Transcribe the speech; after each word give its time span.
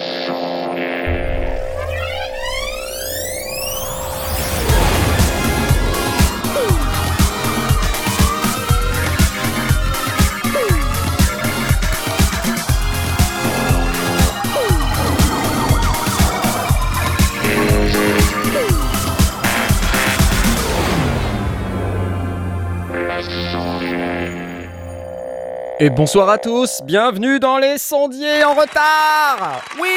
show. 0.00 0.49
Et 25.82 25.88
bonsoir 25.88 26.28
à 26.28 26.36
tous, 26.36 26.82
bienvenue 26.84 27.40
dans 27.40 27.56
les 27.56 27.78
sondiers 27.78 28.44
en 28.44 28.52
retard 28.52 29.62
Oui 29.80 29.88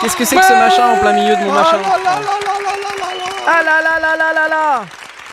Qu'est-ce 0.00 0.16
que 0.16 0.24
c'est 0.24 0.36
que 0.36 0.44
ce 0.44 0.52
machin 0.52 0.94
en 0.94 0.98
plein 1.00 1.12
milieu 1.12 1.34
de 1.34 1.40
mon 1.40 1.52
machin 1.52 1.78
Ah 3.48 3.62
là 3.64 3.82
là 3.82 4.00
là 4.00 4.16
là 4.16 4.32
là 4.32 4.48
là 4.48 4.82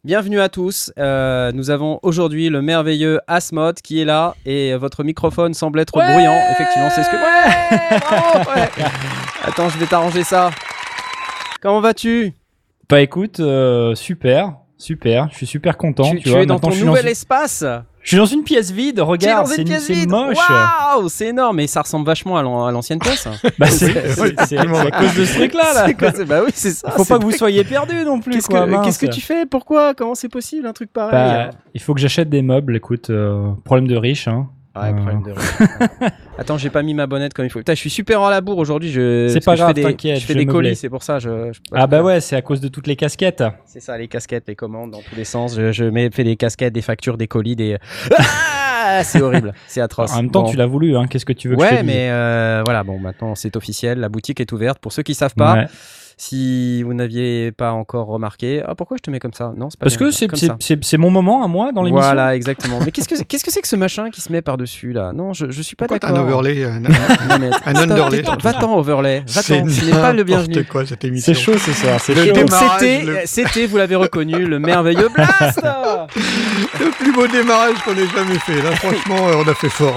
Bienvenue 0.04 0.40
à 0.42 0.50
tous, 0.50 0.92
euh, 0.98 1.52
nous 1.54 1.70
avons 1.70 2.00
aujourd'hui 2.02 2.50
le 2.50 2.62
merveilleux 2.64 3.20
Asmod 3.28 3.80
qui 3.82 4.02
est 4.02 4.06
là 4.06 4.36
et 4.46 4.74
votre 4.76 5.04
microphone 5.04 5.54
semble 5.54 5.80
être 5.80 5.94
bruyant, 5.94 6.40
effectivement 6.52 6.90
c'est 6.90 7.04
ce 7.04 7.10
que... 7.10 7.16
Ouais 7.16 8.00
Bravo 8.00 8.50
Ouais. 8.56 8.70
Attends, 9.46 9.70
je 9.70 9.78
vais 9.78 9.86
t'arranger 9.86 10.24
ça. 10.24 10.50
Comment 11.62 11.82
vas-tu 11.82 12.34
Bah 12.90 13.02
écoute, 13.02 13.40
euh, 13.40 13.94
super, 13.96 14.54
super, 14.78 15.28
je 15.32 15.36
suis 15.38 15.48
super 15.48 15.78
content. 15.78 16.10
Tu, 16.10 16.18
Tu, 16.18 16.24
tu 16.24 16.30
vois, 16.30 16.42
es 16.42 16.46
dans 16.48 16.60
ton 16.60 16.70
nouvel 16.74 17.08
espace 17.08 17.64
Je 18.08 18.12
suis 18.12 18.18
dans 18.20 18.26
une 18.26 18.44
pièce 18.46 18.72
vide, 18.72 19.02
regarde, 19.02 19.48
c'est 19.48 19.64
une 20.04 20.10
moche. 20.10 20.38
Waouh 20.96 21.10
C'est 21.10 21.26
énorme, 21.28 21.60
et 21.60 21.68
ça 21.68 21.82
ressemble 21.82 22.06
vachement 22.06 22.38
à 22.38 22.42
l'an- 22.42 22.66
à 22.66 22.72
l'ancienne 22.72 23.00
pièce. 23.00 23.28
Bah 23.60 23.68
c'est 23.70 24.58
à 24.58 24.92
cause 24.92 25.14
de 25.14 25.26
ce 25.26 25.34
truc-là 25.36 25.74
là. 25.74 25.84
C'est 25.88 25.94
quoi, 25.94 26.12
c'est- 26.14 26.24
bah 26.24 26.40
oui, 26.46 26.52
c'est 26.56 26.72
ça. 26.72 26.90
Faut 26.92 27.04
pas 27.04 27.18
que 27.20 27.24
vous 27.26 27.34
soyez 27.34 27.66
perdus 27.66 28.06
non 28.06 28.22
plus. 28.22 28.32
Que, 28.38 28.84
qu'est-ce 28.86 29.00
que 29.00 29.08
tu 29.08 29.20
fais? 29.20 29.46
Pourquoi? 29.46 29.94
Comment 29.94 30.16
c'est 30.16 30.30
possible 30.30 30.66
un 30.68 30.72
truc 30.72 30.94
pareil? 30.94 31.12
Bah, 31.12 31.50
il 31.74 31.82
faut 31.82 31.94
que 31.94 32.00
j'achète 32.00 32.30
des 32.30 32.42
meubles. 32.42 32.78
Écoute, 32.78 33.10
euh, 33.10 33.50
problème 33.66 33.90
de 33.90 33.98
riche. 33.98 34.30
Hein. 34.30 34.48
Ouais, 34.82 34.90
euh, 34.90 34.94
problème 34.94 35.24
de 35.24 35.34
Attends, 36.40 36.58
j'ai 36.58 36.70
pas 36.70 36.84
mis 36.84 36.94
ma 36.94 37.08
bonnette 37.08 37.34
comme 37.34 37.46
il 37.46 37.50
faut. 37.50 37.60
Putain, 37.60 37.74
je 37.74 37.80
suis 37.80 37.90
super 37.90 38.22
en 38.22 38.30
la 38.30 38.42
bourre 38.42 38.60
aujourd'hui. 38.60 38.92
Je... 38.92 39.28
C'est 39.30 39.44
pas 39.44 39.54
que 39.54 39.58
je 39.58 39.64
grave, 39.64 39.70
fais 39.76 39.82
des- 39.82 39.84
t'inquiète, 39.84 40.20
Je 40.20 40.26
fais 40.26 40.34
je 40.34 40.38
des 40.40 40.46
colis, 40.46 40.76
c'est 40.76 40.90
pour 40.90 41.02
ça. 41.04 41.18
Je, 41.20 41.52
Ah 41.74 41.88
bah 41.88 42.04
ouais, 42.04 42.20
c'est 42.22 42.36
à 42.36 42.42
cause 42.42 42.62
de 42.62 42.68
toutes 42.68 42.86
les 42.88 42.96
casquettes. 42.96 43.44
C'est 43.66 43.80
ça, 43.80 43.98
les 43.98 44.08
casquettes, 44.08 44.44
les 44.48 44.56
commandes 44.56 44.92
dans 44.92 45.02
tous 45.02 45.16
les 45.16 45.24
sens. 45.24 45.56
Je, 45.56 45.72
je 45.72 45.86
mets, 45.86 46.10
fais 46.12 46.24
des 46.24 46.36
casquettes, 46.36 46.74
des 46.74 46.82
factures, 46.84 47.18
des 47.18 47.28
colis, 47.28 47.56
des. 47.56 47.78
Ah, 48.90 49.04
c'est 49.04 49.22
horrible, 49.22 49.54
c'est 49.68 49.82
atroce. 49.82 50.14
En 50.14 50.18
même 50.22 50.32
temps, 50.32 50.44
Bon. 50.44 50.50
tu 50.52 50.56
l'as 50.56 50.66
voulu. 50.66 50.96
Hein. 50.96 51.08
Qu'est-ce 51.10 51.26
que 51.26 51.34
tu 51.34 51.50
veux 51.50 51.56
que 51.58 51.62
je 51.62 51.66
Ouais, 51.68 51.78
te 51.78 51.82
dise? 51.84 51.94
mais 51.94 52.10
euh, 52.10 52.62
voilà, 52.64 52.84
bon, 52.84 52.98
maintenant 53.00 53.36
c'est 53.36 53.58
officiel, 53.58 54.00
la 54.00 54.08
boutique 54.08 54.40
est 54.40 54.50
ouverte. 54.54 54.80
Pour 54.80 54.94
ceux 54.94 55.04
qui 55.04 55.14
savent 55.14 55.34
pas, 55.36 55.54
Ouais. 55.56 55.66
Si 56.20 56.82
vous 56.82 56.94
n'aviez 56.96 57.52
pas 57.52 57.72
encore 57.74 58.08
remarqué, 58.08 58.64
ah 58.66 58.74
pourquoi 58.74 58.98
je 58.98 59.04
te 59.04 59.12
mets 59.12 59.20
comme 59.20 59.34
ça? 59.34 59.54
Non, 59.56 59.70
c'est 59.70 59.80
pas 59.80 59.86
Parce 59.86 59.98
bien, 59.98 60.58
que 60.58 60.76
c'est 60.86 60.98
mon 60.98 61.12
moment 61.12 61.44
à 61.44 61.48
moi 61.48 61.72
dans 61.72 61.84
l'émission. 61.84 62.04
Voilà, 62.06 62.36
exactement. 62.36 62.80
Mais 62.84 62.92
qu'est-ce 62.92 63.08
que 63.08 63.16
c'est 63.16 63.62
que 63.62 63.68
ce 63.68 63.76
machin 63.76 64.10
qui 64.10 64.22
se 64.22 64.32
met 64.32 64.42
par 64.42 64.58
dessus 64.58 64.94
là? 64.94 65.14
Non, 65.14 65.34
je, 65.34 65.52
je 65.52 65.62
suis 65.62 65.76
pas 65.76 65.86
d'accord. 65.86 66.10
un 66.10 66.20
overlay 66.22 66.64
un, 66.64 66.80
Non, 66.80 66.90
mais- 67.40 67.48
un 67.66 67.76
Stop, 67.76 67.92
underlay 67.92 68.24
Va-t'en 68.42 68.78
overlay. 68.78 69.24
Va-t'en. 69.28 69.68
Ce 69.70 69.86
n'est 69.86 69.92
pas 69.92 70.12
le 70.14 70.24
bienvenu. 70.24 70.66
quoi 70.66 70.86
cette 70.88 71.06
émission. 71.06 71.34
C'est 71.34 71.40
chaud 71.40 71.58
ce 71.58 71.72
soir. 71.72 72.00
C'était, 72.00 73.04
le- 73.04 73.20
c'était, 73.26 73.68
vous 73.68 73.78
l'avez 73.78 73.96
reconnu, 73.96 74.46
le 74.46 74.58
merveilleux 74.60 75.10
Blast. 75.14 75.62
Le 76.80 76.92
plus 76.92 77.12
beau 77.14 77.28
démarrage 77.28 77.78
qu'on 77.84 77.94
ait 77.94 78.08
jamais 78.08 78.38
fait. 78.40 78.62
Là, 78.62 78.72
franchement, 78.76 79.28
euh, 79.30 79.44
on 79.44 79.48
a 79.48 79.54
fait 79.54 79.70
fort. 79.70 79.96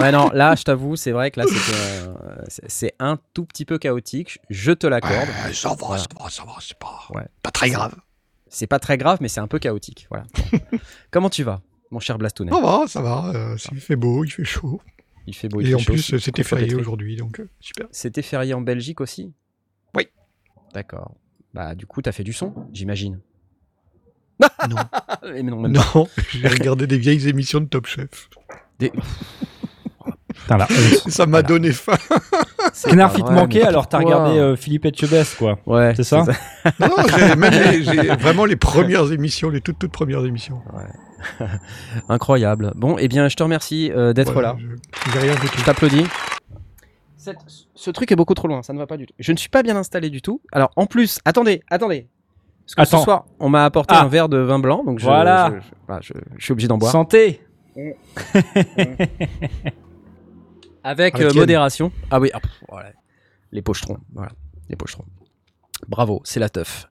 ouais 0.00 0.10
non, 0.12 0.30
là, 0.32 0.54
je 0.56 0.62
t'avoue, 0.64 0.96
c'est 0.96 1.12
vrai 1.12 1.30
que 1.30 1.40
là, 1.40 1.46
euh, 1.46 2.06
c'est 2.48 2.92
un 2.98 3.18
tout 3.34 3.44
petit 3.44 3.64
peu 3.64 3.78
chaotique. 3.78 4.38
Je 4.50 4.72
te 4.76 4.86
l'accorde. 4.86 5.28
Ouais, 5.46 5.52
ça 5.52 5.70
va, 5.70 5.74
Voilà. 5.78 6.02
ça 6.02 6.08
va, 6.18 6.30
ça 6.30 6.44
va. 6.44 6.52
C'est 6.60 6.78
pas, 6.78 7.00
Ouais. 7.14 7.26
pas 7.42 7.50
très 7.50 7.70
grave. 7.70 7.94
C'est 8.48 8.66
pas 8.66 8.78
très 8.78 8.96
grave, 8.96 9.18
mais 9.20 9.28
c'est 9.28 9.40
un 9.40 9.48
peu 9.48 9.58
chaotique. 9.58 10.06
Voilà. 10.10 10.24
Comment 11.10 11.30
tu 11.30 11.42
vas, 11.42 11.62
mon 11.90 11.98
cher 12.00 12.16
Blastounet 12.18 12.52
Ça 12.52 12.60
va, 12.60 12.84
ça 12.86 13.02
va. 13.02 13.32
euh, 13.34 13.56
il 13.72 13.80
fait 13.80 13.96
beau, 13.96 14.24
il 14.24 14.30
fait 14.30 14.44
chaud. 14.44 14.80
Il 15.26 15.34
fait 15.34 15.48
beau. 15.48 15.60
il 15.60 15.66
Et 15.66 15.70
fait 15.70 15.74
en 15.74 15.78
chaud, 15.78 15.92
plus, 15.92 16.18
c'était 16.18 16.44
férié 16.44 16.74
aujourd'hui, 16.76 17.16
donc 17.16 17.40
euh, 17.40 17.48
super. 17.60 17.86
C'était 17.90 18.22
férié 18.22 18.54
en 18.54 18.60
Belgique 18.60 19.00
aussi? 19.00 19.32
Oui. 19.96 20.06
D'accord. 20.72 21.14
Bah, 21.52 21.74
du 21.74 21.86
coup, 21.86 22.00
t'as 22.02 22.12
fait 22.12 22.22
du 22.24 22.32
son, 22.32 22.54
j'imagine. 22.72 23.18
Non, 24.40 24.76
Mais 25.32 25.42
non, 25.42 25.68
non, 25.68 26.08
j'ai 26.30 26.46
regardé 26.46 26.86
des 26.86 26.98
vieilles 26.98 27.26
émissions 27.28 27.60
de 27.60 27.66
Top 27.66 27.86
Chef. 27.86 28.28
Des- 28.78 28.92
Putain, 30.34 30.58
la 30.58 30.66
honte. 30.70 31.10
Ça 31.10 31.26
m'a 31.26 31.42
donné 31.42 31.72
faim. 31.72 31.96
C'est 32.78 32.92
Knarf, 32.92 33.14
il 33.16 33.24
te 33.24 33.32
manquait 33.32 33.60
mais 33.60 33.64
alors 33.68 33.88
t'as 33.88 33.96
regardé 33.98 34.38
euh, 34.38 34.54
Philippe 34.54 34.84
Etchebest 34.84 35.38
quoi. 35.38 35.58
Ouais, 35.64 35.94
c'est 35.96 36.04
ça 36.04 36.24
Non, 36.78 36.88
non, 36.88 36.96
j'ai 37.16 37.34
même 37.34 37.50
les- 37.52 37.82
j'ai 37.82 38.14
vraiment 38.16 38.44
les 38.44 38.56
premières 38.56 39.10
émissions, 39.12 39.48
les 39.48 39.62
toutes 39.62 39.78
toutes 39.78 39.92
premières 39.92 40.24
émissions. 40.26 40.60
Incroyable. 42.10 42.72
Bon, 42.76 42.96
eh 42.98 43.08
bien, 43.08 43.28
je 43.28 43.36
te 43.36 43.42
remercie 43.42 43.90
euh, 43.96 44.12
d'être 44.12 44.42
là. 44.42 44.56
je- 44.58 45.10
J'ai 45.12 45.18
rien 45.20 45.34
du 45.34 45.40
tout. 45.48 45.58
Je 45.58 45.64
t'applaudis. 45.64 46.04
Cette- 47.16 47.38
Ce 47.74 47.90
truc 47.90 48.12
est 48.12 48.16
beaucoup 48.16 48.34
trop 48.34 48.46
loin, 48.46 48.62
ça 48.62 48.74
ne 48.74 48.78
va 48.78 48.86
pas 48.86 48.98
du 48.98 49.06
tout. 49.06 49.14
Je 49.18 49.32
ne 49.32 49.38
suis 49.38 49.48
pas 49.48 49.62
bien 49.62 49.74
installé 49.76 50.10
du 50.10 50.20
tout. 50.20 50.42
Alors, 50.52 50.70
en 50.76 50.84
plus, 50.84 51.18
attendez, 51.24 51.62
attendez. 51.70 52.08
Parce 52.66 52.74
que 52.74 52.82
Attends. 52.82 52.98
ce 52.98 53.04
soir, 53.04 53.24
on 53.40 53.48
m'a 53.48 53.64
apporté 53.64 53.94
Ah. 53.96 54.02
un 54.04 54.08
verre 54.08 54.28
de 54.28 54.36
vin 54.36 54.58
blanc, 54.58 54.84
donc 54.84 54.98
je, 54.98 55.04
Voilà. 55.06 55.50
je, 55.54 55.60
je- 55.60 55.74
voilà, 55.86 56.00
je- 56.02 56.12
je 56.36 56.44
suis 56.44 56.52
obligé 56.52 56.68
d'en 56.68 56.76
boire. 56.76 56.92
Santé. 56.92 57.40
Avec, 60.86 61.16
Avec 61.16 61.34
euh, 61.34 61.34
modération. 61.34 61.90
Ah 62.12 62.20
oui, 62.20 62.30
ah, 62.32 62.38
pff, 62.38 62.52
voilà. 62.68 62.92
les 63.50 63.60
pochetrons. 63.60 63.98
Voilà, 64.14 64.30
les 64.68 64.76
pochetrons. 64.76 65.04
Bravo, 65.88 66.20
c'est 66.22 66.38
la 66.38 66.48
teuf. 66.48 66.86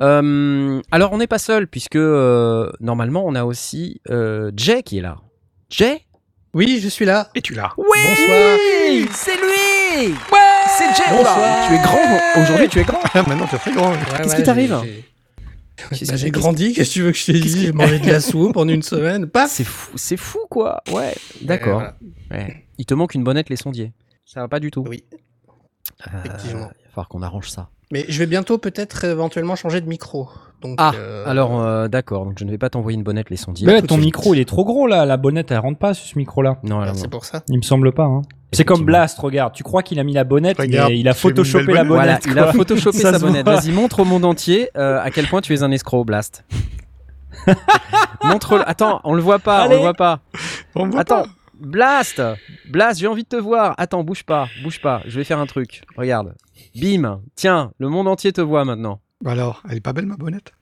Euh, 0.00 0.80
alors, 0.90 1.12
on 1.12 1.18
n'est 1.18 1.26
pas 1.26 1.38
seul, 1.38 1.66
puisque 1.66 1.96
euh, 1.96 2.72
normalement, 2.80 3.22
on 3.26 3.34
a 3.34 3.44
aussi 3.44 4.00
euh, 4.08 4.50
Jay 4.56 4.82
qui 4.82 4.96
est 4.96 5.02
là. 5.02 5.18
Jay? 5.68 6.06
Oui, 6.54 6.80
je 6.82 6.88
suis 6.88 7.04
là. 7.04 7.28
Et 7.34 7.42
tu 7.42 7.52
l'as. 7.52 7.74
Oui 7.76 7.84
Bonsoir. 7.84 8.58
C'est 9.12 9.36
lui 9.36 10.14
C'est 10.78 10.96
Jay 10.96 11.10
Bonsoir. 11.10 11.68
Tu 11.68 11.74
es 11.74 11.82
grand 11.82 12.42
Aujourd'hui, 12.42 12.68
tu 12.68 12.80
es 12.80 12.84
grand 12.84 13.00
Ah, 13.12 13.24
maintenant, 13.26 13.46
t'es 13.46 13.58
très 13.58 13.72
grand. 13.72 13.92
Qu'est-ce 14.22 14.36
qui 14.36 14.42
t'arrive 14.42 14.74
J'ai 15.92 16.06
bah, 16.06 16.30
grandi, 16.30 16.72
qu'est-ce 16.72 16.88
que 16.88 16.94
tu 16.94 17.02
veux 17.02 17.12
que 17.12 17.18
je 17.18 17.26
te 17.26 17.32
dise 17.32 17.60
J'ai 17.60 17.72
mangé 17.72 17.98
de 17.98 18.10
la 18.10 18.20
soupe 18.20 18.56
en 18.56 18.66
une 18.68 18.82
semaine. 18.82 19.26
Paf 19.26 19.50
C'est 19.50 19.64
fou, 19.64 19.92
c'est 19.96 20.16
fou 20.16 20.38
quoi. 20.48 20.82
Ouais, 20.90 21.14
d'accord. 21.42 21.80
Voilà. 21.80 21.96
Ouais. 22.30 22.63
Il 22.78 22.86
te 22.86 22.94
manque 22.94 23.14
une 23.14 23.24
bonnette 23.24 23.48
les 23.50 23.56
sondiers. 23.56 23.92
Ça 24.24 24.40
va 24.40 24.48
pas 24.48 24.60
du 24.60 24.70
tout. 24.70 24.84
Oui. 24.88 25.04
Euh, 26.06 26.10
effectivement. 26.24 26.70
Il 26.80 26.84
va 26.84 26.90
falloir 26.90 27.08
qu'on 27.08 27.22
arrange 27.22 27.50
ça. 27.50 27.68
Mais 27.92 28.04
je 28.08 28.18
vais 28.18 28.26
bientôt 28.26 28.58
peut-être 28.58 29.04
éventuellement 29.04 29.56
changer 29.56 29.80
de 29.80 29.86
micro. 29.88 30.28
Donc, 30.62 30.76
Ah, 30.78 30.92
euh, 30.96 31.24
alors 31.28 31.60
euh, 31.60 31.88
d'accord. 31.88 32.24
Donc 32.24 32.38
je 32.38 32.44
ne 32.44 32.50
vais 32.50 32.58
pas 32.58 32.70
t'envoyer 32.70 32.96
une 32.96 33.04
bonnette 33.04 33.28
les 33.30 33.36
sondiers. 33.36 33.66
Mais 33.66 33.82
ton 33.82 33.96
suite. 33.96 34.06
micro 34.06 34.32
il 34.34 34.40
est 34.40 34.46
trop 34.48 34.64
gros 34.64 34.86
là, 34.86 35.04
la 35.04 35.18
bonnette 35.18 35.50
elle 35.50 35.58
rentre 35.58 35.78
pas 35.78 35.92
sur 35.92 36.06
ce 36.06 36.18
micro 36.18 36.40
là. 36.40 36.58
Non, 36.62 36.80
alors, 36.80 36.96
c'est 36.96 37.08
pour 37.08 37.24
ça. 37.26 37.42
Il 37.48 37.58
me 37.58 37.62
semble 37.62 37.92
pas. 37.92 38.04
Hein. 38.04 38.22
C'est 38.52 38.64
comme. 38.64 38.84
Blast, 38.84 39.18
regarde. 39.18 39.52
Tu 39.52 39.62
crois 39.62 39.82
qu'il 39.82 40.00
a 40.00 40.04
mis 40.04 40.14
la 40.14 40.24
bonnette, 40.24 40.58
Regarde, 40.58 40.90
mais 40.92 40.98
il 40.98 41.08
a 41.08 41.14
photoshopé 41.14 41.72
la 41.72 41.84
bonnette. 41.84 41.86
Voilà, 41.88 42.18
il 42.26 42.38
a 42.38 42.52
photoshopé 42.52 42.98
sa 42.98 43.18
bonnette. 43.18 43.44
voit. 43.44 43.56
Vas-y, 43.56 43.72
montre 43.72 44.00
au 44.00 44.04
monde 44.04 44.24
entier 44.24 44.70
euh, 44.76 44.98
à 45.02 45.10
quel 45.10 45.26
point 45.26 45.40
tu 45.42 45.52
es 45.54 45.62
un 45.62 45.70
escroc, 45.70 46.04
Blast. 46.04 46.44
montre. 48.24 48.62
Attends, 48.66 49.00
on 49.04 49.14
le 49.14 49.22
voit 49.22 49.38
pas, 49.38 49.62
on 49.62 49.64
Allez. 49.66 49.74
le 49.76 49.80
voit 49.82 49.94
pas. 49.94 50.20
On 50.74 50.88
voit 50.88 51.00
Attends, 51.00 51.24
pas. 51.24 51.28
Blast 51.60 52.20
Blast, 52.70 53.00
j'ai 53.00 53.06
envie 53.06 53.22
de 53.24 53.28
te 53.28 53.36
voir. 53.36 53.74
Attends, 53.78 54.04
bouge 54.04 54.24
pas, 54.24 54.48
bouge 54.62 54.80
pas. 54.80 55.02
Je 55.06 55.16
vais 55.18 55.24
faire 55.24 55.38
un 55.38 55.46
truc. 55.46 55.82
Regarde. 55.96 56.34
Bim. 56.76 57.20
Tiens, 57.36 57.72
le 57.78 57.88
monde 57.88 58.08
entier 58.08 58.32
te 58.32 58.40
voit 58.40 58.64
maintenant. 58.64 59.00
Bah 59.22 59.32
alors, 59.32 59.62
elle 59.68 59.76
est 59.76 59.80
pas 59.80 59.92
belle 59.92 60.06
ma 60.06 60.16
bonnette? 60.16 60.52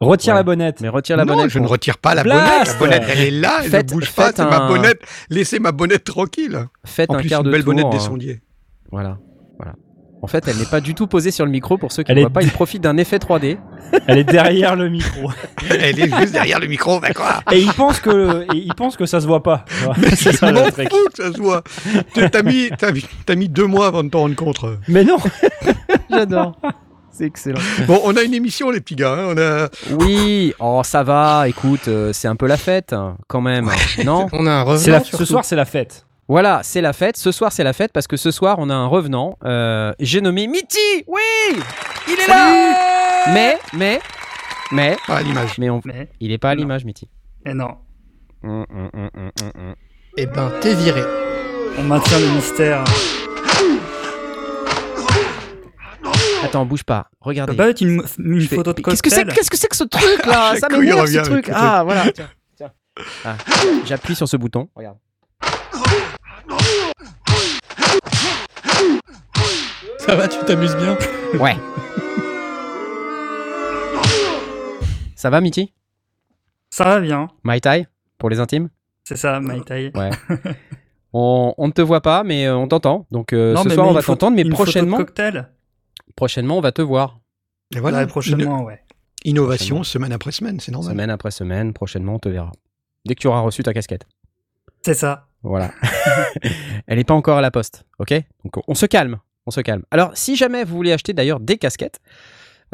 Retire 0.00 0.34
Ouais. 0.34 0.38
la 0.40 0.42
bonnette. 0.44 0.80
Mais 0.80 0.88
retire 0.88 1.16
la 1.16 1.24
Non, 1.24 1.34
bonnette. 1.34 1.50
je 1.50 1.58
ne 1.58 1.66
retire 1.66 1.98
pas 1.98 2.14
la 2.14 2.22
Blast 2.22 2.40
bonnette. 2.40 2.66
La 2.68 2.78
bonnette, 2.78 3.16
elle 3.18 3.20
est 3.26 3.30
là, 3.40 3.60
elle 3.64 3.70
Faites- 3.70 3.90
ne 3.90 3.94
bouge 3.94 4.12
pas. 4.14 4.30
C'est 4.32 4.44
ma 4.44 4.68
bonnette. 4.68 5.00
Laissez 5.28 5.58
ma 5.58 5.72
bonnette 5.72 6.04
tranquille. 6.04 6.66
Faites 6.84 7.10
En 7.10 7.14
un 7.14 7.18
plus, 7.20 7.28
quart 7.28 7.40
une 7.40 7.46
de 7.46 7.50
belle 7.50 7.64
tour. 7.64 7.74
bonnette 7.74 7.90
des 7.90 7.96
hein. 7.96 8.00
sondiers. 8.00 8.40
Voilà. 8.92 9.18
Voilà. 9.58 9.74
En 10.20 10.26
fait, 10.26 10.48
elle 10.48 10.56
n'est 10.56 10.64
pas 10.64 10.80
du 10.80 10.94
tout 10.94 11.06
posée 11.06 11.30
sur 11.30 11.44
le 11.44 11.50
micro 11.50 11.78
pour 11.78 11.92
ceux 11.92 12.02
qui 12.02 12.12
ne 12.12 12.20
voient 12.20 12.28
est 12.28 12.32
pas. 12.32 12.42
Il 12.42 12.50
profite 12.50 12.82
d'un 12.82 12.96
effet 12.96 13.18
3D. 13.18 13.56
Elle 14.06 14.18
est 14.18 14.24
derrière 14.24 14.74
le 14.74 14.88
micro. 14.88 15.30
Elle 15.70 15.98
est 16.00 16.18
juste 16.20 16.32
derrière 16.32 16.58
le 16.58 16.66
micro, 16.66 17.00
quoi 17.14 17.40
Et 17.52 17.60
il 17.60 17.72
pense 17.72 18.00
que, 18.00 18.42
et 18.52 18.58
il 18.58 18.74
pense 18.74 18.96
que 18.96 19.06
ça 19.06 19.20
se 19.20 19.26
voit 19.26 19.42
pas. 19.42 19.64
c'est 20.16 20.32
ça 20.32 20.50
le 20.50 20.70
truc. 20.72 20.88
que 20.88 21.22
ça 21.22 21.32
se 21.32 21.38
voit. 21.40 21.62
T'as 22.14 22.42
mis, 22.42 22.68
t'as 22.76 22.90
mis, 22.92 23.04
t'as 23.24 23.34
mis 23.36 23.48
deux 23.48 23.66
mois 23.66 23.86
avant 23.86 24.02
de 24.02 24.08
t'en 24.10 24.20
rendre 24.20 24.34
compte. 24.36 24.58
Mais 24.88 25.04
non. 25.04 25.18
J'adore. 26.10 26.56
C'est 27.12 27.24
excellent. 27.24 27.60
Bon, 27.86 28.00
on 28.04 28.16
a 28.16 28.22
une 28.22 28.34
émission, 28.34 28.70
les 28.70 28.80
petits 28.80 28.96
gars. 28.96 29.12
hein, 29.12 29.34
On 29.34 29.38
a... 29.38 29.68
Oui. 29.98 30.52
Oh, 30.58 30.82
ça 30.84 31.02
va. 31.02 31.48
Écoute, 31.48 31.88
euh, 31.88 32.12
c'est 32.12 32.28
un 32.28 32.36
peu 32.36 32.46
la 32.46 32.56
fête, 32.56 32.92
hein, 32.92 33.16
quand 33.28 33.40
même. 33.40 33.70
Non? 34.04 34.26
On 34.32 34.46
a 34.46 34.50
un 34.52 34.64
la- 34.86 35.02
ce 35.04 35.24
soir 35.24 35.44
c'est 35.44 35.56
la 35.56 35.64
fête. 35.64 36.06
Voilà, 36.28 36.60
c'est 36.62 36.80
la 36.82 36.92
fête. 36.92 37.16
Ce 37.16 37.32
soir, 37.32 37.52
c'est 37.52 37.64
la 37.64 37.72
fête 37.72 37.92
parce 37.92 38.06
que 38.06 38.16
ce 38.18 38.30
soir, 38.30 38.56
on 38.58 38.68
a 38.68 38.74
un 38.74 38.86
revenant. 38.86 39.38
Euh, 39.44 39.92
J'ai 39.98 40.20
nommé 40.20 40.46
Mitty. 40.46 40.78
Oui, 41.06 41.22
il 42.06 42.12
est 42.20 42.26
là. 42.26 43.32
Mais, 43.32 43.58
mais, 43.72 44.00
mais, 44.70 44.96
Ah, 45.08 45.16
à 45.16 45.22
l'image. 45.22 45.56
mais 45.58 45.70
on... 45.70 45.80
Mais, 45.84 46.08
il 46.20 46.30
est 46.32 46.38
pas 46.38 46.50
à 46.50 46.54
l'image, 46.54 46.84
Mitty. 46.84 47.08
eh 47.46 47.54
non. 47.54 47.76
Hum, 48.44 48.64
hum, 48.70 48.90
hum. 48.94 49.74
Eh 50.16 50.26
ben, 50.26 50.52
t'es 50.60 50.74
viré. 50.74 51.02
On 51.78 51.82
maintient 51.84 52.18
le 52.18 52.28
mystère. 52.34 52.84
Attends, 56.44 56.64
bouge 56.66 56.84
pas. 56.84 57.08
Ça 57.10 57.16
Regardez. 57.20 57.52
peut 57.52 57.56
pas 57.56 57.68
être 57.70 57.80
une, 57.80 58.02
une 58.18 58.40
photo 58.42 58.72
de 58.72 58.80
Qu'est-ce 58.82 59.02
que 59.02 59.10
c'est 59.10 59.24
Qu'est-ce 59.26 59.50
que 59.50 59.56
c'est 59.56 59.66
que 59.68 59.76
ce 59.76 59.84
truc 59.84 60.24
là? 60.26 60.54
Ça 60.60 60.68
m'énerve 60.68 61.06
ce 61.06 61.18
truc. 61.20 61.50
Ah 61.52 61.82
voilà. 61.84 62.12
Tiens, 62.14 62.28
tiens. 62.56 62.70
Ah, 63.24 63.36
J'appuie 63.86 64.14
sur 64.14 64.28
ce 64.28 64.36
bouton. 64.36 64.68
Regarde. 64.74 64.98
Ça 69.98 70.14
va, 70.14 70.28
tu 70.28 70.38
t'amuses 70.44 70.76
bien 70.76 70.96
Ouais. 71.38 71.56
Ça 75.14 75.30
va, 75.30 75.40
Mitty 75.40 75.72
Ça 76.70 76.84
va 76.84 77.00
bien. 77.00 77.28
Mai 77.44 77.60
Tai 77.60 77.86
pour 78.18 78.30
les 78.30 78.40
intimes? 78.40 78.68
C'est 79.04 79.16
ça, 79.16 79.40
Mai 79.40 79.60
Tai. 79.62 79.90
Ouais. 79.94 80.10
On, 81.14 81.54
on 81.56 81.68
ne 81.68 81.72
te 81.72 81.80
voit 81.80 82.02
pas, 82.02 82.22
mais 82.22 82.46
euh, 82.46 82.54
on 82.54 82.68
t'entend. 82.68 83.06
Donc 83.10 83.32
euh, 83.32 83.54
Non, 83.54 83.62
ce 83.62 83.68
mais- 83.68 83.74
soir, 83.74 83.86
mais 83.86 83.92
on 83.92 83.94
va 83.94 84.02
t'entendre, 84.02 84.36
mais 84.36 84.42
une 84.42 84.50
photo 84.50 84.64
de 84.64 84.64
prochainement, 84.66 84.96
cocktail 84.98 85.48
prochainement, 86.16 86.58
on 86.58 86.60
va 86.60 86.70
te 86.70 86.82
voir. 86.82 87.18
Et 87.74 87.80
voilà, 87.80 87.98
Ouais, 88.00 88.06
prochainement, 88.06 88.62
ouais. 88.64 88.82
inno- 89.24 89.30
innovation 89.42 89.82
semaine 89.84 90.12
après 90.12 90.32
semaine, 90.32 90.60
c'est 90.60 90.70
normal. 90.70 90.92
Semaine 90.92 91.08
après 91.10 91.30
semaine, 91.30 91.72
prochainement, 91.72 92.16
on 92.16 92.18
te 92.18 92.28
verra. 92.28 92.52
Dès 93.06 93.14
que 93.14 93.20
tu 93.20 93.26
auras 93.26 93.40
reçu 93.40 93.62
ta 93.62 93.72
casquette. 93.72 94.04
C'est 94.82 94.92
ça. 94.92 95.28
Voilà. 95.42 95.72
Elle 96.86 96.98
n'est 96.98 97.04
pas 97.04 97.14
encore 97.14 97.38
à 97.38 97.40
la 97.40 97.50
poste, 97.50 97.86
ok? 97.98 98.12
Donc 98.44 98.62
on 98.68 98.74
se 98.74 98.84
calme, 98.84 99.16
on 99.48 99.50
se 99.50 99.60
calme. 99.60 99.82
Alors 99.90 100.12
si 100.14 100.36
jamais 100.36 100.62
vous 100.64 100.76
voulez 100.76 100.92
acheter 100.92 101.12
d'ailleurs 101.12 101.40
des 101.40 101.58
casquettes, 101.58 101.98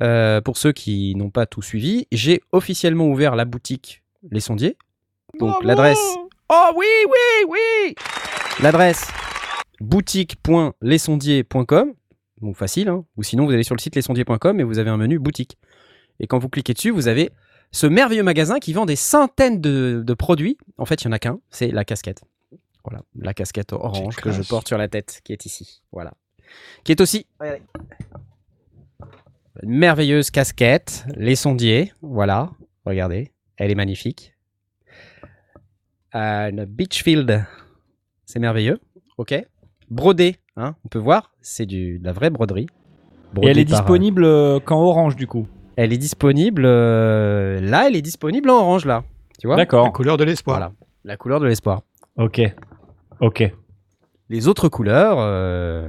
euh, 0.01 0.41
pour 0.41 0.57
ceux 0.59 0.73
qui 0.73 1.15
n'ont 1.15 1.31
pas 1.31 1.47
tout 1.47 1.63
suivi, 1.63 2.09
j'ai 2.11 2.41
officiellement 2.53 3.07
ouvert 3.07 3.37
la 3.37 3.45
boutique 3.45 4.03
Les 4.31 4.41
Sondiers. 4.41 4.77
Donc 5.39 5.63
l'adresse... 5.63 6.01
Oh 6.51 6.71
oui, 6.77 6.87
oui, 7.07 7.45
oui 7.49 7.95
L'adresse 8.63 9.07
boutique.lesondiers.com. 9.81 11.95
Donc 12.41 12.57
facile, 12.57 12.89
hein 12.89 13.05
ou 13.17 13.23
sinon 13.23 13.47
vous 13.47 13.53
allez 13.53 13.63
sur 13.63 13.77
le 13.77 13.81
site 13.81 13.95
lesondiers.com 13.97 14.61
et 14.61 14.65
vous 14.65 14.79
avez 14.79 14.91
un 14.91 14.97
menu 14.97 15.19
boutique. 15.19 15.59
Et 16.21 16.27
quand 16.27 16.39
vous 16.39 16.49
cliquez 16.49 16.73
dessus, 16.75 16.91
vous 16.91 17.09
avez 17.09 17.31
ce 17.71 17.87
merveilleux 17.87 18.23
magasin 18.23 18.59
qui 18.59 18.73
vend 18.73 18.87
des 18.87 18.97
centaines 18.97 19.61
de, 19.61 20.03
de 20.05 20.15
produits. 20.15 20.57
En 20.79 20.87
fait, 20.87 21.03
il 21.03 21.09
n'y 21.09 21.13
en 21.13 21.15
a 21.15 21.19
qu'un, 21.19 21.41
c'est 21.51 21.69
la 21.69 21.85
casquette. 21.85 22.23
Voilà, 22.85 23.03
la 23.17 23.33
casquette 23.33 23.73
orange 23.73 24.17
que 24.17 24.31
je 24.31 24.43
porte 24.43 24.69
sur 24.69 24.77
la 24.77 24.89
tête, 24.89 25.23
qui 25.25 25.33
est 25.33 25.47
ici. 25.47 25.83
Voilà. 25.91 26.13
Qui 26.85 26.93
est 26.93 27.01
aussi 27.01 27.27
regardez, 27.41 27.63
une 29.63 29.71
merveilleuse 29.79 30.31
casquette, 30.31 31.07
les 31.17 31.37
sondiers. 31.37 31.93
Voilà, 32.03 32.51
regardez, 32.85 33.33
elle 33.57 33.71
est 33.71 33.75
magnifique. 33.77 34.35
Euh, 36.15 36.51
une 36.51 36.65
Beachfield, 36.65 37.45
c'est 38.25 38.39
merveilleux. 38.39 38.81
Ok. 39.19 39.35
Brodé, 39.91 40.37
hein, 40.57 40.75
on 40.85 40.89
peut 40.89 40.99
voir, 40.99 41.33
c'est 41.41 41.67
du, 41.67 41.99
de 41.99 42.05
la 42.05 42.13
vraie 42.13 42.31
broderie. 42.31 42.67
Et 42.67 43.35
Brodée 43.35 43.51
elle 43.51 43.59
est 43.59 43.65
par, 43.65 43.75
euh, 43.75 43.81
disponible 43.83 44.25
euh, 44.25 44.61
qu'en 44.61 44.81
orange, 44.81 45.17
du 45.17 45.27
coup. 45.27 45.49
elle 45.77 45.93
est 45.93 45.99
disponible. 45.99 46.65
euh, 46.67 47.61
là, 47.61 47.87
elle 47.89 47.97
est 47.97 48.03
disponible 48.03 48.49
en 48.51 48.55
orange, 48.61 48.85
là. 48.85 49.05
Tu 49.41 49.47
vois? 49.47 49.57
La 49.57 49.63
D'accord. 49.65 49.93
couleur 49.93 50.17
de 50.17 50.25
l'espoir. 50.25 50.59
Voilà. 50.59 50.73
La 51.05 51.17
couleur 51.17 51.41
de 51.41 51.47
l'espoir. 51.47 51.83
Ok. 52.17 52.41
Ok. 53.21 53.43
Les 54.31 54.49
autres 54.49 54.69
couleurs, 54.69 55.17
euh, 55.19 55.89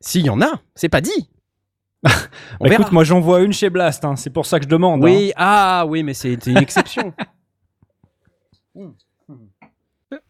s'il 0.00 0.24
y 0.26 0.30
en 0.30 0.40
a, 0.42 0.60
c'est 0.74 0.88
pas 0.88 1.00
dit. 1.00 1.30
Bah, 2.60 2.72
écoute, 2.72 2.92
moi 2.92 3.04
j'en 3.04 3.20
vois 3.20 3.40
une 3.42 3.52
chez 3.52 3.68
Blast, 3.68 4.04
hein. 4.04 4.16
c'est 4.16 4.30
pour 4.30 4.46
ça 4.46 4.58
que 4.58 4.64
je 4.64 4.68
demande. 4.70 5.02
oui, 5.02 5.32
ah 5.36 5.84
oui, 5.88 6.02
mais 6.02 6.14
c'est 6.14 6.34
une 6.46 6.56
exception. 6.58 7.12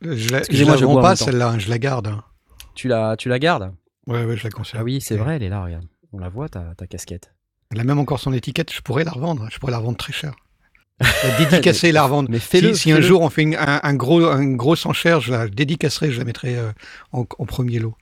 Je 0.01 0.09
la, 0.09 0.17
je 0.19 0.35
Excusez-moi, 0.39 0.75
la 0.75 0.81
je 0.81 0.85
vends 0.87 1.03
pas 1.03 1.17
celle-là, 1.17 1.51
hein, 1.51 1.59
je 1.59 1.69
la 1.69 1.79
garde. 1.79 2.07
hein. 2.07 2.25
tu, 2.75 2.89
la, 2.89 3.17
tu 3.17 3.29
la 3.29 3.39
gardes? 3.39 3.75
Ouais, 4.07 4.25
ouais, 4.25 4.37
je 4.37 4.45
la 4.45 4.51
conserve. 4.51 4.81
Ah 4.81 4.85
oui, 4.85 5.01
c'est 5.01 5.17
vrai, 5.17 5.37
elle 5.37 5.43
est 5.43 5.49
là, 5.49 5.63
regarde. 5.63 5.85
On 6.13 6.19
la 6.19 6.29
voit, 6.29 6.49
ta, 6.49 6.75
ta 6.77 6.87
casquette. 6.87 7.35
Elle 7.73 7.81
a 7.81 7.85
même 7.85 7.99
encore 7.99 8.19
son 8.21 8.33
étiquette, 8.33 8.73
je 8.73 8.81
pourrais 8.81 9.05
la 9.05 9.11
revendre. 9.11 9.47
Je 9.51 9.59
pourrais 9.59 9.73
la 9.73 9.79
revendre 9.79 9.99
très 9.99 10.13
cher. 10.13 10.35
La 11.01 11.39
dédicacer 11.39 11.89
et 11.89 11.93
la 11.93 12.05
revendre. 12.05 12.31
Mais 12.31 12.39
fais-le. 12.39 12.73
Si, 12.73 12.81
si 12.85 12.93
un 12.93 13.03
jour 13.03 13.21
on 13.21 13.29
fait 13.29 13.43
une- 13.43 13.55
un, 13.57 13.81
un 13.83 13.95
gros, 13.95 14.25
un 14.25 14.55
gros 14.55 14.87
enchère, 14.87 15.21
je 15.21 15.31
la 15.31 15.47
dédicacerai, 15.47 16.11
je 16.11 16.19
la 16.19 16.25
mettrai 16.25 16.57
euh, 16.57 16.73
en, 17.13 17.27
en 17.39 17.45
premier 17.45 17.79
lot. 17.81 17.95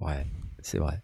Ouais, 0.00 0.26
c'est 0.66 0.78
vrai. 0.78 1.02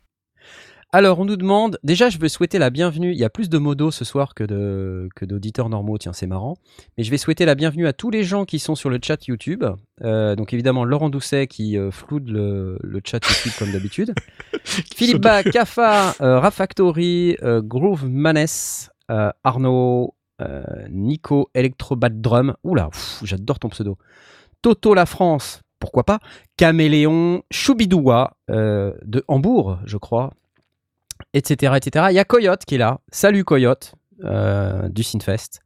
Alors, 0.94 1.20
on 1.20 1.24
nous 1.24 1.36
demande. 1.36 1.78
Déjà, 1.84 2.10
je 2.10 2.18
veux 2.18 2.28
souhaiter 2.28 2.58
la 2.58 2.68
bienvenue. 2.68 3.12
Il 3.12 3.18
y 3.18 3.24
a 3.24 3.30
plus 3.30 3.48
de 3.48 3.56
modos 3.56 3.92
ce 3.92 4.04
soir 4.04 4.34
que 4.34 4.44
de 4.44 5.08
que 5.16 5.24
d'auditeurs 5.24 5.70
normaux. 5.70 5.96
Tiens, 5.96 6.12
c'est 6.12 6.26
marrant. 6.26 6.58
Mais 6.98 7.04
je 7.04 7.10
vais 7.10 7.16
souhaiter 7.16 7.46
la 7.46 7.54
bienvenue 7.54 7.86
à 7.86 7.94
tous 7.94 8.10
les 8.10 8.24
gens 8.24 8.44
qui 8.44 8.58
sont 8.58 8.74
sur 8.74 8.90
le 8.90 8.98
chat 9.02 9.26
YouTube. 9.26 9.64
Euh, 10.02 10.36
donc, 10.36 10.52
évidemment, 10.52 10.84
Laurent 10.84 11.08
Doucet 11.08 11.46
qui 11.46 11.78
euh, 11.78 11.90
floude 11.90 12.28
le, 12.28 12.78
le 12.82 13.00
chat 13.02 13.26
YouTube 13.26 13.52
comme 13.58 13.72
d'habitude. 13.72 14.14
Philippe 14.64 15.22
Bach, 15.22 15.44
Kafa, 15.44 16.14
euh, 16.20 16.38
Rafactory, 16.40 17.38
euh, 17.42 17.62
Groove 17.62 18.06
Manes, 18.06 18.90
Arnaud, 19.08 20.14
Nico, 20.90 21.48
Electrobad 21.54 22.20
Drum. 22.20 22.54
Oula, 22.64 22.90
pff, 22.90 23.20
j'adore 23.22 23.60
ton 23.60 23.70
pseudo. 23.70 23.96
Toto 24.60 24.92
La 24.92 25.06
France, 25.06 25.62
pourquoi 25.82 26.04
pas. 26.04 26.20
Caméléon, 26.56 27.42
Choubidoua, 27.50 28.36
euh, 28.50 28.92
de 29.04 29.24
Hambourg, 29.26 29.80
je 29.84 29.96
crois, 29.96 30.32
etc., 31.34 31.74
etc. 31.76 32.06
Il 32.10 32.14
y 32.14 32.20
a 32.20 32.24
Coyote 32.24 32.64
qui 32.64 32.76
est 32.76 32.78
là. 32.78 33.00
Salut 33.10 33.42
Coyote, 33.42 33.96
euh, 34.22 34.88
du 34.88 35.02
Sinfest. 35.02 35.60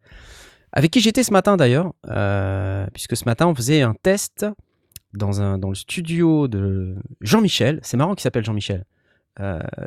Avec 0.73 0.91
qui 0.91 1.01
j'étais 1.01 1.23
ce 1.23 1.35
matin 1.35 1.59
d'ailleurs, 1.59 1.93
euh, 2.09 2.87
puisque 2.95 3.15
ce 3.15 3.27
matin 3.27 3.47
on 3.47 3.55
faisait 3.55 3.83
un 3.83 3.93
test 3.93 4.47
dans, 5.13 5.33
le 5.33 5.75
studio 5.75 6.49
de 6.49 6.97
Jean-Michel. 7.21 7.81
C'est 7.83 7.99
marrant 7.99 8.15
qu'il 8.15 8.23
s'appelle 8.23 8.45
Jean-Michel. 8.45 8.85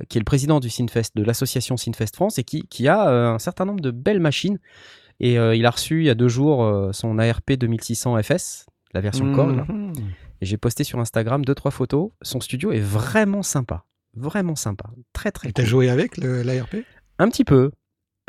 qui 0.09 0.17
est 0.17 0.21
le 0.21 0.25
président 0.25 0.59
du 0.59 0.69
Sinfest, 0.69 1.15
de 1.15 1.23
l'association 1.23 1.75
Sinfest 1.75 2.13
France, 2.13 2.37
et 2.37 2.43
qui, 2.43 2.87
a 2.87 3.31
un 3.33 3.39
certain 3.39 3.65
nombre 3.65 3.81
de 3.81 3.89
belles 3.89 4.19
machines. 4.19 4.59
Et 5.19 5.33
il 5.33 5.65
a 5.65 5.71
reçu 5.71 6.01
il 6.01 6.05
y 6.05 6.09
a 6.11 6.15
deux 6.15 6.27
jours 6.27 6.89
son 6.93 7.17
ARP 7.17 7.53
2600 7.53 8.21
FS, 8.21 8.67
la 8.93 9.01
version. 9.01 9.25
Mhm. 9.25 9.93
Et 10.41 10.45
j'ai 10.45 10.57
posté 10.57 10.83
sur 10.83 10.99
Instagram 10.99 11.43
deux 11.45 11.55
trois 11.55 11.71
photos. 11.71 12.11
Son 12.21 12.39
studio 12.41 12.71
est 12.71 12.79
vraiment 12.79 13.43
sympa, 13.43 13.83
vraiment 14.15 14.55
sympa, 14.55 14.89
très 15.13 15.31
très. 15.31 15.49
Et 15.49 15.53
t'as 15.53 15.63
cool. 15.63 15.69
joué 15.69 15.89
avec 15.89 16.17
l'ARP 16.17 16.75
Un 17.17 17.29
petit 17.29 17.43
peu. 17.43 17.71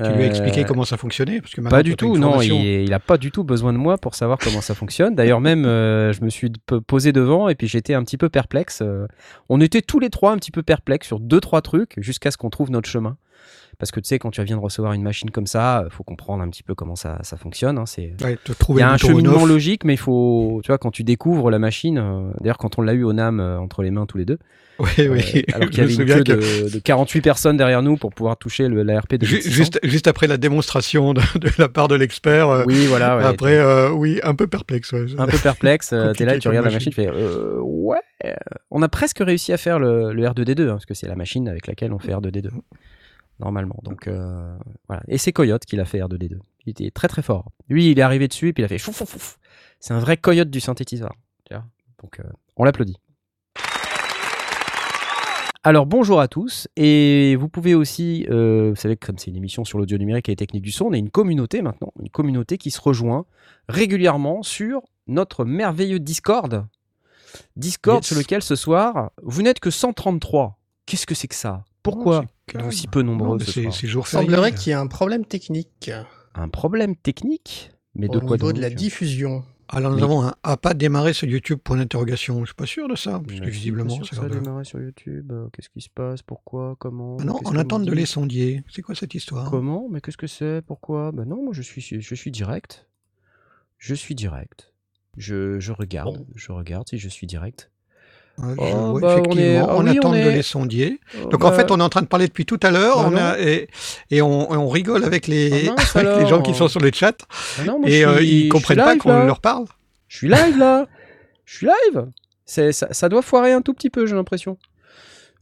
Tu 0.03 0.11
lui 0.13 0.23
as 0.23 0.27
expliqué 0.29 0.63
Euh, 0.63 0.65
comment 0.65 0.85
ça 0.87 0.97
fonctionnait? 0.97 1.43
Parce 1.43 1.53
que 1.53 1.61
maintenant, 1.61 1.77
Pas 1.77 1.83
du 1.83 1.91
t'as 1.91 1.97
tout, 2.07 2.17
non. 2.17 2.41
Il, 2.41 2.53
il 2.55 2.93
a 2.95 2.99
pas 2.99 3.19
du 3.19 3.31
tout 3.31 3.45
besoin 3.45 3.75
de 3.75 3.79
moi 3.79 3.99
pour 3.99 4.15
savoir 4.15 4.39
comment 4.39 4.63
ça 4.63 4.75
fonctionne. 4.75 5.15
D'ailleurs, 5.15 5.43
même, 5.43 5.67
euh, 5.67 6.15
je 6.15 6.23
me 6.25 6.31
suis 6.31 6.51
posé 6.87 7.13
devant 7.13 7.51
et 7.51 7.55
puis 7.55 7.69
j'étais 7.69 7.93
un 7.93 8.03
petit 8.03 8.17
peu 8.17 8.31
perplexe. 8.31 8.81
euh. 8.81 9.07
on 9.51 9.61
était 9.61 9.83
tous 9.83 9.99
les 10.01 10.09
trois 10.09 10.33
un 10.33 10.37
petit 10.39 10.53
peu 10.53 10.63
perplexes 10.63 11.07
sur 11.07 11.21
deux 11.21 11.41
trois 11.41 11.61
trucs 11.61 11.97
jusqu'à 11.99 12.31
ce 12.31 12.39
qu'on 12.39 12.49
trouve 12.49 12.71
notre 12.71 12.89
chemin. 12.89 13.19
Parce 13.81 13.91
que 13.91 13.99
tu 13.99 14.07
sais, 14.09 14.19
quand 14.21 14.31
tu 14.31 14.43
viens 14.45 14.57
de 14.57 14.63
recevoir 14.63 14.93
une 14.93 15.03
machine 15.03 15.31
comme 15.31 15.47
ça, 15.47 15.87
faut 15.91 16.05
comprendre 16.05 16.43
un 16.45 16.49
petit 16.51 16.63
peu 16.63 16.75
comment 16.77 16.95
ça, 16.97 17.19
ça 17.23 17.37
fonctionne. 17.37 17.79
hein, 17.79 17.87
c'est 17.87 18.13
Ouais, 18.23 18.37
il 18.69 18.77
y 18.77 18.83
a 18.83 18.93
un 18.93 18.97
cheminement 18.99 19.45
logique, 19.47 19.85
mais 19.85 19.95
il 19.95 19.99
faut, 19.99 20.61
tu 20.63 20.69
vois, 20.69 20.79
quand 20.79 20.91
tu 20.91 21.03
découvres 21.03 21.51
la 21.51 21.59
machine, 21.59 21.99
euh, 21.99 22.31
d'ailleurs, 22.41 22.59
quand 22.59 22.79
on 22.79 22.83
l'a 22.83 22.93
eu 22.93 23.03
au 23.05 23.13
NAM 23.13 23.41
euh, 23.41 23.59
entre 23.59 23.83
les 23.83 23.91
mains 23.91 24.07
tous 24.07 24.19
les 24.19 24.25
deux, 24.27 24.39
Oui, 24.81 24.89
euh, 25.01 25.09
oui. 25.13 25.45
alors 25.53 25.69
qu'il 25.71 25.79
y 25.81 25.83
avait 25.83 25.95
une 25.95 26.07
queue 26.07 26.23
que 26.23 26.65
de, 26.69 26.73
de 26.75 26.79
48 26.79 27.21
personnes 27.21 27.57
derrière 27.59 27.83
nous 27.83 27.97
pour 27.99 28.11
pouvoir 28.15 28.37
toucher 28.39 28.69
le, 28.69 28.83
l'ARP 28.83 29.15
de 29.17 29.27
ju- 29.27 29.35
1600. 29.37 29.55
juste, 29.55 29.81
juste 29.83 30.07
après 30.09 30.27
la 30.27 30.37
démonstration 30.39 31.13
de, 31.15 31.21
de 31.39 31.51
la 31.59 31.69
part 31.69 31.89
de 31.89 31.95
l'expert, 31.97 32.49
euh, 32.49 32.65
Oui, 32.67 32.87
voilà. 32.87 33.17
ouais, 33.19 33.25
après, 33.25 33.59
euh, 33.59 33.91
oui, 33.91 34.21
un 34.23 34.35
peu 34.35 34.47
perplexe. 34.47 34.93
ouais. 34.93 35.07
un 35.19 35.27
peu 35.27 35.39
perplexe. 35.39 35.93
euh, 35.93 36.13
T'es 36.13 36.25
là, 36.27 36.39
tu 36.39 36.49
regardes 36.49 36.67
la 36.67 36.73
machine, 36.73 36.93
tu 36.93 36.97
fais 36.97 37.09
euh, 37.09 37.59
ouais. 37.61 37.99
euh, 38.27 38.35
On 38.71 38.81
a 38.83 38.89
presque 38.89 39.19
réussi 39.21 39.53
à 39.53 39.57
faire 39.59 39.79
le, 39.79 40.13
le 40.13 40.23
R2D2 40.25 40.63
hein, 40.69 40.73
parce 40.73 40.87
que 40.87 40.95
c'est 40.95 41.09
la 41.09 41.17
machine 41.17 41.49
avec 41.49 41.67
laquelle 41.67 41.93
on 41.93 41.99
fait 41.99 42.13
R2D2 42.13 42.49
normalement. 43.41 43.79
Donc 43.83 44.07
euh, 44.07 44.57
voilà. 44.87 45.03
Et 45.09 45.19
c'est 45.19 45.33
Coyote 45.33 45.65
qui 45.65 45.77
l'a 45.77 45.85
fait 45.85 45.99
R2D2. 45.99 46.39
Il 46.67 46.71
était 46.71 46.91
très 46.91 47.09
très 47.09 47.23
fort. 47.23 47.51
Lui, 47.69 47.91
il 47.91 47.99
est 47.99 48.03
arrivé 48.03 48.29
dessus 48.29 48.49
et 48.49 48.53
puis 48.53 48.63
il 48.63 48.67
a 48.67 48.69
fait 48.69 48.79
fouf. 48.79 49.39
C'est 49.81 49.95
un 49.95 49.99
vrai 49.99 50.17
Coyote 50.17 50.51
du 50.51 50.61
synthétiseur. 50.61 51.15
Donc 52.03 52.19
euh, 52.21 52.25
on 52.57 52.65
l'applaudit. 52.65 52.97
Alors 55.63 55.85
bonjour 55.85 56.21
à 56.21 56.29
tous 56.29 56.69
et 56.77 57.37
vous 57.37 57.51
pouvez 57.51 57.75
aussi, 57.75 58.27
euh, 58.31 58.71
vous 58.71 58.77
savez 58.77 58.97
que 58.97 59.05
comme 59.07 59.19
c'est 59.19 59.31
une 59.31 59.37
émission 59.37 59.67
sur 59.67 59.79
l'audio 59.79 59.99
numérique 59.99 60.31
et 60.31 60.33
les 60.33 60.37
techniques 60.37 60.63
du 60.63 60.73
son, 60.73 60.87
on 60.87 60.93
est 60.95 60.99
une 60.99 61.11
communauté 61.11 61.61
maintenant, 61.61 61.93
une 62.01 62.09
communauté 62.09 62.57
qui 62.57 62.71
se 62.71 62.81
rejoint 62.81 63.27
régulièrement 63.69 64.43
sur 64.43 64.81
notre 65.07 65.45
merveilleux 65.45 66.01
Discord. 66.01 66.67
Discord 67.57 67.99
Yes. 67.99 68.07
sur 68.07 68.17
lequel 68.17 68.43
ce 68.43 68.57
soir, 68.57 69.11
vous 69.23 69.43
n'êtes 69.43 69.61
que 69.61 69.71
133. 69.71 70.59
Qu'est-ce 70.87 71.07
que 71.07 71.15
c'est 71.15 71.29
que 71.29 71.35
ça? 71.35 71.65
Pourquoi? 71.83 72.21
Non, 72.21 72.27
êtes-vous 72.51 72.69
calme. 72.69 72.73
si 72.73 72.87
peu 72.89 73.03
nombreux 73.03 73.29
Non, 73.29 73.37
mais 73.37 73.45
ce 73.45 73.53
c'est 73.53 73.63
soir 73.63 73.75
c'est 73.75 73.87
jour 73.87 74.05
Il 74.07 74.11
semblerait 74.11 74.53
qu'il 74.55 74.69
y 74.69 74.71
ait 74.71 74.75
un 74.79 74.87
problème 74.87 75.25
technique 75.25 75.91
Un 76.35 76.49
problème 76.49 76.97
technique 76.97 77.71
Mais 77.95 78.09
de 78.09 78.19
au 78.19 78.21
quoi 78.21 78.37
niveau 78.37 78.49
donc 78.49 78.57
de 78.57 78.61
la 78.61 78.71
diffusion. 78.71 79.45
Alors 79.73 79.93
nous 79.93 79.99
Mais- 79.99 80.03
avons 80.03 80.23
un 80.25 80.35
a 80.43 80.57
pas 80.57 80.75
démarré 80.75 81.13
sur 81.13 81.29
YouTube 81.29 81.61
pour 81.63 81.77
l'interrogation. 81.77 82.41
Je 82.41 82.47
suis 82.47 82.55
pas 82.57 82.67
sûr 82.67 82.89
de 82.89 82.97
ça, 82.97 83.21
parce 83.25 83.39
que 83.39 83.47
visiblement 83.49 83.99
pas 83.99 84.05
sûr 84.05 84.17
ça 84.17 84.25
a 84.25 84.29
démarré 84.29 84.65
sur 84.65 84.81
YouTube. 84.81 85.31
euh, 85.31 85.47
Qu'est-ce 85.53 85.69
qui 85.71 85.81
se 85.81 85.89
passe? 85.89 86.23
Pourquoi? 86.23 86.75
Comment? 86.81 87.17
Ah 87.21 87.25
non, 87.25 87.39
vous 87.45 87.57
attente 87.59 87.85
de 87.85 87.93
les 87.93 88.03
dites? 88.03 88.07
sondiers. 88.11 88.65
C'est 88.69 88.83
quoi 88.83 88.97
cette 88.97 89.15
histoire? 89.15 89.49
Comment? 89.49 89.87
Mais 89.89 90.01
qu'est-ce 90.01 90.17
que 90.17 90.27
c'est? 90.27 90.61
Pourquoi? 90.67 91.13
Ben 91.13 91.25
non, 91.25 91.45
moi 91.45 91.53
je 91.53 91.63
suis, 91.63 91.81
je 91.83 92.15
suis 92.17 92.31
direct. 92.33 92.89
Je 93.79 93.95
suis 93.95 94.17
direct. 94.17 94.73
Je, 95.17 95.61
je 95.61 95.71
regarde, 95.73 96.19
Bon. 96.19 96.27
je 96.35 96.51
regarde 96.53 96.89
si 96.89 96.99
je 96.99 97.09
suis 97.09 97.27
direct. 97.29 97.71
Ouais, 98.43 98.55
je 98.59 98.75
Oh, 98.75 98.91
vois, 98.93 99.01
bah, 99.01 99.09
on 99.09 99.11
effectivement, 99.19 99.43
est- 99.43 99.57
ah 99.59 99.67
on, 99.77 99.83
oui, 99.85 99.99
attend 99.99 100.09
on 100.11 100.13
de 100.13 100.29
les 100.31 100.43
sondier. 100.43 101.01
Oh, 101.23 101.29
Donc 101.29 101.45
en 101.45 101.51
bah, 101.51 101.57
fait, 101.57 101.71
on 101.71 101.79
est 101.79 101.83
en 101.83 101.89
train 101.89 102.03
de 102.03 102.07
parler 102.07 102.27
depuis 102.27 102.47
tout 102.47 102.59
à 102.63 102.71
l'heure, 102.71 102.97
Bah 103.03 103.09
on 103.13 103.17
a- 103.17 103.37
non. 103.37 103.43
et, 103.45 103.69
et 104.11 104.23
on, 104.23 104.53
et 104.53 104.57
on 104.57 104.69
rigole 104.69 105.05
avec 105.05 105.27
les, 105.27 105.69
Ah 105.69 105.73
mince, 105.77 105.97
avec 105.97 106.19
les 106.21 106.27
gens 106.27 106.41
qui 106.43 106.55
sont 106.55 106.69
sur 106.69 106.81
le 106.81 106.91
chat 106.93 107.15
ah 107.61 107.65
non, 107.65 107.79
moi, 107.81 107.89
et 107.89 108.05
euh, 108.05 108.17
suis- 108.17 108.27
je 108.27 108.33
ils 108.47 108.49
comprennent 108.49 108.79
pas 108.79 108.93
live, 108.95 109.03
qu'on 109.03 109.25
leur 109.27 109.41
parle. 109.41 109.65
Je 110.09 110.17
suis 110.17 110.29
live 110.29 110.59
là. 110.59 110.87
Je 111.45 111.57
suis 111.57 111.67
live. 111.67 112.07
Ça, 112.47 112.73
ça 112.73 113.09
doit 113.09 113.23
foirer 113.23 113.53
un 113.53 113.61
tout 113.63 113.75
petit 113.75 113.91
peu, 113.91 114.07
j'ai 114.07 114.15
l'impression. 114.17 114.57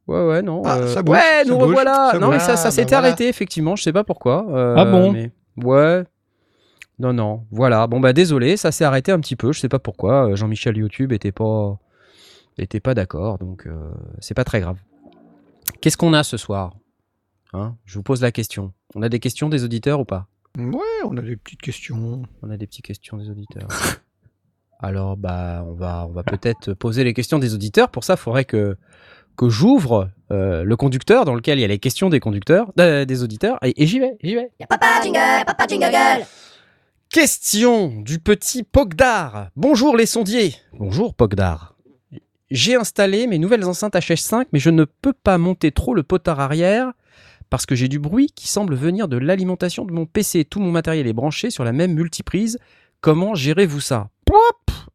Ouais, 0.06 0.24
ouais, 0.26 0.42
non. 0.42 0.62
Ah, 0.64 0.78
euh, 0.78 0.86
ça 0.88 1.02
bouge, 1.02 1.16
ouais, 1.16 1.20
ça 1.42 1.44
nous 1.48 1.56
bouge, 1.58 1.68
revoilà. 1.68 2.10
ça 2.12 2.18
non, 2.18 2.28
mais 2.28 2.38
ça, 2.38 2.56
ça 2.56 2.68
Ah, 2.68 2.70
s'était 2.70 2.84
bah 2.84 2.88
voilà. 3.00 3.06
arrêté 3.08 3.28
effectivement. 3.28 3.76
Je 3.76 3.82
sais 3.82 3.92
pas 3.92 4.04
pourquoi. 4.04 4.46
euh, 4.50 4.74
Ah 4.76 4.84
bon 4.86 5.12
mais- 5.12 5.30
Ouais. 5.62 6.02
Non, 6.98 7.12
non. 7.12 7.42
Voilà. 7.52 7.86
Bon 7.86 8.00
bah 8.00 8.12
désolé, 8.12 8.56
ça 8.56 8.72
s'est 8.72 8.84
arrêté 8.84 9.12
un 9.12 9.20
petit 9.20 9.36
peu. 9.36 9.52
Je 9.52 9.60
sais 9.60 9.68
pas 9.68 9.78
pourquoi. 9.78 10.30
Euh, 10.30 10.36
Jean-Michel 10.36 10.76
YouTube 10.78 11.12
était 11.12 11.30
pas, 11.32 11.78
était 12.60 12.80
pas 12.80 12.94
d'accord, 12.94 13.38
donc 13.38 13.66
euh, 13.66 13.90
c'est 14.20 14.34
pas 14.34 14.44
très 14.44 14.60
grave. 14.60 14.78
Qu'est-ce 15.80 15.96
qu'on 15.96 16.12
a 16.12 16.22
ce 16.22 16.36
soir? 16.36 16.74
Hein? 17.52 17.76
Je 17.84 17.94
vous 17.94 18.02
pose 18.02 18.22
la 18.22 18.32
question. 18.32 18.72
On 18.94 19.02
a 19.02 19.08
des 19.08 19.20
questions 19.20 19.48
des 19.48 19.64
auditeurs 19.64 20.00
ou 20.00 20.04
pas? 20.04 20.26
Ouais, 20.58 20.80
on 21.04 21.16
a 21.16 21.22
des 21.22 21.36
petites 21.36 21.62
questions. 21.62 22.22
On 22.42 22.50
a 22.50 22.56
des 22.56 22.66
petites 22.66 22.84
questions 22.84 23.16
des 23.16 23.30
auditeurs. 23.30 23.68
Alors, 24.80 25.16
bah, 25.16 25.64
on 25.66 25.72
va, 25.72 26.06
on 26.08 26.12
va 26.12 26.22
peut-être 26.22 26.72
poser 26.72 27.04
les 27.04 27.14
questions 27.14 27.38
des 27.38 27.54
auditeurs. 27.54 27.90
Pour 27.90 28.04
ça, 28.04 28.14
il 28.14 28.18
faudrait 28.18 28.44
que, 28.44 28.76
que 29.36 29.48
j'ouvre 29.48 30.10
euh, 30.30 30.62
le 30.62 30.76
conducteur 30.76 31.24
dans 31.24 31.34
lequel 31.34 31.58
il 31.58 31.62
y 31.62 31.64
a 31.64 31.68
les 31.68 31.78
questions 31.78 32.08
des 32.08 32.20
conducteurs, 32.20 32.72
euh, 32.78 33.04
des 33.04 33.22
auditeurs. 33.22 33.58
Et, 33.64 33.82
et 33.82 33.86
j'y 33.86 33.98
vais, 33.98 34.16
j'y 34.22 34.34
vais. 34.34 34.50
Y'a 34.60 34.66
papa 34.66 35.00
jingle, 35.02 35.44
papa 35.46 35.66
jingle 35.66 36.26
Question 37.10 38.02
du 38.02 38.18
petit 38.18 38.62
Pogdar. 38.62 39.48
Bonjour 39.56 39.96
les 39.96 40.06
sondiers. 40.06 40.54
Bonjour 40.74 41.14
Pogdar. 41.14 41.77
J'ai 42.50 42.76
installé 42.76 43.26
mes 43.26 43.38
nouvelles 43.38 43.64
enceintes 43.64 43.94
HS5, 43.94 44.46
mais 44.52 44.58
je 44.58 44.70
ne 44.70 44.84
peux 44.84 45.12
pas 45.12 45.36
monter 45.36 45.70
trop 45.70 45.94
le 45.94 46.02
potard 46.02 46.40
arrière 46.40 46.92
parce 47.50 47.66
que 47.66 47.74
j'ai 47.74 47.88
du 47.88 47.98
bruit 47.98 48.32
qui 48.34 48.48
semble 48.48 48.74
venir 48.74 49.08
de 49.08 49.18
l'alimentation 49.18 49.84
de 49.84 49.92
mon 49.92 50.06
PC. 50.06 50.44
Tout 50.44 50.60
mon 50.60 50.70
matériel 50.70 51.06
est 51.06 51.12
branché 51.12 51.50
sur 51.50 51.64
la 51.64 51.72
même 51.72 51.92
multiprise. 51.92 52.58
Comment 53.00 53.34
gérez-vous 53.34 53.80
ça? 53.80 54.08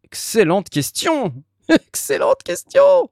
Excellente 0.03 0.69
question 0.69 1.33
Excellente 1.69 2.43
question 2.43 3.09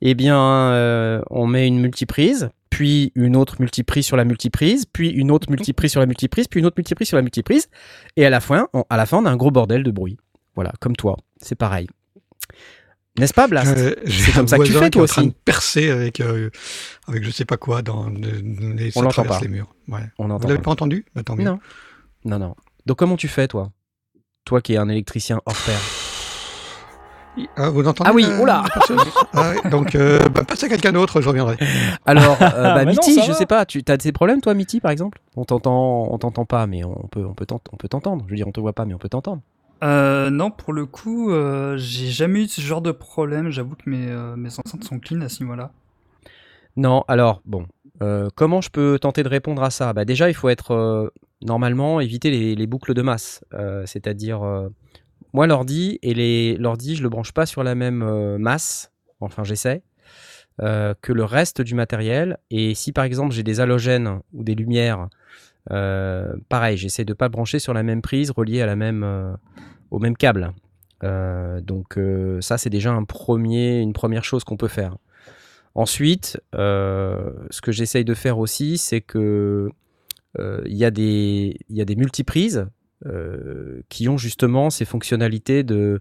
Eh 0.00 0.14
bien, 0.14 0.72
euh, 0.72 1.20
on 1.30 1.46
met 1.46 1.66
une 1.66 1.80
multiprise, 1.80 2.50
puis 2.70 3.12
une 3.14 3.36
autre 3.36 3.56
multiprise 3.60 4.06
sur 4.06 4.16
la 4.16 4.24
multiprise, 4.24 4.86
puis 4.86 5.10
une 5.10 5.30
autre 5.30 5.50
multiprise 5.50 5.92
sur 5.92 6.00
la 6.00 6.06
multiprise, 6.06 6.48
puis 6.48 6.60
une 6.60 6.66
autre 6.66 6.76
multiprise 6.78 7.08
sur 7.08 7.16
la 7.16 7.22
multiprise. 7.22 7.68
Et 8.16 8.26
à 8.26 8.30
la 8.30 8.40
fin, 8.40 8.68
à 8.90 8.96
la 8.96 9.06
fin, 9.06 9.18
on 9.18 9.24
a 9.24 9.30
un 9.30 9.36
gros 9.36 9.50
bordel 9.50 9.82
de 9.82 9.90
bruit. 9.90 10.16
Voilà, 10.54 10.72
comme 10.80 10.96
toi. 10.96 11.16
C'est 11.40 11.56
pareil. 11.56 11.86
N'est-ce 13.18 13.34
pas, 13.34 13.46
Blast 13.48 13.76
Euh, 13.76 13.94
C'est 14.06 14.32
un 14.32 14.34
comme 14.36 14.48
ça 14.48 14.58
que 14.58 14.64
tu 14.64 14.72
fais, 14.72 14.90
toi 14.90 15.02
en 15.02 15.06
train 15.06 15.22
aussi. 15.22 15.30
de 15.30 15.34
percer 15.44 15.90
avec, 15.90 16.20
euh, 16.20 16.50
avec 17.08 17.24
je 17.24 17.30
sais 17.30 17.44
pas 17.44 17.56
quoi 17.56 17.82
dans 17.82 18.10
de- 18.10 18.28
les, 18.76 18.90
On 18.96 19.02
l'entend 19.02 19.22
traverse 19.22 19.38
pas. 19.38 19.44
les 19.44 19.48
murs. 19.50 19.68
Ouais. 19.88 20.00
On 20.18 20.26
Vous 20.28 20.32
entend 20.34 20.48
l'avez 20.48 20.58
pas. 20.58 20.64
pas 20.64 20.70
entendu? 20.72 21.04
Bah, 21.14 21.22
tant 21.22 21.34
mieux. 21.36 21.44
Non. 21.44 21.58
Non, 22.24 22.38
non. 22.38 22.54
Donc, 22.84 22.98
comment 22.98 23.16
tu 23.16 23.28
fais, 23.28 23.48
toi? 23.48 23.70
Toi 24.44 24.60
qui 24.60 24.74
es 24.74 24.76
un 24.76 24.88
électricien 24.88 25.40
hors 25.46 25.56
pair. 25.64 25.78
Ah, 27.56 27.68
vous 27.68 27.86
entendez 27.86 28.08
Ah 28.10 28.14
oui, 28.14 28.26
oula. 28.40 28.64
Ah 29.34 29.52
Donc, 29.68 29.94
euh, 29.94 30.26
bah, 30.30 30.42
passez 30.44 30.66
à 30.66 30.68
quelqu'un 30.70 30.92
d'autre, 30.92 31.20
je 31.20 31.28
reviendrai. 31.28 31.56
Alors, 32.06 32.38
euh, 32.40 32.48
bah, 32.74 32.84
non, 32.86 32.90
Mitty, 32.92 33.20
je 33.22 33.28
va. 33.28 33.34
sais 33.34 33.44
pas, 33.44 33.66
tu 33.66 33.82
as 33.88 33.96
des 33.98 34.12
problèmes, 34.12 34.40
toi, 34.40 34.54
Mitty, 34.54 34.80
par 34.80 34.90
exemple? 34.90 35.18
On 35.36 35.44
t'entend, 35.44 36.08
on 36.10 36.16
t'entend 36.18 36.46
pas, 36.46 36.66
mais 36.66 36.82
on 36.84 37.08
peut, 37.10 37.24
on 37.26 37.34
peut 37.34 37.44
t'ent- 37.44 37.60
on 37.72 37.76
peut 37.76 37.88
t'entendre. 37.88 38.24
Je 38.26 38.30
veux 38.30 38.36
dire, 38.36 38.48
on 38.48 38.52
te 38.52 38.60
voit 38.60 38.72
pas, 38.72 38.86
mais 38.86 38.94
on 38.94 38.98
peut 38.98 39.10
t'entendre. 39.10 39.42
Euh, 39.82 40.30
non, 40.30 40.50
pour 40.50 40.72
le 40.72 40.86
coup, 40.86 41.30
euh, 41.30 41.76
j'ai 41.76 42.08
jamais 42.08 42.44
eu 42.44 42.48
ce 42.48 42.60
genre 42.60 42.82
de 42.82 42.92
problème. 42.92 43.50
J'avoue 43.50 43.74
que 43.76 43.88
mes, 43.88 44.08
euh, 44.08 44.34
enceintes 44.46 44.84
sont 44.84 44.98
clean 44.98 45.20
à 45.20 45.28
ce 45.28 45.42
niveau-là. 45.42 45.70
Non, 46.76 47.04
alors, 47.08 47.42
bon. 47.44 47.66
euh, 48.02 48.28
comment 48.34 48.60
je 48.60 48.70
peux 48.70 48.98
tenter 48.98 49.22
de 49.22 49.28
répondre 49.28 49.62
à 49.62 49.70
ça? 49.70 49.92
Bah, 49.92 50.04
Déjà, 50.04 50.28
il 50.28 50.34
faut 50.34 50.48
être, 50.48 51.12
normalement, 51.42 52.00
éviter 52.00 52.30
les, 52.30 52.54
les 52.54 52.66
boucles 52.66 52.94
de 52.94 53.02
masse. 53.02 53.44
C'est-à-dire, 53.86 54.40
moi, 55.32 55.46
l'ordi, 55.46 55.98
et 56.02 56.56
l'ordi, 56.58 56.96
je 56.96 57.02
le 57.02 57.08
branche 57.08 57.32
pas 57.32 57.46
sur 57.46 57.62
la 57.62 57.74
même 57.74 58.36
masse, 58.38 58.92
enfin, 59.20 59.44
j'essaie, 59.44 59.82
que 60.58 61.12
le 61.12 61.24
reste 61.24 61.62
du 61.62 61.74
matériel. 61.74 62.36
Et 62.50 62.74
si, 62.74 62.92
par 62.92 63.04
exemple, 63.04 63.32
j'ai 63.34 63.42
des 63.42 63.60
halogènes 63.60 64.20
ou 64.34 64.44
des 64.44 64.54
lumières, 64.54 65.08
pareil, 65.68 66.76
j'essaie 66.76 67.04
de 67.04 67.12
pas 67.14 67.26
le 67.26 67.30
brancher 67.32 67.58
sur 67.58 67.74
la 67.74 67.82
même 67.82 68.02
prise, 68.02 68.30
reliée 68.30 68.62
à 68.62 68.66
la 68.66 68.76
même, 68.76 69.02
euh, 69.04 69.32
au 69.90 69.98
même 69.98 70.16
câble. 70.16 70.52
Euh, 71.04 71.60
donc, 71.60 71.98
euh, 71.98 72.40
ça, 72.40 72.58
c'est 72.58 72.70
déjà 72.70 72.92
un 72.92 73.04
premier, 73.04 73.80
une 73.80 73.92
première 73.92 74.24
chose 74.24 74.44
qu'on 74.44 74.56
peut 74.56 74.68
faire. 74.68 74.96
Ensuite, 75.74 76.40
euh, 76.54 77.32
ce 77.50 77.60
que 77.60 77.70
j'essaye 77.70 78.04
de 78.04 78.14
faire 78.14 78.38
aussi, 78.38 78.78
c'est 78.78 79.02
que 79.02 79.70
euh, 80.38 80.62
il 80.66 80.76
y, 80.76 80.84
a 80.84 80.90
des- 80.90 81.58
y 81.68 81.80
a 81.82 81.84
multiprises 81.96 82.66
euh, 83.04 83.82
qui 83.90 84.08
ont 84.08 84.16
justement 84.16 84.70
ces 84.70 84.84
fonctionnalités 84.86 85.64
de. 85.64 86.00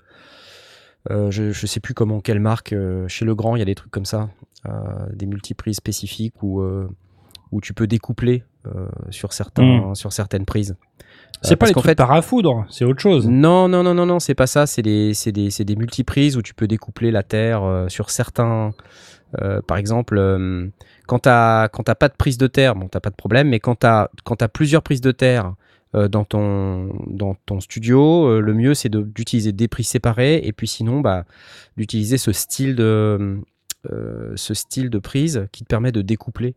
euh, 1.12 1.30
je 1.30 1.44
ne 1.44 1.52
sais 1.52 1.80
plus 1.82 1.94
comment, 1.94 2.22
quelle 2.22 2.40
marque, 2.40 2.72
euh, 2.74 3.08
chez 3.10 3.26
Legrand, 3.26 3.56
il 3.56 3.60
y 3.60 3.62
a 3.62 3.66
des 3.66 3.76
trucs 3.76 3.92
comme 3.92 4.06
ça, 4.06 4.30
euh, 4.66 4.72
des 5.14 5.26
multiprises 5.26 5.76
spécifiques 5.76 6.42
où, 6.42 6.62
euh, 6.62 6.88
où 7.52 7.60
tu 7.62 7.74
peux 7.74 7.86
découpler 7.86 8.44
euh, 8.44 8.55
sur, 9.10 9.34
certains, 9.34 9.94
sur 9.96 10.12
certaines 10.14 10.46
prises. 10.46 10.76
C'est 11.42 11.52
Euh, 11.52 11.56
pas 11.56 11.60
parce 11.60 11.70
les 11.70 11.74
trucs 11.74 11.86
fait- 11.86 11.96
parafoudre, 11.96 12.66
c'est 12.70 12.86
autre 12.86 13.02
chose. 13.02 13.28
non, 13.28 13.68
non, 13.68 13.84
non, 13.84 13.94
non, 13.94 14.06
non, 14.06 14.20
c'est 14.20 14.36
pas 14.36 14.48
ça. 14.48 14.66
C'est 14.66 14.82
des, 14.82 15.14
c'est 15.14 15.32
des, 15.32 15.50
c'est 15.52 15.66
des 15.66 15.76
multiprises 15.76 16.38
où 16.38 16.42
tu 16.42 16.54
peux 16.54 16.68
découpler 16.68 17.12
la 17.12 17.24
terre 17.24 17.64
euh, 17.64 17.88
sur 17.90 18.10
certains. 18.10 18.74
euh, 19.42 19.62
par 19.62 19.78
exemple, 19.78 20.18
euh, 20.18 20.68
quand 21.08 21.20
t'as 21.20 21.68
quand 21.68 21.84
t'as 21.84 21.96
pas 21.96 22.08
de 22.08 22.14
prise 22.16 22.38
de 22.38 22.48
terre, 22.48 22.76
bon, 22.76 22.88
t'as 22.88 23.02
pas 23.02 23.10
de 23.10 23.16
problème. 23.16 23.50
Mais 23.50 23.60
quand 23.60 23.76
t'as 23.76 24.08
quand 24.24 24.38
t'as 24.38 24.48
plusieurs 24.48 24.82
prises 24.82 25.02
de 25.02 25.12
terre 25.12 25.54
euh, 25.94 26.08
dans 26.08 26.24
ton 26.24 26.90
dans 27.08 27.36
ton 27.46 27.60
studio, 27.60 28.28
euh, 28.28 28.40
le 28.40 28.54
mieux 28.54 28.74
c'est 28.74 28.90
de- 28.90 29.02
d'utiliser 29.04 29.52
des 29.52 29.68
prises 29.68 29.90
séparées 29.90 30.40
et 30.44 30.54
puis 30.54 30.68
sinon, 30.68 31.02
bah, 31.02 31.26
d'utiliser 31.76 32.18
ce 32.18 32.32
style 32.32 32.76
de 32.76 33.40
euh, 33.92 34.32
ce 34.36 34.54
style 34.54 34.90
de 34.90 35.00
prise 35.00 35.48
qui 35.52 35.64
te 35.64 35.68
permet 35.68 35.92
de 35.92 36.02
découpler 36.02 36.56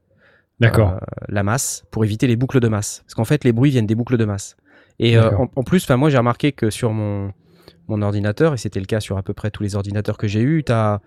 D'accord. 0.61 0.93
euh, 0.95 0.99
la 1.29 1.43
masse 1.43 1.85
pour 1.91 2.05
éviter 2.05 2.27
les 2.27 2.37
boucles 2.37 2.61
de 2.61 2.69
masse. 2.69 3.03
Parce 3.05 3.15
qu'en 3.15 3.25
fait, 3.25 3.45
les 3.45 3.53
bruits 3.53 3.71
viennent 3.71 3.87
des 3.87 3.95
boucles 3.95 4.17
de 4.17 4.25
masse. 4.25 4.57
Et 4.99 5.17
euh, 5.17 5.37
en, 5.37 5.49
en 5.55 5.63
plus, 5.63 5.89
moi, 5.91 6.11
j'ai 6.11 6.19
remarqué 6.19 6.51
que 6.53 6.71
sur 6.71 6.93
mon, 6.93 7.33
mon 7.87 8.03
ordinateur, 8.03 8.55
et 8.55 8.57
c'était 8.57 8.81
le 8.81 8.87
cas 8.87 8.99
sur 9.01 9.17
à 9.19 9.23
peu 9.23 9.33
près 9.35 9.51
tous 9.51 9.63
les 9.63 9.77
ordinateurs 9.77 10.17
que 10.19 10.27
j'ai 10.27 10.41
eus, 10.41 10.65
tu 10.65 10.73
as 10.73 11.01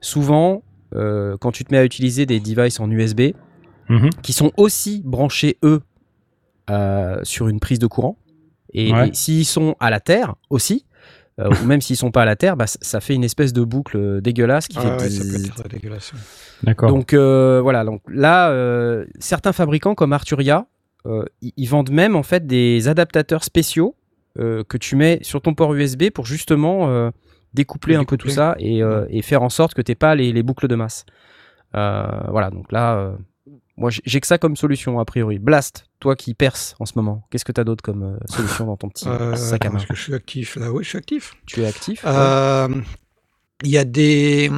souvent, 0.00 0.62
euh, 0.94 1.36
quand 1.38 1.52
tu 1.52 1.64
te 1.64 1.72
mets 1.74 1.78
à 1.78 1.84
utiliser 1.84 2.24
des 2.26 2.40
devices 2.40 2.80
en 2.80 2.90
USB, 2.90 3.32
Mhm. 3.88 4.10
qui 4.22 4.32
sont 4.32 4.50
aussi 4.56 5.02
branchés, 5.04 5.58
eux, 5.62 5.82
sur 7.22 7.48
une 7.48 7.60
prise 7.60 7.78
de 7.78 7.86
courant, 7.86 8.18
et, 8.72 8.92
Ouais. 8.92 9.08
et 9.08 9.14
s'ils 9.14 9.44
sont 9.44 9.76
à 9.80 9.90
la 9.90 10.00
terre 10.00 10.34
aussi, 10.50 10.85
euh, 11.40 11.50
ou 11.62 11.66
même 11.66 11.80
s'ils 11.80 11.96
sont 11.96 12.10
pas 12.10 12.22
à 12.22 12.24
la 12.24 12.36
terre, 12.36 12.56
bah, 12.56 12.66
ça 12.66 13.00
fait 13.00 13.14
une 13.14 13.24
espèce 13.24 13.52
de 13.52 13.62
boucle 13.62 13.96
euh, 13.96 14.20
dégueulasse 14.20 14.68
qui 14.68 14.78
Ah 14.78 14.82
fait 14.82 14.90
ouais, 15.04 15.10
ça 15.10 15.22
peut 15.22 15.30
bzzz. 15.30 15.46
être 15.48 15.68
dégueulasse. 15.68 16.12
D'accord. 16.62 16.88
Donc 16.90 17.12
euh, 17.12 17.60
voilà, 17.62 17.84
donc 17.84 18.00
là, 18.08 18.50
euh, 18.50 19.04
certains 19.18 19.52
fabricants 19.52 19.94
comme 19.94 20.12
Arturia, 20.12 20.66
euh, 21.06 21.24
ils 21.42 21.66
vendent 21.66 21.90
même 21.92 22.16
en 22.16 22.22
fait 22.22 22.46
des 22.46 22.88
adaptateurs 22.88 23.44
spéciaux 23.44 23.94
euh, 24.38 24.64
que 24.64 24.76
tu 24.76 24.96
mets 24.96 25.18
sur 25.22 25.40
ton 25.40 25.54
port 25.54 25.72
USB 25.74 26.10
pour 26.10 26.26
justement 26.26 26.88
euh, 26.88 27.10
découpler 27.54 27.94
Le 27.94 28.00
un 28.00 28.04
peu 28.04 28.16
tout 28.16 28.28
ça 28.28 28.54
et, 28.58 28.82
euh, 28.82 29.06
et 29.08 29.22
faire 29.22 29.42
en 29.42 29.48
sorte 29.48 29.74
que 29.74 29.82
tu 29.82 29.94
pas 29.94 30.14
les, 30.14 30.32
les 30.32 30.42
boucles 30.42 30.68
de 30.68 30.74
masse. 30.74 31.04
Euh, 31.74 32.06
voilà, 32.30 32.50
donc 32.50 32.70
là, 32.72 32.96
euh, 32.96 33.12
moi 33.76 33.90
j'ai- 33.90 34.20
que 34.20 34.26
ça 34.26 34.38
comme 34.38 34.56
solution 34.56 34.98
a 35.00 35.04
priori. 35.04 35.38
Blast, 35.38 35.86
toi 36.00 36.16
qui 36.16 36.34
perces 36.34 36.74
en 36.80 36.86
ce 36.86 36.92
moment, 36.96 37.26
qu'est-ce 37.30 37.44
que 37.44 37.52
tu 37.52 37.60
as 37.60 37.64
d'autre 37.64 37.82
comme 37.82 38.02
euh, 38.02 38.18
solution 38.28 38.66
dans 38.66 38.76
ton 38.76 38.88
petit 38.88 39.08
Euh, 39.08 39.34
sac 39.36 39.64
à 39.64 39.70
main? 39.70 39.78
Est-ce 39.78 39.86
que 39.86 39.94
je 39.94 40.02
suis 40.02 40.14
actif 40.14 40.56
là 40.56 40.72
Oui, 40.72 40.82
je 40.84 40.88
suis 40.90 40.98
actif. 40.98 41.34
Tu 41.46 41.60
es 41.62 41.66
actif 41.66 42.02
ouais 42.04 42.10
Euh, 42.12 42.68
Il 43.62 43.70
y 43.70 43.78
a 43.78 43.84
des. 43.84 44.50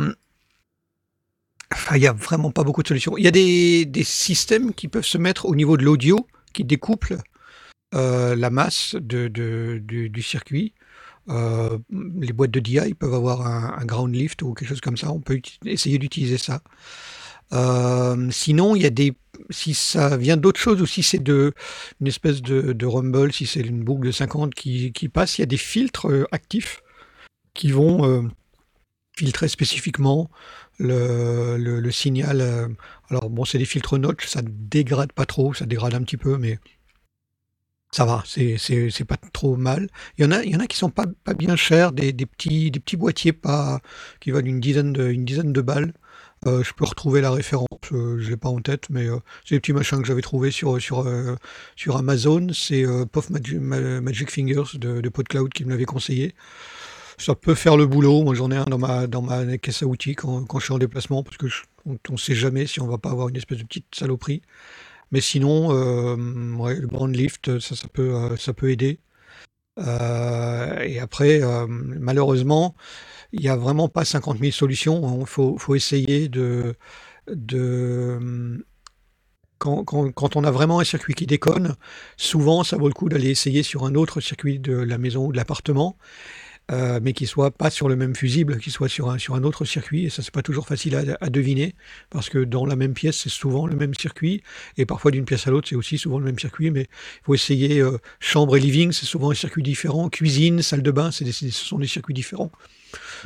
Enfin, 1.73 1.97
il 1.97 2.03
y 2.03 2.07
a 2.07 2.13
vraiment 2.13 2.51
pas 2.51 2.65
beaucoup 2.65 2.83
de 2.83 2.89
solutions. 2.89 3.17
Il 3.19 3.25
y 3.25 3.29
a 3.29 3.31
des, 3.31 3.85
des 3.85 4.05
systèmes 4.05 4.73
qui 4.73 4.89
peuvent 4.89 5.05
se 5.05 5.19
mettre 5.19 5.45
au 5.47 5.55
niveau 5.55 5.77
de 5.77 5.85
l'audio 5.85 6.27
qui 6.55 6.65
découplent 6.65 7.19
euh, 7.95 8.35
la 8.37 8.49
masse 8.51 8.95
de, 8.99 9.29
de- 9.29 9.79
du, 9.83 10.09
du 10.09 10.23
circuit. 10.23 10.75
Euh, 11.29 11.77
les 11.91 12.33
boîtes 12.33 12.51
de 12.53 12.61
DI 12.61 12.95
peuvent 12.95 13.13
avoir 13.13 13.47
un, 13.47 13.77
un 13.79 13.85
ground 13.85 14.15
lift 14.15 14.41
ou 14.41 14.55
quelque 14.55 14.69
chose 14.69 14.81
comme 14.81 14.97
ça. 14.97 15.13
On 15.13 15.21
peut 15.21 15.41
essayer 15.67 15.99
d'utiliser 15.99 16.39
ça. 16.39 16.63
Euh, 17.53 18.29
sinon, 18.31 18.77
il 18.77 18.83
y 18.83 18.87
a 18.87 18.91
des. 18.91 19.15
Si 19.51 19.75
ça 19.75 20.17
vient 20.17 20.37
d'autre 20.37 20.61
chose 20.61 20.83
ou 20.83 20.87
si 20.87 21.03
c'est 21.03 21.27
une 21.27 21.53
espèce 22.07 22.43
de, 22.43 22.87
rumble, 22.87 23.33
si 23.33 23.47
c'est 23.47 23.61
une 23.61 23.85
boucle 23.85 24.07
de 24.07 24.13
50 24.13 24.55
qui, 24.55 25.09
passe, 25.13 25.39
il 25.39 25.43
y 25.43 25.45
a 25.45 25.47
des 25.47 25.57
filtres 25.57 26.11
euh, 26.11 26.27
actifs 26.33 26.83
qui 27.55 27.71
vont 27.71 28.05
euh, 28.05 28.23
filtrer 29.17 29.49
spécifiquement 29.49 30.31
le, 30.79 31.91
signal. 31.91 32.69
alors 33.11 33.31
bon, 33.31 33.45
c'est 33.45 33.59
des 33.59 33.65
filtres 33.65 33.99
notch, 33.99 34.27
ça 34.27 34.43
ne 34.43 34.49
dégrade 34.51 35.13
pas 35.13 35.27
trop, 35.27 35.55
ça 35.55 35.67
dégrade 35.67 35.95
un 35.95 36.03
petit 36.03 36.17
peu, 36.17 36.37
mais 36.37 36.59
Ça 37.93 38.05
va, 38.05 38.23
c'est 38.27 39.05
pas 39.07 39.17
trop 39.33 39.57
mal. 39.57 39.89
Il 40.19 40.25
y 40.25 40.29
en 40.29 40.33
a 40.33 40.43
il 40.45 40.51
y 40.51 40.57
en 40.57 40.61
a 40.61 40.67
qui 40.67 40.77
sont 40.77 40.91
pas 40.91 41.07
bien 41.35 41.57
chers, 41.57 41.93
des, 41.93 42.13
petits 42.13 42.97
boîtiers 42.97 43.33
qui 44.21 44.31
valent 44.31 44.47
une 44.47 44.61
dizaine 44.61 44.93
de 44.93 45.61
balles. 45.63 45.95
Euh, 46.47 46.63
je 46.63 46.73
peux 46.73 46.85
retrouver 46.85 47.21
la 47.21 47.31
référence, 47.33 47.67
euh, 47.93 48.19
je 48.21 48.31
l'ai 48.31 48.37
pas 48.37 48.49
en 48.49 48.61
tête, 48.61 48.89
mais 48.91 49.07
euh, 49.09 49.19
c'est 49.45 49.57
des 49.57 49.61
petits 49.61 49.73
machins 49.73 50.01
que 50.01 50.07
j'avais 50.07 50.23
trouvé 50.23 50.51
sur 50.51 50.81
sur 50.81 51.07
euh, 51.07 51.35
sur 51.77 51.97
Amazon. 51.97 52.49
C'est 52.53 52.85
Puff 53.13 53.31
Magi- 53.31 53.59
Ma- 53.59 54.01
Magic 54.01 54.31
Fingers 54.31 54.77
de, 54.79 55.01
de 55.01 55.09
PodCloud 55.09 55.53
qui 55.53 55.65
me 55.65 55.71
l'avait 55.71 55.85
conseillé. 55.85 56.35
Ça 57.19 57.35
peut 57.35 57.55
faire 57.55 57.77
le 57.77 57.87
boulot. 57.87 58.23
Moi, 58.23 58.35
j'en 58.35 58.51
ai 58.53 58.57
un 58.57 58.65
dans 58.65 58.79
ma 58.79 59.07
dans 59.09 59.23
ma 59.23 59.59
caisse 59.59 59.83
à 59.83 59.87
outils 59.87 60.15
quand, 60.15 60.47
je 60.61 60.65
suis 60.65 60.73
en 60.75 60.79
déplacement 60.79 61.23
parce 61.25 61.37
que 61.37 61.49
je- 61.49 61.63
on, 61.87 61.99
on 62.11 62.17
sait 62.17 62.35
jamais 62.35 62.67
si 62.67 62.81
on 62.81 62.87
va 62.87 62.99
pas 62.99 63.11
avoir 63.11 63.29
une 63.29 63.37
espèce 63.37 63.59
de 63.59 63.65
petite 63.65 63.87
saloperie. 63.95 64.43
Mais 65.13 65.21
sinon, 65.21 65.71
le 65.73 66.87
brand 66.87 67.15
lift, 67.15 67.59
ça, 67.61 67.89
peut, 67.89 68.37
ça 68.37 68.53
peut 68.53 68.71
aider. 68.71 69.01
Et 69.79 70.99
après, 71.01 71.41
malheureusement, 71.69 72.75
il 73.33 73.41
n'y 73.41 73.49
a 73.49 73.57
vraiment 73.57 73.89
pas 73.89 74.05
50 74.05 74.39
000 74.39 74.53
solutions. 74.53 75.19
Il 75.21 75.27
faut, 75.27 75.75
essayer 75.75 76.29
de, 76.29 76.75
quand, 79.59 79.85
quand 79.85 80.37
on 80.37 80.45
a 80.45 80.51
vraiment 80.51 80.81
un 80.81 80.85
circuit 80.85 81.15
qui 81.15 81.27
déconne, 81.27 81.77
souvent 82.17 82.65
ça 82.65 82.77
vaut 82.77 82.89
le 82.89 82.95
coup 82.95 83.09
d'aller 83.09 83.31
essayer 83.31 83.63
sur 83.63 83.85
un 83.85 83.95
autre 83.95 84.21
circuit 84.21 84.59
de 84.59 84.75
la 84.75 84.99
maison 84.99 85.27
ou 85.27 85.33
de 85.33 85.37
l'appartement, 85.37 85.97
euh, 86.71 87.01
mais 87.03 87.13
qui 87.13 87.27
soit 87.27 87.51
pas 87.51 87.71
sur 87.71 87.89
le 87.89 87.97
même 87.97 88.15
fusible, 88.15 88.59
qui 88.59 88.71
soit 88.71 88.89
sur 88.89 89.11
un, 89.11 89.19
sur 89.19 89.35
un 89.35 89.43
autre 89.45 89.65
circuit. 89.65 90.05
Et 90.05 90.11
ça, 90.11 90.23
c'est 90.23 90.33
pas 90.35 90.43
toujours 90.43 90.67
facile 90.67 90.95
à, 90.97 91.03
à 91.21 91.31
deviner, 91.31 91.75
parce 92.11 92.29
que 92.29 92.39
dans 92.45 92.67
la 92.67 92.77
même 92.77 92.93
pièce, 92.95 93.17
c'est 93.19 93.29
souvent 93.31 93.67
le 93.67 93.77
même 93.77 93.95
circuit, 93.95 94.43
et 94.77 94.85
parfois 94.87 95.11
d'une 95.11 95.25
pièce 95.25 95.47
à 95.47 95.51
l'autre, 95.51 95.69
c'est 95.69 95.77
aussi 95.77 95.99
souvent 95.99 96.19
le 96.19 96.25
même 96.25 96.39
circuit, 96.39 96.71
mais 96.71 96.83
il 96.83 97.25
faut 97.25 97.35
essayer 97.35 97.81
euh, 97.81 97.99
chambre 98.21 98.57
et 98.57 98.61
living, 98.61 98.93
c'est 98.93 99.07
souvent 99.07 99.31
un 99.31 99.35
circuit 99.35 99.63
différent, 99.63 100.09
cuisine, 100.09 100.63
salle 100.63 100.83
de 100.83 100.91
bain, 100.91 101.11
des- 101.21 101.33
ce 101.33 101.51
sont 101.51 101.79
des 101.79 101.87
circuits 101.87 102.15
différents. 102.15 102.51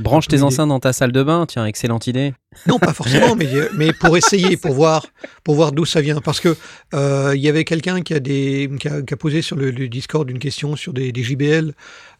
Branche 0.00 0.26
tes 0.26 0.37
aider. 0.37 0.42
enceintes 0.42 0.70
dans 0.70 0.80
ta 0.80 0.92
salle 0.92 1.12
de 1.12 1.22
bain, 1.22 1.46
tiens, 1.46 1.66
excellente 1.66 2.08
idée. 2.08 2.34
Non, 2.66 2.80
pas 2.80 2.92
forcément, 2.92 3.37
mais, 3.37 3.49
mais 3.76 3.92
pour 3.92 4.16
essayer, 4.16 4.56
pour 4.56 4.72
voir, 4.72 5.06
pour 5.44 5.54
voir 5.54 5.70
d'où 5.70 5.84
ça 5.84 6.00
vient. 6.00 6.20
Parce 6.20 6.40
que 6.40 6.56
euh, 6.94 7.32
il 7.37 7.40
y 7.40 7.49
avait 7.49 7.62
quelqu'un 7.64 8.00
qui 8.00 8.12
a 8.12 8.18
des, 8.18 8.68
qui 8.80 8.88
a, 8.88 9.02
qui 9.02 9.14
a 9.14 9.16
posé 9.16 9.40
sur 9.40 9.54
le, 9.56 9.70
le 9.70 9.88
Discord 9.88 10.28
une 10.28 10.40
question 10.40 10.75
sur 10.75 10.92
des, 10.92 11.12
des 11.12 11.22
JBL 11.22 11.75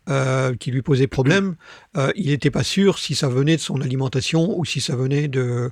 euh, 0.09 0.55
qui 0.57 0.71
lui 0.71 0.83
posait 0.83 1.07
problème. 1.07 1.55
Euh, 1.97 2.11
il 2.17 2.27
n'était 2.27 2.51
pas 2.51 2.65
sûr 2.65 2.99
si 2.99 3.15
ça 3.15 3.29
venait 3.29 3.57
de 3.57 3.61
son 3.61 3.81
alimentation 3.81 4.59
ou 4.59 4.65
si 4.65 4.81
ça 4.81 4.97
venait 4.97 5.29
de, 5.29 5.71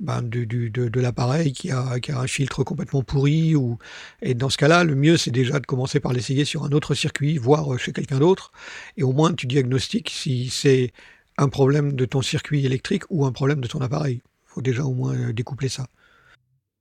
ben, 0.00 0.22
de, 0.22 0.44
du- 0.44 0.70
de, 0.70 0.88
de 0.88 1.00
l'appareil 1.00 1.52
qui 1.52 1.70
a, 1.70 2.00
qui 2.00 2.12
a 2.12 2.20
un 2.20 2.26
filtre 2.26 2.64
complètement 2.64 3.02
pourri. 3.02 3.54
Ou... 3.54 3.78
Et 4.22 4.34
dans 4.34 4.48
ce 4.50 4.56
cas-là, 4.58 4.84
le 4.84 4.94
mieux, 4.94 5.16
c'est 5.16 5.30
déjà 5.30 5.60
de 5.60 5.66
commencer 5.66 6.00
par 6.00 6.12
l'essayer 6.12 6.44
sur 6.44 6.64
un 6.64 6.70
autre 6.70 6.94
circuit, 6.94 7.36
voire 7.38 7.74
euh, 7.74 7.78
chez 7.78 7.92
quelqu'un 7.92 8.18
d'autre. 8.18 8.52
Et 8.96 9.02
au 9.02 9.12
moins, 9.12 9.34
tu 9.34 9.46
diagnostiques 9.46 10.10
si 10.10 10.48
c'est 10.48 10.92
un 11.38 11.48
problème 11.48 11.92
de 11.92 12.04
ton 12.06 12.22
circuit 12.22 12.64
électrique 12.64 13.02
ou 13.10 13.26
un 13.26 13.32
problème 13.32 13.60
de 13.60 13.68
ton 13.68 13.80
appareil. 13.80 14.22
Il 14.24 14.52
faut 14.54 14.62
déjà 14.62 14.84
au 14.84 14.94
moins 14.94 15.32
découpler 15.32 15.68
ça. 15.68 15.86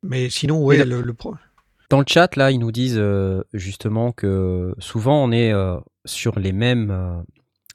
Mais 0.02 0.30
sinon, 0.30 0.64
ouais, 0.64 0.78
Mais 0.78 0.86
le, 0.86 1.02
le 1.02 1.14
pro- 1.14 1.36
Dans 1.96 2.00
le 2.02 2.06
chat, 2.08 2.36
là, 2.36 2.52
ils 2.52 2.60
nous 2.60 2.74
disent 2.74 2.98
euh, 3.00 3.42
justement 3.54 4.12
que 4.12 4.76
souvent 4.80 5.24
on 5.24 5.32
est 5.32 5.54
euh, 5.54 5.78
sur 6.04 6.38
les 6.38 6.52
mêmes, 6.52 6.92
euh, 6.92 7.16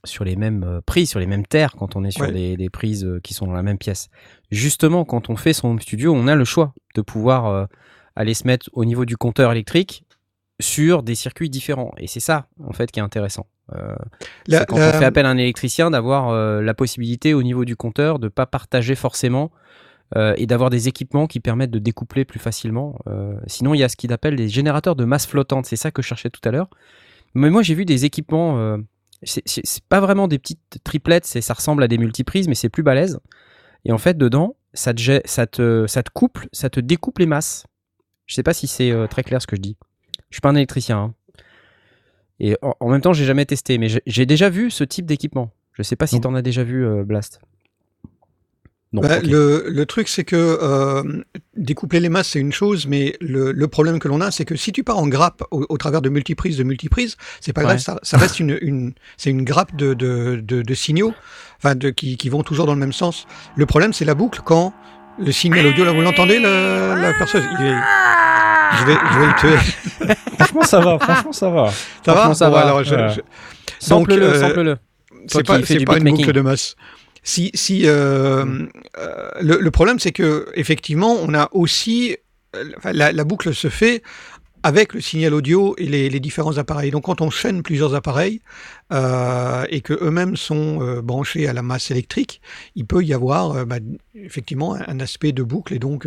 sur 0.04 0.24
les 0.24 0.36
mêmes 0.36 0.80
prises, 0.84 1.08
sur 1.08 1.20
les 1.20 1.26
mêmes 1.26 1.46
terres 1.46 1.74
quand 1.78 1.96
on 1.96 2.04
est 2.04 2.10
sur 2.10 2.26
Ouais. 2.26 2.32
des, 2.32 2.56
des 2.58 2.68
prises 2.68 3.08
qui 3.22 3.32
sont 3.32 3.46
dans 3.46 3.54
la 3.54 3.62
même 3.62 3.78
pièce. 3.78 4.08
Justement, 4.50 5.06
quand 5.06 5.30
on 5.30 5.36
fait 5.36 5.54
son 5.54 5.68
home 5.68 5.80
studio, 5.80 6.12
on 6.14 6.26
a 6.26 6.34
le 6.34 6.44
choix 6.44 6.74
de 6.94 7.00
pouvoir 7.00 7.68
aller 8.14 8.34
se 8.34 8.46
mettre 8.46 8.68
au 8.74 8.84
niveau 8.84 9.06
du 9.06 9.16
compteur 9.16 9.52
électrique 9.52 10.04
sur 10.60 11.02
des 11.02 11.14
circuits 11.14 11.48
différents. 11.48 11.92
Et 11.96 12.06
c'est 12.06 12.20
ça, 12.20 12.46
en 12.62 12.72
fait, 12.74 12.90
qui 12.90 13.00
est 13.00 13.02
intéressant. 13.02 13.46
Euh, 13.74 13.94
La- 14.46 14.66
quand 14.66 14.76
la- 14.76 14.88
on 14.90 14.92
fait 14.98 15.04
appel 15.06 15.24
à 15.24 15.30
un 15.30 15.38
électricien 15.38 15.90
d'avoir 15.90 16.28
euh, 16.28 16.60
la 16.60 16.74
possibilité 16.74 17.32
au 17.32 17.42
niveau 17.42 17.64
du 17.64 17.74
compteur 17.76 18.18
de 18.18 18.28
pas 18.28 18.44
partager 18.44 18.94
forcément 18.96 19.50
euh, 20.16 20.34
et 20.36 20.46
d'avoir 20.46 20.70
des 20.70 20.88
équipements 20.88 21.26
qui 21.26 21.40
permettent 21.40 21.70
de 21.70 21.78
découpler 21.78 22.24
plus 22.24 22.40
facilement. 22.40 22.98
Euh, 23.06 23.34
sinon, 23.46 23.74
il 23.74 23.78
y 23.78 23.84
a 23.84 23.88
ce 23.88 23.96
qu'il 23.96 24.12
appelle 24.12 24.36
des 24.36 24.48
générateurs 24.48 24.96
de 24.96 25.04
masse 25.04 25.26
flottante. 25.26 25.66
C'est 25.66 25.76
ça 25.76 25.90
que 25.90 26.02
je 26.02 26.08
cherchais 26.08 26.30
tout 26.30 26.40
à 26.48 26.50
l'heure. 26.50 26.68
Mais 27.34 27.50
moi, 27.50 27.62
j'ai 27.62 27.74
vu 27.74 27.84
des 27.84 28.04
équipements. 28.04 28.58
euh, 28.58 28.76
c'est- 29.22 29.82
pas 29.88 30.00
vraiment 30.00 30.26
des 30.28 30.38
petites 30.38 30.80
triplettes, 30.82 31.26
c'est- 31.26 31.42
ça 31.42 31.52
ressemble 31.54 31.82
à 31.82 31.88
des 31.88 31.98
multiprises, 31.98 32.48
mais 32.48 32.54
c'est 32.54 32.70
plus 32.70 32.82
balèze. 32.82 33.20
Et 33.84 33.92
en 33.92 33.98
fait, 33.98 34.16
dedans, 34.16 34.56
ça 34.72 34.94
te, 34.94 35.20
ça 35.26 35.46
te, 35.46 35.86
ça 35.86 36.02
te 36.02 36.10
couple, 36.10 36.48
ça 36.52 36.70
te 36.70 36.80
découpe 36.80 37.18
les 37.18 37.26
masses. 37.26 37.66
Je 38.26 38.34
sais 38.34 38.42
pas 38.42 38.54
si 38.54 38.66
c'est 38.66 38.90
euh, 38.90 39.06
très 39.06 39.22
clair 39.22 39.40
ce 39.42 39.46
que 39.46 39.56
je 39.56 39.60
dis. 39.60 39.76
Je 40.30 40.36
suis 40.36 40.40
pas 40.40 40.48
un 40.50 40.54
électricien. 40.54 40.98
hein. 40.98 41.14
Et 42.40 42.56
en, 42.62 42.74
en 42.80 42.88
même 42.88 43.00
temps, 43.02 43.12
j'ai 43.12 43.24
jamais 43.26 43.44
testé, 43.44 43.76
mais 43.78 43.88
j'ai- 44.06 44.26
déjà 44.26 44.48
vu 44.48 44.70
ce 44.70 44.84
type 44.84 45.04
d'équipement. 45.06 45.50
Je 45.74 45.82
sais 45.82 45.96
pas 45.96 46.06
si 46.06 46.20
tu 46.20 46.26
en 46.26 46.34
as 46.34 46.42
déjà 46.42 46.64
vu, 46.64 47.04
Blast. 47.04 47.40
Non, 48.92 49.02
Bah, 49.02 49.20
le, 49.20 49.66
le 49.68 49.86
truc, 49.86 50.08
c'est 50.08 50.24
que 50.24 50.34
euh, 50.60 51.22
découpler 51.56 52.00
les 52.00 52.08
masses, 52.08 52.30
c'est 52.30 52.40
une 52.40 52.52
chose, 52.52 52.86
mais 52.88 53.14
le, 53.20 53.52
le 53.52 53.68
problème 53.68 54.00
que 54.00 54.08
l'on 54.08 54.20
a, 54.20 54.32
c'est 54.32 54.44
que 54.44 54.56
si 54.56 54.72
tu 54.72 54.82
pars 54.82 54.98
en 54.98 55.06
grappe 55.06 55.44
au, 55.52 55.64
au 55.68 55.78
travers 55.78 56.02
de 56.02 56.08
multiprises, 56.08 56.56
de 56.56 56.64
multiprises, 56.64 57.16
c'est 57.40 57.52
pas 57.52 57.60
Ouais. 57.60 57.66
grave, 57.68 57.78
ça, 57.78 58.00
ça 58.02 58.18
reste 58.18 58.40
une, 58.40 58.58
une, 58.60 58.92
c'est 59.16 59.30
une 59.30 59.44
grappe 59.44 59.76
de, 59.76 59.94
de, 59.94 60.40
de, 60.42 60.62
de 60.62 60.74
signaux, 60.74 61.14
enfin, 61.58 61.76
de, 61.76 61.90
qui, 61.90 62.16
qui 62.16 62.28
vont 62.30 62.42
toujours 62.42 62.66
dans 62.66 62.74
le 62.74 62.80
même 62.80 62.92
sens. 62.92 63.26
Le 63.54 63.64
problème, 63.64 63.92
c'est 63.92 64.04
la 64.04 64.14
boucle 64.16 64.40
quand 64.44 64.74
le 65.20 65.30
signal 65.30 65.66
audio, 65.66 65.84
là, 65.84 65.92
vous 65.92 66.00
l'entendez, 66.00 66.40
la, 66.40 66.96
la 66.96 67.12
perceuse 67.14 67.44
il 67.60 67.66
est- 67.66 67.80
je, 68.78 68.84
vais, 68.86 68.94
je 69.12 69.18
vais 69.18 69.26
le 69.26 69.34
tuer. 69.38 70.14
Franchement, 70.38 70.62
ça 70.62 70.80
va. 70.80 70.98
Franchement, 70.98 71.32
ça 71.32 71.50
va. 71.50 71.66
Ça 71.70 71.72
va 72.06 72.14
Franchement, 72.14 72.34
ça 72.34 72.46
Bon, 72.48 72.54
va. 72.56 72.60
alors, 72.62 72.82
je- 72.84 72.94
Ouais. 72.94 73.08
je- 73.14 73.20
Sample-le, 73.78 74.22
euh, 74.26 74.40
sample-le. 74.40 74.76
c'est 75.28 75.42
pas, 75.44 75.58
pas 75.92 75.98
une 75.98 76.10
boucle 76.10 76.32
de 76.32 76.40
masse. 76.40 76.74
Si, 77.22 77.50
si 77.54 77.82
euh, 77.86 78.66
euh, 78.98 79.30
le, 79.40 79.58
le 79.60 79.70
problème, 79.70 79.98
c'est 79.98 80.12
que 80.12 80.46
effectivement, 80.54 81.16
on 81.20 81.34
a 81.34 81.48
aussi 81.52 82.16
euh, 82.56 82.64
la, 82.92 83.12
la 83.12 83.24
boucle 83.24 83.54
se 83.54 83.68
fait 83.68 84.02
avec 84.62 84.92
le 84.94 85.00
signal 85.00 85.32
audio 85.34 85.74
et 85.78 85.86
les, 85.86 86.10
les 86.10 86.20
différents 86.20 86.58
appareils. 86.58 86.90
Donc, 86.90 87.04
quand 87.04 87.20
on 87.22 87.30
chaîne 87.30 87.62
plusieurs 87.62 87.94
appareils 87.94 88.40
euh, 88.92 89.64
et 89.70 89.80
que 89.80 89.94
eux-mêmes 90.04 90.36
sont 90.36 91.00
branchés 91.02 91.48
à 91.48 91.52
la 91.54 91.62
masse 91.62 91.90
électrique, 91.90 92.42
il 92.76 92.84
peut 92.86 93.02
y 93.02 93.14
avoir 93.14 93.64
bah, 93.66 93.76
effectivement 94.14 94.74
un, 94.74 95.00
aspect 95.00 95.32
de 95.32 95.42
boucle 95.42 95.72
et 95.74 95.78
donc. 95.78 96.06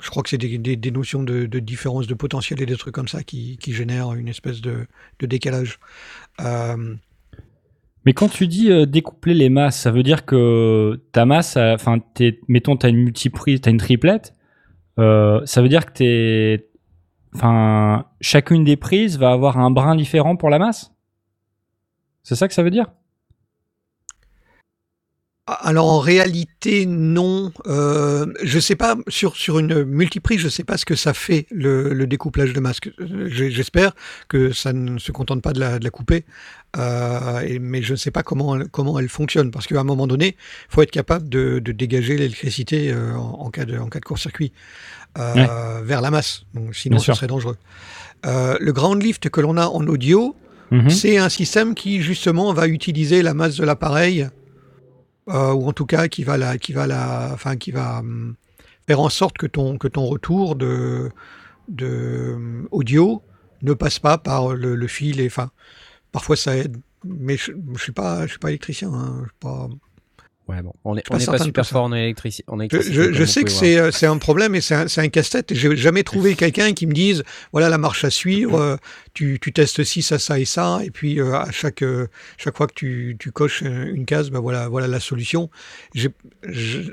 je 0.00 0.10
crois 0.10 0.22
que 0.22 0.28
c'est 0.28 0.38
des, 0.38 0.58
des- 0.58 0.76
des 0.76 0.90
notions 0.90 1.22
de, 1.22 1.46
de 1.46 1.58
différence 1.58 2.06
de 2.06 2.14
potentiel 2.14 2.60
et 2.62 2.66
des 2.66 2.76
trucs 2.76 2.94
comme 2.94 3.08
ça 3.08 3.22
qui, 3.22 3.56
qui 3.58 3.72
génèrent 3.72 4.12
une 4.14 4.28
espèce 4.28 4.60
de, 4.60 4.86
de 5.18 5.26
décalage. 5.26 5.78
Euh, 6.40 6.94
Mais 8.06 8.14
quand 8.14 8.28
tu 8.28 8.46
dis 8.46 8.70
euh, 8.70 8.86
découpler 8.86 9.34
les 9.34 9.50
masses, 9.50 9.80
ça 9.80 9.90
veut 9.90 10.04
dire 10.04 10.24
que 10.24 11.02
ta 11.12 11.26
masse, 11.26 11.56
enfin, 11.56 11.98
mettons, 12.48 12.76
t'as 12.76 12.88
une 12.88 12.98
multiprise, 12.98 13.60
t'as 13.60 13.72
une 13.72 13.78
triplette, 13.78 14.32
euh, 14.98 15.40
ça 15.44 15.60
veut 15.60 15.68
dire 15.68 15.86
que 15.86 15.92
t'es, 15.92 16.68
enfin, 17.34 18.06
chacune 18.20 18.64
des 18.64 18.76
prises 18.76 19.18
va 19.18 19.32
avoir 19.32 19.58
un 19.58 19.70
brin 19.70 19.96
différent 19.96 20.36
pour 20.36 20.50
la 20.50 20.58
masse? 20.58 20.92
C'est 22.22 22.36
ça 22.36 22.48
que 22.48 22.54
ça 22.54 22.62
veut 22.62 22.70
dire? 22.70 22.86
Alors 25.48 25.86
en 25.86 26.00
réalité 26.00 26.86
non, 26.86 27.52
euh, 27.66 28.26
je 28.42 28.58
sais 28.58 28.74
pas 28.74 28.96
sur 29.06 29.36
sur 29.36 29.60
une 29.60 29.84
multiprise, 29.84 30.40
je 30.40 30.48
sais 30.48 30.64
pas 30.64 30.76
ce 30.76 30.84
que 30.84 30.96
ça 30.96 31.14
fait 31.14 31.46
le, 31.52 32.04
découplage 32.06 32.52
de 32.52 32.58
masque. 32.58 32.90
Euh, 32.98 33.28
J'espère 33.28 33.94
que 34.26 34.50
ça 34.50 34.72
ne 34.72 34.98
se 34.98 35.12
contente 35.12 35.42
pas 35.42 35.52
de 35.52 35.60
la 35.60 35.90
couper, 35.90 36.24
euh, 36.76 37.40
et- 37.40 37.58
mais 37.58 37.82
je 37.82 37.92
ne 37.92 37.96
sais 37.96 38.10
pas 38.10 38.22
comment 38.22 38.56
elle- 38.56 38.68
comment 38.68 38.98
elle 38.98 39.08
fonctionne 39.08 39.50
parce 39.50 39.66
qu'à 39.66 39.80
un 39.80 39.84
moment 39.84 40.06
donné, 40.06 40.28
il 40.36 40.74
faut 40.74 40.82
être 40.82 40.90
capable 40.90 41.28
de, 41.28 41.58
de 41.58 41.72
dégager 41.72 42.16
l'électricité 42.16 42.92
euh, 42.92 43.14
en, 43.16 43.46
en 43.46 43.50
cas 43.50 43.64
de 43.64 43.78
en 43.78 43.88
cas 43.88 44.00
de 44.00 44.04
court-circuit 44.04 44.52
euh, 45.18 45.34
Ouais. 45.34 45.84
vers 45.84 46.00
la 46.02 46.10
masse. 46.10 46.44
Donc, 46.54 46.74
sinon, 46.74 46.96
Bien 46.96 47.00
ce 47.00 47.04
sûr. 47.06 47.16
serait 47.16 47.26
dangereux. 47.28 47.56
Le 48.24 48.70
ground 48.72 49.02
lift 49.02 49.28
que 49.30 49.40
l'on 49.40 49.56
a 49.56 49.66
en 49.66 49.86
audio, 49.86 50.34
Mhm. 50.72 50.90
c'est 50.90 51.16
un 51.16 51.28
système 51.28 51.74
qui 51.74 52.02
justement 52.02 52.52
va 52.52 52.66
utiliser 52.66 53.22
la 53.22 53.34
masse 53.34 53.56
de 53.56 53.64
l'appareil, 53.64 54.28
ou 55.28 55.32
en 55.68 55.72
tout 55.72 55.86
cas 55.86 56.08
qui 56.08 56.24
va 56.24 56.36
la, 56.36 56.58
qui 56.58 56.72
va 56.72 56.86
la, 56.86 57.30
enfin 57.32 57.56
qui 57.56 57.70
va 57.70 58.00
hum, 58.00 58.34
faire 58.86 59.00
en 59.00 59.08
sorte 59.08 59.38
que 59.38 59.46
ton 59.46 59.78
que 59.78 59.88
ton 59.88 60.04
retour 60.06 60.56
de 60.56 61.10
de 61.68 62.32
hum, 62.36 62.68
audio 62.72 63.22
ne 63.62 63.72
passe 63.74 63.98
pas 64.00 64.18
par 64.18 64.54
le, 64.54 64.74
le 64.74 64.86
fil 64.88 65.20
et 65.20 65.26
enfin 65.26 65.50
parfois 66.16 66.36
ça 66.36 66.56
aide, 66.56 66.76
mais 67.04 67.36
je, 67.36 67.52
je 67.76 67.82
suis 67.82 67.92
pas 67.92 68.22
je 68.26 68.30
suis 68.30 68.38
pas 68.38 68.48
électricien, 68.48 68.90
hein, 68.92 69.16
je 69.24 69.24
suis 69.24 69.38
pas. 69.40 69.68
Ouais, 70.48 70.62
bon, 70.62 70.72
on 70.84 70.94
n'est 70.94 71.02
pas 71.02 71.18
pas 71.32 71.38
super 71.44 71.66
fort 71.66 71.84
en 71.86 71.92
électricité. 71.92 72.44
En 72.46 72.56
Je, 72.56 72.62
électricité, 72.62 72.94
je- 72.94 73.02
comme 73.02 73.12
je 73.14 73.18
vous 73.24 73.26
sais 73.26 73.42
que 73.42 73.90
c'est 73.90 74.06
un 74.06 74.16
problème 74.18 74.54
et 74.54 74.60
c'est 74.60 74.76
un, 74.76 74.86
un 75.04 75.08
casse-tête. 75.08 75.52
J'ai 75.52 75.76
jamais 75.76 76.04
trouvé 76.04 76.34
quelqu'un 76.42 76.72
qui 76.72 76.86
me 76.86 76.92
dise 76.92 77.24
voilà 77.52 77.68
la 77.68 77.78
marche 77.78 78.04
à 78.04 78.10
suivre. 78.10 78.56
euh, 78.58 78.76
tu, 79.12 79.38
tu 79.42 79.52
testes 79.52 79.82
ci, 79.82 80.02
ça, 80.02 80.18
ça 80.20 80.38
et 80.38 80.44
ça, 80.44 80.78
et 80.84 80.90
puis 80.92 81.18
euh, 81.20 81.34
à 81.34 81.50
chaque 81.50 81.82
euh, 81.82 82.06
chaque 82.38 82.56
fois 82.56 82.68
que 82.68 82.74
tu, 82.74 83.16
tu 83.18 83.32
coches 83.32 83.62
une 83.62 84.06
case, 84.06 84.30
ben 84.30 84.38
voilà 84.40 84.68
voilà 84.68 84.86
la 84.86 85.00
solution. 85.00 85.50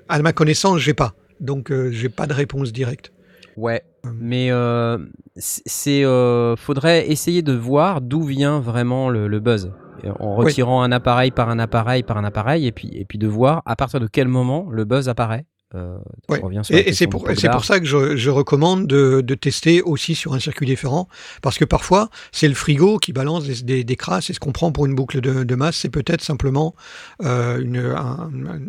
À 0.09 0.19
ma 0.21 0.33
connaissance, 0.33 0.79
j'ai 0.79 0.93
pas. 0.95 1.13
Donc 1.39 1.71
j'ai 1.91 2.09
pas 2.09 2.25
de 2.27 2.33
réponse 2.33 2.71
directe. 2.73 3.11
Ouais, 3.57 3.83
mais 4.13 4.51
euh, 4.51 4.97
c'est 5.35 6.03
euh, 6.03 6.55
faudrait 6.55 7.09
essayer 7.09 7.41
de 7.41 7.53
voir 7.53 8.01
d'où 8.01 8.23
vient 8.23 8.59
vraiment 8.59 9.09
le, 9.09 9.27
le 9.27 9.39
buzz. 9.39 9.71
En 10.19 10.37
Oui. 10.37 10.45
retirant 10.47 10.81
un 10.83 10.91
appareil 10.91 11.31
par 11.31 11.49
un 11.49 11.59
appareil 11.59 12.03
par 12.03 12.17
un 12.17 12.25
appareil 12.25 12.67
et 12.67 12.73
puis 12.73 12.89
et 12.93 13.05
puis 13.05 13.17
de 13.17 13.27
voir 13.27 13.61
à 13.65 13.77
partir 13.77 14.01
de 14.01 14.07
quel 14.07 14.27
moment 14.27 14.67
le 14.69 14.83
buzz 14.83 15.07
apparaît. 15.07 15.45
Euh, 15.75 15.97
la 16.29 16.61
Et, 16.69 16.89
et 16.89 16.93
c'est 16.93 17.07
pour, 17.07 17.23
pour 17.23 17.65
ça 17.65 17.79
que 17.79 17.85
je, 17.85 18.15
je 18.15 18.29
recommande 18.29 18.85
de, 18.85 19.21
de 19.21 19.33
tester 19.33 19.81
aussi 19.81 20.13
sur 20.13 20.35
un 20.35 20.39
circuit 20.39 20.67
différent, 20.67 21.07
parce 21.41 21.57
que 21.57 21.65
parfois 21.65 22.09
c'est 22.31 22.47
le 22.47 22.53
frigo 22.53 22.99
qui 22.99 23.11
balance 23.11 23.45
des, 23.45 23.63
des, 23.63 23.83
des 23.83 23.95
crasses, 23.95 24.29
et 24.29 24.33
ce 24.33 24.39
qu'on 24.39 24.51
prend 24.51 24.71
pour 24.71 24.85
une 24.85 24.93
boucle 24.93 25.19
de, 25.19 25.43
de 25.43 25.55
masse, 25.55 25.77
c'est 25.77 25.89
peut-être 25.89 26.21
simplement 26.21 26.75
euh, 27.23 27.59
une, 27.59 27.77
un, 27.77 28.29
un 28.29 28.59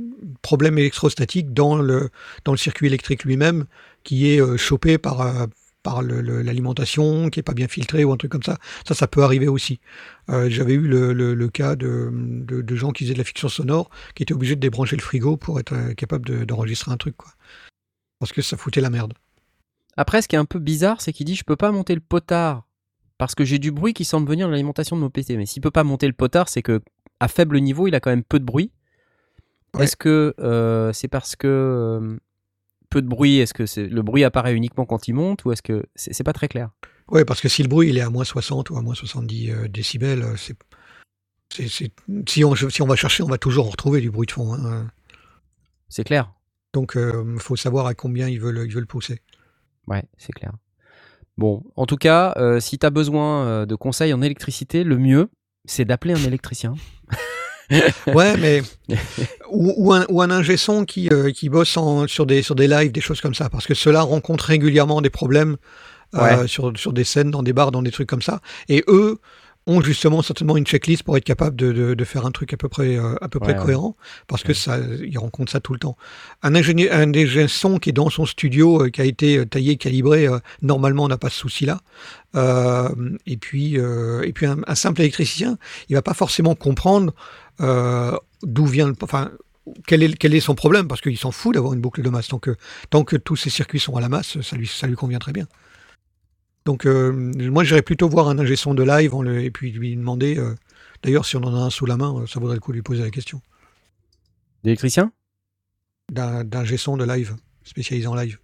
problème 0.40 0.78
électrostatique 0.78 1.52
dans 1.52 1.76
le, 1.76 2.08
dans 2.46 2.52
le 2.52 2.58
circuit 2.58 2.86
électrique 2.86 3.24
lui-même, 3.24 3.66
qui 4.04 4.30
est 4.30 4.40
euh, 4.40 4.56
chopé 4.56 4.96
par, 4.98 5.20
euh, 5.22 5.46
par 5.82 6.02
l'alimentation, 6.02 7.28
qui 7.30 7.40
est 7.40 7.42
pas 7.42 7.52
bien 7.54 7.68
filtré 7.68 8.04
ou 8.04 8.12
un 8.12 8.16
truc 8.16 8.30
comme 8.32 8.42
ça. 8.42 8.58
Ça, 8.86 8.94
ça 8.94 9.06
peut 9.06 9.22
arriver 9.22 9.48
aussi. 9.48 9.80
Euh, 10.30 10.48
J'avais 10.48 10.74
eu 10.74 10.86
le, 10.86 11.12
le, 11.12 11.34
le 11.34 11.48
cas 11.48 11.74
de, 11.76 12.10
de, 12.12 12.62
de 12.62 12.76
gens 12.76 12.92
qui 12.92 13.04
faisaient 13.04 13.14
de 13.14 13.18
la 13.18 13.24
fiction 13.24 13.48
sonore, 13.48 13.90
qui 14.14 14.22
étaient 14.22 14.34
obligés 14.34 14.56
de 14.56 14.60
débrancher 14.60 14.96
le 14.96 15.02
frigo 15.02 15.36
pour 15.36 15.58
être 15.60 15.92
capable 15.94 16.26
de- 16.26 16.44
d'enregistrer 16.44 16.92
un 16.92 16.96
truc, 16.96 17.16
quoi. 17.16 17.32
Parce 18.20 18.32
que 18.32 18.40
ça 18.42 18.56
foutait 18.56 18.80
la 18.80 18.90
merde. 18.90 19.12
Après, 19.96 20.22
ce 20.22 20.28
qui 20.28 20.36
est 20.36 20.38
un 20.38 20.44
peu 20.44 20.58
bizarre, 20.58 21.00
c'est 21.00 21.12
qu'il 21.12 21.26
dit 21.26 21.34
je 21.34 21.44
peux 21.44 21.56
pas 21.56 21.70
monter 21.70 21.94
le 21.94 22.00
potard 22.00 22.66
parce 23.18 23.34
que 23.34 23.44
j'ai 23.44 23.58
du 23.58 23.70
bruit 23.70 23.92
qui 23.94 24.04
semble 24.04 24.28
venir 24.28 24.46
de 24.46 24.52
l'alimentation 24.52 24.96
de 24.96 25.00
mon 25.02 25.10
PC. 25.10 25.36
Mais 25.36 25.46
s'il 25.46 25.60
peut 25.62 25.70
pas 25.70 25.84
monter 25.84 26.06
le 26.06 26.12
potard, 26.14 26.48
c'est 26.48 26.62
que 26.62 26.80
à 27.20 27.28
faible 27.28 27.58
niveau, 27.60 27.86
il 27.86 27.94
a 27.94 28.00
quand 28.00 28.10
même 28.10 28.24
peu 28.24 28.38
de 28.40 28.44
bruit. 28.44 28.70
Ouais. 29.74 29.84
Est-ce 29.84 29.96
que 29.96 30.34
euh, 30.40 30.92
c'est 30.92 31.08
parce 31.08 31.36
que 31.36 31.46
euh, 31.46 32.16
peu 32.94 33.02
de 33.02 33.08
bruit 33.08 33.38
Est-ce 33.38 33.54
que 33.54 33.64
le 33.80 34.02
bruit 34.02 34.24
apparaît 34.24 34.54
uniquement 34.54 34.86
quand 34.86 35.08
il 35.08 35.14
monte 35.14 35.44
ou 35.44 35.52
est-ce 35.52 35.62
que 35.62 35.84
c'est 35.94 36.24
pas 36.24 36.32
très 36.32 36.48
clair? 36.48 36.70
Ouais, 37.08 37.24
parce 37.24 37.40
que 37.40 37.48
si 37.48 37.62
le 37.62 37.68
bruit 37.68 37.90
il 37.90 37.98
est 37.98 38.02
à 38.02 38.10
moins 38.10 38.24
60 38.24 38.70
ou 38.70 38.76
à 38.76 38.82
moins 38.82 38.94
70 38.94 39.50
euh, 39.50 39.68
décibels, 39.68 40.22
euh, 40.22 40.36
c'est, 40.36 40.56
si, 42.26 42.44
on, 42.44 42.54
si 42.54 42.82
on 42.82 42.86
va 42.86 42.96
chercher, 42.96 43.22
on 43.22 43.28
va 43.28 43.38
toujours 43.38 43.70
retrouver 43.70 44.00
du 44.00 44.10
bruit 44.10 44.26
de 44.26 44.32
fond. 44.32 44.54
hein. 44.54 44.90
C'est 45.88 46.04
clair. 46.04 46.32
Donc, 46.72 46.96
il 46.96 47.38
faut 47.38 47.54
savoir 47.54 47.86
à 47.86 47.94
combien 47.94 48.28
ils 48.28 48.40
veulent, 48.40 48.64
ils 48.66 48.74
veulent 48.74 48.86
pousser. 48.86 49.20
Ouais, 49.86 50.02
c'est 50.16 50.32
clair. 50.32 50.52
Bon, 51.36 51.64
en 51.74 51.86
tout 51.86 51.96
cas, 51.96 52.32
euh, 52.36 52.60
si 52.60 52.78
tu 52.78 52.86
as 52.86 52.90
besoin 52.90 53.46
euh, 53.46 53.66
de 53.66 53.74
conseils 53.74 54.12
en 54.12 54.22
électricité, 54.22 54.84
le 54.84 54.98
mieux, 54.98 55.30
c'est 55.64 55.84
d'appeler 55.84 56.14
un 56.14 56.24
électricien. 56.24 56.74
Ouais, 58.06 58.36
mais 58.36 58.62
ou, 59.50 59.72
ou 59.76 59.92
un, 59.92 60.04
ou 60.08 60.22
un 60.22 60.30
ingé 60.30 60.56
son 60.56 60.84
qui, 60.84 61.08
euh, 61.12 61.30
qui 61.30 61.48
bosse 61.48 61.76
en- 61.76 62.06
sur, 62.06 62.26
des, 62.26 62.42
sur 62.42 62.54
des 62.54 62.68
lives, 62.68 62.92
des 62.92 63.00
choses 63.00 63.20
comme 63.20 63.34
ça, 63.34 63.48
parce 63.48 63.66
que 63.66 63.74
ceux-là 63.74 64.02
rencontrent 64.02 64.44
régulièrement 64.44 65.00
des 65.00 65.10
problèmes 65.10 65.56
euh, 66.14 66.42
Ouais. 66.42 66.46
sur, 66.48 66.72
sur 66.76 66.92
des 66.92 67.04
scènes, 67.04 67.30
dans 67.30 67.42
des 67.42 67.52
bars, 67.52 67.72
dans 67.72 67.82
des 67.82 67.90
trucs 67.90 68.08
comme 68.08 68.22
ça. 68.22 68.40
Et 68.68 68.84
eux 68.88 69.18
ont 69.66 69.80
justement 69.80 70.20
certainement 70.20 70.58
une 70.58 70.66
checklist 70.66 71.02
pour 71.04 71.16
être 71.16 71.24
capable 71.24 71.56
de, 71.56 71.72
de, 71.72 71.94
de 71.94 72.04
faire 72.04 72.26
un 72.26 72.30
truc 72.30 72.52
à 72.52 72.58
peu 72.58 72.68
près, 72.68 72.96
euh, 72.98 73.14
à 73.22 73.28
peu 73.30 73.40
près 73.40 73.54
Ouais, 73.56 73.64
cohérent, 73.64 73.96
parce 74.28 74.42
que 74.42 74.52
ça, 74.52 74.78
ils 75.02 75.16
rencontrent 75.18 75.50
ça 75.50 75.58
tout 75.60 75.72
le 75.72 75.78
temps. 75.78 75.96
Un 76.42 76.54
ingénieur, 76.54 76.94
un 76.94 77.12
ingé 77.14 77.48
son 77.48 77.78
qui 77.78 77.88
est 77.88 77.94
dans 77.94 78.10
son 78.10 78.26
studio, 78.26 78.90
qui 78.92 79.00
a 79.00 79.04
été 79.06 79.44
taillé, 79.46 79.76
calibré, 79.78 80.28
normalement 80.60 81.08
n'a 81.08 81.16
pas 81.16 81.30
ce 81.30 81.38
souci-là. 81.38 81.80
Euh, 82.36 82.90
et 83.26 83.36
puis, 83.38 83.74
et 83.76 84.32
puis 84.34 84.44
un, 84.46 84.58
un 84.66 84.74
simple 84.74 85.00
électricien, 85.00 85.56
il 85.88 85.94
va 85.96 86.02
pas 86.02 86.14
forcément 86.14 86.54
comprendre 86.54 87.14
d'où 87.58 88.66
vient 88.66 88.88
le, 88.88 88.94
enfin, 89.02 89.30
quel 89.86 90.02
est, 90.02 90.14
quel 90.16 90.34
est 90.34 90.40
son 90.40 90.54
problème, 90.54 90.88
parce 90.88 91.00
qu'il 91.00 91.16
s'en 91.18 91.30
fout 91.30 91.54
d'avoir 91.54 91.72
une 91.74 91.80
boucle 91.80 92.02
de 92.02 92.10
masse. 92.10 92.28
Tant 92.28 92.38
que, 92.38 92.56
tant 92.90 93.04
que 93.04 93.16
tous 93.16 93.36
ces 93.36 93.50
circuits 93.50 93.80
sont 93.80 93.96
à 93.96 94.00
la 94.00 94.08
masse, 94.08 94.40
ça 94.42 94.56
lui, 94.56 94.66
ça 94.66 94.86
lui 94.86 94.94
convient 94.96 95.18
très 95.18 95.32
bien. 95.32 95.46
Donc, 96.66 96.86
euh, 96.86 97.12
moi, 97.12 97.62
j'irais 97.64 97.82
plutôt 97.82 98.08
voir 98.08 98.28
un 98.28 98.38
ingé 98.38 98.56
son 98.56 98.72
de 98.74 98.82
live 98.82 99.14
le- 99.22 99.42
et 99.42 99.50
puis 99.50 99.70
lui 99.72 99.94
demander. 99.96 100.38
euh, 100.38 100.54
D'ailleurs, 101.02 101.26
si 101.26 101.36
on 101.36 101.42
en 101.42 101.54
a 101.54 101.58
un 101.58 101.68
sous 101.70 101.84
la 101.84 101.98
main, 101.98 102.14
euh, 102.22 102.26
ça 102.26 102.40
vaudrait 102.40 102.56
le 102.56 102.60
coup 102.60 102.72
de 102.72 102.76
lui 102.76 102.82
poser 102.82 103.02
la 103.02 103.10
question. 103.10 103.42
D'électricien 104.62 105.12
D'un 106.10 106.42
d'un 106.44 106.60
ingé 106.60 106.78
son 106.78 106.96
de 106.96 107.04
live, 107.04 107.36
spécialisé 107.64 108.06
en 108.06 108.14
live. 108.14 108.38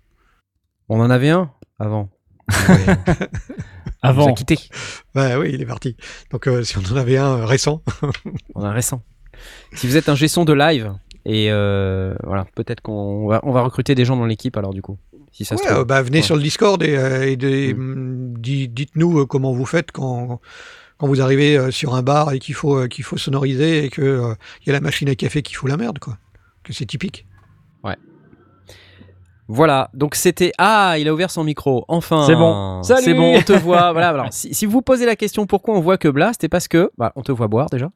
On 0.90 1.01
en 1.01 1.09
avait 1.09 1.31
un 1.31 1.51
avant. 1.79 2.11
Nous 4.03 4.09
Avant. 4.11 4.29
a 4.29 4.33
quitté. 4.33 4.59
Ouais, 5.15 5.37
oui, 5.37 5.51
il 5.53 5.61
est 5.61 5.67
parti. 5.67 5.97
Donc, 6.31 6.47
euh, 6.49 6.63
si 6.65 6.79
on 6.79 6.83
en 6.93 6.97
avait 6.97 7.19
un 7.19 7.39
euh, 7.39 7.45
récent, 7.45 7.83
On 8.55 8.63
a 8.65 8.69
un 8.69 8.73
récent. 8.73 9.03
Si 9.75 9.87
vous 9.87 9.97
êtes 9.97 10.09
un 10.09 10.15
gestion 10.15 10.45
de 10.45 10.53
live, 10.55 10.93
et 11.27 11.51
euh, 11.51 12.15
voilà, 12.25 12.47
peut-être 12.55 12.81
qu'on 12.81 13.27
va, 13.29 13.41
on 13.43 13.53
va 13.53 13.61
recruter 13.63 13.95
des 13.95 14.05
gens 14.07 14.17
dans 14.17 14.25
l'équipe 14.27 14.57
alors 14.57 14.73
du 14.73 14.81
coup. 14.83 14.99
Si 15.33 15.45
ça 15.45 15.57
se 15.57 15.63
Ouais, 15.63 15.69
trouve. 15.69 15.81
euh, 15.83 15.85
bah, 15.85 16.03
venez 16.03 16.19
Ouais. 16.19 16.23
sur 16.23 16.35
le 16.37 16.43
Discord 16.43 16.83
et, 16.83 16.97
euh, 16.97 17.27
et 17.29 17.37
des- 17.37 17.75
Mm. 17.75 17.79
mm, 18.33 18.39
di- 18.39 18.69
dites-nous 18.69 19.21
euh, 19.21 19.27
comment 19.27 19.53
vous 19.53 19.67
faites 19.67 19.93
quand, 19.93 20.41
quand 20.99 21.07
vous 21.07 21.21
arrivez 21.21 21.57
euh, 21.59 21.71
sur 21.71 21.95
un 21.95 22.03
bar 22.03 22.33
et 22.33 22.39
qu'il 22.39 22.55
faut, 22.55 22.77
euh, 22.79 22.89
qu'il 22.89 23.05
faut 23.05 23.17
sonoriser 23.19 23.85
et 23.85 23.91
qu'il 23.91 24.35
y 24.67 24.71
a 24.71 24.73
la 24.73 24.81
machine 24.81 25.09
à 25.11 25.15
café 25.15 25.43
qui 25.43 25.55
fout 25.55 25.69
la 25.71 25.77
merde, 25.77 25.99
quoi. 25.99 26.17
Que 26.65 26.73
c'est 26.73 26.87
typique. 26.87 27.27
Voilà, 29.53 29.91
donc 29.95 30.15
c'était 30.15 30.53
ah, 30.59 30.95
il 30.97 31.09
a 31.09 31.13
ouvert 31.13 31.31
son 31.31 31.43
micro. 31.43 31.85
Enfin, 31.89 32.25
C'est 32.25 32.37
bon. 32.37 32.85
Salut 32.85 33.03
c'est 33.03 33.15
bon, 33.15 33.37
on 33.37 33.43
te 33.43 33.53
voit. 33.53 33.91
voilà, 33.93 34.11
alors, 34.11 34.29
si, 34.31 34.55
si 34.55 34.65
vous 34.65 34.81
posez 34.81 35.07
la 35.07 35.17
question 35.17 35.47
pourquoi 35.47 35.75
on 35.77 35.81
voit 35.81 35.99
que 35.99 36.07
Blast, 36.07 36.43
c'est 36.43 36.49
parce 36.49 36.69
que 36.69 36.93
bah, 36.97 37.13
on 37.17 37.23
te 37.23 37.33
voit 37.33 37.49
boire 37.49 37.69
déjà. 37.69 37.91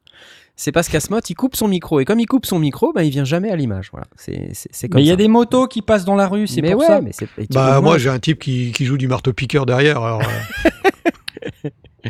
C'est 0.57 0.73
parce 0.73 0.89
qu'Asmot 0.89 1.21
il 1.29 1.33
coupe 1.33 1.55
son 1.55 1.69
micro 1.69 2.01
et 2.01 2.05
comme 2.05 2.19
il 2.19 2.25
coupe 2.25 2.45
son 2.45 2.59
micro, 2.59 2.91
bah, 2.91 3.05
il 3.05 3.09
vient 3.09 3.23
jamais 3.23 3.51
à 3.51 3.55
l'image. 3.55 3.87
Voilà, 3.91 4.07
c'est 4.17 4.49
c'est 4.53 4.67
c'est 4.73 4.89
comme 4.89 4.99
Mais 4.99 5.05
il 5.05 5.07
y 5.07 5.11
a 5.13 5.15
des 5.15 5.29
motos 5.29 5.67
qui 5.67 5.81
passent 5.81 6.03
dans 6.03 6.15
la 6.15 6.27
rue, 6.27 6.45
c'est 6.45 6.61
mais 6.61 6.71
pour 6.71 6.81
ouais, 6.81 6.87
ça. 6.87 6.99
mais 6.99 7.11
Bah, 7.51 7.79
moi, 7.79 7.97
j'ai 7.97 8.09
un 8.09 8.19
type 8.19 8.39
qui, 8.39 8.73
qui 8.73 8.83
joue 8.83 8.97
du 8.97 9.07
marteau-piqueur 9.07 9.65
derrière. 9.65 10.01
Alors, 10.01 10.21
euh, 10.21 11.69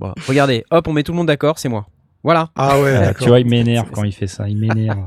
Bon, 0.00 0.12
regardez, 0.26 0.64
hop, 0.72 0.88
on 0.88 0.92
met 0.92 1.04
tout 1.04 1.12
le 1.12 1.18
monde 1.18 1.28
d'accord, 1.28 1.60
c'est 1.60 1.68
moi. 1.68 1.86
Voilà. 2.24 2.50
ah 2.54 2.80
ouais, 2.80 2.92
d'accord. 2.92 3.22
tu 3.22 3.28
vois, 3.28 3.40
il 3.40 3.48
m'énerve 3.48 3.90
quand 3.90 4.04
il 4.04 4.12
fait 4.12 4.28
ça, 4.28 4.48
il 4.48 4.56
m'énerve. 4.56 5.06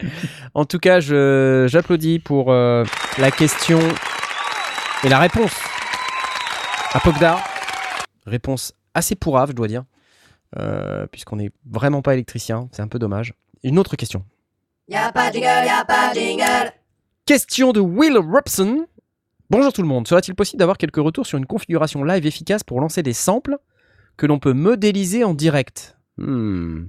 En 0.54 0.64
tout 0.64 0.78
cas, 0.78 1.00
je 1.00 1.66
j'applaudis 1.68 2.18
pour 2.18 2.50
euh, 2.50 2.84
la 3.18 3.30
question 3.30 3.78
et 5.04 5.08
la 5.08 5.18
réponse 5.18 5.54
à 6.92 7.00
Pogdar. 7.00 7.42
Réponse 8.26 8.72
assez 8.94 9.14
pourrave, 9.14 9.50
je 9.50 9.54
dois 9.54 9.68
dire, 9.68 9.84
euh, 10.58 11.06
puisqu'on 11.06 11.36
n'est 11.36 11.50
vraiment 11.70 12.02
pas 12.02 12.14
électricien. 12.14 12.68
C'est 12.72 12.82
un 12.82 12.88
peu 12.88 12.98
dommage. 12.98 13.34
Une 13.62 13.78
autre 13.78 13.96
question. 13.96 14.24
Y'a 14.88 15.12
pas 15.12 15.30
de 15.30 15.34
jingle, 15.34 15.66
y'a 15.66 15.84
pas 15.84 16.10
de 16.12 16.18
jingle. 16.18 16.72
Question 17.26 17.72
de 17.72 17.80
Will 17.80 18.18
Robson. 18.18 18.86
Bonjour 19.50 19.72
tout 19.72 19.82
le 19.82 19.88
monde. 19.88 20.08
Serait-il 20.08 20.34
possible 20.34 20.58
d'avoir 20.58 20.78
quelques 20.78 20.96
retours 20.96 21.26
sur 21.26 21.38
une 21.38 21.46
configuration 21.46 22.02
live 22.02 22.26
efficace 22.26 22.64
pour 22.64 22.80
lancer 22.80 23.02
des 23.02 23.12
samples 23.12 23.58
que 24.16 24.26
l'on 24.26 24.38
peut 24.38 24.52
modéliser 24.52 25.22
en 25.22 25.34
direct? 25.34 25.95
Hmm. 26.18 26.86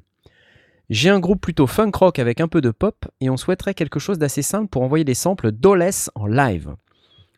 J'ai 0.89 1.09
un 1.09 1.19
groupe 1.19 1.41
plutôt 1.41 1.67
funk 1.67 1.91
rock 1.93 2.19
avec 2.19 2.39
un 2.39 2.47
peu 2.47 2.61
de 2.61 2.71
pop 2.71 3.05
et 3.19 3.29
on 3.29 3.37
souhaiterait 3.37 3.73
quelque 3.73 3.99
chose 3.99 4.19
d'assez 4.19 4.41
simple 4.41 4.69
pour 4.69 4.83
envoyer 4.83 5.03
des 5.03 5.13
samples 5.13 5.51
d'Oles 5.51 5.91
en 6.15 6.27
live. 6.27 6.75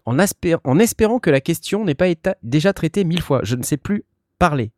En, 0.05 0.17
en 0.17 0.79
espérant 0.79 1.19
que 1.19 1.29
la 1.29 1.41
question 1.41 1.83
n'ait 1.83 1.95
pas 1.95 2.07
été 2.07 2.31
déjà 2.43 2.73
traitée 2.73 3.03
mille 3.03 3.21
fois. 3.21 3.41
Je 3.43 3.55
ne 3.55 3.63
sais 3.63 3.77
plus 3.77 4.05
parler. 4.37 4.71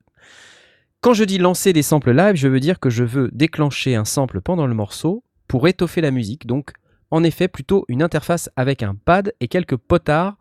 Quand 1.02 1.14
je 1.14 1.24
dis 1.24 1.38
lancer 1.38 1.74
des 1.74 1.82
samples 1.82 2.12
live, 2.12 2.36
je 2.36 2.48
veux 2.48 2.60
dire 2.60 2.80
que 2.80 2.90
je 2.90 3.04
veux 3.04 3.30
déclencher 3.34 3.96
un 3.96 4.06
sample 4.06 4.40
pendant 4.40 4.68
le 4.68 4.74
morceau 4.74 5.24
pour 5.48 5.68
étoffer 5.68 6.00
la 6.00 6.12
musique, 6.12 6.48
donc 6.48 6.72
en 7.12 7.26
effet, 7.26 7.50
plutôt 7.50 7.84
une 7.90 8.02
interface 8.02 8.50
avec 8.56 8.84
un 8.84 8.96
pad 8.96 9.34
et 9.42 9.50
quelques 9.50 9.76
potards 9.76 10.38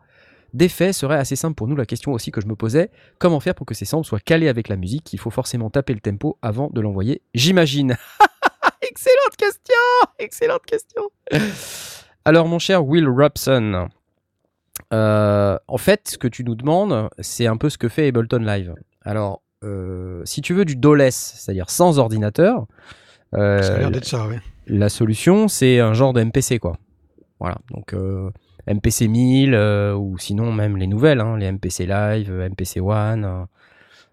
d'effets 0.53 0.93
serait 0.93 1.17
assez 1.17 1.35
simple 1.35 1.55
pour 1.55 1.67
nous. 1.67 1.75
La 1.75 1.85
question 1.85 2.11
aussi 2.11 2.31
que 2.31 2.41
je 2.41 2.47
me 2.47 2.55
posais, 2.55 2.89
comment 3.19 3.39
faire 3.39 3.55
pour 3.55 3.65
que 3.65 3.73
ces 3.73 3.85
samples 3.85 4.07
soient 4.07 4.19
calés 4.19 4.47
avec 4.47 4.67
la 4.67 4.75
musique 4.75 5.13
Il 5.13 5.19
faut 5.19 5.29
forcément 5.29 5.69
taper 5.69 5.93
le 5.93 5.99
tempo 5.99 6.37
avant 6.41 6.69
de 6.69 6.81
l'envoyer, 6.81 7.21
j'imagine. 7.33 7.97
Excellente 8.81 9.35
question 9.37 9.75
Excellente 10.19 10.65
question 10.65 11.03
Alors 12.25 12.47
mon 12.47 12.59
cher 12.59 12.85
Will 12.85 13.07
Robson, 13.07 13.87
euh, 14.93 15.57
en 15.67 15.77
fait, 15.77 16.09
ce 16.09 16.17
que 16.17 16.27
tu 16.27 16.43
nous 16.43 16.55
demandes, 16.55 17.09
c'est 17.19 17.47
un 17.47 17.57
peu 17.57 17.69
ce 17.69 17.77
que 17.77 17.87
fait 17.87 18.07
Ableton 18.07 18.39
Live. 18.39 18.73
Alors, 19.03 19.41
euh, 19.63 20.21
si 20.25 20.41
tu 20.41 20.53
veux 20.53 20.65
du 20.65 20.75
DOLES, 20.75 21.11
c'est-à-dire 21.11 21.69
sans 21.69 21.99
ordinateur, 21.99 22.65
euh, 23.35 23.61
Ça 23.61 23.75
a 23.75 23.77
l'air 23.77 23.91
d'être 23.91 24.05
ça, 24.05 24.27
ouais. 24.27 24.39
la 24.67 24.89
solution, 24.89 25.47
c'est 25.47 25.79
un 25.79 25.93
genre 25.93 26.13
de 26.13 26.23
MPC, 26.23 26.59
quoi. 26.59 26.77
Voilà, 27.39 27.57
donc 27.71 27.93
euh, 27.93 28.29
MPC 28.67 29.07
1000, 29.07 29.53
euh, 29.53 29.93
ou 29.95 30.17
sinon 30.17 30.51
même 30.51 30.77
les 30.77 30.87
nouvelles, 30.87 31.19
hein, 31.19 31.37
les 31.37 31.51
MPC 31.51 31.85
Live, 31.85 32.31
euh, 32.31 32.49
MPC 32.49 32.79
One. 32.79 33.25
euh, 33.25 33.45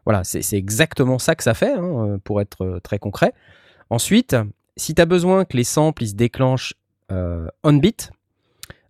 voilà, 0.05 0.25
c'est 0.25 0.57
exactement 0.57 1.19
ça 1.19 1.35
que 1.35 1.43
ça 1.43 1.53
fait, 1.53 1.75
hein, 1.75 2.19
pour 2.25 2.41
être 2.41 2.81
très 2.83 2.99
concret. 2.99 3.35
Ensuite, 3.91 4.35
si 4.75 4.95
tu 4.95 5.03
as 5.03 5.05
besoin 5.05 5.45
que 5.45 5.55
les 5.55 5.65
samples 5.65 6.03
ils 6.03 6.09
se 6.09 6.15
déclenchent 6.15 6.73
on 7.11 7.73
beat, 7.75 8.11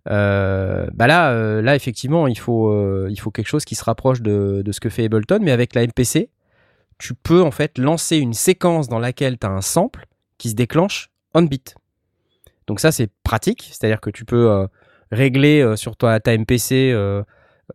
euh, 0.09 0.87
bah 0.93 1.07
là, 1.07 1.61
là 1.61 1.75
effectivement, 1.75 2.25
il 2.27 2.39
faut, 2.39 3.07
il 3.09 3.19
faut 3.19 3.31
quelque 3.31 3.49
chose 3.49 3.65
qui 3.65 3.75
se 3.75 3.83
rapproche 3.83 4.21
de, 4.21 4.61
de 4.63 4.71
ce 4.71 4.79
que 4.79 4.87
fait 4.87 5.03
Ableton, 5.03 5.39
mais 5.41 5.51
avec 5.51 5.75
la 5.75 5.85
MPC, 5.85 6.29
tu 6.99 7.13
peux 7.15 7.41
en 7.41 7.51
fait 7.51 7.77
lancer 7.77 8.15
une 8.15 8.33
séquence 8.33 8.87
dans 8.87 8.99
laquelle 8.99 9.37
tu 9.37 9.45
as 9.45 9.51
un 9.51 9.61
sample 9.61 10.05
qui 10.37 10.49
se 10.51 10.55
déclenche 10.55 11.09
on 11.33 11.41
beat. 11.41 11.75
Donc 12.67 12.79
ça 12.79 12.93
c'est 12.93 13.11
pratique, 13.23 13.67
c'est-à-dire 13.73 13.99
que 13.99 14.09
tu 14.09 14.23
peux 14.23 14.69
régler 15.11 15.61
euh, 15.61 15.75
sur 15.75 15.95
toi, 15.95 16.19
ta 16.19 16.37
MPC 16.37 16.91
euh, 16.91 17.23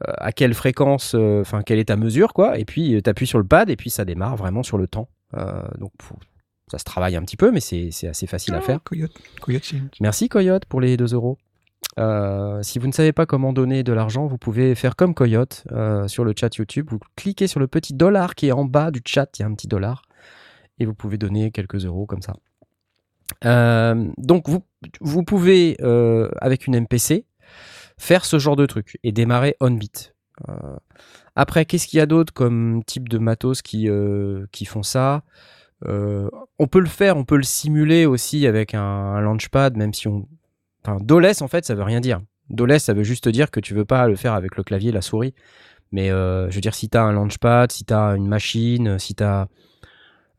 à 0.02 0.32
quelle 0.32 0.54
fréquence, 0.54 1.14
euh, 1.14 1.40
enfin 1.40 1.62
quelle 1.62 1.78
est 1.78 1.86
ta 1.86 1.96
mesure, 1.96 2.32
quoi. 2.32 2.58
Et 2.58 2.64
puis 2.64 3.00
tu 3.02 3.10
appuies 3.10 3.26
sur 3.26 3.38
le 3.38 3.46
pad 3.46 3.70
et 3.70 3.76
puis 3.76 3.90
ça 3.90 4.04
démarre 4.04 4.36
vraiment 4.36 4.62
sur 4.62 4.78
le 4.78 4.86
temps. 4.86 5.08
Donc 5.78 5.92
ça 6.70 6.78
se 6.78 6.84
travaille 6.84 7.16
un 7.16 7.22
petit 7.22 7.36
peu, 7.36 7.50
mais 7.50 7.60
c'est 7.60 7.88
assez 8.06 8.26
facile 8.26 8.54
à 8.54 8.60
faire. 8.60 8.82
Coyote. 8.84 9.12
Merci 10.00 10.28
Coyote 10.28 10.64
pour 10.66 10.80
les 10.80 10.96
2 10.96 11.14
euros. 11.14 11.38
Euh, 11.98 12.62
si 12.62 12.78
vous 12.78 12.86
ne 12.86 12.92
savez 12.92 13.12
pas 13.12 13.26
comment 13.26 13.52
donner 13.52 13.82
de 13.82 13.92
l'argent, 13.92 14.26
vous 14.26 14.38
pouvez 14.38 14.74
faire 14.74 14.96
comme 14.96 15.14
Coyote 15.14 15.64
euh, 15.72 16.08
sur 16.08 16.24
le 16.24 16.32
chat 16.38 16.54
YouTube. 16.56 16.88
Vous 16.90 16.98
cliquez 17.16 17.46
sur 17.46 17.60
le 17.60 17.66
petit 17.66 17.94
dollar 17.94 18.34
qui 18.34 18.48
est 18.48 18.52
en 18.52 18.64
bas 18.64 18.90
du 18.90 19.00
chat, 19.04 19.28
il 19.38 19.42
y 19.42 19.44
a 19.44 19.48
un 19.48 19.54
petit 19.54 19.68
dollar, 19.68 20.02
et 20.78 20.86
vous 20.86 20.94
pouvez 20.94 21.18
donner 21.18 21.50
quelques 21.50 21.84
euros 21.84 22.06
comme 22.06 22.22
ça. 22.22 22.34
Euh, 23.44 24.10
donc 24.18 24.48
vous, 24.48 24.62
vous 25.00 25.22
pouvez, 25.22 25.76
euh, 25.80 26.28
avec 26.40 26.66
une 26.66 26.78
MPC, 26.80 27.26
faire 27.98 28.24
ce 28.24 28.38
genre 28.38 28.56
de 28.56 28.66
truc 28.66 28.98
et 29.02 29.12
démarrer 29.12 29.56
on 29.60 29.70
beat. 29.70 30.14
Euh, 30.48 30.76
après, 31.36 31.64
qu'est-ce 31.64 31.86
qu'il 31.86 31.98
y 31.98 32.02
a 32.02 32.06
d'autre 32.06 32.32
comme 32.32 32.82
type 32.84 33.08
de 33.08 33.18
matos 33.18 33.62
qui, 33.62 33.88
qui 34.52 34.64
font 34.64 34.82
ça? 34.82 35.22
On 35.86 36.66
peut 36.70 36.80
le 36.80 36.86
faire, 36.86 37.16
on 37.16 37.24
peut 37.24 37.36
le 37.36 37.42
simuler 37.42 38.06
aussi 38.06 38.46
avec 38.46 38.74
un, 38.74 38.80
un 38.80 39.20
launchpad, 39.20 39.76
même 39.76 39.92
si 39.92 40.08
on. 40.08 40.26
Enfin, 40.82 40.98
DOLES, 41.00 41.42
en 41.42 41.48
fait, 41.48 41.64
ça 41.64 41.74
veut 41.74 41.82
rien 41.82 42.00
dire. 42.00 42.20
DOLES, 42.50 42.78
ça 42.78 42.92
veut 42.92 43.04
juste 43.04 43.28
dire 43.28 43.50
que 43.50 43.60
tu 43.60 43.74
veux 43.74 43.84
pas 43.84 44.06
le 44.06 44.16
faire 44.16 44.34
avec 44.34 44.56
le 44.56 44.62
clavier 44.62 44.92
la 44.92 45.02
souris. 45.02 45.34
Mais 45.92 46.08
je 46.08 46.54
veux 46.54 46.60
dire, 46.60 46.74
si 46.74 46.88
tu 46.88 46.96
as 46.96 47.02
un 47.02 47.12
launchpad, 47.12 47.72
si 47.72 47.84
tu 47.84 47.92
as 47.92 48.14
une 48.16 48.28
machine, 48.28 48.98
si 48.98 49.14
tu 49.14 49.24
as 49.24 49.48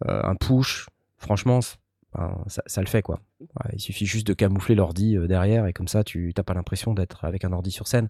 un 0.07 0.35
push, 0.35 0.87
franchement, 1.17 1.59
enfin, 2.17 2.43
ça, 2.47 2.82
le 2.82 2.88
fait 2.88 3.01
quoi. 3.01 3.19
Il 3.73 3.80
suffit 3.80 4.06
juste 4.06 4.28
de 4.28 4.34
camoufler 4.34 4.75
l'ordi 4.75 5.17
euh, 5.17 5.28
derrière 5.28 5.65
et 5.67 5.73
comme 5.73 5.88
ça, 5.88 6.04
tu 6.04 6.34
n'as 6.36 6.43
pas 6.43 6.54
l'impression 6.54 6.93
d'être 6.93 7.25
avec 7.25 7.45
un 7.45 7.51
ordi 7.51 7.71
sur 7.71 7.88
scène. 7.88 8.08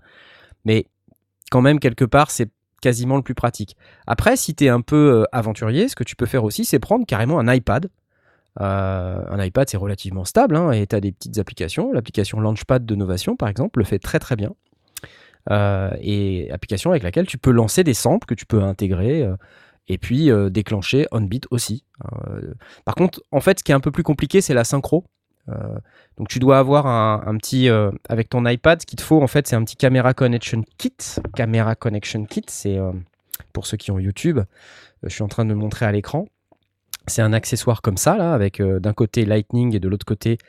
Mais 0.63 0.88
quand 1.52 1.62
même, 1.62 1.80
quelque 1.80 2.06
part, 2.06 2.32
c'est 2.32 2.50
quasiment 2.82 3.18
le 3.18 3.24
plus 3.24 3.36
pratique. 3.36 3.76
Après, 4.08 4.38
si 4.38 4.56
tu 4.56 4.65
es 4.65 4.70
un 4.70 4.82
peu 4.82 5.22
euh, 5.22 5.24
aventurier, 5.32 5.88
ce 5.88 5.96
que 5.96 6.04
tu 6.04 6.15
peux 6.15 6.26
faire 6.26 6.44
aussi, 6.44 6.65
c'est 6.65 6.80
prendre 6.80 7.06
carrément 7.06 7.39
un 7.39 7.54
iPad. 7.54 7.89
Euh, 8.62 9.22
un 9.30 9.44
iPad, 9.44 9.70
c'est 9.70 9.78
relativement 9.78 10.24
stable 10.24 10.56
hein, 10.56 10.72
et 10.72 10.88
tu 10.88 10.96
as 10.96 11.02
des 11.02 11.12
petites 11.12 11.38
applications. 11.39 11.91
L'application 11.91 12.39
Launchpad 12.39 12.86
de 12.86 12.96
Novation, 12.96 13.36
par 13.36 13.50
exemple, 13.50 13.80
le 13.80 13.86
fait 13.86 14.00
très 14.00 14.20
très 14.20 14.36
bien. 14.36 14.54
Et 16.02 16.50
application 16.52 16.89
avec 16.89 17.04
laquelle 17.04 17.28
tu 17.28 17.38
peux 17.38 17.52
lancer 17.52 17.84
des 17.84 17.94
samples 17.94 18.26
que 18.26 18.34
tu 18.34 18.48
peux 18.48 18.63
intégrer 18.63 19.30
et 19.88 19.98
puis 19.98 20.32
euh, 20.32 20.50
déclencher 20.50 21.08
OnBeat 21.12 21.48
aussi. 21.52 21.84
Euh, 22.04 22.54
par 22.86 22.95
contre, 22.95 23.21
en 23.32 23.39
fait, 23.39 23.60
ce 23.60 23.63
qui 23.63 23.71
est 23.71 23.76
un 23.76 23.80
peu 23.80 23.91
plus 23.91 24.04
compliqué, 24.04 24.41
c'est 24.41 24.54
la 24.54 24.63
synchro. 24.63 25.06
Euh, 25.48 25.78
donc 26.17 26.28
tu 26.28 26.39
dois 26.39 26.58
avoir 26.58 26.88
un, 26.88 27.24
un 27.26 27.38
petit 27.38 27.69
avec 28.10 28.30
ton 28.30 28.45
iPad, 28.48 28.82
ce 28.82 28.86
qu'il 28.86 28.98
te 28.98 29.04
faut 29.04 29.21
en 29.21 29.28
fait, 29.28 29.48
c'est 29.48 29.56
un 29.56 29.63
petit 29.63 29.76
camera 29.76 30.13
connection 30.13 30.63
kit. 30.78 30.95
Camera 31.36 31.76
connection 31.76 32.26
kit, 32.26 32.43
c'est 32.48 32.80
pour 33.54 33.67
ceux 33.67 33.78
qui 33.78 33.91
ont 33.91 34.00
YouTube. 34.00 34.39
je 35.04 35.10
suis 35.10 35.24
en 35.24 35.28
train 35.28 35.45
de 35.45 35.50
le 35.50 35.56
montrer 35.56 35.86
à 35.86 35.91
l'écran. 35.91 36.26
C'est 37.08 37.21
un 37.21 37.34
accessoire 37.34 37.84
comme 37.84 37.98
ça 37.98 38.17
là, 38.17 38.34
avec 38.34 38.60
d'un 38.60 38.93
côté 38.93 39.26
Lightning 39.26 39.76
et 39.76 39.80
de 39.80 39.88
l'autre 39.88 40.06
côté 40.06 40.39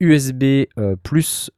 USB 0.00 0.64
plus 1.02 1.50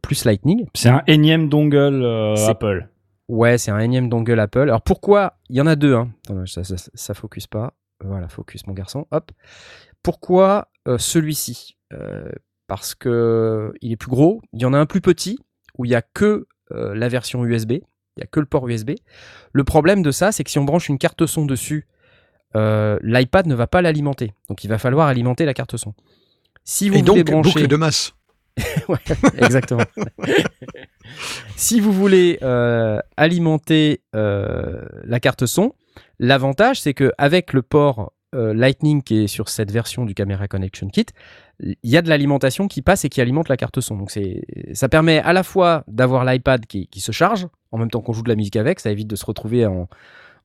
plus 0.00 0.24
Lightning. 0.24 0.66
C'est 0.74 0.90
un 0.90 1.02
énième 1.08 1.48
dongle 1.48 2.04
Apple. 2.46 2.88
Ouais, 3.28 3.58
c'est 3.58 3.70
un 3.70 3.78
énième 3.80 4.08
dongle 4.08 4.38
Apple. 4.38 4.60
Alors 4.60 4.82
pourquoi? 4.82 5.38
Il 5.48 5.56
y 5.56 5.60
en 5.60 5.66
a 5.66 5.76
deux. 5.76 5.94
Hein. 5.94 6.10
Attends, 6.28 6.46
ça, 6.46 6.64
ça, 6.64 6.76
ça 6.76 7.14
focus 7.14 7.46
pas. 7.46 7.74
Voilà, 8.04 8.28
focus 8.28 8.66
mon 8.66 8.74
garçon. 8.74 9.06
Hop. 9.10 9.32
Pourquoi 10.02 10.68
euh, 10.86 10.98
celui-ci? 10.98 11.76
Euh, 11.92 12.30
Parce 12.68 12.94
que 12.94 13.72
il 13.80 13.92
est 13.92 13.96
plus 13.96 14.10
gros. 14.10 14.40
Il 14.52 14.62
y 14.62 14.64
en 14.64 14.72
a 14.72 14.78
un 14.78 14.86
plus 14.86 15.00
petit 15.00 15.38
où 15.78 15.84
il 15.84 15.90
y 15.90 15.94
a 15.94 16.02
que 16.02 16.46
euh, 16.72 16.94
la 16.94 17.08
version 17.08 17.44
USB. 17.44 17.72
Il 17.72 18.20
y 18.20 18.22
a 18.22 18.26
que 18.26 18.40
le 18.40 18.46
port 18.46 18.66
USB. 18.68 18.92
Le 19.52 19.64
problème 19.64 20.02
de 20.02 20.10
ça, 20.10 20.32
c'est 20.32 20.44
que 20.44 20.50
si 20.50 20.58
on 20.58 20.64
branche 20.64 20.88
une 20.88 20.98
carte 20.98 21.26
son 21.26 21.44
dessus, 21.44 21.86
l'iPad 22.54 23.46
ne 23.46 23.54
va 23.54 23.66
pas 23.66 23.82
l'alimenter. 23.82 24.32
Donc 24.48 24.64
il 24.64 24.68
va 24.68 24.78
falloir 24.78 25.08
alimenter 25.08 25.44
la 25.44 25.52
carte 25.52 25.76
son. 25.76 25.92
Si 26.64 26.88
vous 26.88 26.96
Et 26.96 27.02
voulez 27.02 27.22
donc, 27.22 27.30
brancher, 27.30 27.52
boucle 27.52 27.68
de 27.68 27.76
masse. 27.76 28.15
Exactement. 29.38 29.84
si 31.56 31.80
vous 31.80 31.92
voulez 31.92 32.38
euh, 32.42 33.00
alimenter 33.16 34.02
euh, 34.14 34.82
la 35.04 35.20
carte 35.20 35.46
son, 35.46 35.74
l'avantage 36.18 36.80
c'est 36.80 36.94
que 36.94 37.12
avec 37.18 37.52
le 37.52 37.62
port 37.62 38.12
euh, 38.34 38.52
Lightning 38.52 39.02
qui 39.02 39.24
est 39.24 39.26
sur 39.26 39.48
cette 39.48 39.70
version 39.70 40.04
du 40.04 40.14
Camera 40.14 40.48
Connection 40.48 40.88
Kit, 40.88 41.06
il 41.60 41.76
y 41.84 41.96
a 41.96 42.02
de 42.02 42.08
l'alimentation 42.08 42.68
qui 42.68 42.82
passe 42.82 43.04
et 43.04 43.08
qui 43.08 43.20
alimente 43.20 43.48
la 43.48 43.56
carte 43.56 43.80
son. 43.80 43.96
Donc 43.96 44.10
c'est, 44.10 44.42
ça 44.74 44.88
permet 44.88 45.20
à 45.20 45.32
la 45.32 45.42
fois 45.42 45.84
d'avoir 45.88 46.24
l'iPad 46.24 46.66
qui, 46.66 46.88
se 46.96 47.12
charge 47.12 47.46
en 47.72 47.78
même 47.78 47.90
temps 47.90 48.00
qu'on 48.00 48.12
joue 48.12 48.22
de 48.22 48.28
la 48.28 48.34
musique 48.34 48.56
avec, 48.56 48.80
ça 48.80 48.90
évite 48.90 49.08
de 49.08 49.16
se 49.16 49.24
retrouver 49.24 49.64
en, 49.66 49.88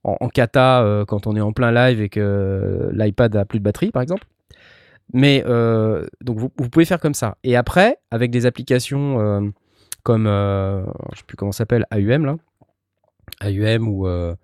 en, 0.03 0.29
euh, 0.55 1.05
quand 1.05 1.27
on 1.27 1.35
est 1.35 1.41
en 1.41 1.53
plein 1.53 1.71
live 1.71 2.01
et 2.01 2.09
que 2.09 2.89
l'iPad 2.93 3.35
a 3.35 3.45
plus 3.45 3.59
de 3.59 3.63
batterie 3.63 3.91
par 3.91 4.01
exemple. 4.01 4.25
Mais 5.13 5.43
euh, 5.45 6.05
donc 6.21 6.37
vous, 6.37 6.49
pouvez 6.49 6.85
faire 6.85 6.99
comme 6.99 7.13
ça. 7.13 7.37
Et 7.43 7.55
après, 7.55 7.97
avec 8.11 8.31
des 8.31 8.45
applications 8.45 9.19
euh, 9.19 9.41
comme, 10.03 10.27
euh, 10.27 10.83
je 11.13 11.19
sais 11.19 11.23
plus 11.27 11.37
comment 11.37 11.51
ça 11.51 11.59
s'appelle, 11.59 11.85
AUM 11.91 12.25
là, 12.25 12.35
AUM 13.41 13.87
ou 13.87 14.07
euh, 14.07 14.35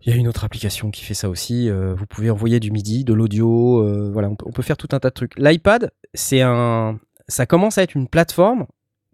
il 0.00 0.12
y 0.12 0.14
a 0.14 0.16
une 0.16 0.28
autre 0.28 0.44
application 0.44 0.90
qui 0.90 1.04
fait 1.04 1.14
ça 1.14 1.28
aussi. 1.28 1.70
vous 1.70 2.06
pouvez 2.06 2.30
envoyer 2.30 2.60
du 2.60 2.70
MIDI, 2.70 3.04
de 3.04 3.12
l'audio, 3.12 4.12
voilà, 4.12 4.30
on 4.30 4.36
peut, 4.36 4.62
faire 4.62 4.76
tout 4.76 4.88
un 4.92 5.00
tas 5.00 5.08
de 5.08 5.14
trucs. 5.14 5.36
L'iPad, 5.36 5.90
c'est 6.14 6.40
un, 6.40 7.00
ça 7.26 7.46
commence 7.46 7.78
à 7.78 7.82
être 7.82 7.94
une 7.94 8.08
plateforme 8.08 8.66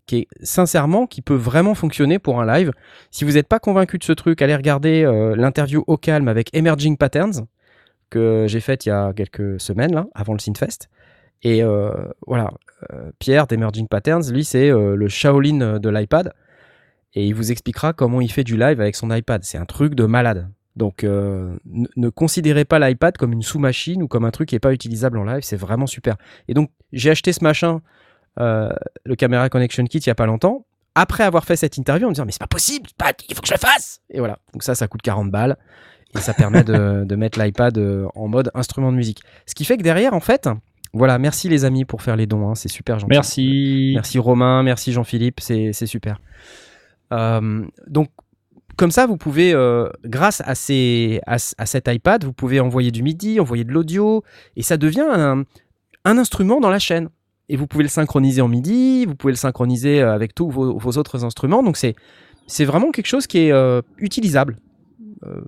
qui 0.07 0.16
est 0.16 0.29
sincèrement 0.42 1.07
qui 1.07 1.23
peut 1.23 1.35
vraiment 1.35 1.75
fonctionner 1.75 2.18
pour 2.18 2.40
un 2.40 2.47
live. 2.47 2.70
Si 3.11 3.25
vous 3.25 3.33
n'êtes 3.33 3.49
pas 3.49 3.59
convaincu 3.59 3.99
de 3.99 4.05
ce 4.05 4.12
truc, 4.12 4.42
allez 4.42 4.55
regarder 4.55 5.05
l'interview 5.37 5.83
au 5.87 5.97
calme 5.97 6.29
avec 6.29 6.55
Emerging 6.55 6.99
Patterns 6.99 7.47
que 8.14 8.46
j'ai 8.46 8.61
faite 8.61 8.87
il 8.87 8.90
y 8.90 8.92
a 8.92 9.12
quelques 9.12 9.61
semaines 9.61 9.92
là, 9.92 10.07
avant 10.14 10.35
le 10.35 10.38
Synfest. 10.38 10.88
Et 11.42 11.62
euh, 11.62 11.90
voilà, 12.27 12.53
euh, 12.92 13.11
Pierre 13.18 13.48
d'Emerging 13.48 13.88
Patterns, 13.88 14.33
lui 14.33 14.44
c'est 14.44 14.70
euh, 14.70 14.94
le 14.94 15.09
Shaolin 15.09 15.79
de 15.81 15.88
l'iPad 15.90 16.33
et 17.14 17.27
il 17.27 17.35
vous 17.35 17.50
expliquera 17.50 17.92
comment 17.92 18.20
il 18.20 18.31
fait 18.31 18.44
du 18.44 18.57
live 18.57 18.81
avec 18.81 18.94
son 18.94 19.11
iPad. 19.11 19.42
C'est 19.42 19.59
un 19.59 19.66
truc 19.66 19.94
de 19.94 20.05
malade. 20.05 20.48
Donc 20.77 21.05
ne, 21.05 22.09
considérez 22.09 22.64
pas 22.64 22.81
l'iPad 22.81 23.16
comme 23.16 23.33
une 23.33 23.42
sous-machine 23.42 24.03
ou 24.03 24.09
comme 24.09 24.24
un 24.24 24.33
truc 24.33 24.48
qui 24.48 24.57
n'est 24.57 24.61
pas 24.61 24.72
utilisable 24.72 25.18
en 25.18 25.24
live, 25.24 25.42
c'est 25.42 25.57
vraiment 25.57 25.87
super. 25.87 26.16
Et 26.48 26.55
donc 26.55 26.70
j'ai 26.92 27.11
acheté 27.11 27.33
ce 27.33 27.44
machin, 27.44 27.81
le 28.38 29.14
Camera 29.16 29.48
Connection 29.48 29.85
Kit, 29.85 29.98
il 29.98 30.07
y 30.09 30.11
a 30.11 30.16
pas 30.16 30.27
longtemps, 30.27 30.66
après 30.96 31.22
avoir 31.22 31.44
fait 31.44 31.55
cette 31.55 31.77
interview 31.77 32.07
en 32.07 32.11
me 32.11 32.14
disant 32.14 32.24
mais 32.24 32.33
c'est 32.33 32.40
pas 32.40 32.48
possible, 32.48 32.88
il 33.29 33.37
faut 33.37 33.42
que 33.42 33.46
je 33.46 33.55
le 33.55 33.59
fasse. 33.59 34.00
Et 34.11 34.18
voilà, 34.18 34.40
donc 34.53 34.64
ça 34.64 34.74
ça 34.74 34.88
coûte 34.88 35.03
40 35.03 35.31
balles 35.31 35.57
et 36.16 36.20
ça 36.20 36.35
permet 36.35 36.64
de, 36.64 37.05
de 37.07 37.16
mettre 37.16 37.38
l'iPad 37.42 37.77
euh, 37.79 38.07
en 38.14 38.29
mode 38.29 38.50
instrument 38.55 38.90
de 38.92 38.96
musique. 38.96 39.22
Ce 39.46 39.55
qui 39.55 39.64
fait 39.64 39.77
que 39.77 39.83
derrière 39.83 40.14
en 40.14 40.20
fait, 40.20 40.48
voilà, 40.92 41.18
merci 41.18 41.48
les 41.48 41.64
amis 41.64 41.85
pour 41.85 42.03
faire 42.03 42.16
les 42.16 42.27
dons, 42.27 42.48
hein, 42.48 42.55
c'est 42.55 42.68
super 42.68 42.98
gentil. 42.98 43.11
Merci. 43.11 43.92
Merci 43.94 44.18
Romain, 44.18 44.62
merci 44.62 44.92
Jean-Philippe, 44.92 45.40
c'est 45.40 45.72
super. 45.87 46.20
Euh, 47.12 47.64
donc, 47.87 48.09
comme 48.77 48.90
ça, 48.90 49.07
vous 49.07 49.16
pouvez, 49.16 49.53
euh, 49.55 49.88
grâce 50.05 50.42
à, 50.44 50.55
ces, 50.55 51.20
à, 51.27 51.38
c- 51.38 51.55
à 51.59 51.66
cet 51.66 51.87
iPad, 51.88 52.24
vous 52.24 52.33
pouvez 52.33 52.59
envoyer 52.61 52.90
du 52.90 53.03
MIDI, 53.03 53.38
envoyer 53.38 53.62
de 53.64 53.72
l'audio, 53.72 54.24
et 54.57 54.62
ça 54.62 54.77
devient 54.77 55.07
un, 55.09 55.44
un 56.05 56.18
instrument 56.18 56.61
dans 56.61 56.70
la 56.70 56.81
chaîne. 56.81 57.09
Et 57.48 57.57
vous 57.57 57.66
pouvez 57.66 57.85
le 57.85 57.88
synchroniser 57.90 58.40
en 58.40 58.48
MIDI, 58.48 59.05
vous 59.07 59.14
pouvez 59.14 59.33
le 59.33 59.37
synchroniser 59.37 60.00
avec 60.00 60.35
tous 60.35 60.48
vos, 60.50 60.77
vos 60.79 60.92
autres 60.98 61.24
instruments. 61.24 61.62
Donc, 61.62 61.77
c'est 61.77 61.94
c'est 62.46 62.64
vraiment 62.64 62.90
quelque 62.90 63.07
chose 63.07 63.27
qui 63.27 63.38
est 63.38 63.53
euh, 63.53 63.81
utilisable. 63.98 64.57
Euh, 65.24 65.40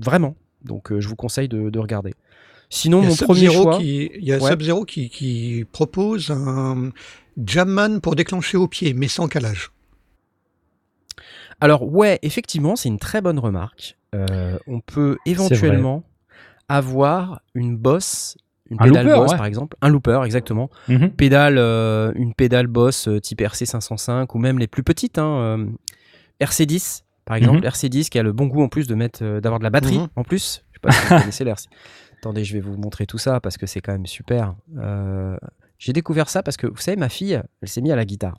vraiment. 0.00 0.36
Donc, 0.64 0.92
euh, 0.92 1.00
je 1.00 1.08
vous 1.08 1.16
conseille 1.16 1.48
de, 1.48 1.70
de 1.70 1.78
regarder. 1.78 2.14
Sinon, 2.70 3.02
mon 3.02 3.14
premier 3.14 3.50
choix. 3.50 3.78
qui, 3.78 4.10
il 4.14 4.24
y 4.24 4.32
a 4.32 4.38
Ouais. 4.38 4.50
Sub-Zero 4.50 4.84
qui, 4.84 5.08
qui 5.10 5.64
propose 5.70 6.30
un 6.30 6.90
Jamman 7.44 8.00
pour 8.00 8.16
déclencher 8.16 8.56
au 8.56 8.66
pied, 8.68 8.94
mais 8.94 9.08
sans 9.08 9.28
calage. 9.28 9.70
Alors 11.60 11.90
ouais, 11.92 12.18
effectivement, 12.22 12.76
c'est 12.76 12.88
une 12.88 12.98
très 12.98 13.20
bonne 13.20 13.38
remarque. 13.38 13.96
Euh, 14.14 14.58
on 14.66 14.80
peut 14.80 15.18
éventuellement 15.26 16.04
avoir 16.68 17.40
une 17.54 17.76
bosse, 17.76 18.36
une 18.70 18.78
Un 18.80 18.84
pédale 18.86 19.06
looper, 19.06 19.18
boss 19.18 19.30
ouais. 19.32 19.36
par 19.36 19.46
exemple, 19.46 19.76
un 19.80 19.88
looper 19.88 20.22
exactement, 20.24 20.70
Mhm. 20.88 21.10
pédale, 21.10 21.58
euh, 21.58 22.12
une 22.14 22.34
pédale 22.34 22.66
boss 22.66 23.08
type 23.22 23.40
RC 23.40 23.66
505 23.66 24.34
ou 24.34 24.38
même 24.38 24.58
les 24.58 24.66
plus 24.66 24.82
petites, 24.82 25.18
hein, 25.18 25.58
euh, 25.60 25.66
RC10 26.40 27.03
par 27.24 27.36
exemple, 27.36 27.58
Mhm. 27.58 27.64
RC10 27.66 28.08
qui 28.10 28.18
a 28.18 28.22
le 28.22 28.32
bon 28.32 28.46
goût 28.46 28.62
en 28.62 28.68
plus 28.68 28.86
de 28.86 28.94
mettre, 28.94 29.22
euh, 29.24 29.40
d'avoir 29.40 29.58
de 29.58 29.64
la 29.64 29.70
batterie 29.70 29.98
Mhm. 29.98 30.08
en 30.16 30.22
plus. 30.24 30.62
Je 30.72 30.76
sais 30.76 30.80
pas 30.80 30.90
si 30.92 31.00
vous 31.02 31.08
connaissez 31.32 31.44
l'RC. 31.44 31.68
Attendez, 32.18 32.44
je 32.44 32.52
vais 32.54 32.60
vous 32.60 32.76
montrer 32.76 33.06
tout 33.06 33.18
ça 33.18 33.40
parce 33.40 33.56
que 33.58 33.66
c'est 33.66 33.80
quand 33.80 33.92
même 33.92 34.06
super. 34.06 34.54
Euh, 34.78 35.36
J'ai 35.78 35.92
découvert 35.92 36.28
ça 36.30 36.42
parce 36.42 36.56
que 36.56 36.66
vous 36.66 36.76
savez, 36.78 36.96
ma 36.96 37.08
fille, 37.10 37.40
elle 37.60 37.68
s'est 37.68 37.80
mise 37.82 37.92
à 37.92 37.96
la 37.96 38.04
guitare. 38.06 38.38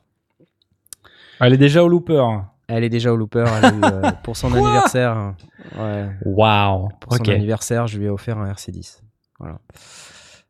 Elle 1.38 1.52
est 1.52 1.58
déjà 1.58 1.84
au 1.84 1.88
looper. 1.88 2.24
Elle 2.66 2.82
est 2.82 2.88
déjà 2.88 3.12
au 3.12 3.16
looper 3.16 3.44
elle 3.58 3.64
a 3.64 3.72
eu, 3.72 3.80
euh, 3.84 4.10
pour 4.24 4.36
son 4.36 4.52
anniversaire. 4.54 5.34
Ouais. 5.78 6.10
Waouh. 6.24 6.88
Pour 7.00 7.14
son 7.14 7.28
anniversaire, 7.28 7.86
je 7.86 7.98
lui 7.98 8.06
ai 8.06 8.08
offert 8.08 8.38
un 8.38 8.50
RC10. 8.50 9.02
Voilà. 9.38 9.60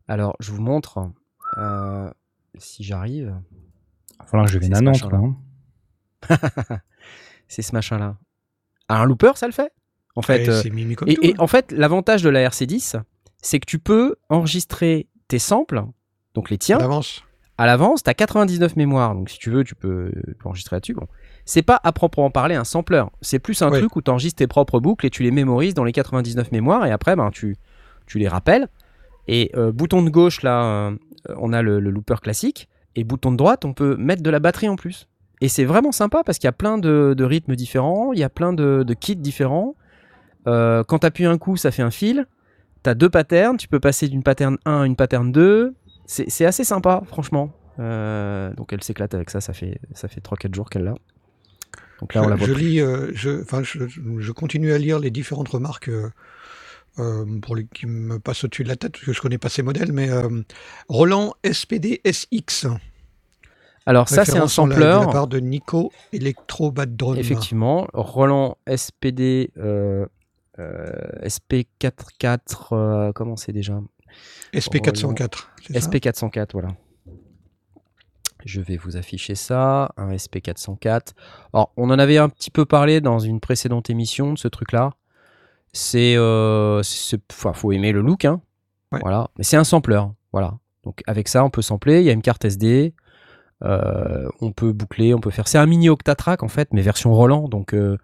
Alors, 0.09 0.37
je 0.41 0.53
vous 0.53 0.63
montre 0.63 1.11
euh, 1.59 2.09
si 2.57 2.85
j'arrive. 2.85 3.35
Enfin, 4.21 4.39
là, 4.39 4.47
je 4.47 4.59
vais 4.59 4.75
à 4.75 4.81
Nantes. 4.81 5.05
hein. 5.13 5.37
C'est 7.49 7.63
ce 7.63 7.75
machin-là. 7.75 8.17
Ah, 8.89 9.01
un 9.03 9.05
looper, 9.05 9.33
ça 9.37 9.47
le 9.47 9.53
fait. 9.53 9.73
En 10.15 10.23
fait, 10.23 10.45
Et 10.45 10.49
euh, 10.49 10.63
c'est 10.63 10.71
mimi 10.71 10.95
comme 10.95 11.09
et, 11.09 11.15
tout. 11.15 11.21
et 11.25 11.31
hein. 11.33 11.37
en 11.39 11.47
fait, 11.47 11.73
l'avantage 11.73 12.23
de 12.23 12.29
la 12.31 12.49
RC10, 12.49 13.01
c'est 13.43 13.61
que 13.61 13.67
tu 13.67 13.79
peux 13.79 14.17
enregistrer 14.29 15.09
tes 15.29 15.39
samples, 15.39 15.83
donc 16.35 16.51
les 16.51 16.59
tiens, 16.59 16.79
à 17.59 17.67
l'avance, 17.67 18.03
tu 18.03 18.11
as 18.11 18.15
99 18.15 18.77
mémoires, 18.77 19.15
donc 19.15 19.29
si 19.31 19.39
tu 19.39 19.51
veux, 19.51 19.65
tu 19.65 19.75
peux, 19.75 20.11
tu 20.27 20.35
peux 20.35 20.49
enregistrer 20.49 20.77
là-dessus. 20.77 20.95
Bon. 20.95 21.07
C'est 21.45 21.63
pas 21.63 21.81
à 21.85 21.93
proprement 21.93 22.31
parler 22.31 22.55
un 22.55 22.65
sampler, 22.65 23.03
c'est 23.21 23.39
plus 23.39 23.61
un 23.63 23.71
Ouais. 23.71 23.79
truc 23.79 23.95
où 23.97 24.03
tu 24.03 24.11
enregistres 24.11 24.39
tes 24.39 24.47
propres 24.47 24.81
boucles 24.81 25.07
et 25.07 25.11
tu 25.11 25.23
les 25.23 25.31
mémorises 25.31 25.75
dans 25.75 25.85
les 25.85 25.93
99 25.93 26.51
mémoires 26.53 26.87
et 26.87 26.91
après, 26.93 27.15
ben, 27.17 27.31
tu, 27.31 27.57
tu 28.07 28.19
les 28.19 28.29
rappelles. 28.29 28.69
Et 29.29 29.51
euh, 29.57 29.73
bouton 29.73 30.03
de 30.03 30.11
gauche, 30.11 30.43
là, 30.43 30.65
euh, 30.65 30.97
on 31.37 31.53
a 31.53 31.61
le, 31.63 31.81
le 31.81 31.91
looper 31.91 32.17
classique, 32.23 32.69
et 32.95 33.05
bouton 33.05 33.33
de 33.33 33.37
droite, 33.37 33.65
on 33.65 33.75
peut 33.75 33.97
mettre 33.97 34.23
de 34.23 34.31
la 34.31 34.39
batterie 34.39 34.69
en 34.69 34.77
plus. 34.77 35.09
Et 35.41 35.49
c'est 35.49 35.65
vraiment 35.65 35.93
sympa 35.93 36.23
parce 36.25 36.39
qu'il 36.39 36.47
y 36.47 36.49
a 36.49 36.53
plein 36.53 36.79
de, 36.79 37.15
de 37.17 37.25
rythmes 37.25 37.57
différents, 37.57 38.13
il 38.13 38.19
y 38.19 38.25
a 38.25 38.31
plein 38.31 38.53
de, 38.53 38.85
de 38.87 38.95
kits 38.95 39.17
différents. 39.17 39.75
Euh, 40.47 40.83
quand 40.85 41.01
tu 41.01 41.07
appuies 41.07 41.27
un 41.27 41.39
coup, 41.39 41.57
ça 41.57 41.71
fait 41.71 41.83
un 41.83 41.91
fil. 41.91 42.27
Tu 42.85 42.91
as 42.91 42.95
deux 42.95 43.11
patterns, 43.11 43.57
tu 43.57 43.69
peux 43.69 43.81
passer 43.81 44.09
d'une 44.09 44.23
pattern 44.23 44.57
1 44.65 44.81
à 44.83 44.87
une 44.87 44.97
pattern 44.97 45.33
2. 45.33 45.75
C'est 46.07 46.47
assez 46.47 46.65
sympa, 46.65 47.03
franchement. 47.07 47.53
Euh, 47.79 48.55
donc 48.55 48.73
elle 48.73 48.83
s'éclate 48.83 49.13
avec 49.15 49.29
ça, 49.29 49.41
ça 49.41 49.53
fait, 49.53 49.79
ça 49.93 50.09
fait 50.09 50.25
3-4 50.25 50.55
jours 50.55 50.71
qu'elle 50.71 50.85
l'a. 50.85 50.95
Donc 52.01 52.15
là, 52.15 52.23
on 52.23 52.29
la 52.29 52.37
voit 52.37 52.47
je 52.47 52.53
lis, 52.53 52.81
euh, 52.81 53.11
je, 53.15 53.43
je, 53.63 53.79
je 54.19 54.33
continue 54.33 54.73
à 54.73 54.79
lire 54.79 54.99
les 54.99 55.11
différentes 55.11 55.49
remarques 55.49 55.91
euh, 56.99 57.41
pour 57.43 57.57
les, 57.57 57.67
qui 57.67 57.87
me 57.87 58.19
passent 58.19 58.45
au-dessus 58.45 58.65
de 58.65 58.69
la 58.69 58.77
tête, 58.77 58.93
parce 58.93 59.05
que 59.05 59.13
je 59.13 59.21
connais 59.21 59.39
pas 59.39 59.49
ces 59.49 59.63
modèles, 59.63 59.93
mais 59.93 60.09
Roland 60.89 61.35
SPD 61.51 62.01
SX. 62.05 62.67
Alors 63.87 64.09
ça, 64.09 64.25
c'est 64.25 64.39
un 64.39 64.49
sampler. 64.49 64.77
De 64.77 64.81
la 64.81 65.07
part 65.07 65.27
de 65.29 65.39
Nico 65.39 65.93
Electro 66.13 66.73
Bad 66.73 66.97
Drone. 66.97 67.19
Effectivement, 67.19 67.87
Roland 67.95 68.59
SPD 68.69 69.53
euh, 69.59 70.07
euh, 70.59 70.91
SP44, 71.23 72.41
euh, 72.73 73.13
comment 73.13 73.37
c'est 73.37 73.53
déjà 73.53 73.79
SP404. 74.53 75.47
c'est 75.67 75.81
ça 75.81 75.89
SP404, 75.91 76.49
voilà. 76.53 76.69
Je 78.45 78.61
vais 78.61 78.77
vous 78.77 78.97
afficher 78.97 79.35
ça, 79.35 79.93
un 79.97 80.13
SP404. 80.15 81.13
Alors, 81.53 81.73
on 81.77 81.91
en 81.91 81.99
avait 81.99 82.19
un 82.19 82.29
petit 82.29 82.51
peu 82.51 82.65
parlé 82.65 83.01
dans 83.01 83.19
une 83.19 83.41
précédente 83.41 83.91
émission 83.91 84.33
de 84.33 84.39
ce 84.39 84.47
truc-là. 84.49 84.91
C'est, 85.73 86.17
c'est- 86.83 87.21
enfin, 87.33 87.53
faut 87.53 87.73
aimer 87.73 87.93
le 87.93 88.01
look, 88.01 88.25
hein. 88.25 88.41
Ouais. 88.93 89.01
Voilà. 89.03 89.29
Mais 89.37 89.45
c'est 89.45 89.57
un 89.57 89.65
sampler, 89.65 90.01
voilà. 90.33 90.55
Donc 90.85 91.03
avec 91.09 91.27
ça, 91.29 91.45
on 91.45 91.51
peut 91.51 91.63
sampler. 91.63 92.01
Il 92.01 92.05
y 92.07 92.11
a 92.11 92.13
une 92.13 92.23
carte 92.23 92.45
SD. 92.45 92.95
Euh, 93.65 94.29
on 94.41 94.53
peut 94.53 94.73
boucler, 94.73 95.15
on 95.15 95.21
peut 95.21 95.31
faire. 95.31 95.49
C'est 95.49 95.59
un 95.59 95.67
mini 95.67 95.89
Octatrack 95.89 96.43
en 96.43 96.49
fait, 96.49 96.69
mais 96.73 96.83
version 96.83 97.13
Roland, 97.15 97.49
donc 97.49 97.75
euh, 97.75 97.97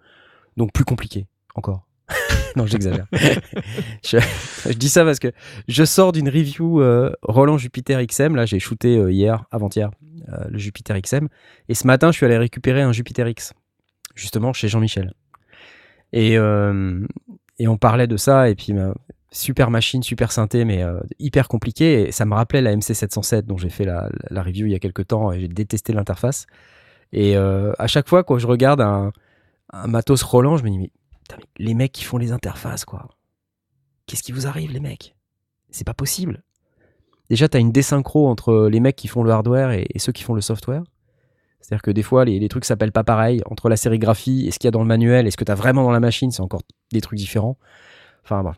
donc 0.57 0.73
plus 0.73 0.85
compliqué 0.85 1.27
encore. 1.55 1.87
non, 2.57 2.67
j'exagère. 2.67 3.07
je, 4.05 4.19
je 4.67 4.73
dis 4.73 4.89
ça 4.89 5.05
parce 5.05 5.19
que 5.19 5.33
je 5.69 5.85
sors 5.85 6.13
d'une 6.13 6.29
review 6.29 6.81
euh, 6.81 7.13
Roland 7.23 7.59
Jupiter 7.59 8.05
XM. 8.05 8.35
Là, 8.35 8.47
j'ai 8.47 8.59
shooté 8.59 8.97
hier, 9.11 9.45
avant-hier, 9.51 9.91
le 10.49 10.59
Jupiter 10.59 11.01
XM. 11.01 11.29
Et 11.69 11.75
ce 11.75 11.87
matin, 11.87 12.11
je 12.11 12.17
suis 12.17 12.27
allé 12.27 12.39
récupérer 12.39 12.83
un 12.83 12.93
Jupiter 12.93 13.29
X, 13.29 13.55
justement 14.15 14.53
chez 14.53 14.69
Jean-Michel. 14.69 15.15
Et, 16.13 16.35
et 16.35 17.69
on 17.69 17.77
parlait 17.79 18.07
de 18.07 18.17
ça, 18.17 18.51
et 18.51 18.55
puis 18.55 18.75
ma 18.75 18.93
super 19.33 19.71
machine, 19.71 20.03
super 20.03 20.31
synthé, 20.31 20.65
mais 20.65 20.83
euh, 20.83 21.01
hyper 21.19 21.49
compliqué. 21.49 22.13
Ça 22.13 22.25
me 22.25 22.35
rappelait 22.35 22.61
la 22.61 22.77
MC707 22.77 23.43
dont 23.43 23.57
j'ai 23.57 23.71
fait 23.71 23.85
la, 23.85 24.09
la 24.31 24.43
review 24.43 24.67
il 24.67 24.73
y 24.73 24.75
a 24.75 24.79
quelques 24.79 25.09
temps, 25.09 25.33
et 25.33 25.41
j'ai 25.41 25.49
détesté 25.49 25.93
l'interface. 25.93 26.47
Et 27.13 27.37
euh, 27.37 27.73
à 27.79 27.87
chaque 27.87 28.09
fois, 28.09 28.25
quand 28.25 28.39
je 28.39 28.47
regarde 28.47 28.81
un, 28.81 29.13
matos 29.87 30.23
Roland, 30.23 30.57
je 30.57 30.65
me 30.65 30.71
dis, 30.71 30.79
mais, 30.79 30.91
les 31.57 31.75
mecs 31.75 31.93
qui 31.93 32.05
font 32.05 32.19
les 32.19 32.33
interfaces, 32.33 32.85
quoi. 32.85 33.09
Qu'est-ce 34.07 34.23
qui 34.23 34.33
vous 34.33 34.47
arrive, 34.47 34.71
les 34.71 34.81
mecs? 34.81 35.17
C'est 35.71 35.87
pas 35.87 35.95
possible. 35.95 36.43
Déjà, 37.31 37.49
tu 37.49 37.57
as 37.57 37.61
une 37.61 37.73
désynchro 37.73 38.29
entre 38.29 38.69
les 38.71 38.81
mecs 38.81 38.97
qui 38.97 39.09
font 39.09 39.23
le 39.23 39.31
hardware 39.31 39.71
et, 39.71 39.87
ceux 39.97 40.13
qui 40.13 40.23
font 40.23 40.35
le 40.35 40.43
software. 40.43 40.83
C'est-à-dire 41.61 41.83
que 41.83 41.91
des 41.91 42.03
fois, 42.03 42.25
les, 42.25 42.39
les 42.39 42.49
trucs 42.49 42.65
s'appellent 42.65 42.93
pas 42.93 43.05
pareil. 43.05 43.41
Entre 43.47 43.71
la 43.71 43.77
sérigraphie 43.77 44.47
et 44.47 44.51
ce 44.51 44.59
qu'il 44.59 44.67
y 44.67 44.69
a 44.69 44.73
dans 44.73 44.81
le 44.83 44.87
manuel 44.87 45.27
et 45.27 45.31
ce 45.31 45.37
que 45.37 45.45
tu 45.45 45.53
as 45.53 45.55
vraiment 45.55 45.85
dans 45.85 45.93
la 45.93 46.01
machine, 46.01 46.31
c'est 46.31 46.43
encore 46.43 46.63
des 46.93 47.01
trucs 47.01 47.19
différents. 47.19 47.57
Enfin, 48.25 48.43
bon. 48.43 48.53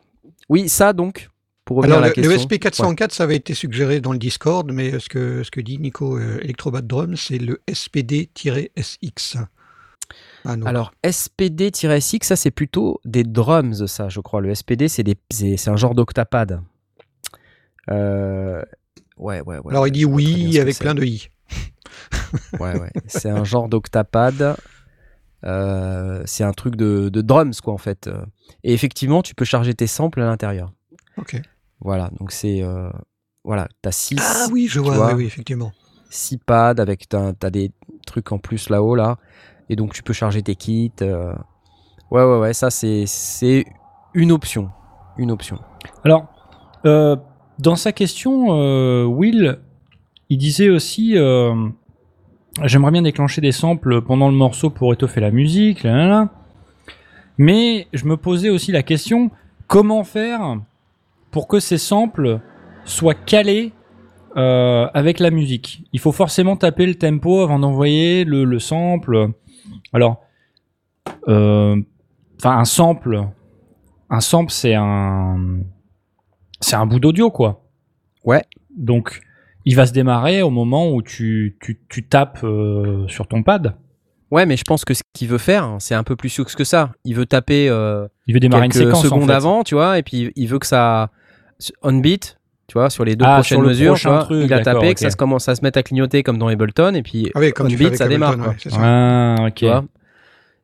Oui, 0.49 0.69
ça 0.69 0.93
donc, 0.93 1.29
pour 1.65 1.79
revenir 1.79 1.97
Alors, 1.97 2.05
à 2.05 2.09
la 2.09 2.15
le, 2.15 2.23
le 2.29 2.37
question. 2.59 2.93
SP404, 2.93 3.11
ça 3.13 3.25
avait 3.25 3.37
été 3.37 3.55
suggéré 3.55 4.01
dans 4.01 4.13
le 4.13 4.19
Discord, 4.19 4.71
mais 4.73 4.99
ce 4.99 5.09
que, 5.09 5.43
ce 5.43 5.51
que 5.51 5.61
dit 5.61 5.79
Nico 5.79 6.19
euh, 6.19 6.39
Electrobad 6.43 6.87
Drum, 6.87 7.17
c'est 7.17 7.39
le 7.39 7.61
SPD-SX. 7.71 9.37
Ah. 10.45 10.57
Alors, 10.67 10.93
SPD-SX, 11.05 12.25
ça 12.25 12.37
c'est 12.37 12.51
plutôt 12.51 13.01
des 13.07 13.25
drums, 13.25 13.87
ça, 13.87 14.11
je 14.11 14.21
crois. 14.21 14.43
Le 14.43 14.55
SPD, 14.55 14.89
c'est 14.89 15.03
des- 15.03 15.17
c'est 15.31 15.57
c'est 15.57 15.71
un 15.71 15.77
genre 15.77 15.95
d'octapad. 15.95 16.61
Euh, 17.91 18.63
Ouais, 19.17 19.41
ouais, 19.43 19.59
ouais. 19.59 19.71
Alors, 19.71 19.87
il 19.87 19.93
dit 19.93 20.05
oui 20.05 20.59
avec 20.59 20.77
plein 20.79 20.93
de 20.95 21.05
i. 21.05 21.29
Ouais, 22.59 22.77
ouais. 22.79 22.91
C'est 23.07 23.31
un 23.31 23.45
genre 23.45 23.69
d'octapad. 23.69 24.57
Euh, 25.45 26.23
c'est 26.27 26.45
un 26.45 26.53
truc 26.53 26.77
de, 26.77 27.09
de 27.09 27.21
drums, 27.21 27.61
quoi, 27.61 27.75
en 27.75 27.79
fait. 27.79 28.09
Et 28.63 28.73
effectivement, 28.73 29.23
tu 29.23 29.35
peux 29.35 29.45
charger 29.45 29.75
tes 29.75 29.87
samples 29.87 30.21
à 30.21 30.27
l'intérieur. 30.27 30.73
Ok. 31.19 31.41
Voilà, 31.81 32.11
donc 32.19 32.33
c'est. 32.33 32.63
euh, 32.63 32.89
Voilà, 33.45 33.69
t'as 33.83 33.93
6 33.93 34.17
Ah 34.21 34.47
oui, 34.53 34.67
je 34.69 34.81
vois, 34.81 34.95
vois. 34.97 35.09
oui, 35.09 35.15
oui, 35.15 35.27
effectivement. 35.27 35.73
six 36.11 36.39
pads 36.39 36.77
avec 36.79 37.09
t'as 37.09 37.33
t'as 37.35 37.51
des 37.51 37.73
trucs 38.07 38.31
en 38.33 38.39
plus 38.39 38.71
là-haut 38.71 38.95
là 38.95 39.19
et 39.69 39.75
donc 39.77 39.93
tu 39.95 40.03
peux 40.05 40.13
charger 40.13 40.43
tes 40.43 40.55
kits 40.55 40.93
euh. 41.03 41.35
ouais 42.13 42.23
ouais 42.23 42.39
ouais 42.39 42.53
ça 42.55 42.71
c'est 42.71 43.05
c'est 43.07 43.65
une 44.15 44.31
option 44.31 44.71
une 45.19 45.31
option 45.33 45.59
Alors, 46.05 46.27
euh, 46.87 47.17
dans 47.59 47.75
sa 47.77 47.91
question, 47.93 48.47
euh, 48.53 49.05
Will, 49.05 49.59
il 50.31 50.39
disait 50.39 50.71
aussi 50.71 51.17
euh, 51.19 51.55
J'aimerais 52.63 52.93
bien 52.93 53.03
déclencher 53.03 53.41
des 53.41 53.53
samples 53.53 54.01
pendant 54.03 54.29
le 54.29 54.37
morceau 54.37 54.71
pour 54.71 54.93
étoffer 54.93 55.21
la 55.21 55.33
musique, 55.33 55.83
là, 55.83 55.97
là, 55.97 56.07
là. 56.07 56.29
mais 57.37 57.89
je 57.93 58.05
me 58.05 58.17
posais 58.17 58.49
aussi 58.49 58.71
la 58.71 58.85
question 58.85 59.31
comment 59.67 60.05
faire 60.05 60.61
pour 61.33 61.49
que 61.49 61.59
ces 61.59 61.79
samples 61.79 62.41
soient 62.85 63.15
calés 63.15 63.73
euh, 64.37 64.87
avec 64.95 65.19
la 65.19 65.31
musique? 65.31 65.83
Il 65.93 65.99
faut 65.99 66.13
forcément 66.13 66.57
taper 66.57 66.87
le 66.87 66.95
tempo 66.95 67.41
avant 67.41 67.59
d'envoyer 67.59 68.25
le, 68.25 68.45
le 68.45 68.59
sample. 68.61 69.31
Alors, 69.93 70.23
euh, 71.27 71.81
enfin, 72.39 72.59
un 72.59 72.65
sample, 72.65 73.27
un 74.11 74.21
sample, 74.21 74.53
c'est 74.53 74.75
un 74.75 75.59
c'est 76.61 76.77
un 76.77 76.87
bout 76.87 77.01
d'audio 77.01 77.31
quoi. 77.31 77.65
Ouais. 78.25 78.45
Donc 78.77 79.21
il 79.65 79.77
va 79.77 79.87
se 79.87 79.93
démarrer 79.93 80.43
au 80.43 80.51
moment 80.51 80.91
où 80.91 81.03
tu, 81.03 81.57
tu, 81.61 81.81
tu 81.89 82.07
tapes 82.07 82.41
euh, 82.45 83.07
sur 83.09 83.27
ton 83.27 83.43
pad. 83.43 83.75
ouais 84.31 84.47
mais 84.47 84.57
je 84.57 84.65
pense 84.65 84.85
que 84.85 84.95
ce 84.95 85.03
qu'il 85.13 85.29
veut 85.29 85.39
faire 85.39 85.65
hein, 85.65 85.77
c'est 85.81 85.95
un 85.95 86.03
peu 86.05 86.17
plus 86.17 86.29
sûr 86.29 86.45
que 86.45 86.65
ça 86.65 86.93
il 87.05 87.15
veut 87.15 87.27
taper 87.27 87.69
euh, 87.69 88.07
Il 88.27 88.35
veut 88.35 88.41
démarrer 88.41 88.69
quelques 88.69 88.77
une 88.83 88.87
séquence 88.89 89.03
secondes 89.05 89.23
en 89.25 89.27
fait. 89.27 89.33
avant 89.33 89.65
tu 89.65 89.75
vois 89.75 89.99
et 89.99 90.03
puis 90.03 90.33
il 90.37 90.47
veut 90.49 90.59
que 90.59 90.67
ça 90.67 91.11
on 91.83 91.93
beat 91.95 92.39
tu 92.67 92.75
vois 92.75 92.89
sur 92.91 93.05
les 93.05 93.15
deux 93.17 93.25
Ah, 93.27 93.35
prochaines 93.37 93.57
sur 93.57 93.63
le 93.63 93.69
mesures 93.69 93.95
tu 93.95 94.03
prochain 94.03 94.11
vois, 94.17 94.25
truc, 94.25 94.45
il 94.47 94.53
a 94.55 94.61
tapé 94.61 94.95
que 94.95 95.01
ça 95.01 95.11
se 95.11 95.17
commence 95.17 95.49
à 95.49 95.55
se 95.55 95.63
mettre 95.63 95.79
à 95.79 95.83
clignoter 95.83 96.23
comme 96.23 96.39
dans 96.39 96.49
Ableton 96.49 96.95
et 96.95 97.03
puis 97.03 97.31
Ah 97.35 97.41
oui, 97.41 97.53
comme 97.53 97.67
on 97.67 97.71
beat 97.71 97.97
ça 97.97 98.09
démarre 98.09 98.33
Ableton, 98.33 98.45
quoi. 98.45 98.53
ouais, 98.65 98.71
ça. 98.71 98.79
Ah 98.81 99.47
ok. 99.49 99.85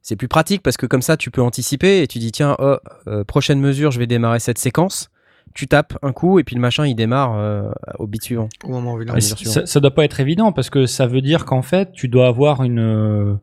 C'est 0.03 0.17
plus 0.17 0.29
pratique 0.29 0.63
parce 0.63 0.79
que 0.79 0.87
comme 0.87 1.03
ça, 1.03 1.19
tu 1.19 1.31
peux 1.31 1.43
anticiper 1.43 2.01
et 2.01 2.07
tu 2.07 2.19
dis 2.19 2.33
tiens, 2.33 2.57
oh, 2.59 2.77
euh, 3.07 3.23
prochaine 3.25 3.61
mesure, 3.61 3.91
je 3.91 3.99
vais 3.99 4.07
démarrer 4.07 4.41
cette 4.41 4.57
séquence. 4.59 5.11
Tu 5.55 5.67
tapes 5.67 5.99
un 6.03 6.13
coup 6.13 6.39
et 6.39 6.45
puis 6.45 6.55
le 6.55 6.61
machin 6.61 6.87
il 6.87 6.95
démarre 6.95 7.35
euh, 7.37 7.71
au 7.99 8.07
beat 8.07 8.23
suivant. 8.23 8.49
Au 8.65 8.69
moment 8.71 8.95
où 8.95 9.03
il 9.03 9.23
ça, 9.23 9.67
ça 9.67 9.81
doit 9.81 9.91
pas 9.95 10.05
être 10.05 10.21
évident 10.21 10.53
parce 10.53 10.71
que 10.71 10.87
ça 10.87 11.07
veut 11.07 11.21
dire 11.23 11.45
qu'en 11.45 11.63
fait 11.63 11.93
tu 11.93 12.09
dois 12.09 12.29
avoir 12.29 12.63
une 12.63 12.79
euh, 12.79 13.35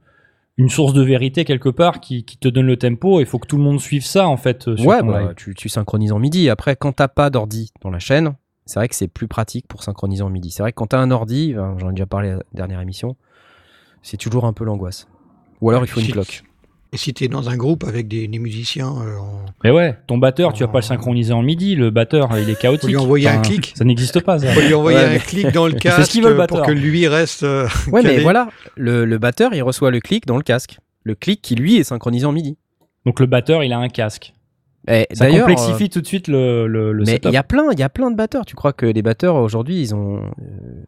une 0.58 0.70
source 0.70 0.94
de 0.94 1.04
vérité 1.04 1.44
quelque 1.46 1.70
part 1.70 2.00
qui, 2.00 2.24
qui 2.24 2.38
te 2.38 2.48
donne 2.48 2.66
le 2.66 2.78
tempo. 2.78 3.20
Il 3.20 3.26
faut 3.26 3.38
que 3.40 3.48
tout 3.48 3.58
le 3.58 3.64
monde 3.64 3.80
suive 3.80 4.06
ça 4.06 4.28
en 4.28 4.38
fait. 4.38 4.68
euh, 4.68 4.78
sur 4.78 4.88
Ouais, 4.88 5.00
ton 5.02 5.08
bah, 5.08 5.22
live. 5.22 5.34
tu, 5.36 5.54
tu 5.54 5.70
synchronises 5.70 6.12
en 6.14 6.20
MIDI. 6.20 6.50
Après, 6.50 6.76
quand 6.76 6.94
t'as 6.94 7.08
pas 7.10 7.30
d'ordi 7.30 7.72
dans 7.82 7.92
la 7.92 8.00
chaîne, 8.00 8.34
c'est 8.66 8.80
vrai 8.80 8.88
que 8.88 8.96
c'est 8.96 9.08
plus 9.08 9.28
pratique 9.28 9.68
pour 9.68 9.84
synchroniser 9.84 10.24
en 10.24 10.30
MIDI. 10.30 10.50
C'est 10.50 10.64
vrai 10.64 10.72
que 10.72 10.76
quand 10.78 10.88
t'as 10.88 11.00
un 11.00 11.12
ordi, 11.12 11.54
j'en 11.78 11.90
ai 11.90 11.94
déjà 11.94 12.06
parlé 12.08 12.30
à 12.32 12.36
la 12.38 12.44
dernière 12.54 12.82
émission, 12.82 13.16
c'est 14.02 14.18
toujours 14.18 14.46
un 14.46 14.54
peu 14.54 14.64
l'angoisse. 14.66 15.08
Ou 15.62 15.70
alors 15.70 15.84
il 15.84 15.88
faut 15.88 16.00
une 16.00 16.08
cloque. 16.08 16.44
Et 16.94 16.98
si 16.98 17.14
tu 17.14 17.26
es 17.26 17.28
dans 17.28 17.50
un 17.50 17.58
groupe 17.58 17.84
avec 17.84 18.08
des, 18.08 18.28
des 18.28 18.40
musiciens, 18.40 18.88
euh, 18.88 19.18
en- 19.18 19.46
Mais 19.64 19.72
ouais, 19.72 19.98
ton 20.08 20.18
batteur, 20.18 20.54
tu 20.54 20.64
vas 20.64 20.70
pas 20.70 20.78
le 20.80 20.84
synchroniser 20.84 21.34
en 21.34 21.42
midi. 21.42 21.76
Le 21.76 21.90
batteur, 21.90 22.30
il 22.38 22.50
est 22.50 22.58
chaotique. 22.60 22.82
Faut 22.84 22.88
lui 22.88 22.96
envoyer 22.98 23.28
un 23.28 23.40
clic. 23.42 23.74
Ça 23.76 23.84
n'existe 23.84 24.22
pas. 24.22 24.40
Ça. 24.40 24.48
faut 24.54 24.62
lui 24.62 24.74
envoyer 24.74 24.98
Ouais, 24.98 25.04
un 25.04 25.10
mais- 25.10 25.20
clic 25.20 25.52
dans 25.52 25.68
le 25.68 25.74
casque 25.80 26.06
ce 26.06 26.12
qu'il 26.12 26.24
veut, 26.24 26.36
le 26.38 26.48
pour 26.48 26.62
que 26.62 26.72
lui 26.72 27.08
reste. 27.08 27.44
euh, 27.44 27.68
Ouais, 27.92 28.02
mais 28.04 28.20
voilà, 28.20 28.48
le, 28.76 29.04
le 29.06 29.18
batteur 29.18 29.54
il 29.54 29.62
reçoit 29.64 29.92
le 29.92 30.00
clic 30.00 30.26
dans 30.26 30.38
le 30.38 30.44
casque. 30.44 30.78
Le 31.04 31.16
clic 31.16 31.42
qui 31.42 31.56
lui 31.56 31.76
est 31.78 31.84
synchronisé 31.84 32.26
en 32.26 32.32
MIDI. 32.32 32.58
Donc 33.06 33.20
le 33.20 33.26
batteur, 33.26 33.64
il 33.64 33.74
a 33.74 33.80
un 33.80 33.90
casque. 33.90 34.34
Et 34.90 35.06
Ça 35.12 35.26
d'ailleurs, 35.26 35.48
complexifie 35.48 35.90
tout 35.90 36.00
de 36.00 36.08
suite 36.08 36.30
le, 36.30 36.66
le, 36.68 36.94
le 36.94 37.04
Mais 37.04 37.14
setup. 37.14 37.26
il 37.32 37.34
y 37.34 37.38
a 37.38 37.44
plein, 37.44 37.66
il 37.74 37.80
y 37.80 37.84
a 37.84 37.90
plein 37.90 38.10
de 38.10 38.16
batteurs. 38.16 38.46
Tu 38.46 38.56
crois 38.56 38.72
que 38.72 38.86
les 38.86 39.02
batteurs 39.02 39.36
aujourd'hui, 39.36 39.82
ils 39.82 39.94
ont 39.94 40.18
euh, 40.18 40.22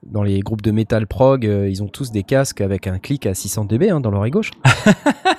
dans 0.06 0.24
les 0.24 0.40
groupes 0.40 0.62
de 0.62 0.72
metal 0.72 1.06
prog, 1.06 1.46
euh, 1.46 1.68
ils 1.70 1.84
ont 1.84 1.88
tous 1.90 2.10
des 2.12 2.24
casques 2.24 2.62
avec 2.62 2.88
un 2.88 2.98
clic 2.98 3.26
à 3.26 3.34
600 3.34 3.66
dB 3.66 3.90
hein, 3.90 4.00
dans 4.00 4.10
l'oreille 4.10 4.32
gauche? 4.32 4.52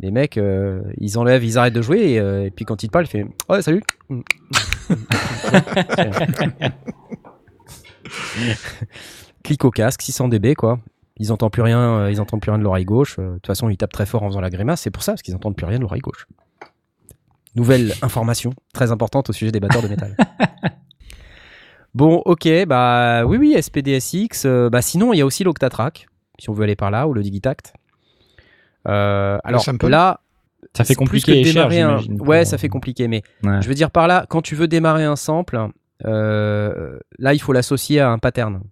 Les 0.00 0.10
mecs, 0.12 0.38
euh, 0.38 0.80
ils 0.98 1.18
enlèvent, 1.18 1.44
ils 1.44 1.58
arrêtent 1.58 1.74
de 1.74 1.82
jouer 1.82 2.12
et, 2.12 2.20
euh, 2.20 2.46
et 2.46 2.50
puis 2.50 2.64
quand 2.64 2.82
ils 2.82 2.86
te 2.86 2.92
parlent, 2.92 3.06
il 3.06 3.08
fait 3.08 3.26
Ouais, 3.48 3.62
salut 3.62 3.82
Clic 9.42 9.64
au 9.64 9.70
casque, 9.70 10.02
600 10.02 10.28
dB 10.28 10.54
quoi. 10.54 10.78
Ils 11.16 11.32
entendent 11.32 11.50
plus 11.50 11.62
rien, 11.62 11.80
euh, 11.80 12.12
ils 12.12 12.20
entendent 12.20 12.40
plus 12.40 12.52
rien 12.52 12.58
de 12.58 12.64
l'oreille 12.64 12.84
gauche. 12.84 13.16
De 13.18 13.34
toute 13.34 13.46
façon, 13.48 13.68
ils 13.68 13.76
tapent 13.76 13.92
très 13.92 14.06
fort 14.06 14.22
en 14.22 14.28
faisant 14.28 14.40
la 14.40 14.50
grimace, 14.50 14.82
c'est 14.82 14.92
pour 14.92 15.02
ça, 15.02 15.12
parce 15.12 15.22
qu'ils 15.22 15.34
entendent 15.34 15.56
plus 15.56 15.66
rien 15.66 15.78
de 15.78 15.82
l'oreille 15.82 16.00
gauche. 16.00 16.28
Nouvelle 17.56 17.92
information 18.02 18.52
très 18.72 18.92
importante 18.92 19.30
au 19.30 19.32
sujet 19.32 19.50
des 19.50 19.58
batteurs 19.60 19.82
de 19.82 19.88
métal. 19.88 20.14
Bon, 21.94 22.20
ok, 22.26 22.66
bah 22.66 23.24
oui, 23.24 23.38
oui, 23.38 23.60
SPDSX. 23.60 24.46
bah 24.70 24.82
sinon, 24.82 25.14
il 25.14 25.16
y 25.16 25.20
a 25.22 25.26
aussi 25.26 25.42
l'Octatrack, 25.42 26.06
si 26.38 26.50
on 26.50 26.52
veut 26.52 26.64
aller 26.64 26.76
par 26.76 26.90
là, 26.92 27.08
ou 27.08 27.14
le 27.14 27.22
Digitact. 27.22 27.72
Euh, 28.86 29.38
alors 29.44 29.64
là, 29.82 30.20
Ça 30.74 30.84
fait 30.84 30.94
plus 30.94 30.98
compliqué 31.04 31.32
que 31.32 31.36
et 31.38 31.44
cher, 31.52 31.68
démarrer 31.68 31.80
un- 31.80 31.98
Ouais, 32.24 32.44
ça 32.44 32.58
fait 32.58 32.68
compliqué, 32.68 33.08
mais 33.08 33.22
Ouais. 33.42 33.60
je 33.62 33.68
veux 33.68 33.74
dire 33.74 33.90
par 33.90 34.06
là, 34.06 34.26
quand 34.28 34.42
tu 34.42 34.54
veux 34.54 34.68
démarrer 34.68 35.04
un 35.04 35.16
sample, 35.16 35.58
euh, 36.06 36.98
là, 37.18 37.34
il 37.34 37.38
faut 37.40 37.52
l'associer 37.52 38.00
à 38.00 38.10
un 38.10 38.18
pattern. 38.18 38.62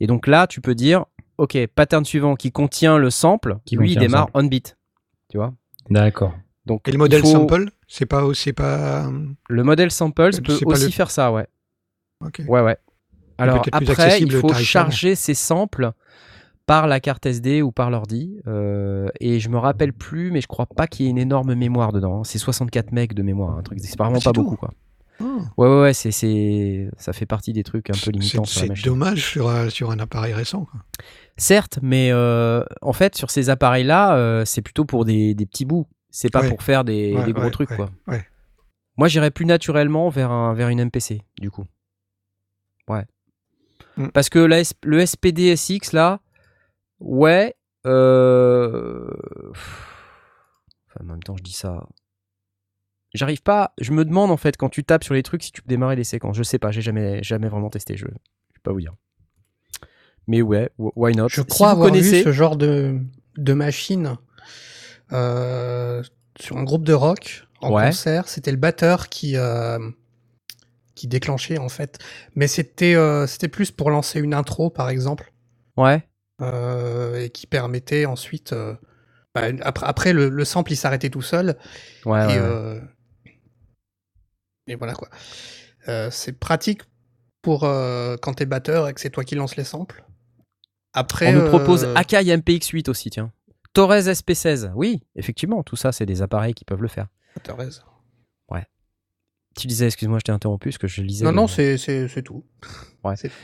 Et 0.00 0.06
donc 0.06 0.26
là, 0.26 0.46
tu 0.46 0.60
peux 0.60 0.74
dire, 0.74 1.04
ok, 1.38 1.56
pattern 1.74 2.04
suivant 2.04 2.34
qui 2.36 2.52
contient 2.52 2.98
le 2.98 3.10
sample, 3.10 3.58
Qui 3.64 3.76
lui, 3.76 3.92
il 3.92 3.98
démarre 3.98 4.28
on 4.34 4.44
beat. 4.44 4.76
Tu 5.30 5.38
vois? 5.38 5.54
D'accord. 5.90 6.34
Donc 6.66 6.88
Et 6.88 6.92
le 6.92 6.98
modèle 6.98 7.20
faut- 7.22 7.28
sample, 7.32 7.66
c'est 7.86 8.06
pas, 8.06 8.24
c'est 8.34 8.52
pas. 8.52 9.08
Le 9.48 9.62
modèle 9.62 9.90
sample 9.90 10.32
C'est 10.32 10.42
peut 10.42 10.58
aussi 10.64 10.86
le- 10.86 10.90
faire 10.90 11.10
ça, 11.10 11.30
ouais. 11.32 11.46
Ok. 12.24 12.42
Ouais, 12.48 12.60
ouais. 12.60 12.76
Alors 13.38 13.62
après, 13.72 14.20
il 14.20 14.32
faut 14.32 14.52
charger 14.54 15.14
ces 15.14 15.34
samples 15.34 15.92
par 16.66 16.86
la 16.88 16.98
carte 17.00 17.24
SD 17.26 17.62
ou 17.62 17.70
par 17.72 17.90
l'ordi. 17.90 18.40
euh, 18.46 19.08
et 19.20 19.38
je 19.40 19.48
me 19.48 19.58
rappelle 19.58 19.92
plus, 19.92 20.30
mais 20.32 20.40
je 20.40 20.48
crois 20.48 20.66
pas 20.66 20.86
qu'il 20.86 21.04
y 21.04 21.08
ait 21.08 21.10
une 21.10 21.18
énorme 21.18 21.54
mémoire 21.54 21.92
dedans. 21.92 22.20
hein. 22.20 22.24
C'est 22.24 22.38
64 22.38 22.92
megs 22.92 23.14
de 23.14 23.22
mémoire, 23.22 23.56
un 23.56 23.62
truc. 23.62 23.78
C'est 23.80 23.96
vraiment 23.98 24.18
pas 24.20 24.32
tout. 24.32 24.42
beaucoup, 24.42 24.56
quoi. 24.56 24.70
Ah. 25.20 25.24
Ouais, 25.56 25.68
ouais, 25.68 25.80
ouais. 25.80 25.94
C'est, 25.94 26.10
c'est, 26.10 26.90
ça 26.98 27.12
fait 27.12 27.24
partie 27.24 27.52
des 27.54 27.62
trucs 27.62 27.88
un 27.88 27.94
peu 28.04 28.10
limitants 28.10 28.44
c'est 28.44 28.68
dommage 28.84 29.24
sur, 29.24 29.48
un- 29.48 29.70
sur 29.70 29.90
un 29.90 29.98
appareil 29.98 30.34
récent. 30.34 30.64
quoi. 30.66 30.80
Certes, 31.38 31.78
mais 31.82 32.10
euh, 32.10 32.62
en 32.82 32.92
fait, 32.92 33.14
sur 33.16 33.30
ces 33.30 33.48
appareils-là, 33.48 34.16
euh, 34.16 34.44
c'est 34.44 34.60
plutôt 34.62 34.84
pour 34.84 35.04
des, 35.04 35.34
des 35.34 35.46
petits 35.46 35.64
bouts. 35.64 35.86
C'est 36.10 36.30
pas 36.30 36.40
Ouais. 36.42 36.48
pour 36.48 36.62
faire 36.62 36.82
des, 36.84 37.14
Ouais, 37.14 37.24
des 37.24 37.32
gros 37.32 37.50
trucs, 37.50 37.74
quoi. 37.76 37.90
Moi, 38.98 39.08
j'irais 39.08 39.30
plus 39.30 39.44
naturellement 39.46 40.08
vers, 40.08 40.30
un, 40.30 40.54
vers 40.54 40.68
une 40.70 40.80
MPC, 40.86 41.20
du 41.40 41.50
coup. 41.50 41.64
Ouais. 42.88 43.04
Mm. 43.98 44.08
Parce 44.08 44.28
que 44.30 44.38
la 44.38 44.62
le 44.84 45.04
SPDSX, 45.04 45.92
là, 45.92 46.20
ouais. 47.00 47.54
euh, 47.86 49.08
Enfin, 50.88 51.00
en 51.00 51.04
même 51.04 51.22
temps, 51.22 51.36
je 51.36 51.42
dis 51.42 51.52
ça. 51.52 51.86
J'arrive 53.14 53.42
pas. 53.42 53.72
Je 53.80 53.92
me 53.92 54.04
demande, 54.04 54.30
en 54.30 54.36
fait, 54.36 54.56
quand 54.56 54.68
tu 54.68 54.84
tapes 54.84 55.04
sur 55.04 55.14
les 55.14 55.22
trucs, 55.22 55.42
si 55.42 55.52
tu 55.52 55.62
peux 55.62 55.68
démarrer 55.68 55.96
des 55.96 56.04
séquences. 56.04 56.36
Je 56.36 56.42
sais 56.42 56.58
pas, 56.58 56.70
j'ai 56.70 56.82
jamais, 56.82 57.22
jamais 57.22 57.48
vraiment 57.48 57.70
testé. 57.70 57.96
Je, 57.96 58.04
je 58.06 58.10
vais 58.10 58.60
pas 58.62 58.72
vous 58.72 58.80
dire. 58.80 58.94
Mais 60.26 60.42
ouais, 60.42 60.70
wh- 60.78 60.92
why 60.96 61.14
not? 61.14 61.28
Je 61.28 61.40
Si 61.40 61.46
crois 61.46 61.68
vous 61.68 61.72
avoir 61.80 61.88
connaissez... 61.88 62.18
vu 62.18 62.24
ce 62.24 62.32
genre 62.32 62.56
de, 62.56 63.00
de 63.36 63.52
machine 63.52 64.16
euh, 65.12 66.02
sur 66.38 66.56
un 66.58 66.64
groupe 66.64 66.82
de 66.84 66.92
rock 66.92 67.46
en 67.60 67.72
Ouais. 67.72 67.86
concert. 67.86 68.28
C'était 68.28 68.50
le 68.50 68.56
batteur 68.56 69.08
qui, 69.08 69.36
euh, 69.36 69.78
qui 70.94 71.06
déclenchait 71.06 71.58
en 71.58 71.68
fait. 71.68 71.98
Mais 72.34 72.48
c'était 72.48 72.94
euh, 72.96 73.26
c'était 73.26 73.48
plus 73.48 73.70
pour 73.70 73.90
lancer 73.90 74.18
une 74.20 74.34
intro 74.34 74.68
par 74.68 74.88
exemple 74.90 75.32
Ouais. 75.76 76.02
Euh, 76.42 77.22
et 77.24 77.30
qui 77.30 77.46
permettait 77.46 78.04
ensuite. 78.06 78.52
euh, 78.52 78.74
bah, 79.34 79.42
après, 79.62 79.86
après 79.86 80.12
le, 80.12 80.28
le 80.28 80.44
sample 80.44 80.72
il 80.72 80.76
s'arrêtait 80.76 81.10
tout 81.10 81.22
seul 81.22 81.56
Ouais, 82.04 82.12
ouais, 82.12 82.24
et, 82.34 82.38
ouais. 82.38 82.44
euh, 82.44 82.80
et 84.66 84.74
voilà 84.74 84.94
quoi. 84.94 85.08
C'est 86.10 86.38
pratique 86.38 86.82
pour 87.42 87.60
quand 87.60 88.34
t'es 88.34 88.46
batteur 88.46 88.88
et 88.88 88.94
que 88.94 89.00
c'est 89.00 89.10
toi 89.10 89.22
qui 89.24 89.34
lances 89.36 89.56
les 89.56 89.64
samples. 89.64 90.04
Après, 90.94 91.28
On 91.28 91.42
nous 91.42 91.48
propose 91.48 91.84
Akai 91.94 92.16
MPX8 92.36 92.88
aussi, 92.90 93.10
tiens. 93.10 93.30
Torres 93.74 93.92
SP16. 93.92 94.72
Oui, 94.74 95.02
effectivement, 95.14 95.62
tout 95.62 95.76
ça, 95.76 95.92
c'est 95.92 96.06
des 96.06 96.22
appareils 96.22 96.54
qui 96.54 96.64
peuvent 96.64 96.80
le 96.82 96.88
faire. 96.88 97.06
t'as 97.42 97.54
raison. 97.54 97.82
Tu 99.58 99.66
disais, 99.68 99.86
excuse-moi, 99.86 100.18
je 100.18 100.24
t'ai 100.24 100.32
interrompu 100.32 100.68
parce 100.68 100.76
que 100.76 100.86
je 100.86 101.00
lisais. 101.00 101.24
Non, 101.24 101.30
le- 101.30 101.36
non, 101.36 101.46
c'est 101.46 101.78
tout. 102.22 102.44
Ouais. 103.02 103.16
C'est 103.16 103.30
tout. 103.30 103.34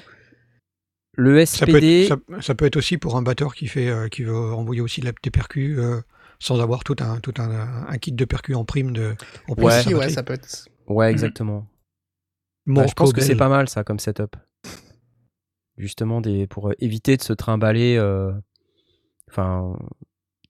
Le 1.15 1.45
Ça 1.45 1.67
peut, 1.67 1.73
SPD. 1.73 2.03
être, 2.05 2.09
ça, 2.09 2.17
ça 2.41 2.55
peut 2.55 2.65
être 2.65 2.77
aussi 2.77 2.97
pour 2.99 3.17
un 3.17 3.23
batteur 3.23 3.55
qui, 3.55 3.67
fait, 3.67 3.89
euh, 3.89 4.09
qui 4.09 4.23
veut 4.25 4.35
envoyer 4.35 4.81
aussi 4.81 5.01
la- 5.03 5.13
des 5.23 5.31
percus 5.31 5.79
euh, 5.79 6.01
sans 6.39 6.61
avoir 6.61 6.85
tout 6.85 6.97
un, 7.01 7.21
tout 7.21 7.35
un, 7.39 7.85
un 7.87 7.99
kit 7.99 8.13
de 8.13 8.25
percus 8.25 8.57
en 8.57 8.65
prime. 8.65 8.93
De, 8.93 9.15
en 9.49 9.55
plus 9.55 9.65
Ouais. 9.65 9.85
de 9.85 10.09
ça 10.11 10.23
peut 10.23 10.33
être. 10.33 10.69
Ouais, 10.87 11.11
exactement. 11.11 11.67
More 12.67 12.85
Bah, 12.85 12.89
je 12.89 12.95
pense 12.95 13.13
que 13.13 13.21
c'est 13.21 13.37
pas 13.37 13.49
mal 13.49 13.69
ça 13.69 13.85
comme 13.85 13.99
setup. 13.99 14.37
Justement, 15.77 16.21
des, 16.21 16.47
pour 16.47 16.69
euh, 16.71 16.75
éviter 16.79 17.17
de 17.17 17.23
se 17.23 17.33
trimballer. 17.33 17.99
Enfin, 19.31 19.77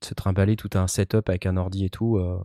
de 0.01 0.05
se 0.05 0.13
trimballer 0.13 0.55
tout 0.55 0.69
un 0.75 0.87
setup 0.87 1.27
avec 1.29 1.45
un 1.45 1.57
ordi 1.57 1.85
et 1.85 1.89
tout. 1.89 2.17
euh, 2.17 2.37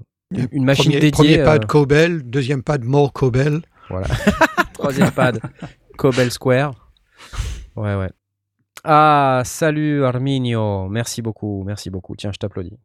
une 0.52 0.64
machine 0.64 0.84
Premier, 0.86 1.00
dédiée. 1.00 1.10
premier 1.10 1.42
pad 1.44 1.64
euh, 1.64 1.66
Cobel, 1.66 2.22
deuxième 2.22 2.62
pad 2.62 2.84
More 2.84 3.12
Cobel. 3.12 3.62
Troisième 4.74 5.10
pad, 5.12 5.40
Cobel 5.96 6.30
Square. 6.30 6.92
Ouais, 7.78 7.94
ouais. 7.94 8.10
Ah, 8.82 9.42
salut 9.44 10.04
Arminio. 10.04 10.88
Merci 10.88 11.22
beaucoup, 11.22 11.62
merci 11.64 11.90
beaucoup. 11.90 12.16
Tiens, 12.16 12.32
je 12.32 12.38
t'applaudis. 12.38 12.76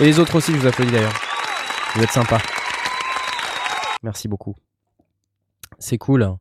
Et 0.00 0.04
les 0.04 0.18
autres 0.18 0.34
aussi, 0.36 0.52
je 0.52 0.56
vous 0.56 0.66
applaudis 0.66 0.90
d'ailleurs. 0.90 1.12
Vous 1.94 2.02
êtes 2.02 2.10
sympas. 2.10 2.40
Merci 4.02 4.28
beaucoup. 4.28 4.56
C'est 5.78 5.98
cool. 5.98 6.36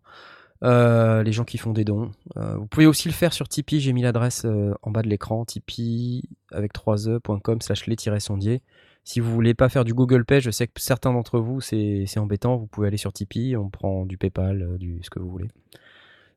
Euh, 0.63 1.23
les 1.23 1.33
gens 1.33 1.43
qui 1.43 1.57
font 1.57 1.73
des 1.73 1.83
dons. 1.83 2.11
Euh, 2.37 2.55
vous 2.55 2.67
pouvez 2.67 2.85
aussi 2.85 3.09
le 3.09 3.13
faire 3.13 3.33
sur 3.33 3.49
Tipeee. 3.49 3.81
J'ai 3.81 3.91
mis 3.91 4.01
l'adresse 4.01 4.45
euh, 4.45 4.73
en 4.81 4.91
bas 4.91 5.01
de 5.01 5.09
l'écran. 5.09 5.43
Tipeee 5.43 6.23
avec 6.53 6.73
3e.com 6.73 7.59
slash 7.59 7.85
les-sondier. 7.85 8.61
Si 9.03 9.19
vous 9.19 9.33
voulez 9.33 9.55
pas 9.55 9.67
faire 9.67 9.83
du 9.83 9.93
Google 9.93 10.23
Pay, 10.23 10.39
je 10.39 10.51
sais 10.51 10.67
que 10.67 10.79
certains 10.79 11.11
d'entre 11.11 11.39
vous, 11.39 11.59
c'est 11.59 12.05
embêtant. 12.15 12.55
Vous 12.55 12.67
pouvez 12.67 12.87
aller 12.87 12.95
sur 12.95 13.11
Tipeee. 13.11 13.57
On 13.57 13.69
prend 13.69 14.05
du 14.05 14.17
PayPal, 14.17 14.77
du 14.77 14.99
ce 15.03 15.09
que 15.09 15.19
vous 15.19 15.29
voulez. 15.29 15.49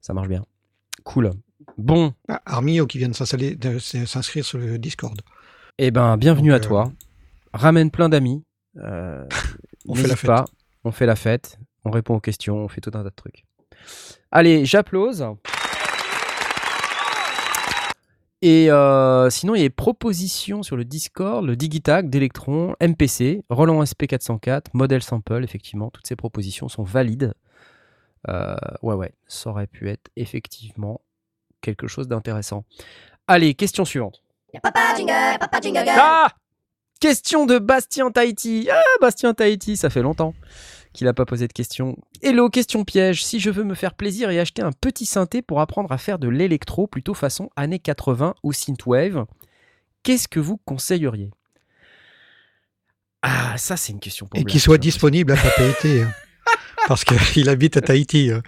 Ça 0.01 0.13
marche 0.13 0.29
bien. 0.29 0.45
Cool. 1.05 1.31
Bon, 1.79 2.15
Ah, 2.29 2.41
Armio 2.47 2.87
qui 2.87 2.99
vient 2.99 3.09
de 3.09 3.15
s'inscrire 3.15 4.45
sur 4.45 4.59
le 4.59 4.79
Discord. 4.79 5.21
eh 5.79 5.91
ben, 5.91 6.17
bienvenue 6.17 6.51
Donc, 6.51 6.61
à 6.61 6.65
euh, 6.65 6.69
toi. 6.69 6.93
Ramène 7.53 7.91
plein 7.91 8.09
d'amis. 8.09 8.45
Euh, 8.79 9.25
On 9.89 9.95
fait 9.95 10.07
la 10.09 10.17
fête. 10.17 10.27
pas. 10.29 10.45
On 10.85 10.93
fait 10.93 11.07
la 11.07 11.17
fête. 11.17 11.59
On 11.85 11.91
répond 11.91 12.15
aux 12.15 12.21
questions. 12.21 12.57
On 12.57 12.69
fait 12.69 12.81
tout 12.81 12.91
un 12.95 13.03
tas 13.03 13.11
de 13.11 13.11
trucs. 13.11 13.45
Allez, 14.31 14.65
j'applause. 14.65 15.27
Et 18.45 18.71
euh, 18.73 19.31
sinon, 19.31 19.55
il 19.55 19.59
y 19.59 19.61
a 19.61 19.67
des 19.67 19.71
propositions 19.71 20.65
sur 20.65 20.77
le 20.77 20.85
Discord, 20.85 21.45
le 21.45 21.55
Digitag 21.55 22.11
d'Electron, 22.11 22.75
MPC, 22.81 23.45
Roland 23.49 23.81
SP404, 23.85 24.67
Model 24.73 25.01
Sample, 25.03 25.45
effectivement, 25.45 25.91
toutes 25.91 26.09
ces 26.09 26.17
propositions 26.17 26.69
sont 26.69 26.83
valides. 26.83 27.35
Euh, 28.29 28.57
ouais, 28.83 28.95
ouais, 28.97 29.15
ça 29.29 29.51
aurait 29.51 29.69
pu 29.69 29.89
être 29.91 30.11
effectivement 30.17 31.01
quelque 31.63 31.87
chose 31.87 32.09
d'intéressant. 32.09 32.65
Allez, 33.27 33.55
question 33.55 33.85
suivante. 33.87 34.23
Papa 34.63 34.95
jingle, 34.97 35.39
papa 35.41 35.61
jingle 35.63 35.79
girl. 35.85 35.97
Ah 35.99 36.29
Question 37.01 37.47
de 37.47 37.59
Bastien 37.59 38.11
Tahiti. 38.13 38.69
Ah, 38.71 38.81
Bastien 39.01 39.35
Tahiti, 39.35 39.77
ça 39.77 39.91
fait 39.91 40.03
longtemps 40.03 40.35
qu'il 40.93 41.07
n'a 41.07 41.13
pas 41.15 41.25
posé 41.25 41.49
de 41.49 41.53
question. 41.53 41.97
Hello, 42.21 42.49
question 42.49 42.85
piège. 42.85 43.25
Si 43.25 43.41
je 43.41 43.51
veux 43.51 43.65
me 43.65 43.75
faire 43.75 43.95
plaisir 43.95 44.31
et 44.31 44.39
acheter 44.39 44.63
un 44.63 44.71
petit 44.71 45.07
synthé 45.07 45.43
pour 45.43 45.61
apprendre 45.61 45.91
à 45.91 45.99
faire 45.99 46.19
de 46.21 46.29
l'électro 46.29 46.87
plutôt 46.87 47.15
façon 47.15 47.51
années 47.57 47.81
80 47.81 48.35
ou 48.45 48.53
synthwave, 48.53 49.25
qu'est-ce 50.05 50.29
que 50.29 50.39
vous 50.39 50.59
conseilleriez? 50.59 51.31
Ah, 53.23 53.57
ça 53.57 53.77
c'est 53.77 53.93
une 53.93 54.01
question 54.01 54.27
pour 54.27 54.39
Et 54.39 54.45
qu'il 54.45 54.61
soit 54.61 54.79
disponible 54.79 55.33
à 55.33 55.37
propriété. 55.37 56.03
hein. 56.03 56.13
Parce 56.89 57.05
qu'il 57.05 57.49
habite 57.49 57.77
à 57.77 57.81
Tahiti. 57.81 58.31
hein. 58.33 58.43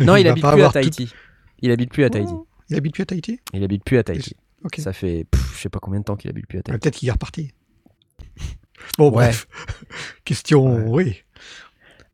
Non, 0.00 0.14
il, 0.16 0.24
va 0.24 0.30
habite 0.30 0.42
pas 0.42 0.52
plus 0.52 0.62
à 0.62 0.66
tout- 0.66 0.72
Tahiti. 0.72 1.12
Il 1.64 1.70
habite 1.70 1.90
plus 1.90 2.04
à 2.04 2.10
Tahiti. 2.10 2.32
Oh, 2.34 2.46
Il 2.68 2.76
habite 2.76 2.92
plus 2.92 3.02
à 3.02 3.06
Tahiti? 3.06 3.40
Il 3.54 3.64
habite 3.64 3.84
plus 3.84 3.96
à 3.98 4.02
Tahiti. 4.04 4.36
Ok. 4.64 4.76
Ça 4.78 4.92
fait 4.92 5.24
pff, 5.30 5.54
je 5.56 5.62
sais 5.62 5.68
pas 5.68 5.78
combien 5.78 6.00
de 6.00 6.04
temps 6.04 6.16
qu'il 6.16 6.28
habite 6.30 6.46
plus 6.46 6.58
à 6.58 6.60
Ah, 6.60 6.62
Tahiti. 6.64 6.80
Peut-être 6.80 6.94
qu'il 6.96 7.08
est 7.08 7.12
reparti. 7.12 7.52
Bon, 8.98 9.06
Ouais. 9.06 9.12
bref. 9.12 9.46
Question, 10.24 10.88
oui. 10.90 11.22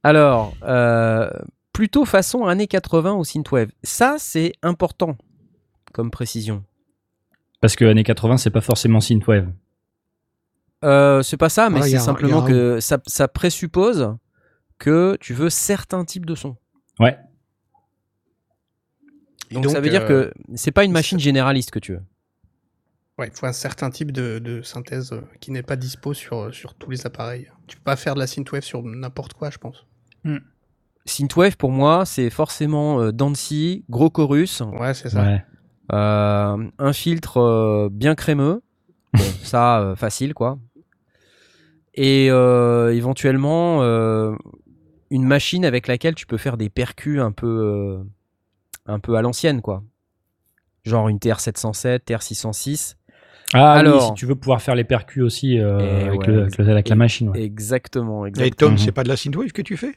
Alors, 0.02 0.54
euh, 0.62 1.28
plutôt 1.72 2.04
façon 2.04 2.46
années 2.46 2.66
80 2.68 3.14
ou 3.14 3.24
synthwave. 3.24 3.70
Ça, 3.82 4.16
c'est 4.18 4.52
important 4.62 5.16
comme 5.92 6.10
précision. 6.10 6.62
Parce 7.60 7.76
que 7.76 7.84
années 7.84 8.04
80, 8.04 8.36
c'est 8.38 8.50
pas 8.50 8.60
forcément 8.60 9.00
synthwave. 9.00 9.50
Euh, 10.84 11.22
c'est 11.22 11.36
pas 11.36 11.48
ça, 11.50 11.68
mais 11.70 11.80
Ah, 11.80 11.88
c'est 11.88 11.98
simplement 11.98 12.42
un- 12.44 12.48
que 12.48 12.80
ça, 12.80 12.98
ça 13.06 13.28
présuppose 13.28 14.16
que 14.78 15.18
tu 15.20 15.34
veux 15.34 15.50
certains 15.50 16.04
types 16.04 16.24
de 16.24 16.34
sons. 16.34 16.56
Ouais. 16.98 17.18
Donc, 19.50 19.64
donc, 19.64 19.72
ça 19.72 19.80
veut 19.80 19.90
dire 19.90 20.02
euh, 20.02 20.30
que 20.30 20.34
c'est 20.54 20.70
pas 20.70 20.84
une 20.84 20.92
machine 20.92 21.18
généraliste 21.18 21.70
que 21.70 21.78
tu 21.78 21.92
veux. 21.92 22.02
Ouais, 23.18 23.28
il 23.28 23.36
faut 23.38 23.46
un 23.46 23.52
certain 23.52 23.90
type 23.90 24.12
de, 24.12 24.38
de 24.38 24.62
synthèse 24.62 25.12
euh, 25.12 25.20
qui 25.40 25.50
n'est 25.50 25.62
pas 25.62 25.76
dispo 25.76 26.14
sur, 26.14 26.38
euh, 26.38 26.52
sur 26.52 26.74
tous 26.74 26.90
les 26.90 27.06
appareils. 27.06 27.50
Tu 27.66 27.76
peux 27.76 27.82
pas 27.82 27.96
faire 27.96 28.14
de 28.14 28.20
la 28.20 28.26
synthwave 28.26 28.62
sur 28.62 28.82
n'importe 28.82 29.34
quoi, 29.34 29.50
je 29.50 29.58
pense. 29.58 29.84
Synthwave, 31.04 31.56
pour 31.56 31.70
moi, 31.70 32.04
c'est 32.06 32.30
forcément 32.30 33.00
euh, 33.00 33.12
Dancy, 33.12 33.84
gros 33.90 34.10
chorus, 34.10 34.60
Ouais, 34.60 34.94
c'est 34.94 35.10
ça. 35.10 35.22
Ouais. 35.22 35.44
euh, 35.92 36.70
un 36.78 36.92
filtre 36.92 37.38
euh, 37.38 37.88
bien 37.90 38.14
crémeux. 38.14 38.62
Bon, 39.12 39.24
ça, 39.42 39.80
euh, 39.80 39.96
facile, 39.96 40.34
quoi. 40.34 40.60
Et 41.94 42.28
euh, 42.30 42.94
éventuellement, 42.94 43.82
euh, 43.82 44.36
une 45.10 45.24
machine 45.24 45.64
avec 45.64 45.88
laquelle 45.88 46.14
tu 46.14 46.26
peux 46.26 46.36
faire 46.36 46.56
des 46.56 46.70
percus 46.70 47.18
un 47.20 47.32
peu, 47.32 47.48
euh, 47.48 48.04
un 48.90 48.98
peu 48.98 49.16
à 49.16 49.22
l'ancienne, 49.22 49.60
quoi. 49.62 49.82
Genre 50.84 51.08
une 51.08 51.18
TR-707, 51.18 52.00
TR-606. 52.04 52.96
Ah 53.52 53.72
Alors- 53.72 53.96
oui, 54.02 54.06
si 54.08 54.14
tu 54.14 54.26
veux 54.26 54.34
pouvoir 54.36 54.62
faire 54.62 54.74
les 54.74 54.84
percus 54.84 55.22
aussi 55.22 55.58
euh, 55.58 55.78
Eh 55.80 56.08
avec, 56.08 56.20
ouais, 56.20 56.26
le- 56.28 56.40
avec 56.42 56.58
le- 56.58 56.70
avec 56.70 56.88
la 56.88 56.94
machine. 56.96 57.28
ouais. 57.30 57.42
Exactement, 57.42 58.24
Et 58.24 58.28
exactement. 58.28 58.70
Tom, 58.70 58.78
c'est 58.78 58.92
pas 58.92 59.02
de 59.02 59.08
la 59.08 59.16
synthwave 59.16 59.50
que 59.52 59.62
tu 59.62 59.76
fais 59.76 59.92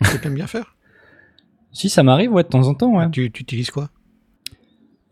Que 0.00 0.16
t'aimes 0.16 0.34
bien 0.34 0.46
faire 0.46 0.74
Si 1.72 1.88
ça 1.90 2.02
m'arrive, 2.02 2.32
ouais, 2.32 2.42
de 2.44 2.48
temps 2.48 2.66
en 2.66 2.74
temps, 2.74 2.96
ouais. 2.96 3.10
tu, 3.10 3.30
tu 3.30 3.42
utilises 3.42 3.70
quoi 3.70 3.90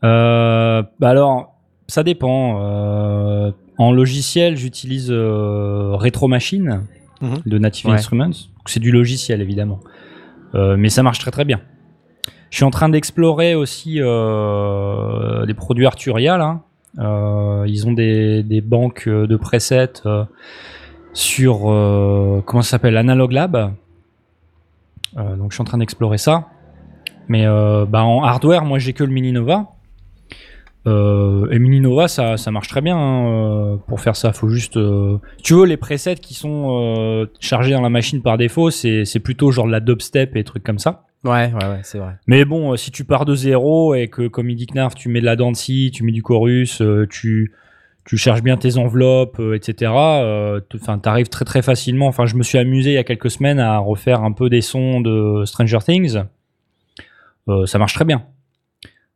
Euh, 0.04 0.82
bah 0.98 1.10
alors, 1.10 1.54
ça 1.88 2.02
dépend. 2.02 2.60
Euh, 2.62 3.52
en 3.78 3.92
logiciel, 3.92 4.56
j'utilise 4.56 5.10
euh, 5.10 5.92
Retro 5.94 6.28
Machine 6.28 6.84
Mhm. 7.22 7.42
de 7.46 7.58
Native 7.58 7.86
Ouais. 7.86 7.94
Instruments. 7.94 8.30
C'est 8.66 8.80
du 8.80 8.90
logiciel, 8.92 9.40
évidemment. 9.40 9.80
Euh, 10.54 10.76
mais 10.78 10.88
ça 10.88 11.02
marche 11.02 11.18
très 11.18 11.30
très 11.30 11.44
bien. 11.44 11.60
Je 12.50 12.56
suis 12.56 12.64
en 12.64 12.70
train 12.70 12.88
d'explorer 12.88 13.54
aussi 13.54 14.00
euh, 14.00 15.46
les 15.46 15.54
produits 15.54 15.86
Arturia. 15.86 16.36
Là. 16.36 16.60
Euh, 16.98 17.64
ils 17.68 17.86
ont 17.86 17.92
des, 17.92 18.42
des 18.42 18.60
banques 18.60 19.08
de 19.08 19.36
presets 19.36 20.02
euh, 20.04 20.24
sur 21.12 21.70
euh, 21.70 22.42
comment 22.44 22.62
ça 22.62 22.70
s'appelle 22.70 22.96
Analog 22.96 23.32
Lab. 23.32 23.72
Euh, 25.16 25.36
donc 25.36 25.52
je 25.52 25.56
suis 25.56 25.62
en 25.62 25.64
train 25.64 25.78
d'explorer 25.78 26.18
ça. 26.18 26.48
Mais 27.28 27.46
euh, 27.46 27.86
bah, 27.86 28.02
en 28.02 28.24
hardware, 28.24 28.64
moi 28.64 28.78
j'ai 28.80 28.92
que 28.92 29.04
le 29.04 29.12
Mini 29.12 29.30
Nova. 29.30 29.68
Euh, 30.86 31.48
et 31.50 31.58
Mini 31.58 31.80
Nova, 31.80 32.08
ça, 32.08 32.36
ça 32.36 32.50
marche 32.50 32.68
très 32.68 32.80
bien 32.80 32.96
hein, 32.96 33.28
euh, 33.28 33.76
pour 33.86 34.00
faire 34.00 34.16
ça. 34.16 34.32
Faut 34.32 34.48
juste, 34.48 34.76
euh, 34.76 35.18
tu 35.44 35.54
veux, 35.54 35.66
les 35.66 35.76
presets 35.76 36.16
qui 36.16 36.34
sont 36.34 36.80
euh, 36.80 37.26
chargés 37.38 37.72
dans 37.72 37.82
la 37.82 37.90
machine 37.90 38.22
par 38.22 38.38
défaut, 38.38 38.70
c'est 38.70 39.04
c'est 39.04 39.20
plutôt 39.20 39.52
genre 39.52 39.66
de 39.66 39.72
la 39.72 39.80
dubstep 39.80 40.34
et 40.36 40.42
trucs 40.42 40.64
comme 40.64 40.78
ça. 40.78 41.04
Ouais, 41.24 41.52
ouais, 41.52 41.66
ouais, 41.66 41.80
c'est 41.82 41.98
vrai. 41.98 42.14
Mais 42.26 42.44
bon, 42.44 42.72
euh, 42.72 42.76
si 42.76 42.90
tu 42.90 43.04
pars 43.04 43.24
de 43.26 43.34
zéro 43.34 43.94
et 43.94 44.08
que, 44.08 44.26
comme 44.28 44.48
il 44.48 44.56
dit 44.56 44.66
Knarf, 44.66 44.94
tu 44.94 45.08
mets 45.10 45.20
de 45.20 45.26
la 45.26 45.36
Dancy, 45.36 45.90
tu 45.92 46.02
mets 46.02 46.12
du 46.12 46.22
chorus, 46.22 46.80
euh, 46.80 47.06
tu, 47.10 47.52
tu 48.06 48.16
charges 48.16 48.42
bien 48.42 48.56
tes 48.56 48.78
enveloppes, 48.78 49.38
euh, 49.38 49.54
etc. 49.54 49.92
euh, 49.92 50.60
Enfin, 50.76 50.98
t'arrives 50.98 51.28
très 51.28 51.44
très 51.44 51.60
facilement. 51.60 52.06
Enfin, 52.06 52.24
je 52.24 52.36
me 52.36 52.42
suis 52.42 52.56
amusé 52.56 52.90
il 52.92 52.94
y 52.94 52.98
a 52.98 53.04
quelques 53.04 53.30
semaines 53.30 53.58
à 53.60 53.78
refaire 53.78 54.22
un 54.22 54.32
peu 54.32 54.48
des 54.48 54.62
sons 54.62 55.00
de 55.02 55.44
Stranger 55.44 55.78
Things. 55.84 56.22
Euh, 57.48 57.66
ça 57.66 57.78
marche 57.78 57.94
très 57.94 58.04
bien. 58.06 58.24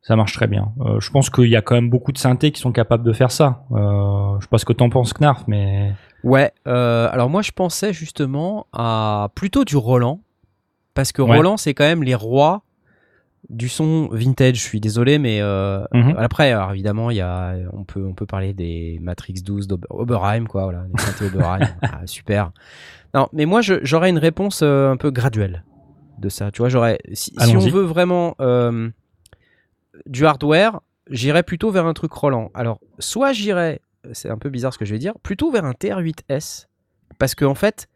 Ça 0.03 0.15
marche 0.15 0.33
très 0.33 0.45
bien. 0.45 0.73
Euh, 0.81 0.99
je 0.99 1.09
pense 1.09 1.31
qu'il 1.31 1.49
y 1.49 1.55
a 1.55 1.63
quand 1.63 1.73
même 1.73 1.89
beaucoup 1.89 2.11
de 2.11 2.19
synthés 2.19 2.51
qui 2.51 2.61
sont 2.61 2.71
capables 2.71 3.03
de 3.03 3.13
faire 3.13 3.31
ça. 3.31 3.63
Euh, 3.71 4.35
je 4.39 4.43
sais 4.43 4.49
pas 4.51 4.59
ce 4.59 4.65
que 4.65 4.73
t'en 4.73 4.89
penses, 4.91 5.13
Knarf, 5.13 5.45
mais 5.47 5.93
Ouais, 6.23 6.51
euh, 6.67 7.07
alors 7.11 7.29
moi 7.29 7.41
je 7.43 7.51
pensais 7.51 7.93
justement 7.93 8.65
à 8.73 9.29
plutôt 9.35 9.63
du 9.63 9.75
Roland, 9.77 10.21
parce 10.95 11.11
que 11.11 11.21
Ouais. 11.21 11.37
Roland 11.37 11.57
c'est 11.57 11.75
quand 11.75 11.83
même 11.83 12.01
les 12.03 12.15
rois 12.15 12.63
du 13.49 13.69
son 13.69 14.07
vintage. 14.11 14.55
Je 14.55 14.61
suis 14.63 14.79
désolé, 14.79 15.19
mais 15.19 15.39
euh, 15.39 15.83
Mhm. 15.93 16.15
après, 16.17 16.51
alors 16.51 16.71
évidemment, 16.71 17.11
il 17.11 17.17
y 17.17 17.21
a, 17.21 17.55
on 17.73 17.83
peut, 17.83 18.03
on 18.03 18.13
peut 18.13 18.25
parler 18.25 18.53
des 18.55 18.97
Matrix 19.03 19.33
12 19.45 19.67
d'Oberheim, 19.67 20.45
quoi, 20.47 20.63
voilà, 20.63 20.85
des 20.91 20.97
synthés 21.03 21.25
Oberheim, 21.25 21.59
Ah, 21.83 22.07
super. 22.07 22.51
Non, 23.13 23.27
mais 23.33 23.45
moi 23.45 23.61
j'aurais 23.61 24.09
une 24.09 24.17
réponse 24.17 24.61
euh, 24.63 24.89
un 24.89 24.97
peu 24.97 25.11
graduelle 25.11 25.63
de 26.17 26.27
ça. 26.29 26.49
Tu 26.49 26.63
vois, 26.63 26.69
j'aurais, 26.69 26.97
si, 27.13 27.35
si 27.39 27.55
on 27.55 27.59
veut 27.59 27.83
vraiment 27.83 28.33
euh, 28.41 28.89
du 30.07 30.25
hardware, 30.25 30.79
j'irais 31.11 31.43
plutôt 31.43 31.69
vers 31.69 31.85
un 31.85 31.93
truc 31.93 32.11
Roland. 32.13 32.49
Alors, 32.55 32.79
soit 32.97 33.31
j'irais, 33.31 33.79
c'est 34.13 34.29
un 34.31 34.37
peu 34.39 34.49
bizarre 34.49 34.73
ce 34.73 34.79
que 34.79 34.85
je 34.85 34.93
vais 34.93 34.99
dire, 34.99 35.13
plutôt 35.21 35.51
vers 35.51 35.65
un 35.65 35.73
TR-8S, 35.73 36.65
parce 37.19 37.35
qu'en 37.35 37.51
en 37.51 37.55
fait, 37.55 37.87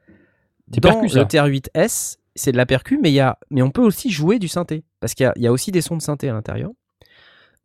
dans 0.68 0.80
percus, 0.92 1.16
le 1.16 1.24
TR-8S, 1.24 2.18
c'est 2.40 2.52
de 2.52 2.58
la 2.58 2.66
percu, 2.66 3.00
mais, 3.02 3.12
y 3.12 3.20
a, 3.20 3.38
mais 3.50 3.62
on 3.62 3.70
peut 3.72 3.82
aussi 3.84 4.10
jouer 4.12 4.40
du 4.40 4.48
synthé, 4.48 4.84
parce 5.00 5.14
qu'il 5.14 5.24
y 5.26 5.28
a, 5.28 5.34
il 5.36 5.42
y 5.44 5.48
a 5.48 5.52
aussi 5.52 5.72
des 5.72 5.82
sons 5.82 5.98
de 5.98 6.02
synthé 6.02 6.30
à 6.30 6.34
l'intérieur. 6.34 6.72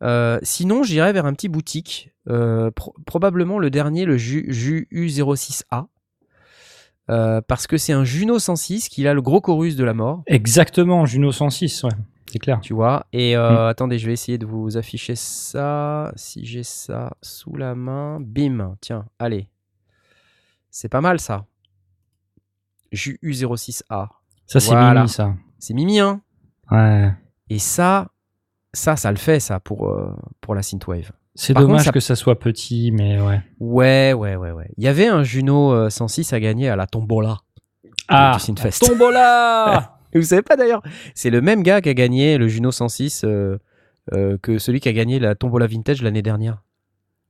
Euh, 0.03 0.39
sinon, 0.43 0.83
j'irais 0.83 1.13
vers 1.13 1.25
un 1.25 1.33
petit 1.33 1.47
boutique, 1.49 2.11
euh, 2.29 2.69
pro- 2.71 2.93
probablement 3.05 3.59
le 3.59 3.69
dernier, 3.69 4.05
le 4.05 4.17
Ju, 4.17 4.45
Ju 4.51 4.87
U06A, 4.91 5.85
euh, 7.09 7.39
parce 7.47 7.67
que 7.67 7.77
c'est 7.77 7.93
un 7.93 8.03
Juno 8.03 8.39
106 8.39 8.89
qui 8.89 9.07
a 9.07 9.13
le 9.13 9.21
gros 9.21 9.39
chorus 9.41 9.75
de 9.75 9.83
la 9.83 9.93
mort. 9.93 10.23
exactement, 10.27 11.05
Juno 11.05 11.31
106, 11.31 11.83
ouais, 11.83 11.91
c'est 12.31 12.39
clair. 12.39 12.59
Tu 12.61 12.73
vois, 12.73 13.05
et 13.13 13.37
euh, 13.37 13.65
Mm. 13.65 13.67
attendez, 13.69 13.99
je 13.99 14.07
vais 14.07 14.13
essayer 14.13 14.37
de 14.37 14.45
vous 14.45 14.75
afficher 14.77 15.15
ça. 15.15 16.11
Si 16.15 16.45
j'ai 16.45 16.63
ça 16.63 17.15
sous 17.21 17.55
la 17.55 17.75
main, 17.75 18.19
bim, 18.19 18.75
tiens, 18.81 19.05
allez. 19.19 19.47
C'est 20.71 20.89
pas 20.89 21.01
mal 21.01 21.19
ça. 21.21 21.45
Ju 22.91 23.17
U06A. 23.23 24.09
Ça, 24.47 24.59
c'est 24.59 24.71
Voilà. 24.71 25.01
mimi, 25.01 25.09
ça. 25.09 25.33
C'est 25.59 25.73
Mimi, 25.73 25.99
hein 25.99 26.21
Ouais. 26.71 27.11
Et 27.49 27.59
ça, 27.59 28.07
ça, 28.73 28.95
ça 28.95 29.11
le 29.11 29.17
fait, 29.17 29.39
ça, 29.39 29.59
pour, 29.59 29.89
euh, 29.89 30.11
pour 30.41 30.53
la 30.55 30.61
synthwave. 30.61 31.11
C'est 31.33 31.53
contre, 31.53 31.67
dommage 31.67 31.85
ça- 31.85 31.91
que 31.91 31.99
ça 31.99 32.15
soit 32.15 32.39
petit, 32.39 32.91
mais 32.91 33.19
ouais. 33.19 33.41
Ouais, 33.59 34.13
ouais, 34.13 34.35
ouais, 34.35 34.51
ouais. 34.51 34.69
Il 34.77 34.83
y 34.83 34.87
avait 34.87 35.07
un 35.07 35.23
Juno 35.23 35.73
euh, 35.73 35.89
106 35.89 36.31
à 36.33 36.39
gagner 36.39 36.69
à 36.69 36.75
la 36.75 36.87
Tombola. 36.87 37.37
Ah, 38.07 38.37
Synfest. 38.39 38.85
Tombola 38.85 39.97
Vous 40.13 40.21
savez 40.21 40.43
pas 40.43 40.55
d'ailleurs 40.55 40.81
C'est 41.13 41.29
le 41.29 41.41
même 41.41 41.61
gars 41.63 41.81
qui 41.81 41.89
a 41.89 41.93
gagné 41.93 42.37
le 42.37 42.47
Juno 42.47 42.71
106 42.71 43.23
euh, 43.25 43.57
euh, 44.13 44.37
que 44.41 44.59
celui 44.59 44.79
qui 44.79 44.87
a 44.87 44.93
gagné 44.93 45.19
la 45.19 45.35
Tombola 45.35 45.67
Vintage 45.67 46.01
l'année 46.03 46.21
dernière. 46.21 46.61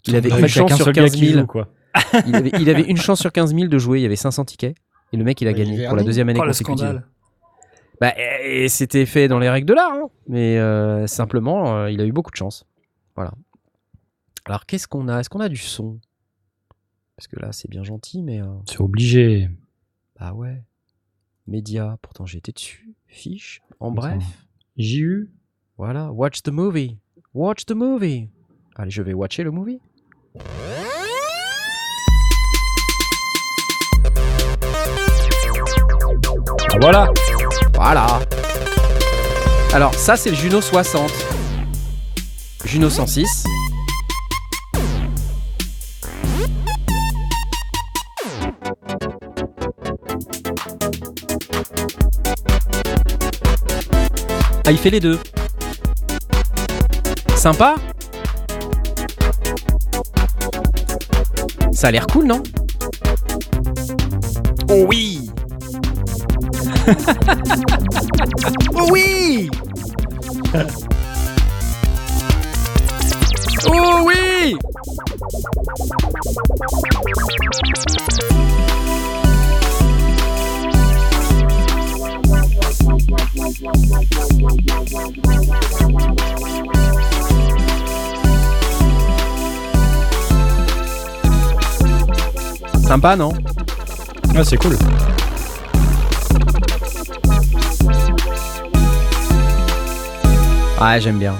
Il 0.05 0.15
avait 0.15 0.29
une 0.29 0.47
chance 0.47 0.75
sur 0.75 0.85
seul 0.85 0.93
gars 0.93 1.03
15 1.03 1.11
qui 1.13 1.27
000. 1.29 1.39
joue, 1.39 1.47
quoi. 1.47 1.69
il, 2.27 2.35
avait, 2.35 2.51
il 2.59 2.69
avait 2.69 2.83
une 2.83 2.97
chance 2.97 3.19
sur 3.21 3.31
15 3.31 3.55
000 3.55 3.67
de 3.69 3.77
jouer. 3.79 3.99
Il 3.99 4.03
y 4.03 4.05
avait 4.05 4.15
500 4.15 4.45
tickets. 4.45 4.75
Et 5.15 5.17
le 5.17 5.23
mec, 5.23 5.39
il 5.39 5.47
a 5.47 5.51
Ouais, 5.51 5.57
gagné 5.57 5.77
Verdi. 5.77 5.87
pour 5.87 5.95
la 5.95 6.03
deuxième 6.03 6.27
année 6.27 6.39
Oh, 6.43 6.45
consécutive. 6.45 7.01
Bah, 8.01 8.13
et 8.43 8.67
c'était 8.67 9.05
fait 9.05 9.29
dans 9.29 9.39
les 9.39 9.49
règles 9.49 9.65
de 9.67 9.73
l'art. 9.73 9.93
hein. 9.93 10.09
Mais 10.27 10.57
euh, 10.59 11.07
simplement, 11.07 11.77
euh, 11.77 11.89
il 11.89 12.01
a 12.01 12.05
eu 12.05 12.11
beaucoup 12.11 12.31
de 12.31 12.35
chance. 12.35 12.65
Voilà. 13.15 13.31
Alors, 14.43 14.65
qu'est-ce 14.65 14.89
qu'on 14.89 15.07
a? 15.07 15.19
Est-ce 15.21 15.29
qu'on 15.29 15.39
a 15.39 15.47
du 15.47 15.55
son? 15.55 16.01
Parce 17.15 17.27
que 17.29 17.39
là, 17.39 17.53
c'est 17.53 17.69
bien 17.69 17.83
gentil, 17.83 18.21
mais. 18.23 18.41
euh, 18.41 18.47
C'est 18.67 18.81
obligé. 18.81 19.49
bah 20.19 20.33
ouais. 20.33 20.61
Média, 21.47 21.97
pourtant 22.01 22.25
j'ai 22.25 22.39
été 22.39 22.51
dessus. 22.51 22.93
Fiche. 23.07 23.61
En 23.79 23.91
bref. 23.91 24.21
eu. 24.77 25.29
Voilà, 25.77 26.11
watch 26.11 26.41
the 26.43 26.49
movie. 26.49 26.97
Watch 27.33 27.65
the 27.65 27.71
movie. 27.73 28.29
Allez, 28.75 28.91
je 28.91 29.01
vais 29.01 29.13
watcher 29.13 29.43
le 29.43 29.51
movie. 29.51 29.79
Ah, 36.75 36.77
voilà 36.81 37.09
Voilà. 37.73 38.19
Alors, 39.73 39.93
ça, 39.93 40.17
c'est 40.17 40.29
le 40.29 40.35
Juno 40.35 40.59
60. 40.59 41.09
Juno 42.65 42.89
106. 42.89 43.45
Ah, 54.65 54.71
il 54.71 54.77
fait 54.77 54.89
les 54.89 54.99
deux. 54.99 55.17
Sympa 57.37 57.75
Ça 61.71 61.87
a 61.87 61.91
l'air 61.91 62.05
cool, 62.07 62.25
non? 62.25 62.43
Oh 64.69 64.85
oui 64.89 65.29
oui. 68.91 69.49
Oh 73.67 74.05
oui. 74.05 74.55
Sympa, 92.87 93.15
non? 93.15 93.33
Ah, 94.35 94.43
c'est 94.43 94.57
cool. 94.57 94.77
Ouais, 100.81 100.99
j'aime 100.99 101.19
bien. 101.19 101.35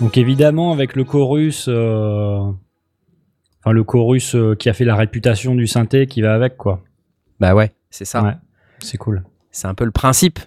Donc 0.00 0.16
évidemment, 0.16 0.72
avec 0.72 0.96
le 0.96 1.04
chorus, 1.04 1.66
euh, 1.68 2.38
enfin 3.60 3.72
le 3.72 3.84
chorus 3.84 4.34
euh, 4.34 4.54
qui 4.54 4.68
a 4.68 4.72
fait 4.72 4.84
la 4.84 4.96
réputation 4.96 5.54
du 5.54 5.66
synthé 5.66 6.06
qui 6.06 6.22
va 6.22 6.34
avec 6.34 6.56
quoi. 6.56 6.82
Bah 7.40 7.54
ouais, 7.54 7.72
c'est 7.90 8.04
ça. 8.04 8.22
Ouais, 8.22 8.34
c'est 8.80 8.96
cool. 8.96 9.24
C'est 9.50 9.66
un 9.66 9.74
peu 9.74 9.84
le 9.84 9.90
principe. 9.90 10.38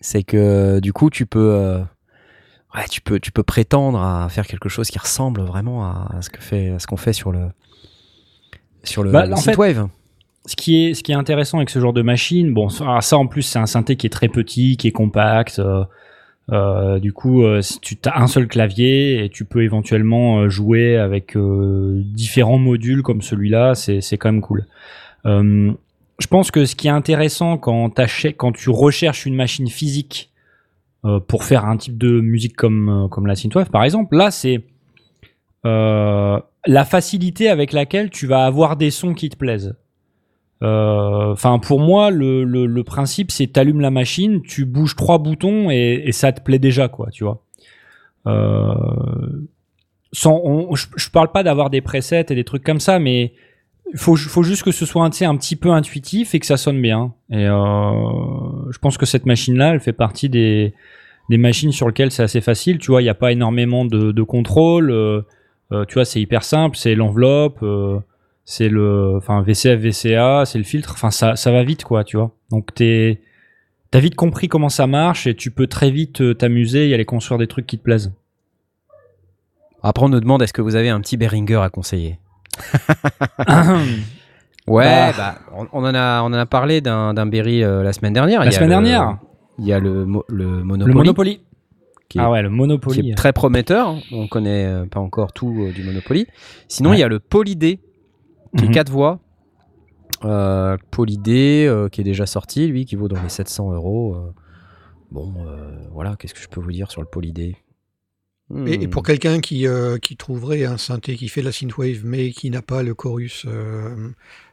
C'est 0.00 0.22
que 0.22 0.80
du 0.80 0.92
coup, 0.92 1.08
tu 1.10 1.24
peux, 1.26 1.52
euh, 1.54 1.78
ouais, 2.74 2.84
tu 2.90 3.00
peux, 3.00 3.18
tu 3.18 3.32
peux 3.32 3.42
prétendre 3.42 3.98
à 4.00 4.28
faire 4.28 4.46
quelque 4.46 4.68
chose 4.68 4.88
qui 4.90 4.98
ressemble 4.98 5.40
vraiment 5.42 5.84
à 5.86 6.18
ce 6.20 6.28
que 6.30 6.40
fait, 6.40 6.70
à 6.70 6.78
ce 6.78 6.86
qu'on 6.86 6.98
fait 6.98 7.14
sur 7.14 7.32
le, 7.32 7.48
sur 8.82 9.02
le, 9.02 9.10
Bah, 9.10 9.24
le 9.26 9.32
en 9.32 9.36
fait, 9.36 9.42
synthwave. 9.52 9.88
Ce 10.46 10.56
qui 10.56 10.84
est, 10.84 10.94
ce 10.94 11.02
qui 11.02 11.12
est 11.12 11.14
intéressant 11.14 11.56
avec 11.56 11.70
ce 11.70 11.78
genre 11.78 11.94
de 11.94 12.02
machine, 12.02 12.52
bon, 12.52 12.68
ça, 12.68 13.00
ça, 13.00 13.16
en 13.16 13.26
plus 13.26 13.40
c'est 13.42 13.58
un 13.58 13.64
synthé 13.66 13.96
qui 13.96 14.06
est 14.06 14.10
très 14.10 14.28
petit, 14.28 14.76
qui 14.76 14.88
est 14.88 14.92
compact. 14.92 15.58
euh, 15.58 15.84
euh, 16.52 16.98
du 16.98 17.12
coup, 17.12 17.42
euh, 17.42 17.62
si 17.62 17.80
tu 17.80 17.96
as 18.04 18.20
un 18.20 18.26
seul 18.26 18.46
clavier 18.48 19.24
et 19.24 19.30
tu 19.30 19.44
peux 19.44 19.62
éventuellement 19.62 20.40
euh, 20.40 20.48
jouer 20.48 20.96
avec 20.96 21.36
euh, 21.36 22.02
différents 22.04 22.58
modules 22.58 23.02
comme 23.02 23.22
celui-là, 23.22 23.74
c'est 23.74 24.18
quand 24.18 24.30
même 24.30 24.42
cool. 24.42 24.66
Euh, 25.26 25.72
je 26.18 26.26
pense 26.26 26.50
que 26.50 26.64
ce 26.64 26.76
qui 26.76 26.86
est 26.86 26.90
intéressant 26.92 27.56
quand, 27.56 27.90
quand 28.36 28.52
tu 28.52 28.70
recherches 28.70 29.26
une 29.26 29.34
machine 29.34 29.68
physique 29.68 30.30
pour 31.26 31.44
faire 31.44 31.66
un 31.66 31.76
type 31.76 31.98
de 31.98 32.20
musique 32.20 32.56
comme, 32.56 33.08
comme 33.10 33.26
la 33.26 33.34
synthwave, 33.34 33.68
par 33.68 33.84
exemple, 33.84 34.16
là 34.16 34.30
c'est 34.30 34.62
la 35.64 36.84
facilité 36.84 37.48
avec 37.48 37.72
laquelle 37.72 38.10
tu 38.10 38.26
vas 38.26 38.46
avoir 38.46 38.76
des 38.76 38.90
sons 38.90 39.12
qui 39.12 39.28
te 39.28 39.36
plaisent. 39.36 39.74
Euh, 40.62 41.32
Enfin, 41.32 41.58
pour 41.58 41.80
moi, 41.80 42.10
le, 42.10 42.82
principe, 42.82 43.30
c'est 43.30 43.48
t'allumes 43.48 43.80
la 43.80 43.90
machine, 43.90 44.40
tu 44.42 44.64
bouges 44.64 44.94
trois 44.94 45.18
boutons 45.18 45.68
et, 45.70 46.10
ça 46.12 46.32
te 46.32 46.40
plaît 46.40 46.60
déjà, 46.60 46.88
quoi, 46.88 47.10
tu 47.10 47.24
vois. 47.24 47.42
Euh, 48.26 48.74
sans, 50.12 50.74
je, 50.74 50.86
je 50.96 51.10
parle 51.10 51.32
pas 51.32 51.42
d'avoir 51.42 51.70
des 51.70 51.80
presets 51.80 52.26
et 52.30 52.34
des 52.34 52.44
trucs 52.44 52.62
comme 52.62 52.78
ça, 52.80 52.98
mais 53.00 53.32
faut, 53.96 54.16
faut 54.16 54.42
juste 54.44 54.62
que 54.62 54.70
ce 54.70 54.86
soit 54.86 55.10
sais, 55.12 55.24
un 55.24 55.36
petit 55.36 55.56
peu 55.56 55.70
intuitif 55.70 56.34
et 56.34 56.40
que 56.40 56.46
ça 56.46 56.56
sonne 56.56 56.80
bien. 56.80 57.12
Et 57.30 57.46
euh, 57.46 58.70
je 58.70 58.78
pense 58.78 58.96
que 58.96 59.06
cette 59.06 59.26
machine-là, 59.26 59.74
elle 59.74 59.80
fait 59.80 59.92
partie 59.92 60.28
des, 60.28 60.72
machines 61.30 61.72
sur 61.72 61.88
lesquelles 61.88 62.12
c'est 62.12 62.22
assez 62.22 62.40
facile. 62.40 62.78
Tu 62.78 62.92
vois, 62.92 63.02
il 63.02 63.04
n'y 63.04 63.10
a 63.10 63.14
pas 63.14 63.32
énormément 63.32 63.84
de, 63.84 64.12
de 64.12 64.22
contrôle. 64.22 64.90
euh, 64.92 65.22
tu 65.88 65.94
vois, 65.94 66.04
c'est 66.04 66.20
hyper 66.20 66.44
simple. 66.44 66.76
C'est 66.76 66.94
l'enveloppe, 66.94 67.64
c'est 68.44 68.68
le, 68.68 69.14
enfin 69.16 69.42
VCF, 69.42 69.80
VCA, 69.80 70.44
c'est 70.46 70.58
le 70.58 70.64
filtre. 70.64 70.92
Enfin, 70.92 71.10
ça, 71.10 71.36
ça 71.36 71.50
va 71.52 71.62
vite, 71.64 71.84
quoi. 71.84 72.04
Tu 72.04 72.16
vois. 72.16 72.32
Donc 72.50 72.74
t'es, 72.74 73.20
t'as 73.90 74.00
vite 74.00 74.14
compris 74.16 74.48
comment 74.48 74.68
ça 74.68 74.86
marche 74.86 75.26
et 75.26 75.34
tu 75.34 75.50
peux 75.50 75.66
très 75.66 75.90
vite 75.90 76.20
euh, 76.20 76.34
t'amuser 76.34 76.88
et 76.90 76.94
aller 76.94 77.04
construire 77.04 77.38
des 77.38 77.46
trucs 77.46 77.66
qui 77.66 77.78
te 77.78 77.82
plaisent. 77.82 78.12
Après, 79.82 80.04
on 80.04 80.08
nous 80.08 80.20
demande 80.20 80.42
est-ce 80.42 80.52
que 80.52 80.62
vous 80.62 80.76
avez 80.76 80.88
un 80.88 81.00
petit 81.00 81.16
Behringer 81.16 81.56
à 81.62 81.68
conseiller? 81.70 82.18
Ouais, 84.66 84.84
Bah. 84.84 85.12
bah, 85.16 85.34
on, 85.54 85.66
on 85.74 85.84
en 85.84 85.94
a, 85.94 86.22
on 86.22 86.26
en 86.28 86.32
a 86.32 86.46
parlé 86.46 86.80
d'un 86.80 87.12
d'un 87.12 87.26
Berry 87.26 87.62
euh, 87.62 87.82
la 87.82 87.92
semaine 87.92 88.14
dernière. 88.14 88.42
La 88.42 88.50
semaine 88.50 88.70
le- 88.70 88.74
dernière, 88.74 89.18
Il 89.58 89.66
y 89.66 89.74
a 89.74 89.78
le, 89.78 90.06
mo- 90.06 90.24
le 90.28 90.46
Monopoly. 90.64 90.86
le 90.88 90.94
Monopoly. 90.94 91.40
qui 92.08 92.16
est- 92.16 92.20
Ah 92.22 92.30
ouais, 92.30 92.40
le 92.40 92.48
qui 92.48 92.54
Monopoly. 92.54 93.10
est 93.10 93.14
très 93.14 93.34
prometteur. 93.34 93.94
On 94.10 94.26
connaît 94.26 94.64
euh, 94.64 94.86
pas 94.86 95.00
encore 95.00 95.34
tout 95.34 95.54
euh, 95.68 95.70
du 95.70 95.82
Monopoly. 95.84 96.26
Sinon, 96.68 96.90
Ouais. 96.90 96.96
il 96.96 97.00
y 97.00 97.02
a 97.02 97.08
le 97.08 97.18
Polydé, 97.20 97.78
qui 98.56 98.64
Mhm. 98.64 98.70
est 98.70 98.74
quatre 98.74 98.90
voix. 98.90 99.20
Euh, 100.24 100.76
Polydé, 100.90 101.66
euh, 101.68 101.88
qui 101.88 102.00
est 102.00 102.04
déjà 102.04 102.24
sorti, 102.26 102.66
lui, 102.66 102.86
qui 102.86 102.96
vaut 102.96 103.08
dans 103.08 103.22
les 103.22 103.28
700 103.28 103.72
euros. 103.72 104.14
euh. 104.14 104.32
Bon, 105.10 105.32
euh, 105.46 105.76
voilà, 105.92 106.16
qu'est-ce 106.16 106.34
que 106.34 106.40
je 106.40 106.48
peux 106.48 106.60
vous 106.60 106.72
dire 106.72 106.90
sur 106.90 107.00
le 107.02 107.06
Polydé? 107.06 107.56
Et, 108.66 108.82
et 108.82 108.86
Hmm. 108.86 108.90
pour 108.90 109.02
quelqu'un 109.02 109.40
qui, 109.40 109.66
euh, 109.66 109.96
qui 109.98 110.16
trouverait 110.16 110.64
un 110.64 110.76
synthé 110.76 111.16
qui 111.16 111.28
fait 111.28 111.40
de 111.40 111.46
la 111.46 111.52
synthwave 111.52 112.02
mais 112.04 112.30
qui 112.30 112.50
n'a 112.50 112.60
pas 112.62 112.82
le 112.82 112.94
chorus, 112.94 113.46
euh, 113.46 114.10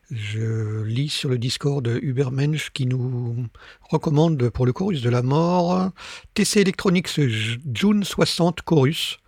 je 0.09 0.83
lis 0.83 1.09
sur 1.09 1.29
le 1.29 1.37
Discord 1.37 1.83
de 1.83 1.99
Ubermensch 2.01 2.71
qui 2.71 2.85
nous 2.85 3.45
recommande 3.89 4.49
pour 4.49 4.65
le 4.65 4.71
chorus 4.73 5.01
de 5.01 5.09
la 5.09 5.21
mort 5.21 5.91
TC 6.33 6.61
Electronics 6.61 7.09
June 7.73 8.03
60 8.03 8.61
chorus. 8.61 9.19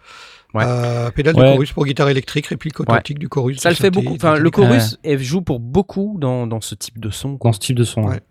Ouais. 0.54 0.64
Euh, 0.68 1.10
pédale 1.10 1.36
Ouais. 1.36 1.46
de 1.48 1.52
chorus 1.54 1.72
pour 1.72 1.86
guitare 1.86 2.10
électrique, 2.10 2.46
réplique 2.48 2.80
authentique 2.80 3.18
du 3.20 3.28
chorus. 3.28 3.60
Ça 3.60 3.70
du 3.70 3.76
le 3.76 3.82
fait 3.82 3.90
beaucoup. 3.92 4.14
Enfin, 4.14 4.36
le 4.38 4.52
chorus 4.52 4.98
elle 5.04 5.20
joue 5.20 5.42
pour 5.42 5.60
beaucoup 5.60 6.18
dans, 6.20 6.46
dans 6.46 6.62
ce 6.62 6.76
type 6.76 7.00
de 7.00 7.10
son. 7.10 7.38
quoi. 7.38 7.50
dans 7.50 7.54
ce 7.54 7.60
type 7.60 7.76
de 7.78 7.84
son. 7.84 8.04
Ouais. 8.04 8.22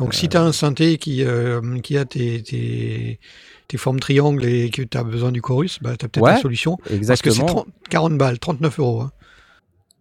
Donc 0.00 0.14
si 0.14 0.28
tu 0.28 0.36
as 0.36 0.42
un 0.42 0.50
synthé 0.52 0.98
qui, 0.98 1.22
euh, 1.22 1.78
qui 1.78 1.96
a 1.96 2.04
tes, 2.04 2.42
tes, 2.42 3.20
tes 3.68 3.76
formes 3.76 4.00
triangles 4.00 4.44
et 4.44 4.70
que 4.70 4.82
tu 4.82 4.98
as 4.98 5.04
besoin 5.04 5.30
du 5.30 5.40
chorus, 5.40 5.78
bah, 5.80 5.96
tu 5.96 6.04
as 6.04 6.08
peut-être 6.08 6.24
Ouais, 6.24 6.32
une 6.34 6.40
solution. 6.42 6.76
Parce 6.78 6.90
que 6.90 6.94
Exactement. 6.96 7.34
c'est 7.34 7.46
30 7.46 7.66
40 7.90 8.18
balles, 8.18 8.38
39 8.40 8.78
euros. 8.80 9.00
Hein. 9.02 9.12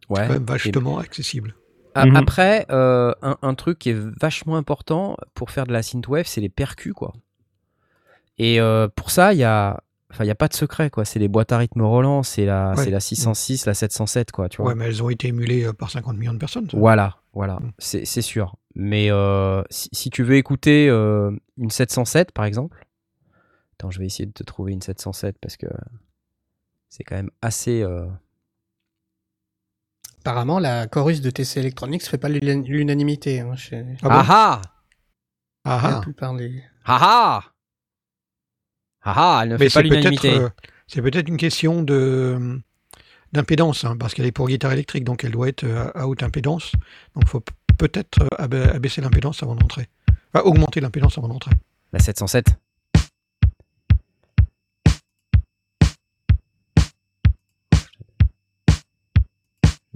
Ouais. 0.10 0.22
C'est 0.22 0.28
quand 0.28 0.34
même 0.34 0.42
Et- 0.44 0.52
vachement 0.52 0.98
accessible. 0.98 1.56
A- 1.94 2.08
Mhm. 2.08 2.16
Après, 2.16 2.66
euh, 2.72 3.14
un, 3.22 3.38
un 3.44 3.54
truc 3.54 3.78
qui 3.78 3.92
est 3.92 3.98
vachement 4.20 4.56
important 4.58 5.16
pour 5.36 5.52
faire 5.52 5.68
de 5.68 5.74
la 5.74 5.84
synthwave, 5.84 6.26
c'est 6.26 6.42
les 6.42 6.50
percus, 6.50 6.94
quoi. 6.94 7.14
Et 8.40 8.60
euh, 8.60 8.88
pour 8.96 9.12
ça, 9.12 9.32
il 9.34 9.38
y 9.40 9.44
a, 9.44 9.80
enfin, 10.14 10.24
il 10.24 10.28
y 10.28 10.32
a 10.32 10.36
pas 10.36 10.48
de 10.48 10.54
secret, 10.54 10.90
quoi. 10.90 11.06
C'est 11.06 11.20
les 11.20 11.28
boîtes 11.28 11.52
à 11.52 11.58
rythme 11.58 11.82
Roland, 11.82 12.24
c'est 12.24 12.46
la, 12.46 12.72
Ouais. 12.72 12.84
c'est 12.84 12.90
la 12.92 13.00
606, 13.00 13.66
la 13.66 13.74
707, 13.74 14.32
quoi. 14.32 14.48
Tu 14.50 14.58
vois. 14.62 14.68
Ouais, 14.70 14.76
mais 14.76 14.86
elles 14.86 15.04
ont 15.04 15.10
été 15.10 15.28
émulées 15.28 15.66
euh, 15.66 15.74
par 15.74 15.90
50 15.92 16.16
millions 16.18 16.34
de 16.34 16.38
personnes. 16.38 16.70
ça. 16.70 16.78
Voilà, 16.78 17.18
voilà, 17.34 17.56
Mm. 17.56 17.72
c'est 17.80 18.06
c'est 18.06 18.22
sûr. 18.22 18.56
Mais 18.76 19.12
euh, 19.12 19.62
si, 19.70 19.90
si 19.92 20.10
tu 20.10 20.24
veux 20.24 20.36
écouter 20.36 20.88
euh, 20.90 21.32
une 21.58 21.70
707, 21.70 22.32
par 22.32 22.46
exemple, 22.46 22.88
attends, 23.74 23.92
je 23.92 24.00
vais 24.00 24.06
essayer 24.06 24.26
de 24.26 24.32
te 24.34 24.44
trouver 24.44 24.72
une 24.74 24.82
707 24.82 25.38
parce 25.42 25.58
que 25.58 25.68
c'est 26.90 27.04
quand 27.04 27.16
même 27.16 27.30
assez. 27.42 27.82
euh, 27.84 28.06
Apparemment, 30.22 30.60
la 30.60 30.88
chorus 30.88 31.20
de 31.22 31.30
TC 31.30 31.58
Electronics 31.60 32.04
fait 32.04 32.18
pas 32.18 32.30
l'una- 32.30 32.56
l'unanimité. 32.66 33.42
hein, 33.42 33.56
chez 33.56 33.84
Ah 34.04 34.10
bon? 34.10 34.16
Ah 34.16 34.26
ah 34.30 34.62
Ah, 35.66 35.90
la 35.92 35.98
ah. 35.98 36.02
plupart 36.02 36.34
des. 36.36 36.64
ah 36.86 37.00
ah 37.02 37.44
ah 39.04 39.14
ah, 39.16 39.40
elle 39.44 39.50
ne 39.50 39.58
Mais 39.58 39.70
fait 39.70 39.80
pas 39.80 39.82
l'unanimité. 39.82 40.34
euh, 40.36 40.50
c'est 40.88 41.02
peut-être 41.02 41.28
une 41.28 41.38
question 41.38 41.82
de 41.84 42.62
d'impédance, 43.34 43.84
hein, 43.84 43.98
parce 43.98 44.14
qu'elle 44.14 44.26
est 44.28 44.32
pour 44.32 44.48
guitare 44.48 44.72
électrique, 44.74 45.04
donc 45.04 45.24
elle 45.24 45.32
doit 45.32 45.48
être 45.50 45.64
euh, 45.64 45.90
à 45.96 46.08
haute 46.08 46.22
impédance. 46.24 46.72
Donc 47.16 47.24
il 47.24 47.30
faut 47.30 47.44
peut-être 47.78 48.22
euh, 48.22 48.28
ab- 48.38 48.54
abaisser 48.76 49.02
l'impédance 49.02 49.42
avant 49.44 49.56
d'entrer. 49.56 49.88
Enfin, 50.34 50.46
augmenter 50.46 50.80
l'impédance 50.82 51.18
avant 51.18 51.28
d'entrer. 51.30 51.52
La 51.94 52.00
707. 52.00 52.56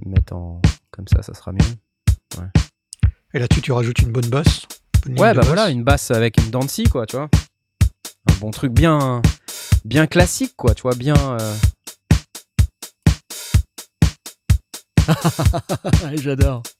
Mettre 0.04 0.32
en 0.34 0.60
comme 0.90 1.06
ça, 1.08 1.22
ça 1.22 1.34
sera 1.34 1.52
mieux. 1.52 2.44
Et 3.34 3.38
là-dessus, 3.38 3.60
tu 3.62 3.72
rajoutes 3.72 3.98
une 4.00 4.10
bonne 4.12 4.28
basse. 4.28 4.62
Ouais, 5.06 5.12
de 5.12 5.16
bah 5.16 5.34
basse. 5.34 5.46
voilà, 5.46 5.70
une 5.70 5.84
basse 5.84 6.10
avec 6.10 6.38
une 6.38 6.50
Dancy, 6.50 6.84
quoi, 6.84 7.06
tu 7.06 7.16
vois. 7.16 7.28
Un 8.30 8.34
bon 8.40 8.50
truc 8.50 8.72
bien, 8.72 9.20
bien 9.84 10.06
classique, 10.06 10.54
quoi, 10.56 10.74
tu 10.74 10.82
vois, 10.82 10.94
bien. 10.94 11.14
euh, 11.16 11.54
J'adore. 16.16 16.62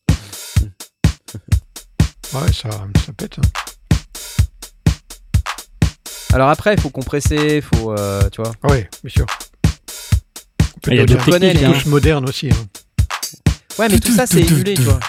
Ouais, 2.35 2.53
ça, 2.53 2.69
ça 3.07 3.13
pète. 3.17 3.39
hein. 3.39 3.43
Alors 6.35 6.51
après, 6.51 6.75
il 6.75 6.81
faut 6.81 6.91
compresser, 6.91 7.57
il 7.57 7.63
faut, 7.63 7.91
euh, 7.93 8.29
tu 8.29 8.43
vois. 8.43 8.53
Ah 8.63 8.69
ouais, 8.71 8.87
bien 9.03 9.11
sûr. 9.11 9.25
On 10.77 10.81
peut 10.81 10.91
Il 10.91 10.97
y 10.99 11.01
a 11.01 11.05
un- 11.05 11.07
techniques, 11.07 11.55
une 11.63 11.65
hein. 11.65 11.73
touche 11.73 11.87
moderne 11.87 12.29
aussi. 12.29 12.51
hein. 12.51 12.67
Ouais, 13.79 13.89
mais 13.89 13.99
tout 13.99 14.13
ça, 14.15 14.27
c'est 14.27 14.43
émulé, 14.43 14.75
tu 14.75 14.83
vois. 14.83 15.01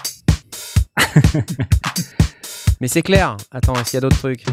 mais 2.80 2.88
c'est 2.88 3.02
clair. 3.02 3.36
Attends, 3.52 3.74
est-ce 3.76 3.92
qu'il 3.92 3.96
y 3.96 3.98
a 3.98 4.02
d'autres 4.02 4.18
trucs? 4.20 4.46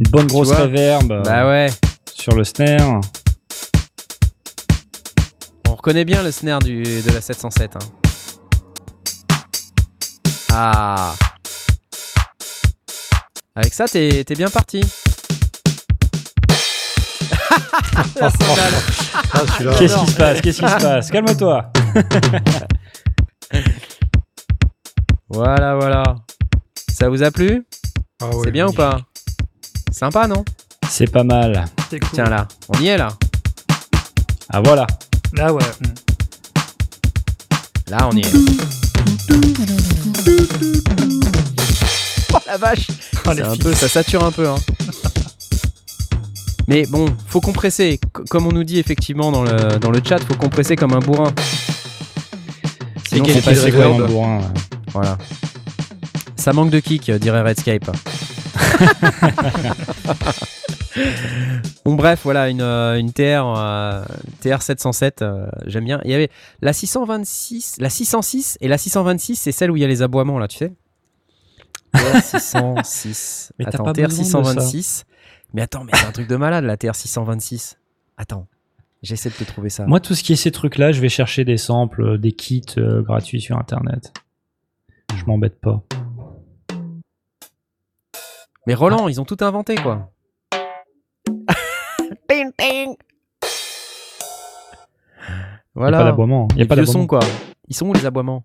Une 0.00 0.10
bonne 0.10 0.26
grosse 0.26 0.50
reverb 0.50 1.12
euh, 1.12 1.22
Bah 1.22 1.46
ouais. 1.48 1.68
sur 2.14 2.34
le 2.34 2.44
snare. 2.44 3.00
On 5.68 5.74
reconnaît 5.74 6.04
bien 6.04 6.22
le 6.22 6.30
snare 6.32 6.58
du, 6.60 6.82
de 6.82 7.10
la 7.12 7.20
707. 7.20 7.76
hein. 7.76 7.78
Ah. 10.52 11.14
Avec 13.54 13.72
ça, 13.74 13.86
t'es 13.86 14.24
t'es 14.24 14.34
bien 14.34 14.48
parti. 14.50 14.80
Ah, 19.32 19.42
Qu'est-ce 19.78 19.96
qui 19.96 20.06
se 20.10 20.16
passe? 20.16 20.40
Qu'est-ce 20.40 20.60
qui 20.60 20.66
se 20.68 20.82
passe? 20.82 21.10
Calme-toi. 21.10 21.70
voilà, 25.28 25.76
voilà. 25.76 26.02
Ça 26.92 27.08
vous 27.08 27.22
a 27.22 27.30
plu? 27.30 27.64
Ah 28.20 28.26
ouais, 28.28 28.40
C'est 28.44 28.50
bien 28.50 28.66
ou 28.68 28.72
pas? 28.72 28.98
Sympa, 30.00 30.26
non 30.26 30.42
C'est 30.88 31.12
pas 31.12 31.24
mal. 31.24 31.66
C'est 31.90 32.00
cool. 32.00 32.08
Tiens 32.14 32.24
là, 32.24 32.48
on 32.70 32.80
y 32.80 32.88
est 32.88 32.96
là. 32.96 33.08
Ah 34.48 34.62
voilà. 34.64 34.86
Là, 35.34 35.52
ouais. 35.52 35.62
mm. 35.62 35.86
Là, 37.90 38.08
on 38.10 38.16
y 38.16 38.20
est. 38.20 38.32
Oh 42.32 42.38
la 42.46 42.56
vache 42.56 42.86
Oh, 43.26 43.32
C'est 43.34 43.42
un 43.42 43.56
peu, 43.58 43.74
ça 43.74 43.90
sature 43.90 44.24
un 44.24 44.32
peu. 44.32 44.48
Hein. 44.48 44.54
Mais 46.66 46.86
bon, 46.86 47.14
faut 47.26 47.42
compresser. 47.42 48.00
C- 48.02 48.22
comme 48.30 48.46
on 48.46 48.52
nous 48.52 48.64
dit 48.64 48.78
effectivement 48.78 49.30
dans 49.30 49.42
le, 49.42 49.78
dans 49.78 49.90
le 49.90 50.00
chat, 50.02 50.18
faut 50.20 50.32
compresser 50.32 50.76
comme 50.76 50.94
un 50.94 51.00
bourrin. 51.00 51.30
Sinon, 53.10 53.24
quel 53.26 53.34
c'est 53.34 53.42
pas 53.42 53.52
de 53.52 53.58
un 53.82 53.98
bourrin, 54.06 54.38
ouais. 54.38 54.44
Voilà. 54.94 55.18
Ça 56.36 56.54
manque 56.54 56.70
de 56.70 56.80
kick, 56.80 57.10
dirait 57.10 57.42
Redscape. 57.42 57.90
Bon 61.84 61.94
bref, 61.94 62.20
voilà 62.24 62.48
une, 62.48 62.62
une 62.62 63.12
TR, 63.12 63.44
euh, 63.56 64.04
TR 64.40 64.62
707, 64.62 65.22
euh, 65.22 65.46
j'aime 65.66 65.84
bien. 65.84 66.00
Il 66.04 66.10
y 66.10 66.14
avait 66.14 66.30
la 66.62 66.72
626, 66.72 67.76
la 67.80 67.90
606 67.90 68.58
et 68.60 68.68
la 68.68 68.78
626, 68.78 69.36
c'est 69.36 69.52
celle 69.52 69.70
où 69.70 69.76
il 69.76 69.80
y 69.80 69.84
a 69.84 69.88
les 69.88 70.02
aboiements 70.02 70.38
là, 70.38 70.48
tu 70.48 70.58
sais. 70.58 70.72
TR 71.92 72.22
606. 72.22 73.52
Mais 73.58 73.66
attends, 73.66 73.92
TR 73.92 74.02
besoin 74.08 74.24
de 74.40 74.46
ça. 74.46 74.60
626. 74.60 75.04
Mais 75.52 75.62
attends, 75.62 75.82
mais 75.82 75.90
c'est 75.94 76.06
un 76.06 76.12
truc 76.12 76.28
de 76.28 76.36
malade 76.36 76.64
la 76.64 76.76
TR 76.76 76.94
626. 76.94 77.76
Attends, 78.16 78.46
j'essaie 79.02 79.30
de 79.30 79.34
te 79.34 79.44
trouver 79.44 79.68
ça. 79.68 79.84
Moi, 79.86 79.98
tout 79.98 80.14
ce 80.14 80.22
qui 80.22 80.32
est 80.32 80.36
ces 80.36 80.52
trucs-là, 80.52 80.92
je 80.92 81.00
vais 81.00 81.08
chercher 81.08 81.44
des 81.44 81.56
samples, 81.56 82.02
euh, 82.02 82.18
des 82.18 82.30
kits 82.32 82.62
euh, 82.78 83.02
gratuits 83.02 83.40
sur 83.40 83.58
Internet. 83.58 84.12
Je 85.16 85.24
m'embête 85.24 85.60
pas. 85.60 85.82
Mais 88.66 88.74
Roland, 88.74 89.08
ils 89.08 89.20
ont 89.20 89.24
tout 89.24 89.36
inventé 89.40 89.74
quoi. 89.76 90.10
Ping, 92.28 92.50
ping. 92.56 92.94
Il 95.74 95.78
n'y 95.78 95.86
a 95.86 95.90
Voilà. 95.90 95.98
pas 95.98 96.04
d'aboiement. 96.04 96.48
Il 96.52 96.56
y 96.56 96.58
les 96.60 96.64
a 96.64 96.68
pas 96.68 96.74
vieux 96.76 96.84
sons 96.86 97.00
d'aboiement. 97.04 97.06
quoi? 97.06 97.20
Ils 97.68 97.74
sont 97.76 97.86
où 97.88 97.92
les 97.92 98.04
aboiements? 98.06 98.44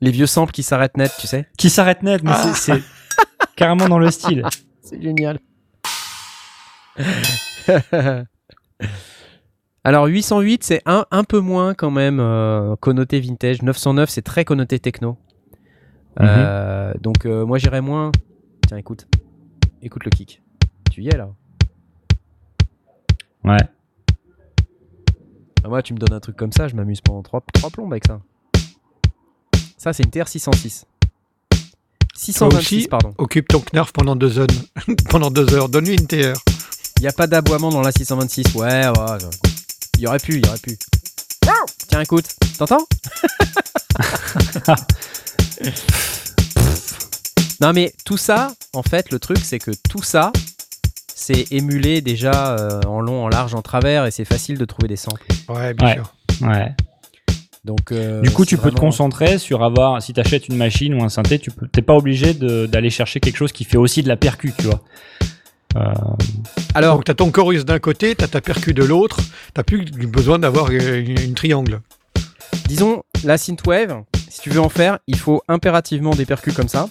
Les 0.00 0.10
vieux 0.10 0.26
samples 0.26 0.52
qui 0.52 0.62
s'arrêtent 0.62 0.96
net, 0.96 1.12
tu 1.18 1.26
sais? 1.26 1.46
Qui 1.58 1.68
s'arrête 1.70 2.02
net, 2.02 2.22
mais 2.22 2.32
c'est- 2.34 2.54
c'est 2.54 2.82
carrément 3.56 3.86
dans 3.88 3.98
le 3.98 4.10
style. 4.10 4.42
C'est 4.82 5.00
génial. 5.00 5.38
Alors 9.84 10.06
808 10.06 10.62
c'est 10.64 10.82
un, 10.84 11.06
un 11.10 11.24
peu 11.24 11.40
moins 11.40 11.72
quand 11.74 11.90
même 11.90 12.20
euh, 12.20 12.76
connoté 12.76 13.20
vintage. 13.20 13.62
909 13.62 14.10
c'est 14.10 14.22
très 14.22 14.44
connoté 14.44 14.78
techno. 14.78 15.16
Euh, 16.18 16.92
donc 17.00 17.26
euh, 17.26 17.44
moi 17.44 17.58
j'irais 17.58 17.80
moins. 17.80 18.10
Tiens 18.66 18.76
écoute, 18.76 19.06
écoute 19.82 20.04
le 20.04 20.10
kick. 20.10 20.42
Tu 20.90 21.02
y 21.02 21.08
es 21.08 21.16
là. 21.16 21.28
Ouais. 23.44 23.56
Ah, 25.62 25.68
moi 25.68 25.82
tu 25.82 25.94
me 25.94 25.98
donnes 25.98 26.14
un 26.14 26.20
truc 26.20 26.36
comme 26.36 26.52
ça, 26.52 26.68
je 26.68 26.74
m'amuse 26.74 27.00
pendant 27.00 27.22
3, 27.22 27.42
plombes 27.72 27.92
avec 27.92 28.06
ça. 28.06 28.20
Ça 29.76 29.92
c'est 29.92 30.02
une 30.02 30.10
TR 30.10 30.28
606. 30.28 30.86
626 32.14 32.56
aussi, 32.58 32.88
pardon. 32.88 33.14
Occupe 33.16 33.48
ton 33.48 33.62
knarf 33.72 33.92
pendant 33.92 34.16
deux 34.16 34.38
heures. 34.38 34.46
pendant 35.10 35.30
deux 35.30 35.54
heures. 35.54 35.68
Donne-lui 35.68 35.94
une 35.94 36.06
TR. 36.06 36.34
Il 36.98 37.02
n'y 37.02 37.08
a 37.08 37.12
pas 37.12 37.26
d'aboiement 37.26 37.70
dans 37.70 37.80
la 37.80 37.92
626. 37.92 38.54
Ouais, 38.56 38.88
ouais. 38.88 38.88
ouais. 38.88 39.18
Il 39.96 40.02
y 40.02 40.06
aurait 40.06 40.18
pu, 40.18 40.36
il 40.36 40.44
y 40.44 40.48
aurait 40.48 40.58
pu. 40.58 40.76
Tiens, 41.88 42.00
écoute. 42.02 42.26
T'entends? 42.58 42.86
Non, 47.60 47.72
mais 47.74 47.92
tout 48.06 48.16
ça, 48.16 48.54
en 48.72 48.82
fait, 48.82 49.10
le 49.12 49.18
truc, 49.18 49.36
c'est 49.42 49.58
que 49.58 49.70
tout 49.90 50.02
ça, 50.02 50.32
c'est 51.14 51.52
émulé 51.52 52.00
déjà 52.00 52.56
euh, 52.58 52.80
en 52.86 53.00
long, 53.02 53.24
en 53.24 53.28
large, 53.28 53.54
en 53.54 53.60
travers, 53.60 54.06
et 54.06 54.10
c'est 54.10 54.24
facile 54.24 54.56
de 54.56 54.64
trouver 54.64 54.88
des 54.88 54.96
samples. 54.96 55.26
Ouais, 55.48 55.74
bien 55.74 55.86
Ouais. 55.88 55.94
sûr. 55.94 56.14
Ouais. 56.40 56.72
Donc, 57.66 57.92
euh, 57.92 58.22
du 58.22 58.30
coup, 58.30 58.46
tu 58.46 58.56
peux 58.56 58.70
te 58.70 58.80
concentrer 58.80 59.36
sur 59.36 59.62
avoir. 59.62 60.00
Si 60.00 60.14
tu 60.14 60.20
achètes 60.20 60.48
une 60.48 60.56
machine 60.56 60.94
ou 60.94 61.04
un 61.04 61.10
synthé, 61.10 61.38
tu 61.38 61.50
peux. 61.50 61.68
T'es 61.68 61.82
pas 61.82 61.94
obligé 61.94 62.32
d'aller 62.32 62.88
chercher 62.88 63.20
quelque 63.20 63.36
chose 63.36 63.52
qui 63.52 63.64
fait 63.64 63.76
aussi 63.76 64.02
de 64.02 64.08
la 64.08 64.16
percu, 64.16 64.54
tu 64.58 64.64
vois. 64.64 64.80
Euh, 65.76 65.92
Alors, 66.72 66.94
Donc, 66.96 67.04
t'as 67.04 67.12
ton 67.14 67.30
chorus 67.30 67.66
d'un 67.66 67.78
côté, 67.78 68.14
t'as 68.16 68.28
ta 68.28 68.40
percu 68.40 68.72
de 68.72 68.82
l'autre. 68.82 69.18
T'as 69.52 69.62
plus 69.64 69.84
besoin 69.84 70.38
d'avoir 70.38 70.70
une, 70.70 71.20
une 71.20 71.34
triangle. 71.34 71.82
disons, 72.66 73.02
la 73.24 73.36
synthwave, 73.36 74.02
si 74.30 74.40
tu 74.40 74.50
veux 74.50 74.60
en 74.60 74.68
faire, 74.68 74.98
il 75.06 75.18
faut 75.18 75.42
impérativement 75.48 76.12
des 76.14 76.24
percus 76.24 76.54
comme 76.54 76.68
ça. 76.68 76.88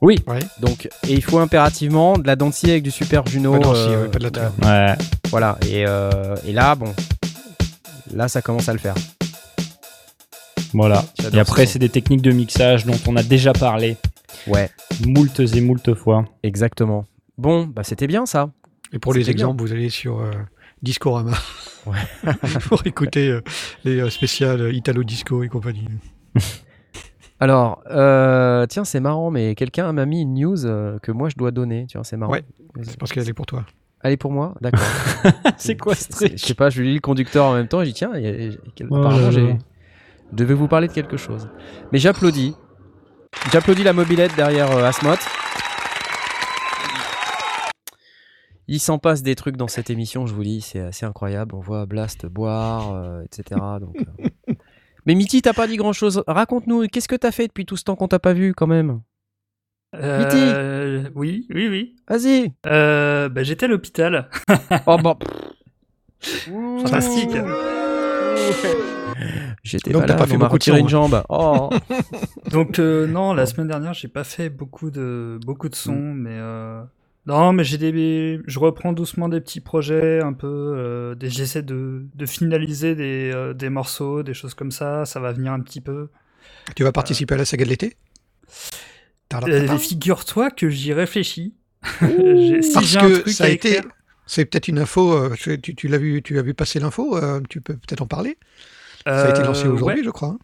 Oui. 0.00 0.18
Ouais. 0.26 0.38
Donc, 0.60 0.86
et 1.08 1.12
il 1.12 1.22
faut 1.22 1.38
impérativement 1.38 2.18
de 2.18 2.26
la 2.26 2.36
dentille 2.36 2.70
avec 2.70 2.82
du 2.82 2.90
super 2.90 3.26
Juno. 3.26 3.52
Pas 3.52 3.58
de 3.58 3.64
euh, 3.74 4.02
ouais, 4.02 4.08
pas 4.08 4.18
de 4.18 4.30
la. 4.64 4.90
Ouais. 4.90 4.96
Voilà, 5.30 5.58
et, 5.68 5.84
euh, 5.86 6.36
et 6.46 6.52
là, 6.52 6.74
bon, 6.74 6.94
là, 8.14 8.28
ça 8.28 8.42
commence 8.42 8.68
à 8.68 8.72
le 8.72 8.78
faire. 8.78 8.94
Voilà. 10.72 11.04
Et 11.32 11.38
après, 11.38 11.66
c'est 11.66 11.78
des 11.78 11.88
techniques 11.88 12.22
de 12.22 12.32
mixage 12.32 12.84
dont 12.84 12.98
on 13.06 13.16
a 13.16 13.22
déjà 13.22 13.52
parlé 13.52 13.96
Ouais, 14.46 14.70
moultes 15.06 15.40
et 15.40 15.60
moultes 15.60 15.94
fois. 15.94 16.24
exactement. 16.42 17.04
Bon, 17.38 17.66
bah 17.66 17.82
c'était 17.84 18.06
bien 18.06 18.26
ça. 18.26 18.50
Et 18.92 18.98
pour 18.98 19.12
les 19.12 19.20
bien. 19.22 19.30
exemples, 19.32 19.62
vous 19.62 19.72
allez 19.72 19.90
sur 19.90 20.20
euh, 20.20 20.30
Discorama. 20.82 21.36
Ouais. 21.86 21.98
pour 22.68 22.86
écouter 22.86 23.28
euh, 23.28 23.42
les 23.84 24.00
euh, 24.00 24.10
spéciales 24.10 24.74
Italo 24.74 25.04
Disco 25.04 25.42
et 25.42 25.48
compagnie. 25.48 25.86
Alors, 27.40 27.82
euh, 27.90 28.66
tiens, 28.66 28.84
c'est 28.84 29.00
marrant, 29.00 29.30
mais 29.30 29.54
quelqu'un 29.54 29.92
m'a 29.92 30.06
mis 30.06 30.22
une 30.22 30.34
news 30.34 30.64
euh, 30.64 30.98
que 31.00 31.12
moi 31.12 31.28
je 31.28 31.36
dois 31.36 31.50
donner. 31.50 31.86
Tu 31.86 31.98
vois, 31.98 32.04
c'est 32.04 32.16
marrant. 32.16 32.32
Ouais. 32.32 32.44
C'est 32.82 32.98
parce 32.98 33.12
qu'elle 33.12 33.28
est 33.28 33.34
pour 33.34 33.46
toi. 33.46 33.64
Elle 34.02 34.12
est 34.12 34.16
pour 34.16 34.30
moi 34.32 34.54
D'accord. 34.60 34.80
c'est 35.58 35.76
quoi 35.76 35.94
ce 35.94 36.08
truc 36.08 36.32
Je 36.32 36.44
sais 36.44 36.54
pas, 36.54 36.70
je 36.70 36.82
lis 36.82 36.94
le 36.94 37.00
conducteur 37.00 37.44
en 37.46 37.54
même 37.54 37.66
temps 37.68 37.80
et 37.82 37.84
je 37.86 37.90
dis 37.90 37.94
tiens, 37.96 38.12
il 38.14 38.22
y 38.22 38.26
a- 38.26 38.30
y 38.30 38.48
a- 38.54 38.56
quel- 38.74 38.86
Oh 38.90 38.96
apparemment 38.96 39.30
j'ai. 39.30 39.56
Je 40.32 40.36
devais 40.36 40.54
vous 40.54 40.68
parler 40.68 40.88
de 40.88 40.92
quelque 40.92 41.16
chose. 41.16 41.48
Mais 41.92 41.98
j'applaudis. 41.98 42.54
J'applaudis 43.52 43.82
la 43.84 43.92
mobilette 43.92 44.34
derrière 44.36 44.70
euh, 44.72 44.84
Asmoth. 44.84 45.20
Il 48.68 48.80
s'en 48.80 48.98
passe 48.98 49.22
des 49.22 49.36
trucs 49.36 49.56
dans 49.56 49.68
cette 49.68 49.90
émission, 49.90 50.26
je 50.26 50.34
vous 50.34 50.42
dis, 50.42 50.60
c'est 50.60 50.80
assez 50.80 51.06
incroyable. 51.06 51.54
On 51.54 51.60
voit 51.60 51.86
Blast 51.86 52.26
boire, 52.26 52.92
euh, 52.94 53.22
etc. 53.22 53.60
Donc, 53.80 53.96
euh. 54.48 54.54
Mais 55.06 55.14
Mitty, 55.14 55.40
t'as 55.42 55.52
pas 55.52 55.66
dit 55.66 55.76
grand 55.76 55.92
chose. 55.92 56.22
Raconte-nous, 56.26 56.86
qu'est-ce 56.88 57.08
que 57.08 57.16
t'as 57.16 57.30
fait 57.32 57.46
depuis 57.46 57.64
tout 57.66 57.76
ce 57.76 57.84
temps 57.84 57.96
qu'on 57.96 58.08
t'a 58.08 58.18
pas 58.18 58.32
vu 58.32 58.54
quand 58.54 58.66
même 58.66 59.00
Euh, 59.94 61.08
oui, 61.14 61.46
oui, 61.54 61.68
oui. 61.68 61.96
Vas-y 62.08 62.52
Euh, 62.66 63.28
bah, 63.28 63.42
J'étais 63.44 63.66
à 63.66 63.68
l'hôpital. 63.68 64.28
Oh 64.86 64.98
bon. 64.98 65.16
Fantastique. 66.20 67.30
J'étais 69.62 69.90
Donc, 69.90 70.02
pas 70.02 70.08
t'as 70.08 70.12
là, 70.14 70.18
pas 70.18 70.24
on 70.24 70.28
fait 70.28 70.36
m'a 70.36 70.48
retiré 70.48 70.78
sang, 70.78 70.82
une 70.84 70.88
jambe. 70.88 71.22
Oh. 71.28 71.70
Donc 72.50 72.78
euh, 72.78 73.06
non, 73.06 73.32
la 73.32 73.46
semaine 73.46 73.68
dernière, 73.68 73.94
j'ai 73.94 74.08
pas 74.08 74.24
fait 74.24 74.50
beaucoup 74.50 74.90
de 74.90 75.38
beaucoup 75.44 75.68
de 75.68 75.74
sons, 75.74 76.12
mais 76.14 76.34
euh, 76.34 76.82
non, 77.26 77.52
mais 77.52 77.64
j'ai 77.64 77.76
des, 77.78 78.40
je 78.46 78.58
reprends 78.58 78.92
doucement 78.92 79.28
des 79.28 79.40
petits 79.40 79.60
projets, 79.60 80.20
un 80.22 80.32
peu, 80.32 80.46
euh, 80.76 81.14
des- 81.16 81.28
j'essaie 81.30 81.62
de, 81.62 82.06
de 82.14 82.26
finaliser 82.26 82.94
des, 82.94 83.32
euh, 83.34 83.52
des 83.52 83.68
morceaux, 83.68 84.22
des 84.22 84.34
choses 84.34 84.54
comme 84.54 84.70
ça. 84.70 85.04
Ça 85.04 85.18
va 85.20 85.32
venir 85.32 85.52
un 85.52 85.60
petit 85.60 85.80
peu. 85.80 86.08
Tu 86.76 86.84
vas 86.84 86.92
participer 86.92 87.34
à 87.34 87.38
la 87.38 87.44
saga 87.44 87.64
de 87.64 87.70
l'été? 87.70 87.96
Euh. 89.34 89.78
Figure-toi 89.78 90.50
que 90.50 90.68
j'y 90.68 90.92
réfléchis. 90.92 91.54
Si 92.62 92.70
Parce 92.74 92.96
un 92.96 93.08
que 93.08 93.16
truc 93.20 93.34
ça 93.34 93.44
a 93.44 93.48
été. 93.48 93.80
C'est 94.26 94.44
peut-être 94.44 94.68
une 94.68 94.78
info. 94.78 95.12
euh, 95.12 95.34
tu, 95.62 95.88
l'as 95.88 95.98
vu, 95.98 96.22
tu 96.22 96.38
as 96.38 96.42
vu 96.42 96.54
passer 96.54 96.80
l'info. 96.80 97.16
euh, 97.16 97.40
tu 97.48 97.60
peux 97.60 97.74
peut-être 97.74 98.02
en 98.02 98.06
parler. 98.06 98.38
Ça 99.04 99.26
a 99.26 99.30
été 99.30 99.42
lancé 99.42 99.66
Euh, 99.66 99.72
aujourd'hui, 99.72 99.98
ouais. 100.00 100.04
je 100.04 100.10
crois. 100.10 100.28
hein. 100.30 100.38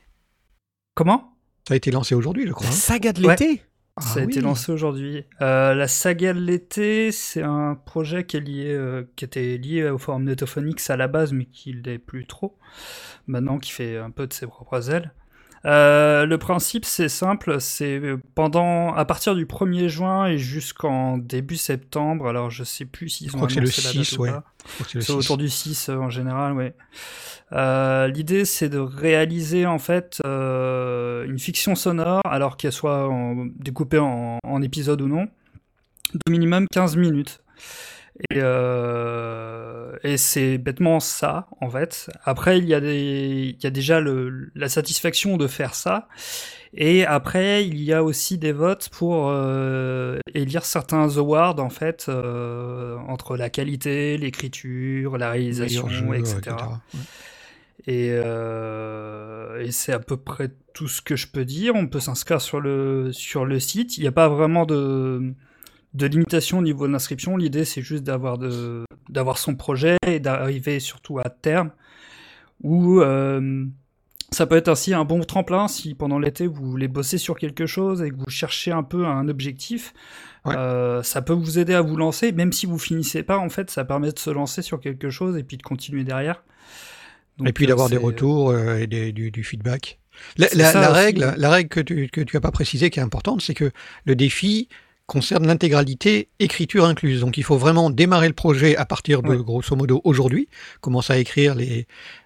Comment? 0.94 1.34
Ça 1.66 1.74
a 1.74 1.76
été 1.76 1.90
lancé 1.90 2.14
aujourd'hui, 2.14 2.46
je 2.46 2.52
crois. 2.52 2.66
hein. 2.68 2.72
Saga 2.72 3.12
de 3.12 3.24
Ouais. 3.26 3.36
L'été 3.98 4.02
Ça 4.04 4.20
Ah 4.20 4.20
a 4.20 4.22
été 4.22 4.40
lancé 4.40 4.72
aujourd'hui. 4.72 5.24
Euh, 5.42 5.74
la 5.74 5.86
saga 5.86 6.32
de 6.32 6.40
l'été, 6.40 7.12
c'est 7.12 7.42
un 7.42 7.74
projet 7.74 8.24
qui, 8.24 8.38
est 8.38 8.40
lié, 8.40 8.72
euh, 8.72 9.04
qui 9.16 9.24
était 9.24 9.58
lié 9.58 9.88
au 9.90 9.98
forum 9.98 10.24
Netophonix 10.24 10.88
à 10.88 10.96
la 10.96 11.08
base, 11.08 11.32
mais 11.32 11.44
qui 11.44 11.74
l'est 11.74 11.98
plus 11.98 12.26
trop. 12.26 12.56
Maintenant, 13.26 13.58
qui 13.58 13.70
fait 13.70 13.98
un 13.98 14.10
peu 14.10 14.26
de 14.26 14.32
ses 14.32 14.46
propres 14.46 14.90
ailes. 14.90 15.12
Euh, 15.64 16.26
le 16.26 16.38
principe, 16.38 16.84
c'est 16.84 17.08
simple, 17.08 17.60
c'est 17.60 17.98
euh, 18.00 18.16
pendant, 18.34 18.92
à 18.94 19.04
partir 19.04 19.34
du 19.36 19.46
1er 19.46 19.86
juin 19.88 20.26
et 20.26 20.36
jusqu'en 20.38 21.18
début 21.18 21.56
septembre, 21.56 22.26
alors 22.28 22.50
je 22.50 22.64
sais 22.64 22.84
plus 22.84 23.08
s'ils 23.08 23.30
Je 23.30 23.34
ont 23.34 23.36
crois 23.38 23.46
que 23.48 23.54
c'est 23.54 23.60
le 23.60 23.66
annoncé 23.66 23.82
la 23.82 23.92
date 23.94 24.04
6, 24.04 24.18
ou 24.18 24.22
ouais. 24.22 24.30
c'est 24.78 24.94
le 24.96 25.00
C'est 25.02 25.12
6. 25.12 25.18
autour 25.18 25.36
du 25.38 25.48
6 25.48 25.88
euh, 25.88 25.96
en 25.98 26.10
général, 26.10 26.54
ouais. 26.54 26.74
Euh, 27.52 28.08
L'idée, 28.08 28.44
c'est 28.44 28.68
de 28.68 28.78
réaliser 28.78 29.66
en 29.66 29.78
fait 29.78 30.20
euh, 30.26 31.26
une 31.26 31.38
fiction 31.38 31.74
sonore, 31.76 32.22
alors 32.24 32.56
qu'elle 32.56 32.72
soit 32.72 33.08
en- 33.08 33.46
découpée 33.56 33.98
en, 33.98 34.38
en 34.42 34.62
épisodes 34.62 35.00
ou 35.00 35.06
non, 35.08 35.26
de 36.26 36.30
minimum 36.32 36.66
15 36.72 36.96
minutes. 36.96 37.40
Et, 38.18 38.36
euh, 38.36 39.96
et 40.02 40.16
c'est 40.16 40.58
bêtement 40.58 41.00
ça, 41.00 41.46
en 41.60 41.70
fait. 41.70 42.10
Après, 42.24 42.58
il 42.58 42.66
y 42.66 42.74
a, 42.74 42.80
des, 42.80 43.54
il 43.56 43.62
y 43.62 43.66
a 43.66 43.70
déjà 43.70 44.00
le, 44.00 44.50
la 44.54 44.68
satisfaction 44.68 45.36
de 45.36 45.46
faire 45.46 45.74
ça. 45.74 46.08
Et 46.74 47.04
après, 47.04 47.66
il 47.66 47.82
y 47.82 47.92
a 47.92 48.02
aussi 48.02 48.38
des 48.38 48.52
votes 48.52 48.88
pour 48.90 49.28
euh, 49.28 50.18
élire 50.34 50.64
certains 50.64 51.16
awards, 51.18 51.58
en 51.58 51.70
fait, 51.70 52.06
euh, 52.08 52.96
entre 53.08 53.36
la 53.36 53.50
qualité, 53.50 54.16
l'écriture, 54.16 55.18
la 55.18 55.30
réalisation, 55.30 56.14
etc. 56.14 56.40
Ouais. 56.46 57.00
Et, 57.86 58.10
euh, 58.12 59.60
et 59.60 59.72
c'est 59.72 59.92
à 59.92 59.98
peu 59.98 60.16
près 60.16 60.50
tout 60.72 60.88
ce 60.88 61.02
que 61.02 61.16
je 61.16 61.26
peux 61.26 61.44
dire. 61.44 61.74
On 61.74 61.88
peut 61.88 62.00
s'inscrire 62.00 62.40
sur 62.40 62.60
le, 62.60 63.10
sur 63.12 63.44
le 63.44 63.58
site. 63.60 63.98
Il 63.98 64.02
n'y 64.02 64.06
a 64.06 64.12
pas 64.12 64.28
vraiment 64.28 64.64
de, 64.64 65.34
de 65.94 66.06
limitation 66.06 66.58
au 66.58 66.62
niveau 66.62 66.86
de 66.86 66.92
l'inscription. 66.92 67.36
L'idée, 67.36 67.64
c'est 67.64 67.82
juste 67.82 68.02
d'avoir 68.04 68.38
de, 68.38 68.84
d'avoir 69.08 69.38
son 69.38 69.54
projet 69.54 69.96
et 70.06 70.20
d'arriver 70.20 70.80
surtout 70.80 71.18
à 71.18 71.28
terme 71.30 71.70
où 72.62 73.00
euh, 73.00 73.64
ça 74.30 74.46
peut 74.46 74.56
être 74.56 74.68
ainsi 74.68 74.94
un 74.94 75.04
bon 75.04 75.20
tremplin 75.24 75.68
si 75.68 75.94
pendant 75.94 76.18
l'été 76.18 76.46
vous 76.46 76.70
voulez 76.70 76.88
bosser 76.88 77.18
sur 77.18 77.36
quelque 77.36 77.66
chose 77.66 78.02
et 78.02 78.10
que 78.10 78.16
vous 78.16 78.30
cherchez 78.30 78.70
un 78.70 78.82
peu 78.82 79.04
un 79.06 79.28
objectif. 79.28 79.92
Ouais. 80.44 80.54
Euh, 80.56 81.02
ça 81.02 81.22
peut 81.22 81.32
vous 81.34 81.58
aider 81.58 81.74
à 81.74 81.82
vous 81.82 81.96
lancer, 81.96 82.32
même 82.32 82.52
si 82.52 82.66
vous 82.66 82.78
finissez 82.78 83.22
pas. 83.22 83.38
En 83.38 83.48
fait, 83.50 83.70
ça 83.70 83.84
permet 83.84 84.10
de 84.12 84.18
se 84.18 84.30
lancer 84.30 84.62
sur 84.62 84.80
quelque 84.80 85.10
chose 85.10 85.36
et 85.36 85.42
puis 85.42 85.56
de 85.56 85.62
continuer 85.62 86.04
derrière. 86.04 86.42
Donc, 87.38 87.48
et 87.48 87.52
puis 87.52 87.64
euh, 87.64 87.68
d'avoir 87.68 87.88
des 87.88 87.96
c'est- 87.96 88.02
retours 88.02 88.50
euh, 88.50 88.78
et 88.78 88.86
des- 88.86 89.12
du, 89.12 89.30
du 89.30 89.44
feedback. 89.44 89.98
La, 90.36 90.46
règle, 90.92 91.34
la 91.36 91.50
règle 91.50 91.68
que 91.70 91.80
tu 91.80 92.08
que 92.08 92.20
tu 92.20 92.36
as 92.36 92.40
pas 92.40 92.50
précisé 92.50 92.90
qui 92.90 93.00
est 93.00 93.02
importante, 93.02 93.40
c'est 93.40 93.54
que 93.54 93.70
le 94.04 94.14
défi 94.14 94.68
concerne 95.06 95.46
l'intégralité 95.46 96.28
écriture 96.38 96.84
incluse. 96.84 97.20
Donc 97.20 97.36
il 97.36 97.44
faut 97.44 97.58
vraiment 97.58 97.90
démarrer 97.90 98.28
le 98.28 98.34
projet 98.34 98.76
à 98.76 98.84
partir 98.86 99.22
de 99.22 99.28
Ouais. 99.28 99.36
grosso 99.36 99.74
modo 99.76 100.00
aujourd'hui, 100.04 100.48
commencer 100.80 101.12
à 101.12 101.18
écrire 101.18 101.54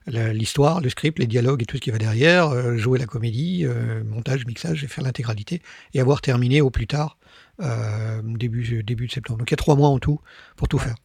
l'histoire, 0.07 0.81
le 0.81 0.89
script, 0.89 1.19
les 1.19 1.27
dialogues 1.27 1.63
et 1.63 1.67
tout 1.67 1.77
ce 1.77 1.81
qui 1.83 1.91
va 1.91 1.99
derrière, 1.99 2.49
euh, 2.49 2.77
jouer 2.77 2.99
la 2.99 3.07
comédie, 3.07 3.65
euh, 3.65 4.05
montage, 4.05 4.47
mixage 4.47 4.85
et 4.85 4.89
faire 4.89 5.05
l'intégralité 5.05 5.63
et 5.95 6.01
avoir 6.01 6.21
terminé 6.21 6.61
au 6.61 6.71
plus 6.71 6.87
tard 6.87 7.19
euh, 7.61 8.21
début 8.23 8.83
début 8.83 9.07
de 9.07 9.13
septembre. 9.13 9.39
Donc 9.39 9.51
il 9.51 9.53
y 9.53 9.55
a 9.55 9.57
trois 9.57 9.77
mois 9.77 9.89
en 9.89 9.99
tout 9.99 10.21
pour 10.57 10.69
tout 10.69 10.79
faire. 10.79 10.97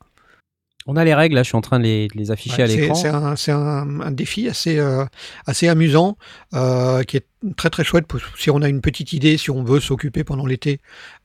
On 0.88 0.96
a 0.96 1.06
les 1.06 1.14
règles, 1.14 1.36
là, 1.36 1.44
je 1.44 1.50
suis 1.50 1.56
en 1.56 1.62
train 1.62 1.78
de 1.80 1.84
les, 1.84 2.08
de 2.08 2.18
les 2.18 2.32
afficher 2.32 2.64
Ouais, 2.64 2.64
à 2.64 2.68
l'écran. 2.68 2.96
C'est 2.96 3.08
un, 3.10 3.36
c'est 3.36 3.52
un- 3.52 4.00
un 4.02 4.12
défi 4.12 4.50
assez, 4.50 4.80
euh, 4.80 5.06
assez 5.46 5.68
amusant, 5.68 6.18
euh, 6.56 7.04
qui 7.04 7.18
est 7.18 7.26
très 7.56 7.70
très 7.70 7.84
chouette 7.84 8.08
pour- 8.08 8.20
si 8.38 8.50
on 8.50 8.62
a 8.64 8.68
une 8.70 8.82
petite 8.82 9.14
idée, 9.14 9.38
si 9.38 9.52
on 9.52 9.64
veut 9.64 9.80
s'occuper 9.80 10.24
pendant 10.24 10.46
l'été. 10.48 10.80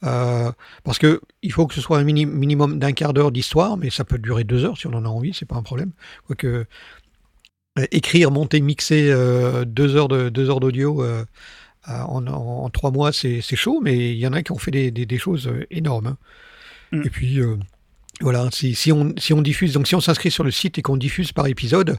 Euh, 0.05 0.53
parce 0.85 0.99
que 0.99 1.23
il 1.43 1.53
faut 1.53 1.67
que 1.67 1.75
ce 1.75 1.81
soit 1.81 1.99
un 1.99 2.05
mini- 2.05 2.27
minimum 2.27 2.79
d'un 2.79 2.93
quart 2.93 3.15
d'heure 3.15 3.33
d'histoire, 3.33 3.79
mais 3.79 3.89
ça 3.89 4.05
peut 4.05 4.19
durer 4.19 4.45
deux 4.45 4.65
heures 4.67 4.77
si 4.77 4.87
on 4.89 4.93
en 4.93 5.05
a 5.07 5.09
envie, 5.09 5.33
c'est 5.33 5.47
pas 5.49 5.57
un 5.57 5.63
problème. 5.63 5.93
Quoique 6.27 6.67
euh, 7.79 7.87
écrire, 7.93 8.31
monter, 8.31 8.61
mixer 8.61 9.09
euh, 9.11 9.65
deux 9.65 9.97
heures 9.97 10.09
de 10.09 10.29
deux 10.29 10.51
heures 10.51 10.61
d'audio 10.61 11.03
en, 11.89 12.27
en- 12.27 12.65
en 12.65 12.71
trois 12.71 12.91
mois, 12.91 13.13
c'est 13.13 13.41
chaud, 13.41 13.81
mais 13.83 14.13
il 14.13 14.19
y 14.19 14.27
en 14.27 14.33
a 14.33 14.43
qui 14.43 14.53
ont 14.53 14.59
fait 14.59 14.71
des, 14.71 14.91
des- 14.91 15.07
des 15.07 15.19
choses 15.19 15.51
énormes. 15.71 16.07
hein. 16.09 16.19
Mm. 16.93 17.03
Et 17.07 17.11
puis 17.11 17.41
euh, 17.41 17.57
voilà, 18.23 18.49
si, 18.51 18.75
si 18.75 18.93
on, 18.93 19.15
si 19.19 19.35
on 19.35 19.43
diffuse, 19.43 19.75
donc 19.75 19.87
si 19.87 19.95
on 19.95 20.01
s'inscrit 20.01 20.31
sur 20.31 20.43
le 20.43 20.51
site 20.51 20.79
et 20.79 20.83
qu'on 20.83 20.97
diffuse 20.97 21.33
par 21.33 21.47
épisode, 21.49 21.99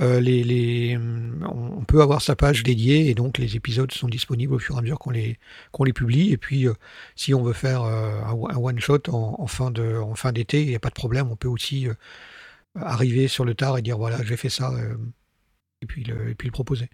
euh, 0.00 0.18
les, 0.18 0.42
les, 0.42 0.96
hum, 0.96 1.46
on 1.78 1.84
peut 1.84 2.00
avoir 2.00 2.22
sa 2.22 2.36
page 2.36 2.62
dédiée 2.62 3.10
et 3.10 3.14
donc 3.14 3.36
les 3.36 3.54
épisodes 3.54 3.92
sont 3.92 4.08
disponibles 4.08 4.54
au 4.54 4.58
fur 4.58 4.76
et 4.76 4.78
à 4.78 4.82
mesure 4.82 4.98
qu'on 4.98 5.10
les, 5.10 5.38
qu'on 5.70 5.84
les 5.84 5.92
publie. 5.92 6.32
Et 6.32 6.38
puis, 6.38 6.66
euh, 6.66 6.72
si 7.16 7.34
on 7.34 7.42
veut 7.42 7.52
faire 7.52 7.82
euh, 7.82 8.22
un, 8.22 8.56
one-shot 8.56 9.10
en, 9.10 9.36
en 9.38 9.46
fin 9.46 9.70
de, 9.70 9.98
en 9.98 10.14
fin 10.14 10.32
d'été, 10.32 10.62
il 10.62 10.68
n'y 10.68 10.74
a 10.74 10.80
pas 10.80 10.88
de 10.88 10.94
problème. 10.94 11.28
On 11.30 11.36
peut 11.36 11.48
aussi 11.48 11.86
euh, 11.86 11.94
arriver 12.74 13.28
sur 13.28 13.44
le 13.44 13.54
tard 13.54 13.76
et 13.76 13.82
dire 13.82 13.98
voilà, 13.98 14.24
j'ai 14.24 14.38
fait 14.38 14.48
ça, 14.48 14.72
et, 15.82 15.86
puis 15.86 16.02
le, 16.04 16.30
et 16.30 16.34
puis 16.34 16.48
le 16.48 16.52
proposer. 16.52 16.88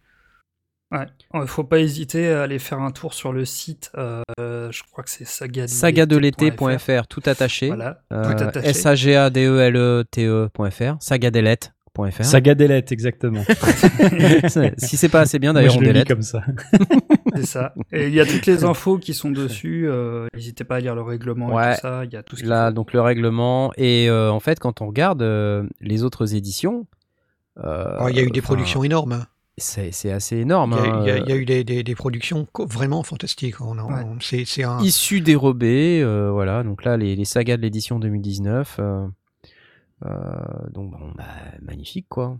Ouais. 0.95 1.07
Il 1.43 1.47
faut 1.49 1.65
pas 1.65 1.79
hésiter 1.81 2.31
à 2.33 2.43
aller 2.43 2.59
faire 2.59 2.81
un 2.81 2.91
tour 2.91 3.13
sur 3.15 3.33
le 3.33 3.45
site. 3.45 3.91
euh, 3.99 4.23
je 4.71 4.83
crois 4.91 5.05
que 5.05 5.11
c'est 5.11 5.27
saga 5.27 5.67
Sagadelete.fr, 5.69 7.07
tout 7.09 7.23
attaché. 7.27 7.69
Voilà. 7.69 8.01
Euh, 8.13 8.25
tout 8.37 8.43
attaché. 8.45 8.69
S-A-G-A-D-E-L-E-T-E.fr, 8.69 10.97
sagadelete.fr. 11.01 12.25
Saga 12.25 12.55
Delete, 12.57 12.91
exactement. 12.93 13.45
si 14.79 14.97
c'est 14.97 15.09
pas 15.09 15.21
assez 15.21 15.39
bien, 15.39 15.53
d'ailleurs, 15.53 15.73
je 15.75 15.79
on 15.79 15.83
délète. 15.83 16.09
comme 16.09 16.23
ça. 16.23 16.43
C'est 17.37 17.47
ça. 17.47 17.75
Et 17.93 18.09
il 18.09 18.15
y 18.15 18.21
a 18.21 18.27
toutes 18.27 18.47
les 18.47 18.65
infos 18.65 18.99
qui 18.99 19.15
sont 19.15 19.31
dessus. 19.31 19.87
euh, 19.89 20.27
N'hésitez 20.35 20.65
pas 20.65 20.77
à 20.77 20.81
lire 20.81 20.95
le 20.97 21.03
règlement 21.03 21.61
et 21.61 21.75
tout 21.75 21.81
ça. 21.83 22.05
Il 22.05 22.13
y 22.13 22.17
a 22.17 22.23
tout 22.25 22.35
ce 22.37 22.45
Là, 22.45 22.69
faut. 22.69 22.73
donc 22.75 22.93
le 22.93 23.01
règlement. 23.01 23.73
Et 23.77 24.09
euh, 24.09 24.31
en 24.31 24.39
fait, 24.41 24.59
quand 24.61 24.81
on 24.83 24.87
regarde 24.89 25.23
euh, 25.23 25.65
les 25.81 26.03
autres 26.05 26.35
éditions. 26.35 26.87
euh, 27.59 27.95
Alors, 27.97 28.11
il 28.11 28.17
y 28.17 28.21
a 28.21 28.23
eu 28.23 28.31
des 28.31 28.43
productions 28.43 28.83
énormes. 28.85 29.27
Hein. 29.57 29.59
C'est 29.59 29.93
c'est 29.93 30.11
assez 30.11 30.39
énorme. 30.39 30.77
Il 30.79 30.85
y 30.85 30.89
a, 30.89 30.95
hein. 30.95 31.01
il 31.03 31.07
y 31.07 31.11
a- 31.11 31.19
il 31.19 31.29
y 31.29 31.33
a 31.33 31.37
eu 31.37 31.45
des, 31.45 31.65
des- 31.65 31.83
des 31.85 31.95
productions 31.95 32.47
co- 32.53 32.67
vraiment 32.67 33.03
fantastiques. 33.03 33.61
On, 33.61 33.79
a- 33.79 33.85
Ouais. 33.85 34.03
on- 34.05 34.19
c'est, 34.21 34.45
c'est 34.45 34.65
un, 34.65 34.81
Issu 34.81 35.21
dérobé, 35.21 36.01
euh, 36.03 36.31
voilà. 36.31 36.63
Donc 36.65 36.85
là, 36.85 36.97
les, 36.97 37.15
les 37.17 37.25
sagas 37.25 37.57
de 37.57 37.63
l'édition 37.63 37.99
2019. 37.99 38.77
euh, 38.81 39.07
euh, 40.05 40.11
donc, 40.73 40.91
bon, 40.91 41.13
bah, 41.17 41.25
magnifique, 41.63 42.07
quoi. 42.09 42.37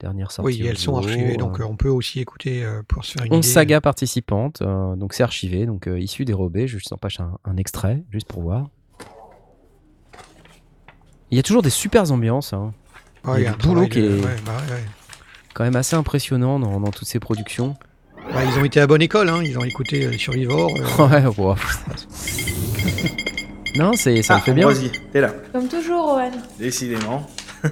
Dernière 0.00 0.32
sortie. 0.32 0.60
oui, 0.60 0.66
elles 0.66 0.76
sont 0.76 0.96
archivées, 0.96 1.36
donc 1.36 1.60
euh, 1.60 1.62
euh, 1.62 1.66
on 1.68 1.76
peut 1.76 1.88
aussi 1.88 2.20
écouter 2.20 2.64
euh, 2.64 2.82
pour 2.86 3.04
se 3.04 3.12
faire 3.12 3.24
une 3.24 3.32
11 3.32 3.44
idée. 3.46 3.52
sagas 3.54 3.80
participantes, 3.80 4.60
euh, 4.60 4.96
donc 4.96 5.14
c'est 5.14 5.22
archivé, 5.22 5.64
donc 5.64 5.86
euh, 5.86 5.98
issu 6.00 6.24
dérobé. 6.26 6.66
Je 6.66 6.78
sens 6.80 6.98
pas 6.98 7.08
un, 7.20 7.38
un 7.44 7.56
extrait, 7.56 8.02
juste 8.10 8.26
pour 8.26 8.42
voir. 8.42 8.68
Il 11.30 11.36
y 11.36 11.40
a 11.40 11.42
toujours 11.42 11.62
des 11.62 11.70
super 11.70 12.10
ambiances, 12.10 12.52
hein. 12.52 12.74
Ouais, 13.24 13.40
il 13.40 13.44
y 13.44 13.46
a 13.46 13.52
un 13.54 13.56
du 13.56 13.66
boulot 13.68 13.86
qui 13.86 14.00
est- 14.00 14.08
ouais, 14.22 14.36
bah. 14.44 14.58
Quand 15.54 15.64
même 15.64 15.76
assez 15.76 15.96
impressionnant 15.96 16.58
dans, 16.58 16.80
dans 16.80 16.90
toutes 16.90 17.08
ces 17.08 17.20
productions. 17.20 17.76
Bah, 18.32 18.40
ils 18.44 18.58
ont 18.58 18.64
été 18.64 18.80
à 18.80 18.86
bonne 18.86 19.02
école, 19.02 19.28
hein. 19.28 19.40
ils 19.44 19.58
ont 19.58 19.64
écouté 19.64 20.06
euh, 20.06 20.10
les 20.10 20.18
Survivors. 20.18 20.70
euh, 20.76 20.82
Ouais, 21.08 21.24
wow. 21.38 21.54
non, 23.76 23.92
c'est 23.94 24.22
ça 24.22 24.34
ah, 24.34 24.36
me 24.38 24.42
fait 24.42 24.52
bien. 24.52 24.66
Ambroisie, 24.66 24.90
t'es 25.12 25.20
là. 25.20 25.32
Comme 25.52 25.68
toujours, 25.68 26.14
Owen. 26.14 26.32
Décidément. 26.58 27.26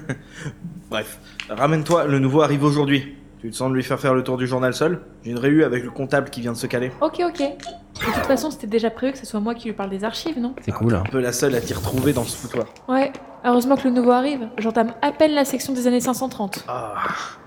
Bref, 0.91 1.19
ramène-toi, 1.49 2.07
le 2.07 2.19
nouveau 2.19 2.43
arrive 2.43 2.65
aujourd'hui. 2.65 3.17
Tu 3.43 3.51
te 3.51 3.57
sens 3.57 3.71
de 3.71 3.75
lui 3.75 3.83
faire 3.83 3.99
faire 3.99 4.15
le 4.15 4.23
tour 4.23 4.37
du 4.37 4.47
journal 4.47 4.73
seul? 4.73 5.01
J'ai 5.25 5.33
une 5.33 5.39
réu 5.39 5.65
avec 5.65 5.83
le 5.83 5.91
comptable 5.91 6.31
qui 6.31 6.41
vient 6.41 6.53
de 6.53 6.57
se 6.57 6.69
caler. 6.69 6.93
Ok, 7.01 7.21
ok. 7.27 7.39
De 7.41 8.05
toute 8.15 8.27
façon, 8.27 8.53
c'était 8.53 8.69
déjà 8.69 8.89
prévu 8.89 9.13
que 9.13 9.19
ce 9.19 9.27
soit 9.27 9.41
moi 9.41 9.55
qui 9.57 9.67
lui 9.67 9.75
parle 9.75 9.91
des 9.91 10.05
archives, 10.05 10.39
non? 10.39 10.55
C'est 10.65 10.71
cool. 10.71 10.95
hein. 10.95 11.03
Un 11.05 11.11
peu 11.11 11.19
la 11.21 11.33
seule 11.33 11.55
à 11.57 11.61
t'y 11.61 11.75
retrouver 11.75 12.13
dans 12.13 12.23
ce 12.23 12.37
foutoir. 12.37 12.67
Ouais. 12.89 13.13
Heureusement 13.45 13.77
que 13.77 13.83
le 13.89 13.91
nouveau 13.91 14.13
arrive. 14.13 14.47
J'entame 14.59 14.93
à 15.03 15.11
peine 15.11 15.33
la 15.33 15.45
section 15.45 15.73
des 15.73 15.89
années 15.89 16.01
530. 16.01 16.65
Ah, 16.69 16.95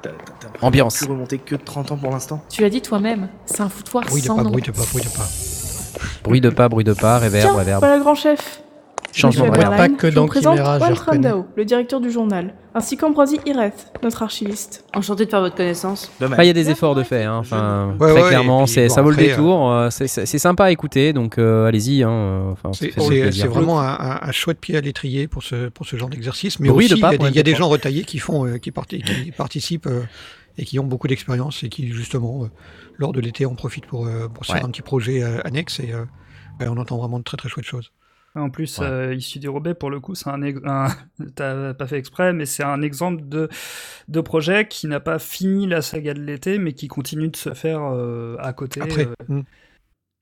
t'as 0.01 0.09
t'as- 0.09 0.47
t'as 0.59 0.67
Ambiance. 0.67 0.97
pu 0.99 1.05
remonter 1.05 1.37
que 1.37 1.55
de 1.55 1.63
30 1.63 1.93
ans 1.93 1.97
pour 1.97 2.11
l'instant? 2.11 2.43
Tu 2.49 2.61
l'as 2.61 2.69
dit 2.69 2.81
toi-même, 2.81 3.29
c'est 3.45 3.61
un 3.61 3.69
foutoir 3.69 4.03
Bruit 4.03 4.21
de 4.21 4.27
sans 4.27 4.35
pas, 4.35 4.43
nom. 4.43 4.49
bruit 4.51 4.63
de 4.63 4.71
pas, 4.71 4.81
bruit 4.91 5.01
de 5.03 5.09
pas. 5.09 5.27
Bruit 6.25 6.41
de 6.41 6.49
pas, 6.49 6.67
bruit 6.67 6.83
de 6.83 6.93
pas, 6.93 7.19
réverb, 7.19 7.47
Tiens, 7.47 7.57
réverb. 7.57 7.79
voilà 7.79 7.95
le 7.95 8.03
grand 8.03 8.15
chef. 8.15 8.61
Changement 9.15 9.49
Pas 9.49 9.87
que 9.89 10.09
je 10.09 10.15
dans 10.15 10.21
vous 10.23 10.27
présente 10.27 10.55
Chimera, 10.57 10.77
je 10.79 10.83
Juan. 10.85 10.95
Trandao, 10.95 11.45
le 11.55 11.63
directeur 11.65 12.01
du 12.01 12.11
journal, 12.11 12.53
ainsi 12.73 12.97
qu'Ambroisie 12.97 13.39
Ireth, 13.45 13.93
notre 14.03 14.23
archiviste. 14.23 14.85
Enchanté 14.93 15.25
de 15.25 15.29
faire 15.29 15.39
votre 15.39 15.55
connaissance. 15.55 16.11
Il 16.19 16.45
y 16.45 16.49
a 16.49 16.53
des 16.53 16.69
efforts 16.69 16.95
de 16.95 17.03
fait, 17.03 17.23
hein. 17.23 17.37
enfin, 17.37 17.95
Ouais, 17.99 18.11
très 18.11 18.21
ouais, 18.23 18.27
clairement, 18.29 18.65
puis, 18.65 18.75
bon, 18.87 18.89
ça 18.89 19.01
vaut 19.01 19.11
le 19.11 19.15
détour, 19.15 19.71
euh, 19.71 19.89
c'est, 19.89 20.07
c'est- 20.07 20.37
sympa 20.37 20.65
à 20.65 20.71
écouter, 20.71 21.13
donc 21.13 21.37
euh, 21.37 21.65
allez-y, 21.65 22.03
hein, 22.03 22.09
euh, 22.11 22.51
enfin, 22.51 22.71
C'est, 22.73 22.93
vraiment 23.47 23.79
un, 23.79 23.87
un- 23.87 24.19
un 24.21 24.31
chouette 24.31 24.59
pied 24.59 24.75
à 24.75 24.81
l'étrier 24.81 25.27
pour 25.29 25.43
ce, 25.43 25.69
pour 25.69 25.85
ce 25.85 25.95
genre 25.95 26.09
d'exercice. 26.09 26.59
Mais 26.59 26.67
Bruit 26.67 26.85
aussi, 26.85 26.95
de 26.95 26.99
pas 26.99 27.13
il 27.15 27.21
y 27.21 27.23
a 27.23 27.29
des, 27.29 27.29
il 27.29 27.35
y 27.35 27.39
a 27.39 27.43
des 27.43 27.53
MP3. 27.53 27.57
gens 27.57 27.69
retaillés 27.69 28.03
qui, 28.03 28.19
font, 28.19 28.45
euh, 28.45 28.57
qui, 28.57 28.71
parti- 28.71 29.01
qui 29.01 29.31
participent 29.37 29.87
euh, 29.87 30.01
et 30.57 30.65
qui 30.65 30.77
ont 30.79 30.83
beaucoup 30.85 31.07
d'expérience 31.07 31.63
et 31.63 31.69
qui, 31.69 31.87
justement, 31.93 32.43
euh, 32.43 32.47
lors 32.97 33.13
de 33.13 33.21
l'été, 33.21 33.45
en 33.45 33.55
profitent 33.55 33.85
pour, 33.87 34.05
euh, 34.07 34.27
pour 34.27 34.45
se 34.45 34.51
faire 34.51 34.61
Ouais. 34.61 34.67
un 34.67 34.71
petit 34.71 34.81
projet 34.81 35.23
euh, 35.23 35.39
annexe. 35.45 35.79
Et 35.79 35.93
euh, 35.93 36.03
ouais, 36.59 36.67
on 36.69 36.77
entend 36.77 36.97
vraiment 36.97 37.19
de 37.19 37.23
très 37.23 37.37
très 37.37 37.47
chouettes 37.49 37.65
choses. 37.65 37.91
En 38.35 38.49
plus, 38.49 38.79
Ouais. 38.79 38.85
euh, 38.85 39.13
issu 39.15 39.39
dérobé, 39.39 39.73
pour 39.73 39.89
le 39.89 39.99
coup, 40.01 40.13
c'est 40.13 40.29
un, 40.29 40.41
ex- 40.41 40.59
un- 40.65 40.89
t'as 41.35 41.73
pas 41.73 41.87
fait 41.87 41.97
exprès, 41.97 42.33
mais 42.33 42.45
c'est 42.45 42.63
un 42.63 42.81
exemple 42.81 43.23
de, 43.27 43.47
de 44.09 44.21
projet 44.21 44.67
qui 44.67 44.87
n'a 44.87 44.99
pas 44.99 45.19
fini 45.19 45.67
la 45.67 45.81
saga 45.81 46.13
de 46.13 46.21
l'été, 46.21 46.57
mais 46.57 46.73
qui 46.73 46.87
continue 46.89 47.29
de 47.29 47.37
se 47.37 47.53
faire 47.53 47.81
euh, 47.83 48.35
à 48.39 48.51
côté. 48.53 48.81
Après, 48.81 49.07
euh, 49.07 49.13
mm. 49.29 49.41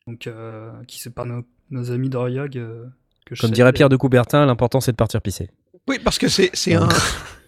donc, 0.07 0.28
euh, 0.28 0.72
qui 0.88 0.99
c'est 0.99 1.09
par 1.09 1.26
nos, 1.26 1.43
nos 1.72 1.91
amis 1.91 2.09
d'Oriog. 2.09 2.55
euh, 2.57 2.86
que 3.26 3.36
je 3.36 3.41
Comme 3.41 3.51
dirait 3.51 3.74
Pierre 3.74 3.89
de 3.89 3.95
Coubertin, 3.95 4.45
l'important 4.45 4.80
c'est 4.82 4.91
de 4.91 4.97
partir 4.97 5.22
pisser. 5.22 5.49
oui, 5.88 5.97
parce 6.03 6.18
que 6.20 6.28
c'est, 6.28 6.51
c'est 6.53 6.76
un. 6.76 6.88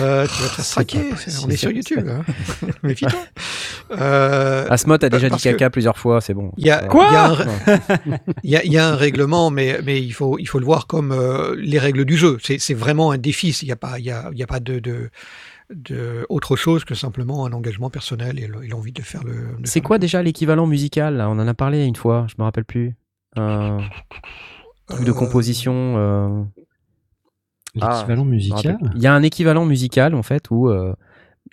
Euh, 0.00 0.26
tu 0.26 0.42
vas 0.42 0.48
te 0.48 0.54
faire 0.54 0.64
traquer, 0.66 1.10
c'est- 1.16 1.44
on 1.44 1.48
est 1.48 1.56
sur 1.56 1.70
YouTube. 1.70 2.08
Hein. 2.08 2.22
Méfie-toi. 2.82 3.18
Euh, 3.92 4.66
Asmot 4.70 5.02
a 5.04 5.08
déjà 5.08 5.28
dit 5.30 5.40
caca 5.42 5.70
plusieurs 5.70 5.98
fois, 5.98 6.20
c'est 6.20 6.34
bon. 6.34 6.52
Il 6.56 6.66
y 6.66 6.70
a, 6.70 6.84
Euh, 6.84 6.88
il 6.92 7.12
y 7.12 7.16
a 7.16 7.26
un, 7.26 7.36
il 8.44 8.50
y 8.50 8.56
a- 8.56 8.64
il 8.64 8.72
y 8.72 8.78
a 8.78 8.88
un 8.88 8.96
règlement, 8.96 9.50
mais, 9.50 9.80
mais 9.84 10.00
il, 10.02 10.12
faut, 10.12 10.38
il 10.38 10.46
faut 10.46 10.58
le 10.58 10.64
voir 10.64 10.86
comme 10.86 11.12
euh, 11.12 11.54
les 11.58 11.78
règles 11.78 12.04
du 12.04 12.16
jeu. 12.16 12.38
C'est 12.40 12.74
vraiment 12.74 13.10
un 13.10 13.18
défi. 13.18 13.50
Il 13.62 13.66
n'y 13.66 13.72
a 13.72 13.76
pas, 13.76 13.98
y 13.98 14.10
a, 14.10 14.28
il 14.32 14.38
y 14.38 14.42
a 14.42 14.46
pas 14.46 14.60
de, 14.60 14.78
de, 14.78 15.10
de 15.74 16.26
autre 16.28 16.56
chose 16.56 16.84
que 16.84 16.94
simplement 16.94 17.46
un 17.46 17.52
engagement 17.52 17.90
personnel 17.90 18.38
et 18.38 18.46
le- 18.46 18.64
et 18.64 18.68
l'envie 18.68 18.92
de 18.92 19.02
faire 19.02 19.24
le. 19.24 19.56
C'est 19.64 19.80
quoi 19.80 19.96
le- 19.96 20.00
déjà 20.00 20.22
l'équivalent 20.22 20.66
musical 20.66 21.16
là? 21.16 21.28
On 21.28 21.38
en 21.38 21.48
a 21.48 21.54
parlé 21.54 21.84
une 21.84 21.96
fois, 21.96 22.26
je 22.28 22.34
me 22.38 22.44
rappelle 22.44 22.64
plus. 22.64 22.94
Un 23.36 23.78
truc 24.88 25.04
de 25.04 25.10
Euh, 25.10 25.14
composition. 25.14 25.94
euh, 25.96 26.42
L'équivalent 27.74 28.24
je 28.24 28.28
me 28.28 28.34
musical. 28.34 28.78
Il 28.96 29.02
y 29.02 29.06
a 29.06 29.12
un 29.14 29.22
équivalent 29.22 29.64
musical 29.64 30.14
en 30.14 30.22
fait 30.22 30.50
où 30.50 30.68
euh, 30.68 30.94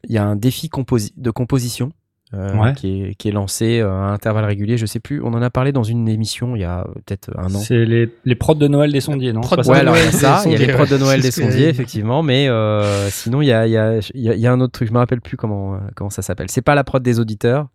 il 0.07 0.13
y 0.15 0.17
a 0.17 0.23
un 0.25 0.35
défi 0.35 0.67
composi- 0.67 1.13
de 1.15 1.29
composition 1.31 1.91
euh, 2.33 2.53
Ouais. 2.57 2.73
qui, 2.73 3.03
est, 3.03 3.15
qui 3.15 3.29
est 3.29 3.31
lancé 3.31 3.79
euh, 3.79 3.89
à 3.89 4.07
intervalles 4.07 4.45
réguliers. 4.45 4.77
Je 4.77 4.85
sais 4.85 4.99
plus. 4.99 5.21
On 5.21 5.27
en 5.27 5.41
a 5.41 5.49
parlé 5.49 5.71
dans 5.71 5.83
une 5.83 6.09
émission 6.09 6.55
il 6.55 6.61
y 6.61 6.65
a 6.65 6.85
peut-être 7.05 7.29
un 7.37 7.45
an. 7.53 7.59
C'est 7.59 7.85
les, 7.85 8.11
les 8.25 8.35
prods 8.35 8.55
de 8.55 8.67
Noël 8.67 8.91
des 8.91 8.99
sondiers, 8.99 9.31
non 9.31 9.41
Prod 9.41 9.65
Ouais, 9.67 9.77
alors 9.77 9.95
il 9.95 10.03
y 10.03 10.07
a 10.07 10.11
ça, 10.11 10.41
il 10.45 10.51
y 10.51 10.55
a 10.55 10.57
les 10.57 10.73
prods 10.73 10.87
de. 10.87 10.97
Noël 10.97 11.21
des 11.21 11.31
sondiers, 11.41 11.69
effectivement, 11.69 12.23
mais 12.23 12.49
euh, 12.49 13.09
sinon 13.09 13.41
il 13.41 13.45
y 13.47 13.53
a, 13.53 13.65
y, 13.67 13.77
a, 13.77 13.99
y 14.13 14.29
a- 14.29 14.35
y 14.35 14.47
a 14.47 14.51
un 14.51 14.59
autre 14.59 14.73
truc, 14.73 14.87
je 14.89 14.93
me 14.93 14.97
rappelle 14.97 15.21
plus 15.21 15.37
comment, 15.37 15.79
comment 15.95 16.09
ça 16.09 16.21
s'appelle. 16.21 16.49
C'est 16.49 16.61
pas 16.63 16.75
la 16.75 16.83
prod 16.83 17.01
des 17.01 17.19
auditeurs, 17.19 17.67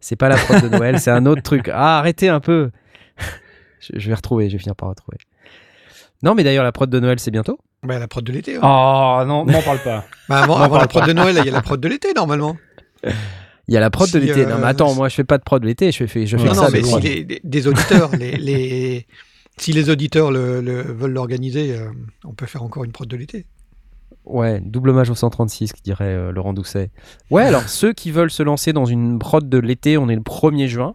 c'est 0.00 0.16
pas 0.16 0.28
la 0.28 0.36
prod 0.36 0.60
de 0.62 0.68
Noël, 0.76 0.98
c'est 0.98 1.10
un 1.12 1.24
autre 1.26 1.42
truc. 1.42 1.68
Ah, 1.72 1.98
arrêtez 1.98 2.28
un 2.30 2.40
peu 2.40 2.70
je, 3.80 3.92
je 3.98 4.08
vais 4.08 4.14
retrouver, 4.14 4.48
je 4.48 4.54
vais 4.56 4.58
finir 4.58 4.74
par 4.74 4.88
retrouver. 4.88 5.18
Non, 6.22 6.34
mais 6.34 6.42
d'ailleurs, 6.44 6.64
la 6.64 6.72
prod 6.72 6.90
de 6.90 6.98
Noël, 7.00 7.18
c'est 7.20 7.30
bientôt. 7.30 7.58
Bah, 7.82 7.98
la 7.98 8.08
prod 8.08 8.22
de 8.24 8.32
l'été. 8.32 8.52
ouais. 8.54 8.60
Oh 8.62 9.22
non, 9.26 9.44
m'en 9.46 9.62
parle 9.62 9.78
pas. 9.82 10.04
Bah, 10.28 10.42
avant 10.42 10.58
la 10.78 10.86
prod 10.86 11.02
pas. 11.02 11.08
de 11.08 11.12
Noël, 11.14 11.36
il 11.38 11.44
y 11.46 11.48
a 11.48 11.52
la 11.52 11.62
prod 11.62 11.80
de 11.80 11.88
l'été 11.88 12.12
normalement. 12.14 12.56
Il 13.04 13.74
y 13.74 13.76
a 13.76 13.80
la 13.80 13.90
prod 13.90 14.10
de 14.10 14.18
l'été. 14.18 14.44
euh, 14.44 14.48
non, 14.50 14.58
mais 14.58 14.66
attends, 14.66 14.94
moi, 14.94 15.08
je 15.08 15.14
fais 15.14 15.24
pas 15.24 15.38
de 15.38 15.42
prod 15.44 15.62
de 15.62 15.66
l'été, 15.66 15.90
je 15.92 16.04
fais, 16.06 16.26
je 16.26 16.36
fais 16.36 16.44
non, 16.48 16.54
ça 16.54 16.62
non, 16.64 16.68
mais 16.72 16.82
si 16.82 17.00
les, 17.00 17.40
des- 17.42 17.66
auditeurs, 17.68 18.10
les, 18.16 18.32
les- 18.36 19.06
si 19.56 19.72
les 19.72 19.88
auditeurs 19.90 20.30
le, 20.30 20.60
le- 20.60 20.82
veulent 20.82 21.12
l'organiser, 21.12 21.74
euh, 21.76 21.90
on 22.24 22.32
peut 22.32 22.46
faire 22.46 22.62
encore 22.62 22.84
une 22.84 22.92
prod 22.92 23.08
de 23.08 23.16
l'été. 23.16 23.46
Ouais, 24.26 24.60
double 24.60 24.90
hommage 24.90 25.08
au 25.08 25.14
136, 25.14 25.72
qui 25.72 25.82
dirait 25.82 26.04
euh, 26.14 26.32
Laurent 26.32 26.52
Doucet. 26.52 26.90
Ouais, 27.30 27.44
alors 27.44 27.62
ceux 27.68 27.92
qui 27.94 28.10
veulent 28.10 28.30
se 28.30 28.42
lancer 28.42 28.72
dans 28.74 28.84
une 28.84 29.18
prod 29.18 29.48
de 29.48 29.58
l'été, 29.58 29.96
on 29.96 30.08
est 30.10 30.14
le 30.16 30.20
1er 30.20 30.66
juin. 30.66 30.94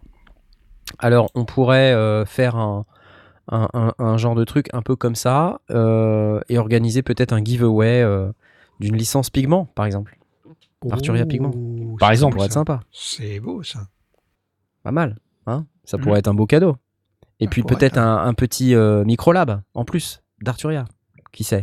Alors, 1.00 1.30
on 1.34 1.44
pourrait 1.44 1.92
euh, 1.92 2.24
faire 2.24 2.54
un, 2.56 2.84
un, 3.50 3.68
un- 3.74 3.94
un 3.98 4.16
genre 4.16 4.34
de 4.34 4.44
truc 4.44 4.68
un 4.72 4.82
peu 4.82 4.96
comme 4.96 5.14
ça 5.14 5.60
euh, 5.70 6.40
et 6.48 6.58
organiser 6.58 7.02
peut-être 7.02 7.32
un 7.32 7.42
giveaway 7.44 8.02
euh, 8.02 8.30
d'une 8.80 8.96
licence 8.96 9.30
Pigment, 9.30 9.66
par 9.74 9.86
exemple. 9.86 10.16
Arthuria 10.90 11.26
Pigment. 11.26 11.50
Par 11.98 12.10
exemple, 12.10 12.32
Ça 12.32 12.36
pourrait 12.36 12.46
être 12.46 12.52
sympa. 12.52 12.80
C'est 12.92 13.40
beau 13.40 13.62
ça. 13.62 13.80
Pas 14.82 14.92
mal. 14.92 15.16
Hein 15.46 15.64
ça 15.84 15.98
pourrait 15.98 16.18
être 16.18 16.28
un 16.28 16.34
beau 16.34 16.46
cadeau. 16.46 16.76
Et 17.40 17.44
Ça 17.44 17.50
puis 17.50 17.62
peut-être 17.62 17.98
hein. 17.98 18.22
un, 18.24 18.28
un 18.28 18.34
petit 18.34 18.74
euh, 18.74 19.04
micro-lab 19.04 19.60
en 19.74 19.84
plus 19.84 20.22
d'Arturia. 20.42 20.84
Qui 21.32 21.44
sait? 21.44 21.62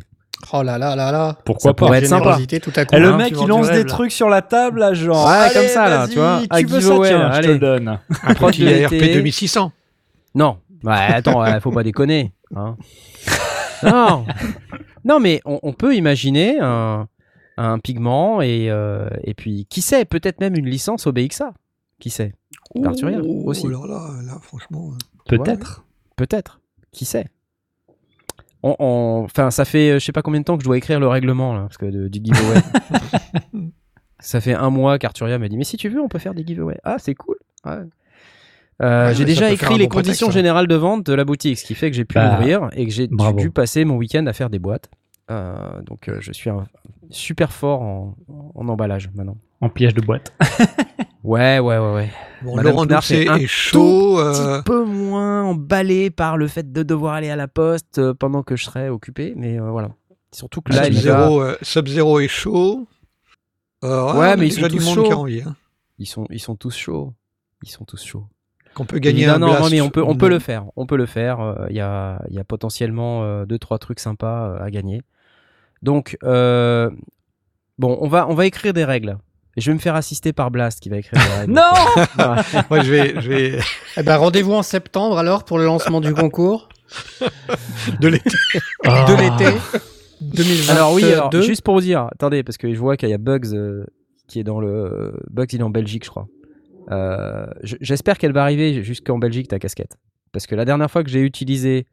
Oh 0.51 0.61
là 0.61 0.77
là 0.77 0.95
là 0.95 1.11
là. 1.11 1.37
Pourquoi 1.45 1.69
Ça 1.69 1.73
pas? 1.73 1.85
pourrait 1.85 1.99
être 1.99 2.07
sympa. 2.07 2.37
Tout 2.61 2.71
à 2.75 2.85
coup. 2.85 2.95
Et 2.95 2.99
le 2.99 3.09
Hein, 3.13 3.17
mec, 3.17 3.33
il 3.39 3.47
lance 3.47 3.69
des 3.71 3.77
là. 3.79 3.83
trucs 3.85 4.11
sur 4.11 4.27
la 4.29 4.41
table, 4.41 4.79
là, 4.79 4.93
genre. 4.93 5.25
Ouais, 5.25 5.31
allez, 5.33 5.53
comme 5.53 5.67
ça, 5.67 5.87
là, 5.89 6.07
tu 6.07 6.17
vois, 6.19 6.41
Tu 6.57 6.65
veux 6.65 6.81
ça, 6.81 6.95
tiens, 7.03 7.19
là, 7.19 7.31
je 7.31 7.39
te 7.41 7.45
allez. 7.45 7.53
le 7.53 7.59
donne. 7.59 7.99
Un 8.23 8.49
l'été. 8.49 9.13
2600. 9.13 9.71
Non. 10.35 10.57
Ouais, 10.83 10.91
attends, 10.93 11.41
ouais, 11.41 11.59
faut 11.59 11.71
pas 11.71 11.83
déconner. 11.83 12.33
hein. 12.55 12.75
Non. 13.83 14.25
Non, 15.05 15.19
mais 15.19 15.41
on, 15.45 15.59
on 15.63 15.73
peut 15.73 15.95
imaginer 15.95 16.57
un, 16.61 17.07
un 17.57 17.79
pigment 17.79 18.41
et, 18.41 18.69
euh, 18.69 19.09
et 19.23 19.33
puis, 19.33 19.65
qui 19.69 19.81
sait, 19.81 20.05
peut-être 20.05 20.39
même 20.39 20.55
une 20.55 20.67
licence 20.69 21.05
au 21.07 21.11
BXA. 21.11 21.53
Qui 21.99 22.09
sait? 22.09 22.33
Arthuria 22.83 23.19
Oh, 23.23 23.43
aussi. 23.45 23.67
là, 23.67 23.79
là, 23.87 24.09
là, 24.25 24.37
franchement. 24.41 24.91
euh, 24.91 24.97
Peut-être. 25.37 25.83
Peut-être. 26.15 26.59
Qui 26.91 27.05
sait? 27.05 27.27
On- 28.61 28.75
on- 28.79 29.21
Enfin, 29.25 29.51
ça 29.51 29.65
fait 29.65 29.91
euh, 29.91 29.99
je 29.99 30.05
sais 30.05 30.11
pas 30.13 30.21
combien 30.21 30.39
de 30.39 30.45
temps 30.45 30.55
que 30.57 30.63
je 30.63 30.67
dois 30.67 30.77
écrire 30.77 30.99
le 30.99 31.07
règlement 31.07 31.53
là, 31.53 31.61
parce 31.63 31.77
que 31.77 31.85
de- 31.85 32.07
du 32.07 32.19
giveaway. 32.23 32.61
ça 34.19 34.39
fait 34.41 34.53
un 34.53 34.69
mois 34.69 34.97
qu'Arturia 34.99 35.37
m'a 35.37 35.49
dit 35.49 35.57
mais 35.57 35.63
si 35.65 35.75
tu 35.75 35.89
veux 35.89 36.01
on 36.01 36.07
peut 36.07 36.19
faire 36.19 36.33
des 36.33 36.45
giveaways. 36.45 36.79
Ah 36.83 36.95
c'est 36.97 37.13
cool. 37.15 37.35
Ouais. 37.65 37.79
Euh, 38.81 39.07
Ouais, 39.09 39.15
j'ai 39.15 39.25
déjà 39.25 39.51
écrit 39.51 39.77
les 39.77 39.87
bon 39.87 39.97
conditions 39.97 40.27
hein. 40.27 40.31
générales 40.31 40.67
de 40.67 40.75
vente 40.75 41.05
de 41.05 41.13
la 41.13 41.25
boutique, 41.25 41.57
ce 41.59 41.63
qui 41.65 41.75
fait 41.75 41.91
que 41.91 41.95
j'ai 41.95 42.05
pu 42.05 42.15
Bah, 42.15 42.37
l'ouvrir 42.37 42.69
et 42.73 42.85
que 42.85 42.91
j'ai 42.91 43.07
dû 43.07 43.51
passer 43.51 43.85
mon 43.85 43.95
week-end 43.97 44.25
à 44.25 44.33
faire 44.33 44.49
des 44.49 44.59
boîtes. 44.59 44.89
Euh, 45.31 45.81
donc 45.83 46.09
euh, 46.09 46.17
je 46.19 46.31
suis 46.33 46.49
un- 46.49 46.65
super 47.09 47.51
fort 47.53 47.81
en, 47.81 48.15
en 48.55 48.67
emballage 48.67 49.09
maintenant. 49.15 49.37
En 49.61 49.69
piège 49.69 49.93
de 49.93 50.01
boîte. 50.01 50.33
Ouais 51.23 51.57
ouais 51.59 51.77
ouais 51.77 51.93
ouais. 51.93 52.09
Bon, 52.41 52.57
Madame 52.57 52.73
Laurent 52.73 52.85
Doucet 52.85 53.23
est 53.23 53.27
un 53.29 53.37
est 53.37 53.47
chaud. 53.47 54.17
Un 54.19 54.33
euh, 54.35 54.57
petit 54.57 54.63
peu 54.65 54.83
moins 54.83 55.43
emballé 55.45 56.09
par 56.09 56.35
le 56.35 56.49
fait 56.49 56.73
de 56.73 56.83
devoir 56.83 57.13
aller 57.13 57.29
à 57.29 57.37
la 57.37 57.47
poste 57.47 58.11
pendant 58.15 58.43
que 58.43 58.57
je 58.57 58.65
serais 58.65 58.89
occupé, 58.89 59.33
mais 59.37 59.57
euh, 59.57 59.69
voilà. 59.71 59.91
Surtout 60.33 60.59
que 60.61 60.73
là. 60.73 60.83
Sub-Zero 60.83 61.41
euh, 61.41 61.55
Sub-Zero 61.61 62.19
est 62.19 62.27
chaud. 62.27 62.85
Euh, 63.85 64.03
Ouais, 64.15 64.17
on 64.17 64.21
a 64.31 64.35
mais 64.35 64.47
ils 64.47 64.51
sont 64.51 64.67
du 64.67 64.75
tous 64.79 64.85
monde 64.85 64.95
chauds. 64.95 65.03
qui 65.05 65.11
a 65.13 65.17
envie. 65.17 65.41
hein. 65.43 65.55
ils 65.97 66.07
sont, 66.07 66.27
ils 66.29 66.41
sont 66.41 66.57
tous 66.57 66.75
chauds. 66.75 67.13
Ils 67.63 67.69
sont 67.69 67.85
tous 67.85 68.03
chauds. 68.03 68.25
Qu'on 68.73 68.85
peut 68.85 68.99
gagner 68.99 69.27
non, 69.27 69.33
un 69.33 69.39
non, 69.39 69.47
blast. 69.47 69.61
non, 69.61 69.69
mais 69.69 69.81
on 69.81 69.89
peut, 69.89 70.03
on 70.03 70.15
peut 70.15 70.29
le 70.29 70.39
faire. 70.39 70.65
On 70.75 70.85
peut 70.85 70.97
le 70.97 71.05
faire. 71.05 71.39
Euh, 71.41 71.67
Il 71.69 71.75
y, 71.75 71.81
a, 71.81 72.21
il 72.29 72.35
y 72.35 72.39
a 72.39 72.43
potentiellement 72.43 73.23
euh, 73.23 73.45
deux, 73.45 73.59
trois 73.59 73.77
trucs 73.77 73.99
sympas 73.99 74.49
euh, 74.49 74.63
à 74.63 74.71
gagner. 74.71 75.01
Donc, 75.81 76.17
euh, 76.23 76.89
bon, 77.77 77.97
on 78.01 78.07
va, 78.07 78.27
on 78.29 78.33
va 78.33 78.45
écrire 78.45 78.73
des 78.73 78.85
règles. 78.85 79.17
Et 79.55 79.61
je 79.61 79.69
vais 79.69 79.75
me 79.75 79.79
faire 79.79 79.93
assister 79.95 80.33
par 80.33 80.49
Blast 80.49 80.79
qui 80.79 80.89
va 80.89 80.97
écrire 80.97 81.21
des 81.21 81.33
règles. 81.41 81.53
Non 81.53 82.05
Voilà. 82.15 82.43
Ouais, 82.71 82.83
je 82.83 82.91
vais, 82.91 83.21
je 83.21 83.29
vais 83.29 83.59
Eh 83.97 84.01
ben, 84.03 84.17
rendez-vous 84.17 84.53
en 84.53 84.63
septembre 84.63 85.17
alors 85.19 85.43
pour 85.43 85.59
le 85.59 85.65
lancement 85.65 86.01
du 86.01 86.13
concours 86.13 86.69
de 87.99 88.07
l'été. 88.07 88.29
de 88.83 89.13
l'été 89.13 89.57
2022. 90.21 90.71
Alors 90.71 90.93
oui, 90.93 91.03
alors, 91.03 91.31
juste 91.41 91.61
pour 91.61 91.75
vous 91.75 91.81
dire, 91.81 92.07
attendez, 92.11 92.43
parce 92.43 92.57
que 92.57 92.73
je 92.73 92.79
vois 92.79 92.97
qu'il 92.97 93.09
y 93.09 93.13
a 93.13 93.17
Bugs 93.17 93.53
euh, 93.53 93.85
qui 94.27 94.39
est 94.39 94.43
dans 94.43 94.59
le... 94.59 95.13
Bugs, 95.29 95.45
il 95.51 95.59
est 95.59 95.63
en 95.63 95.69
Belgique, 95.69 96.05
je 96.05 96.09
crois. 96.09 96.27
Euh, 96.91 97.45
je- 97.63 97.75
J'espère 97.81 98.17
qu'elle 98.17 98.33
va 98.33 98.43
arriver 98.43 98.83
jusqu'en 98.83 99.17
Belgique, 99.17 99.47
ta 99.47 99.59
casquette. 99.59 99.97
Parce 100.31 100.47
que 100.47 100.55
la 100.55 100.65
dernière 100.65 100.89
fois 100.91 101.03
que 101.03 101.09
j'ai 101.09 101.21
utilisé 101.21 101.87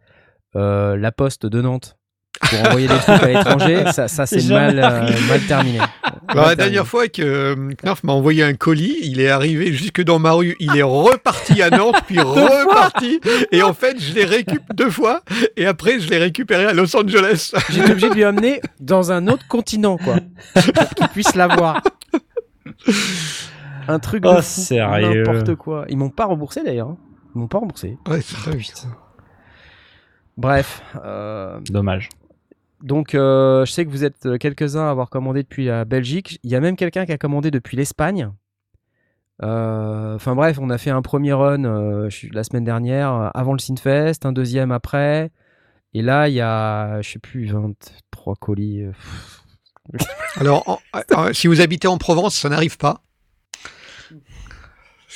euh, 0.57 0.97
la 0.97 1.13
poste 1.13 1.47
de 1.47 1.61
Nantes 1.61 1.97
pour 2.41 2.59
envoyer 2.69 2.89
des 2.89 2.95
trucs 2.95 3.23
à 3.23 3.27
l'étranger, 3.29 3.85
ça, 3.93 4.09
ça 4.09 4.25
mal, 4.49 4.79
euh, 4.79 5.11
mal 5.29 5.41
terminé. 5.47 5.79
Mal 5.79 5.89
la 6.29 6.35
terminé. 6.35 6.57
dernière 6.57 6.87
fois 6.87 7.07
que 7.09 7.55
Knarf 7.83 8.03
m'a 8.03 8.13
envoyé 8.15 8.43
un 8.43 8.55
colis, 8.55 8.97
il 9.03 9.21
est 9.21 9.29
arrivé 9.29 9.73
jusque 9.73 10.03
dans 10.03 10.19
ma 10.19 10.33
rue, 10.33 10.57
il 10.59 10.77
est 10.77 10.83
reparti 10.83 11.61
à 11.63 11.71
Nantes, 11.71 11.97
puis 12.07 12.19
reparti, 12.21 13.21
et 13.53 13.63
en 13.63 13.75
fait, 13.75 14.01
je 14.01 14.15
l'ai 14.15 14.25
récupéré 14.25 14.65
deux 14.75 14.91
fois, 14.91 15.23
et 15.57 15.67
après, 15.67 16.01
je 16.01 16.09
l'ai 16.09 16.19
récupéré 16.19 16.65
à 16.67 16.73
Los 16.73 16.97
Angeles. 16.97 17.53
J'étais 17.71 17.91
obligé 17.91 18.09
de 18.09 18.15
lui 18.15 18.25
amener 18.25 18.61
dans 18.81 19.13
un 19.13 19.27
autre 19.29 19.47
continent, 19.49 19.99
quoi. 19.99 20.17
Pour 20.55 20.89
qu'il 20.95 21.09
puisse 21.09 21.35
l'avoir. 21.35 21.83
Un 23.89 23.99
truc 23.99 24.23
de 24.23 24.29
Oh, 24.29 24.37
fou. 24.37 24.43
sérieux. 24.43 25.23
N'importe 25.25 25.55
quoi. 25.57 25.85
Ils 25.89 25.97
m'ont 25.97 26.11
pas 26.11 26.27
remboursé 26.27 26.63
d'ailleurs. 26.63 26.89
hein. 26.89 26.99
Ils 27.35 27.39
m'ont 27.41 27.49
pas 27.49 27.59
remboursé. 27.59 27.97
Ouais, 28.09 28.21
c'est 28.21 28.51
dingue. 28.51 28.63
Bref. 30.37 30.83
euh, 31.05 31.61
Dommage. 31.71 32.09
donc, 32.83 33.15
euh, 33.15 33.65
je 33.65 33.73
sais 33.73 33.85
que 33.85 33.91
vous 33.91 34.05
êtes 34.05 34.27
euh, 34.27 34.39
quelques-uns 34.39 34.87
à 34.87 34.91
avoir 34.91 35.11
commandé 35.11 35.43
depuis 35.43 35.67
la 35.67 35.85
Belgique. 35.85 36.39
Il 36.43 36.51
y 36.51 36.57
a 36.57 36.61
même 36.61 36.77
quelqu'un 36.77 37.05
qui 37.07 37.13
a 37.13 37.19
commandé 37.19 37.51
depuis 37.51 37.77
l'Espagne. 37.77 38.31
Euh, 39.43 40.15
Enfin 40.17 40.35
bref, 40.35 40.59
on 40.61 40.69
a 40.71 40.77
fait 40.79 40.91
un 40.91 41.03
premier 41.03 41.33
run 41.33 41.65
euh, 41.65 42.09
la 42.33 42.45
semaine 42.45 42.65
dernière 42.65 43.31
avant 43.35 43.53
le 43.53 43.59
Sinfest, 43.59 44.25
un 44.25 44.33
deuxième 44.33 44.71
après. 44.73 45.31
Et 45.95 46.03
là, 46.03 46.29
il 46.29 46.35
y 46.35 46.41
a, 46.41 47.01
je 47.03 47.11
sais 47.11 47.19
plus, 47.19 47.47
23 47.47 48.35
colis. 48.37 48.83
euh. 48.83 48.93
Alors, 50.37 50.81
en- 51.17 51.33
si 51.33 51.47
vous 51.49 51.61
habitez 51.61 51.89
en 51.89 51.99
Provence, 51.99 52.37
ça 52.37 52.49
n'arrive 52.49 52.77
pas. 52.77 53.03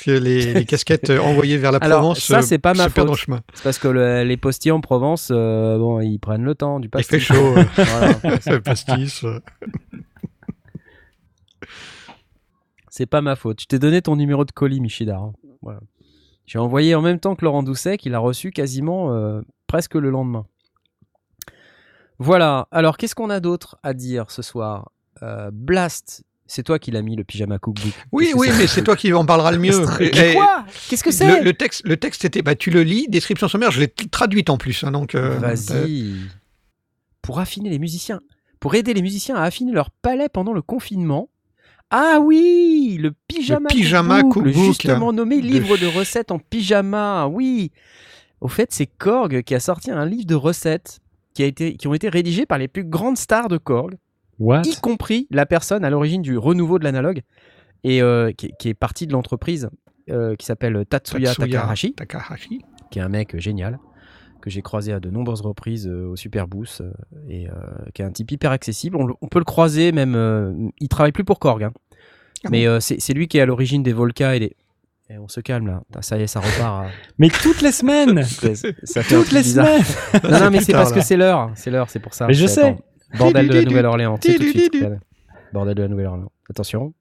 Que 0.05 0.11
les, 0.11 0.53
les 0.53 0.65
casquettes 0.67 1.09
euh, 1.09 1.19
envoyées 1.19 1.57
vers 1.57 1.71
la 1.71 1.79
Alors, 1.79 1.99
Provence 2.01 2.19
ça, 2.19 2.37
euh, 2.37 2.41
c'est 2.43 2.59
pas 2.59 2.73
ma 2.75 2.89
faute. 2.89 3.15
chemin. 3.15 3.41
C'est 3.55 3.63
parce 3.63 3.79
que 3.79 3.87
le- 3.87 4.23
les 4.23 4.37
postiers 4.37 4.71
en 4.71 4.79
Provence, 4.79 5.29
euh, 5.31 5.79
bon, 5.79 5.99
ils 5.99 6.19
prennent 6.19 6.43
le 6.43 6.53
temps 6.53 6.79
du 6.79 6.87
Il 6.87 6.91
pastis. 6.91 7.09
fait 7.09 7.19
chaud. 7.19 7.55
Voilà. 7.75 8.39
c'est 8.41 8.59
pastis. 8.61 9.25
C'est 12.89 13.05
pas 13.05 13.21
ma 13.21 13.35
faute. 13.35 13.61
Je 13.61 13.65
t'ai 13.67 13.79
donné 13.79 14.01
ton 14.01 14.15
numéro 14.15 14.45
de 14.45 14.51
colis, 14.51 14.79
Michidar. 14.79 15.31
Voilà. 15.61 15.79
J'ai 16.45 16.59
envoyé 16.59 16.93
en 16.95 17.01
même 17.01 17.19
temps 17.19 17.35
que 17.35 17.43
Laurent 17.43 17.63
Doucet, 17.63 17.97
qu'il 17.97 18.13
a 18.13 18.19
reçu 18.19 18.51
quasiment 18.51 19.11
euh, 19.13 19.41
presque 19.67 19.95
le 19.95 20.09
lendemain. 20.11 20.45
Voilà. 22.19 22.67
Alors, 22.71 22.97
qu'est-ce 22.97 23.15
qu'on 23.15 23.29
a 23.29 23.39
d'autre 23.39 23.77
à 23.83 23.93
dire 23.93 24.29
ce 24.31 24.41
soir? 24.41 24.91
Euh, 25.23 25.49
Blast, 25.51 26.23
c'est 26.47 26.63
toi 26.63 26.77
qui 26.79 26.91
l'as 26.91 27.01
mis, 27.01 27.15
le 27.15 27.23
pyjama 27.23 27.57
cookbook. 27.59 27.91
Oui, 28.11 28.31
oui, 28.35 28.49
mais 28.57 28.67
c'est 28.67 28.83
toi 28.83 28.95
qui 28.95 29.11
en 29.13 29.25
parlera 29.25 29.51
le 29.51 29.57
mieux. 29.57 29.79
Quoi 30.33 30.65
Qu'est-ce 30.89 31.03
que 31.03 31.11
c'est 31.11 31.41
le 31.41 31.53
texte, 31.53 31.81
le 31.85 31.97
texte 31.97 32.25
était, 32.25 32.41
bah, 32.41 32.55
tu 32.55 32.69
le 32.69 32.83
lis, 32.83 33.07
description 33.09 33.47
sommaire, 33.47 33.71
je 33.71 33.79
l'ai 33.79 33.87
traduite 33.87 34.49
en 34.49 34.57
plus. 34.57 34.83
hein, 34.83 34.91
donc, 34.91 35.15
euh, 35.15 35.35
euh, 35.35 35.39
Vas-y. 35.39 36.13
Pour 37.21 37.39
affiner 37.39 37.69
les 37.69 37.79
musiciens. 37.79 38.19
Pour 38.59 38.75
aider 38.75 38.93
les 38.93 39.01
musiciens 39.01 39.35
à 39.35 39.43
affiner 39.43 39.71
leur 39.71 39.89
palais 39.91 40.29
pendant 40.29 40.53
le 40.53 40.61
confinement. 40.61 41.29
Ah 41.91 42.19
oui 42.21 42.97
Le 42.99 43.13
pyjama, 43.27 43.69
Le 43.69 43.75
pyjama 43.75 44.21
cookbook, 44.23 44.45
le 44.45 44.51
cookbook, 44.51 44.65
justement 44.65 45.13
nommé 45.13 45.41
livre 45.41 45.77
de 45.77 45.85
recettes 45.87 46.31
en 46.31 46.39
pyjama. 46.39 47.27
Oui. 47.27 47.71
Au 48.41 48.47
fait, 48.47 48.71
c'est 48.71 48.87
Korg 48.87 49.43
qui 49.43 49.55
a 49.55 49.59
sorti 49.59 49.91
un 49.91 50.05
livre 50.05 50.25
de 50.25 50.35
recettes 50.35 50.99
qui, 51.33 51.43
a 51.43 51.45
été, 51.45 51.75
qui 51.75 51.87
ont 51.87 51.93
été 51.93 52.09
rédigés 52.09 52.45
par 52.45 52.57
les 52.57 52.67
plus 52.67 52.83
grandes 52.83 53.17
stars 53.17 53.49
de 53.49 53.57
Korg, 53.57 53.95
What? 54.39 54.63
Y 54.65 54.79
compris 54.81 55.27
la 55.31 55.45
personne 55.45 55.85
à 55.85 55.89
l'origine 55.89 56.21
du 56.21 56.37
renouveau 56.37 56.79
de 56.79 56.83
l'analogue 56.83 57.21
et 57.83 58.01
euh, 58.01 58.31
qui, 58.31 58.51
qui 58.59 58.69
est 58.69 58.73
partie 58.73 59.07
de 59.07 59.13
l'entreprise 59.13 59.69
euh, 60.09 60.35
qui 60.35 60.45
s'appelle 60.45 60.85
Tatsuya, 60.89 61.33
Tatsuya 61.33 61.47
Takahashi 61.59 61.93
Takahashi. 61.93 62.61
qui 62.91 62.99
est 62.99 63.01
un 63.01 63.09
mec 63.09 63.37
génial, 63.39 63.79
que 64.41 64.49
j'ai 64.49 64.61
croisé 64.61 64.93
à 64.93 64.99
de 64.99 65.09
nombreuses 65.09 65.41
reprises 65.41 65.87
euh, 65.87 66.09
au 66.09 66.15
Super 66.15 66.47
Boost, 66.47 66.81
euh, 66.81 66.91
et 67.29 67.47
euh, 67.47 67.53
qui 67.93 68.01
est 68.01 68.05
un 68.05 68.11
type 68.11 68.31
hyper 68.31 68.51
accessible. 68.51 68.97
On, 68.97 69.27
peut 69.27 69.39
le 69.39 69.45
croiser 69.45 69.91
même, 69.91 70.15
euh, 70.15 70.53
il 70.79 70.87
travaille 70.89 71.11
plus 71.11 71.23
pour 71.23 71.39
Korg, 71.39 71.63
hein. 71.63 71.71
Ah 72.43 72.49
mais 72.51 72.67
euh, 72.67 72.79
c'est 72.79 73.13
lui 73.13 73.27
qui 73.27 73.39
est 73.39 73.41
à 73.41 73.45
l'origine 73.47 73.81
des 73.81 73.93
Volca 73.93 74.35
et 74.35 74.39
des... 74.39 74.55
Et 75.09 75.17
on 75.17 75.27
se 75.27 75.39
calme 75.39 75.67
là, 75.67 75.81
Putain, 75.87 76.01
ça 76.01 76.17
y 76.17 76.23
est, 76.23 76.27
ça 76.27 76.39
repart. 76.39 76.87
Mais 77.17 77.29
toutes 77.29 77.61
les 77.61 77.71
semaines 77.71 78.23
Ça, 78.83 79.01
fait 79.03 79.15
Toutes 79.15 79.31
les 79.31 79.41
bizarre. 79.41 79.67
semaines 79.67 80.31
Non, 80.31 80.39
non, 80.45 80.51
mais 80.51 80.61
c'est 80.61 80.73
parce 80.73 80.91
que 80.91 81.01
c'est 81.01 81.17
l'heure, 81.17 81.51
c'est 81.55 81.69
l'heure, 81.71 81.89
c'est 81.89 81.99
pour 81.99 82.13
ça. 82.15 82.25
Mais 82.27 82.33
je 82.33 82.45
sais. 82.47 82.61
attends. 82.61 82.81
Bordel 83.17 83.47
de 83.47 83.53
la 83.53 83.63
Nouvelle-Orléans, 83.63 84.17
c'est 84.21 84.35
tout 84.35 84.43
de 84.43 84.47
suite. 84.49 84.85
Bordel 85.53 85.75
de 85.75 85.81
la 85.83 85.87
Nouvelle-Orléans. 85.87 86.31
Attention. 86.49 86.93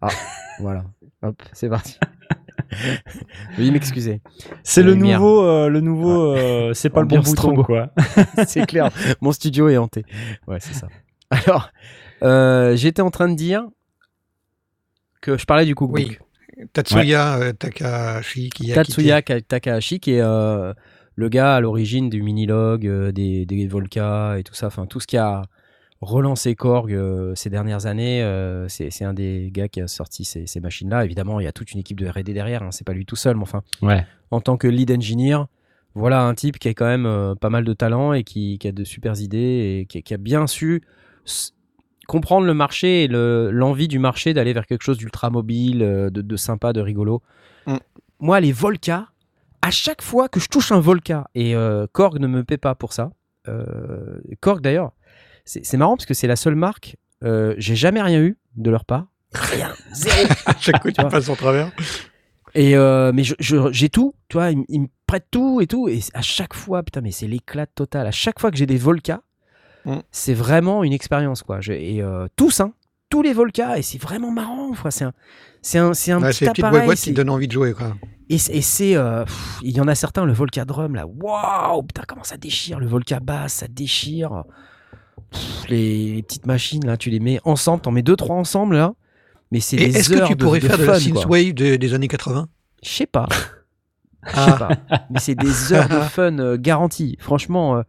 Ah, 0.00 0.08
voilà. 0.60 0.84
Hop, 1.22 1.42
c'est 1.52 1.68
parti. 1.68 1.98
Veuillez 3.56 3.70
m'excuser. 3.72 4.20
C'est 4.62 4.82
le 4.82 4.94
nouveau, 4.94 5.44
euh, 5.44 5.68
le 5.68 5.80
nouveau, 5.80 6.34
euh, 6.36 6.72
c'est 6.74 6.90
pas 6.90 7.00
le 7.00 7.06
bon 7.06 7.18
bouton, 7.20 7.62
quoi. 7.62 7.90
c'est 8.46 8.64
clair. 8.66 8.90
Mon 9.20 9.32
studio 9.32 9.68
est 9.68 9.76
hanté. 9.76 10.04
Ouais, 10.46 10.58
c'est 10.60 10.74
ça. 10.74 10.86
Alors, 11.30 11.70
euh, 12.22 12.76
j'étais 12.76 13.02
en 13.02 13.10
train 13.10 13.28
de 13.28 13.34
dire 13.34 13.64
que 15.20 15.36
je 15.36 15.44
parlais 15.44 15.66
du 15.66 15.74
cookbook. 15.74 15.98
Oui. 16.00 16.18
Tatsuya 16.72 17.38
euh, 17.38 17.52
Takahashi 17.52 18.50
qui 18.50 18.70
a 18.72 18.74
Tatsuya 18.76 19.22
Ka- 19.22 19.40
Takahashi, 19.40 19.98
qui 19.98 20.12
est 20.12 20.20
euh, 20.20 20.74
le 21.20 21.28
gars 21.28 21.54
à 21.56 21.60
l'origine 21.60 22.08
du 22.10 22.22
Minilog, 22.22 22.86
euh, 22.86 23.12
des, 23.12 23.46
des 23.46 23.66
Volca 23.66 24.38
et 24.38 24.42
tout 24.42 24.54
ça. 24.54 24.66
Enfin, 24.68 24.86
tout 24.86 25.00
ce 25.00 25.06
qui 25.06 25.16
a 25.18 25.42
relancé 26.00 26.54
Korg 26.54 26.92
euh, 26.94 27.34
ces 27.34 27.50
dernières 27.50 27.84
années, 27.86 28.22
euh, 28.22 28.66
c'est 28.68 28.90
c'est 28.90 29.04
un 29.04 29.12
des 29.12 29.50
gars 29.52 29.68
qui 29.68 29.80
a 29.82 29.86
sorti 29.86 30.24
ces, 30.24 30.46
ces 30.46 30.60
machines-là. 30.60 31.04
Évidemment, 31.04 31.40
il 31.40 31.44
y 31.44 31.46
a 31.46 31.52
toute 31.52 31.72
une 31.72 31.80
équipe 31.80 32.00
de 32.00 32.08
R&D 32.08 32.32
derrière. 32.32 32.62
hein, 32.62 32.70
c'est 32.70 32.86
pas 32.86 32.94
lui 32.94 33.04
tout 33.04 33.16
seul, 33.16 33.36
mais 33.36 33.42
enfin, 33.42 33.62
Ouais. 33.82 34.06
en 34.30 34.40
tant 34.40 34.56
que 34.56 34.66
lead 34.66 34.90
engineer, 34.90 35.44
voilà 35.94 36.22
un 36.22 36.34
type 36.34 36.58
qui 36.58 36.68
a 36.68 36.74
quand 36.74 36.86
même 36.86 37.04
euh, 37.06 37.34
pas 37.34 37.50
mal 37.50 37.64
de 37.64 37.72
talent 37.74 38.12
et 38.14 38.24
qui, 38.24 38.58
qui 38.58 38.68
a 38.68 38.72
de 38.72 38.84
super 38.84 39.20
idées 39.20 39.80
et 39.82 39.86
qui, 39.86 40.02
qui 40.02 40.14
a 40.14 40.18
bien 40.18 40.46
su 40.46 40.82
s- 41.26 41.52
comprendre 42.06 42.46
le 42.46 42.54
marché 42.54 43.04
et 43.04 43.08
le- 43.08 43.50
l'envie 43.52 43.88
du 43.88 43.98
marché 43.98 44.32
d'aller 44.32 44.52
vers 44.54 44.66
quelque 44.66 44.82
chose 44.84 44.96
d'ultra 44.98 45.28
mobile, 45.30 45.80
de, 45.80 46.08
de 46.22 46.36
sympa, 46.36 46.72
de 46.72 46.80
rigolo. 46.80 47.22
Mm. 47.66 47.76
Moi, 48.20 48.40
les 48.40 48.52
Volca, 48.52 49.08
à 49.62 49.70
chaque 49.70 50.02
fois 50.02 50.28
que 50.28 50.40
je 50.40 50.48
touche 50.48 50.72
un 50.72 50.80
Volca, 50.80 51.28
et 51.34 51.54
euh, 51.54 51.86
Korg 51.92 52.18
ne 52.18 52.26
me 52.26 52.44
paie 52.44 52.58
pas 52.58 52.74
pour 52.74 52.92
ça, 52.92 53.10
euh, 53.48 54.18
Korg 54.40 54.60
d'ailleurs, 54.60 54.92
c'est 55.44 55.76
marrant 55.76 55.96
parce 55.96 56.06
que 56.06 56.14
c'est 56.14 56.26
la 56.26 56.36
seule 56.36 56.54
marque, 56.54 56.96
euh, 57.24 57.54
j'ai 57.58 57.76
jamais 57.76 58.00
rien 58.02 58.20
eu 58.22 58.38
de 58.56 58.70
leur 58.70 58.84
part. 58.84 59.06
Rien, 59.32 59.72
zéro. 59.92 60.26
à 60.46 60.54
chaque 60.58 60.80
coup 60.80 60.90
Tu 60.90 61.02
passes 61.02 61.28
en 61.28 61.36
travers. 61.36 61.70
Et 62.54 62.76
euh, 62.76 63.12
mais 63.12 63.22
j'ai 63.22 63.88
tout, 63.88 64.14
tu 64.28 64.36
vois, 64.36 64.50
ils, 64.50 64.80
me 64.80 64.86
prêtent 65.06 65.28
tout 65.30 65.60
et 65.60 65.66
tout. 65.66 65.88
Et 65.88 66.00
à 66.14 66.22
chaque 66.22 66.54
fois, 66.54 66.82
putain, 66.82 67.00
mais 67.00 67.12
c'est 67.12 67.28
l'éclat 67.28 67.66
total. 67.66 68.06
À 68.06 68.10
chaque 68.10 68.40
fois 68.40 68.50
que 68.50 68.56
j'ai 68.56 68.66
des 68.66 68.76
Volca, 68.78 69.22
Mm. 69.86 70.00
c'est 70.10 70.34
vraiment 70.34 70.84
une 70.84 70.92
expérience, 70.92 71.42
quoi. 71.42 71.60
Je- 71.62 71.72
et 71.72 72.02
euh, 72.02 72.26
tous, 72.36 72.60
hein, 72.60 72.74
tous 73.10 73.22
les 73.22 73.32
Volca, 73.32 73.76
et 73.78 73.82
c'est 73.82 74.00
vraiment 74.00 74.30
marrant. 74.30 74.72
C'est 74.90 75.04
un, 75.04 75.12
c'est 75.60 75.78
un, 75.78 75.92
c'est 75.92 76.12
un 76.12 76.22
Ouais, 76.22 76.30
petit 76.30 76.44
appareil. 76.46 76.96
qui 76.96 77.12
donnent 77.12 77.30
envie 77.30 77.46
de 77.48 77.52
jouer. 77.52 77.74
Quoi. 77.74 77.94
et 78.30 78.38
c'est, 78.38 78.52
et 78.54 78.62
c'est, 78.62 78.96
euh, 78.96 79.24
il 79.62 79.72
y 79.76 79.80
en 79.80 79.88
a 79.88 79.94
certains, 79.94 80.24
le 80.24 80.32
Volca 80.32 80.64
drum 80.64 80.94
là, 80.94 81.04
waouh, 81.06 81.82
putain, 81.82 82.02
comment 82.06 82.24
ça 82.24 82.36
déchire, 82.36 82.78
le 82.80 82.86
Volca 82.86 83.20
basse, 83.20 83.54
ça 83.54 83.66
déchire. 83.68 84.44
Pff, 85.32 85.68
les, 85.68 86.14
les 86.14 86.22
petites 86.22 86.46
machines 86.46 86.84
là, 86.86 86.96
tu 86.96 87.10
les 87.10 87.20
mets 87.20 87.40
ensemble, 87.44 87.82
t'en 87.82 87.90
mets 87.92 88.02
deux 88.02 88.16
trois 88.16 88.36
ensemble 88.36 88.76
là, 88.76 88.94
mais 89.52 89.60
c'est 89.60 89.76
des 89.76 89.96
est-ce 89.96 90.08
que 90.10 90.26
tu 90.26 90.34
de- 90.34 90.44
pourrais 90.44 90.60
de 90.60 90.66
faire 90.68 90.78
de 90.78 90.84
la 90.84 90.94
fun, 90.98 91.10
quoi. 91.10 91.20
synthwave 91.20 91.52
de- 91.54 91.76
des 91.76 91.94
années 91.94 92.08
80 92.08 92.48
Je 92.82 92.88
sais 92.88 93.06
pas. 93.06 93.26
Ah. 94.22 94.68
Mais 95.08 95.18
c'est 95.18 95.34
des 95.34 95.72
heures 95.72 95.88
de 95.88 95.98
fun 96.00 96.38
euh, 96.40 96.58
garanties. 96.60 97.16
Franchement, 97.20 97.76
euh, 97.78 97.82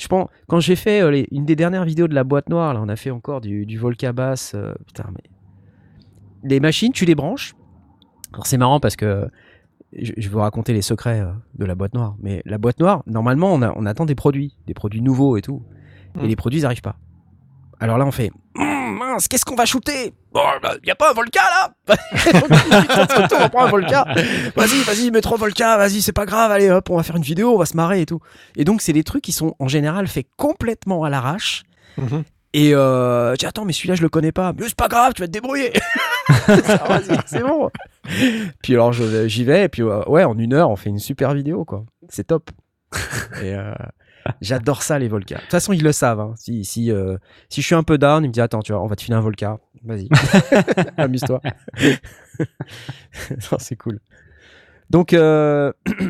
je 0.00 0.08
pense, 0.08 0.28
quand 0.48 0.60
j'ai 0.60 0.76
fait 0.76 1.02
euh, 1.02 1.10
les- 1.10 1.28
une 1.30 1.44
des 1.44 1.56
dernières 1.56 1.84
vidéos 1.84 2.08
de 2.08 2.14
la 2.14 2.24
boîte 2.24 2.48
noire, 2.48 2.72
là, 2.74 2.80
on 2.82 2.88
a 2.88 2.96
fait 2.96 3.10
encore 3.10 3.40
du, 3.40 3.66
du 3.66 3.76
Volca 3.78 4.12
bass. 4.12 4.52
euh, 4.54 4.72
putain, 4.86 5.04
mais. 5.12 5.22
Les 6.42 6.58
machines, 6.60 6.92
tu 6.92 7.04
les 7.04 7.14
branches. 7.14 7.54
Alors 8.32 8.46
c'est 8.46 8.56
marrant 8.56 8.80
parce 8.80 8.96
que 8.96 9.28
je, 9.92 10.12
vais 10.16 10.28
vous 10.28 10.38
raconter 10.38 10.72
les 10.72 10.82
secrets 10.82 11.20
euh, 11.20 11.32
de 11.58 11.64
la 11.66 11.74
boîte 11.74 11.92
noire. 11.94 12.16
Mais 12.20 12.42
la 12.46 12.56
boîte 12.58 12.80
noire, 12.80 13.02
normalement, 13.06 13.52
on, 13.52 13.60
a- 13.62 13.72
on 13.76 13.84
attend 13.86 14.06
des 14.06 14.14
produits, 14.14 14.56
des 14.66 14.72
produits 14.74 15.02
nouveaux 15.02 15.36
et 15.36 15.42
tout. 15.42 15.62
Et 16.18 16.24
Mm. 16.24 16.26
les 16.28 16.36
produits 16.36 16.62
n'arrivent 16.62 16.80
pas. 16.82 16.96
Alors 17.78 17.98
là, 17.98 18.06
on 18.06 18.10
fait 18.10 18.30
mince, 18.90 19.28
qu'est-ce 19.28 19.44
qu'on 19.44 19.54
va 19.54 19.64
shooter? 19.64 20.12
Bon, 20.32 20.40
il 20.82 20.88
y 20.88 20.90
a 20.90 20.94
pas 20.94 21.10
un 21.10 21.14
Volca 21.14 21.40
là? 21.40 21.96
Putain, 22.14 22.36
de 22.36 23.22
retour, 23.22 23.38
on 23.42 23.48
prend 23.48 23.64
un 23.64 23.70
Volca. 23.70 24.04
Vas-y, 24.56 24.82
vas-y, 24.82 25.10
mets 25.10 25.20
trois 25.20 25.38
Volca, 25.38 25.76
vas-y, 25.76 26.02
c'est 26.02 26.12
pas 26.12 26.26
grave, 26.26 26.52
allez 26.52 26.70
hop, 26.70 26.90
on 26.90 26.96
va 26.96 27.02
faire 27.02 27.16
une 27.16 27.22
vidéo, 27.22 27.54
on 27.54 27.58
va 27.58 27.66
se 27.66 27.76
marrer 27.76 28.02
et 28.02 28.06
tout. 28.06 28.20
Et 28.56 28.64
donc, 28.64 28.82
c'est 28.82 28.92
des 28.92 29.04
trucs 29.04 29.22
qui 29.22 29.32
sont 29.32 29.54
en 29.58 29.68
général 29.68 30.06
faits 30.06 30.26
complètement 30.36 31.04
à 31.04 31.10
l'arrache. 31.10 31.62
Mhm. 31.96 32.24
Et 32.52 32.72
euh, 32.74 33.34
dis, 33.36 33.46
attends, 33.46 33.64
mais 33.64 33.72
celui-là, 33.72 33.94
je 33.94 34.02
le 34.02 34.08
connais 34.08 34.32
pas. 34.32 34.52
Mais 34.58 34.66
c'est 34.66 34.74
pas 34.74 34.88
grave, 34.88 35.12
tu 35.14 35.22
vas 35.22 35.28
te 35.28 35.32
débrouiller. 35.32 35.72
C'est 37.26 37.42
bon. 37.42 37.70
Puis 38.62 38.74
alors, 38.74 38.92
j'y 38.92 39.44
vais, 39.44 39.64
et 39.64 39.68
puis 39.68 39.82
euh, 39.82 40.02
ouais, 40.06 40.24
en 40.24 40.36
une 40.36 40.52
heure, 40.52 40.70
on 40.70 40.76
fait 40.76 40.90
une 40.90 40.98
super 40.98 41.34
vidéo, 41.34 41.64
quoi. 41.64 41.84
C'est 42.08 42.26
top. 42.26 42.50
Et 43.42 43.54
euh, 43.54 43.72
j'adore 44.40 44.82
ça, 44.82 44.98
les 44.98 45.08
Volca. 45.08 45.36
De 45.36 45.40
toute 45.42 45.50
façon, 45.50 45.72
ils 45.72 45.82
le 45.82 45.92
savent. 45.92 46.20
hein. 46.20 46.34
Si, 46.36 46.64
si, 46.64 46.90
euh, 46.90 47.16
si 47.48 47.60
je 47.62 47.66
suis 47.66 47.74
un 47.74 47.82
peu 47.82 47.98
down, 47.98 48.24
ils 48.24 48.28
me 48.28 48.32
disent, 48.32 48.42
attends, 48.42 48.60
tu 48.62 48.72
vois, 48.72 48.82
on 48.82 48.86
va 48.86 48.96
te 48.96 49.02
filer 49.02 49.16
un 49.16 49.20
Volca. 49.20 49.58
Vas-y, 49.84 50.08
amuse-toi. 50.96 51.40
C'est 53.58 53.76
cool. 53.76 54.00
Donc, 54.90 55.12
euh, 55.12 55.72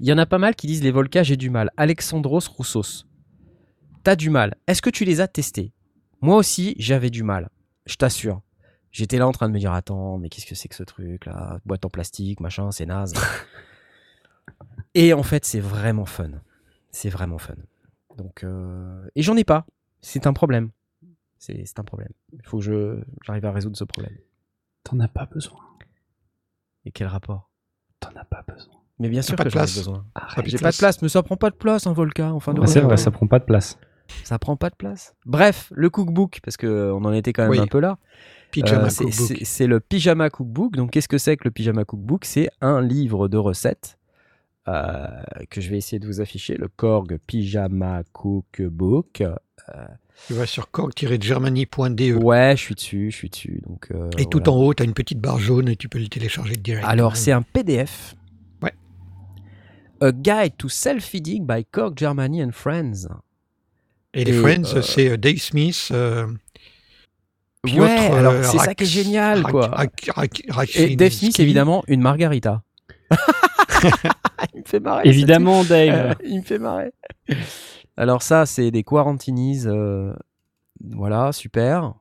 il 0.00 0.06
y 0.06 0.12
en 0.12 0.18
a 0.18 0.26
pas 0.26 0.38
mal 0.38 0.54
qui 0.54 0.66
disent 0.66 0.82
les 0.82 0.90
Volca, 0.90 1.22
j'ai 1.22 1.36
du 1.36 1.50
mal. 1.50 1.70
Alexandros 1.76 2.48
Roussos, 2.48 3.06
t'as 4.02 4.16
du 4.16 4.30
mal. 4.30 4.54
Est-ce 4.66 4.82
que 4.82 4.90
tu 4.90 5.04
les 5.04 5.20
as 5.20 5.28
testés? 5.28 5.72
Moi 6.20 6.36
aussi, 6.36 6.74
j'avais 6.78 7.10
du 7.10 7.22
mal. 7.22 7.50
Je 7.86 7.96
t'assure. 7.96 8.40
J'étais 8.92 9.18
là 9.18 9.26
en 9.26 9.32
train 9.32 9.48
de 9.48 9.52
me 9.52 9.58
dire, 9.58 9.72
attends, 9.72 10.18
mais 10.18 10.28
qu'est-ce 10.28 10.46
que 10.46 10.54
c'est 10.54 10.68
que 10.68 10.74
ce 10.76 10.84
truc 10.84 11.26
là 11.26 11.58
Boîte 11.66 11.84
en 11.84 11.90
plastique, 11.90 12.40
machin, 12.40 12.70
c'est 12.70 12.86
naze. 12.86 13.12
Et 14.94 15.12
en 15.12 15.22
fait, 15.24 15.44
c'est 15.44 15.60
vraiment 15.60 16.04
fun. 16.06 16.30
C'est 16.94 17.08
vraiment 17.08 17.38
fun. 17.38 17.54
Donc, 18.16 18.44
euh, 18.44 19.04
et 19.16 19.22
j'en 19.22 19.36
ai 19.36 19.42
pas. 19.42 19.66
C'est 20.00 20.28
un 20.28 20.32
problème. 20.32 20.70
C'est 21.38 21.78
un 21.78 21.82
problème. 21.82 22.10
Il 22.32 22.42
faut 22.46 22.58
que 22.58 22.64
je 22.64 23.02
j'arrive 23.26 23.44
à 23.46 23.50
résoudre 23.50 23.76
ce 23.76 23.82
problème. 23.82 24.16
T'en 24.84 25.00
as 25.00 25.08
pas 25.08 25.26
besoin. 25.26 25.58
Et 26.84 26.92
quel 26.92 27.08
rapport? 27.08 27.50
T'en 27.98 28.10
as 28.16 28.24
pas 28.24 28.44
besoin. 28.46 28.74
Mais 29.00 29.08
bien 29.08 29.22
sûr 29.22 29.34
pas 29.34 29.42
que 29.42 29.50
j'en 29.50 29.58
ai 29.58 29.62
besoin. 29.62 30.06
J'ai 30.44 30.58
pas 30.58 30.70
de 30.70 30.76
place, 30.76 31.02
mais 31.02 31.08
ça 31.08 31.24
prend 31.24 31.36
pas 31.36 31.50
de 31.50 31.56
place 31.56 31.88
un 31.88 31.92
Volca. 31.92 32.32
Enfin, 32.32 32.54
de 32.54 32.60
Ah, 32.62 32.66
c'est 32.68 32.80
vrai, 32.80 32.96
ça 32.96 33.10
prend 33.10 33.26
pas 33.26 33.40
de 33.40 33.44
place. 33.44 33.76
Ça 34.22 34.38
prend 34.38 34.56
pas 34.56 34.70
de 34.70 34.76
place. 34.76 35.16
Bref, 35.26 35.72
le 35.74 35.90
cookbook, 35.90 36.38
parce 36.44 36.56
que 36.56 36.92
on 36.92 37.04
en 37.04 37.12
était 37.12 37.32
quand 37.32 37.42
même 37.42 37.50
Oui. 37.50 37.58
un 37.58 37.66
peu 37.66 37.80
là. 37.80 37.98
Pyjama 38.52 38.86
Euh, 38.86 38.88
c'est 39.42 39.66
le 39.66 39.80
pyjama 39.80 40.30
cookbook. 40.30 40.76
Donc, 40.76 40.92
qu'est-ce 40.92 41.08
que 41.08 41.18
c'est 41.18 41.36
que 41.36 41.44
le 41.44 41.50
pyjama 41.50 41.84
cookbook? 41.84 42.24
C'est 42.24 42.50
un 42.60 42.80
livre 42.80 43.26
de 43.26 43.36
recettes 43.36 43.98
euh, 44.68 45.06
que 45.50 45.60
je 45.60 45.70
vais 45.70 45.76
essayer 45.78 45.98
de 45.98 46.06
vous 46.06 46.20
afficher. 46.20 46.56
Le 46.56 46.68
Korg 46.68 47.18
Pyjama 47.26 48.02
Cookbook. 48.12 49.22
Tu 50.28 50.34
vas 50.34 50.46
sur 50.46 50.70
korg-germany.de 50.70 52.14
Ouais, 52.14 52.54
je 52.56 52.60
suis 52.62 52.74
dessus, 52.74 53.10
je 53.10 53.16
suis 53.16 53.28
dessus. 53.30 53.60
Donc, 53.66 53.88
euh, 53.90 54.08
et 54.16 54.26
tout 54.26 54.38
voilà. 54.38 54.52
en 54.52 54.62
haut, 54.62 54.74
tu 54.74 54.82
as 54.82 54.86
une 54.86 54.94
petite 54.94 55.18
barre 55.20 55.38
jaune 55.38 55.68
et 55.68 55.76
tu 55.76 55.88
peux 55.88 55.98
le 55.98 56.06
télécharger 56.08 56.54
direct. 56.54 56.86
Alors, 56.88 57.16
c'est 57.16 57.32
un 57.32 57.42
PDF. 57.42 58.14
Ouais. 58.62 58.72
A 60.00 60.12
Guide 60.12 60.56
to 60.56 60.68
Self-Feeding 60.68 61.46
by 61.46 61.64
Korg 61.64 61.98
Germany 61.98 62.44
and 62.44 62.52
Friends. 62.52 63.08
Et 64.14 64.24
les 64.24 64.32
Friends, 64.32 64.76
euh, 64.76 64.82
c'est 64.82 65.10
euh, 65.10 65.16
Dave 65.16 65.38
Smith. 65.38 65.88
euh, 65.92 66.26
Piotr, 67.64 67.80
Ouais, 67.82 68.10
alors 68.12 68.34
euh, 68.34 68.42
c'est 68.44 68.58
ça 68.58 68.74
qui 68.74 68.84
est 68.84 68.86
génial, 68.86 69.42
quoi. 69.42 69.74
Et. 70.76 70.94
Dave 70.94 71.10
Smith, 71.12 71.40
évidemment, 71.40 71.82
une 71.88 72.00
margarita. 72.00 72.62
il 74.54 74.60
me 74.60 74.66
fait 74.66 74.80
marrer. 74.80 75.08
Évidemment. 75.08 75.64
Dave. 75.64 75.94
Euh, 75.94 76.14
il 76.24 76.38
me 76.38 76.44
fait 76.44 76.58
marrer. 76.58 76.92
Alors 77.96 78.22
ça, 78.22 78.46
c'est 78.46 78.70
des 78.70 78.82
quarantinis. 78.82 79.62
euh, 79.66 80.12
voilà, 80.92 81.32
super. 81.32 81.94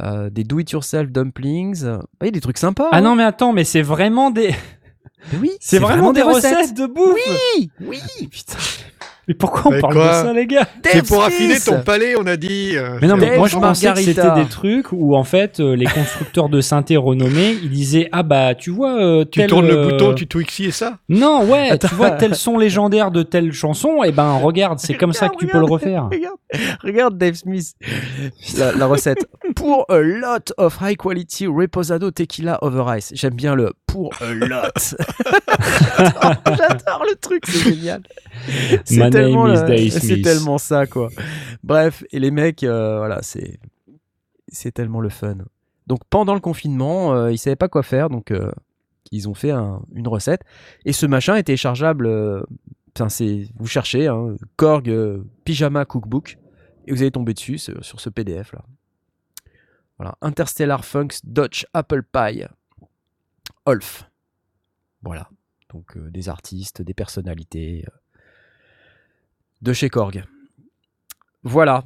Euh, 0.00 0.30
des 0.30 0.44
do-it-yourself 0.44 1.10
dumplings. 1.10 1.84
Ah, 1.84 2.00
Il 2.22 2.26
y 2.26 2.28
a 2.28 2.30
des 2.30 2.40
trucs 2.40 2.58
sympas. 2.58 2.88
Ah 2.92 2.98
hein. 2.98 3.00
non, 3.00 3.16
mais 3.16 3.24
attends, 3.24 3.52
mais 3.52 3.64
c'est 3.64 3.82
vraiment 3.82 4.30
des. 4.30 4.54
oui, 5.40 5.50
C'est 5.60 5.78
vraiment, 5.78 6.12
des 6.12 6.22
recettes, 6.22 6.74
de 6.74 6.86
bouffe. 6.86 7.18
Oui, 7.58 7.70
oui. 7.80 8.28
Putain. 8.30 8.58
Mais 9.28 9.34
pourquoi 9.34 9.62
on 9.66 9.74
Mais 9.74 9.80
parle 9.80 9.92
quoi 9.94 10.08
de 10.22 10.26
ça, 10.26 10.32
les 10.32 10.46
gars 10.46 10.66
C'est 10.84 11.06
pour 11.06 11.22
affiner 11.22 11.60
ton 11.60 11.80
palais, 11.82 12.14
on 12.18 12.26
a 12.26 12.36
dit. 12.36 12.72
euh, 12.76 12.98
Mais 13.02 13.06
non, 13.08 13.16
mais 13.16 13.36
moi 13.36 13.46
je 13.46 13.56
pensais 13.56 13.92
que 13.92 14.00
c'était 14.00 14.34
des 14.34 14.46
trucs 14.46 14.90
où 14.92 15.14
en 15.14 15.24
fait 15.24 15.60
euh, 15.60 15.76
les 15.76 15.84
constructeurs 15.84 16.48
de 16.48 16.60
synthé 16.60 16.96
renommés 16.96 17.56
ils 17.62 17.70
disaient 17.70 18.08
ah 18.12 18.22
bah 18.22 18.54
tu 18.54 18.70
vois 18.70 18.98
euh, 19.00 19.24
Tu 19.30 19.40
tel, 19.40 19.50
tournes 19.50 19.66
le 19.68 19.76
euh, 19.76 19.88
bouton, 19.90 20.14
tu 20.14 20.26
twixis 20.26 20.64
et 20.66 20.70
ça? 20.70 20.98
Non 21.10 21.44
ouais 21.44 21.70
Attends. 21.70 21.88
tu 21.88 21.94
vois 21.94 22.10
tel 22.12 22.34
son 22.34 22.56
légendaire 22.58 23.10
de 23.10 23.22
telle 23.22 23.52
chanson 23.52 24.02
et 24.02 24.12
ben 24.12 24.32
regarde 24.38 24.78
c'est 24.78 24.94
comme 24.98 25.12
ça 25.12 25.28
que 25.28 25.36
tu 25.36 25.46
peux 25.46 25.58
le 25.58 25.64
refaire 25.66 26.08
Regarde, 26.10 26.36
regarde 26.82 27.18
Dave 27.18 27.34
Smith, 27.34 27.74
la, 28.56 28.72
la 28.72 28.86
recette. 28.86 29.26
Pour 29.58 29.84
a 29.90 29.98
lot 30.00 30.52
of 30.56 30.78
high 30.80 30.96
quality 30.96 31.46
reposado 31.46 32.10
tequila 32.10 32.58
over 32.62 32.96
ice. 32.96 33.12
J'aime 33.14 33.34
bien 33.34 33.54
le 33.56 33.72
pour 33.86 34.10
a 34.22 34.32
lot. 34.32 34.72
J'adore 35.98 37.04
le 37.08 37.16
truc, 37.16 37.44
c'est 37.46 37.70
génial. 37.74 38.02
C'est 38.84 38.98
tellement, 39.10 39.46
c'est 39.90 40.22
tellement 40.22 40.58
ça 40.58 40.86
quoi. 40.86 41.08
Bref, 41.64 42.04
et 42.12 42.20
les 42.20 42.30
mecs, 42.30 42.62
euh, 42.62 42.98
voilà, 42.98 43.18
c'est 43.22 43.58
c'est 44.48 44.72
tellement 44.72 45.00
le 45.00 45.08
fun. 45.08 45.36
Donc 45.86 46.00
pendant 46.08 46.34
le 46.34 46.40
confinement, 46.40 47.14
euh, 47.14 47.32
ils 47.32 47.38
savaient 47.38 47.56
pas 47.56 47.68
quoi 47.68 47.82
faire, 47.82 48.08
donc 48.10 48.30
euh, 48.30 48.50
ils 49.10 49.28
ont 49.28 49.34
fait 49.34 49.50
un- 49.50 49.80
une 49.94 50.06
recette. 50.08 50.42
Et 50.84 50.92
ce 50.92 51.06
machin 51.06 51.34
est 51.36 51.44
téléchargeable. 51.44 52.06
euh, 52.06 52.42
Enfin, 52.96 53.08
c'est 53.08 53.46
vous 53.56 53.66
cherchez 53.68 54.08
hein, 54.08 54.34
Korg 54.56 54.88
euh, 54.88 55.22
Pyjama 55.44 55.84
Cookbook 55.84 56.36
et 56.86 56.92
vous 56.92 57.00
allez 57.02 57.12
tomber 57.12 57.32
dessus 57.32 57.56
sur, 57.58 57.84
sur 57.84 58.00
ce 58.00 58.08
PDF 58.10 58.52
là. 58.54 58.60
Voilà, 59.98 60.16
Interstellar 60.20 60.84
Funks 60.84 61.20
Dutch 61.24 61.66
Apple 61.74 62.02
Pie. 62.02 62.44
Olf. 63.66 64.08
Voilà. 65.02 65.28
Donc 65.68 65.96
euh, 65.96 66.10
des 66.10 66.28
artistes, 66.28 66.82
des 66.82 66.94
personnalités 66.94 67.84
euh, 67.86 68.18
de 69.60 69.72
chez 69.72 69.90
Korg. 69.90 70.24
Voilà. 71.42 71.84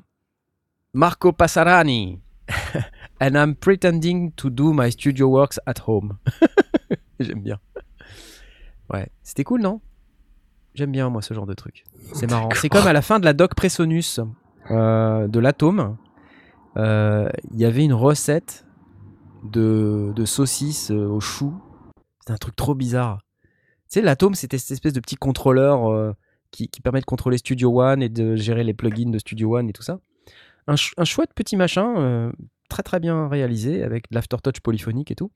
Marco 0.92 1.32
Passarani. 1.32 2.20
And 3.20 3.34
I'm 3.34 3.54
pretending 3.54 4.32
to 4.32 4.50
do 4.50 4.72
my 4.72 4.90
studio 4.90 5.28
works 5.28 5.58
at 5.66 5.80
home. 5.86 6.18
J'aime 7.20 7.42
bien. 7.42 7.58
Ouais, 8.92 9.10
c'était 9.22 9.44
cool, 9.44 9.62
non? 9.62 9.80
J'aime 10.74 10.92
bien, 10.92 11.08
moi, 11.08 11.22
ce 11.22 11.32
genre 11.34 11.46
de 11.46 11.54
truc. 11.54 11.84
C'est 12.14 12.30
marrant. 12.30 12.48
C'est 12.54 12.68
comme 12.68 12.86
à 12.86 12.92
la 12.92 13.02
fin 13.02 13.20
de 13.20 13.24
la 13.24 13.32
doc 13.32 13.54
Presonus 13.54 14.20
euh, 14.70 15.28
de 15.28 15.38
l'atome. 15.38 15.96
Euh, 16.76 17.28
Il 17.52 17.60
y 17.60 17.64
avait 17.64 17.84
une 17.84 17.92
recette 17.94 18.64
de, 19.44 20.12
de 20.14 20.24
saucisses 20.24 20.90
euh, 20.90 21.06
au 21.06 21.20
chou. 21.20 21.54
C'était 22.20 22.32
un 22.32 22.36
truc 22.38 22.56
trop 22.56 22.74
bizarre. 22.74 23.20
Tu 23.90 23.98
sais, 23.98 24.02
l'atome, 24.02 24.34
c'était 24.34 24.58
cette 24.58 24.70
espèce 24.70 24.92
de 24.92 25.00
petit 25.00 25.16
contrôleur 25.16 25.90
euh, 25.90 26.12
qui, 26.50 26.68
qui 26.68 26.80
permet 26.80 27.00
de 27.00 27.04
contrôler 27.04 27.38
Studio 27.38 27.80
One 27.82 28.02
et 28.02 28.08
de 28.08 28.36
gérer 28.36 28.64
les 28.64 28.74
plugins 28.74 29.10
de 29.10 29.18
Studio 29.18 29.58
One 29.58 29.68
et 29.68 29.72
tout 29.72 29.82
ça. 29.82 29.98
Un, 30.66 30.76
ch- 30.76 30.94
un 30.96 31.04
chouette 31.04 31.30
petit 31.34 31.56
machin, 31.56 31.96
euh, 31.98 32.32
très 32.68 32.82
très 32.84 33.00
bien 33.00 33.28
réalisé, 33.28 33.82
avec 33.82 34.08
de 34.10 34.14
l'aftertouch 34.14 34.60
polyphonique 34.60 35.10
et 35.10 35.14
tout. 35.16 35.32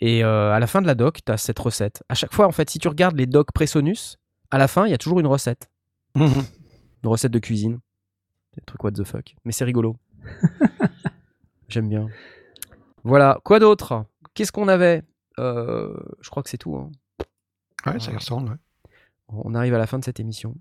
Et 0.00 0.24
euh, 0.24 0.50
à 0.52 0.58
la 0.58 0.66
fin 0.66 0.82
de 0.82 0.86
la 0.88 0.96
doc, 0.96 1.20
tu 1.24 1.30
as 1.32 1.36
cette 1.36 1.58
recette. 1.60 2.02
À 2.08 2.14
chaque 2.14 2.34
fois, 2.34 2.46
en 2.48 2.52
fait, 2.52 2.68
si 2.68 2.78
tu 2.80 2.88
regardes 2.88 3.16
les 3.16 3.26
docs 3.26 3.52
Presonus, 3.52 4.18
à 4.50 4.58
la 4.58 4.66
fin, 4.66 4.86
il 4.86 4.90
y 4.90 4.94
a 4.94 4.98
toujours 4.98 5.20
une 5.20 5.26
recette. 5.28 5.70
Une 6.16 7.10
recette 7.10 7.32
de 7.32 7.38
cuisine. 7.38 7.78
Des 8.56 8.62
trucs 8.66 8.82
what 8.82 8.92
the 8.92 9.04
fuck. 9.04 9.36
Mais 9.44 9.52
c'est 9.52 9.64
rigolo. 9.64 9.96
J'aime 11.68 11.88
bien. 11.88 12.08
Voilà. 13.04 13.38
Quoi 13.44 13.58
d'autre? 13.58 14.04
Qu'est-ce 14.34 14.52
qu'on 14.52 14.68
avait? 14.68 15.02
Euh, 15.38 15.94
Je 16.20 16.30
crois 16.30 16.42
que 16.42 16.50
c'est 16.50 16.58
tout. 16.58 16.76
hein. 16.76 16.90
Ouais, 17.86 18.00
ça 18.00 18.12
y 18.12 18.16
ressemble. 18.16 18.50
ouais. 18.50 18.56
On 19.28 19.54
arrive 19.54 19.74
à 19.74 19.78
la 19.78 19.86
fin 19.86 19.98
de 19.98 20.04
cette 20.04 20.20
émission. 20.20 20.54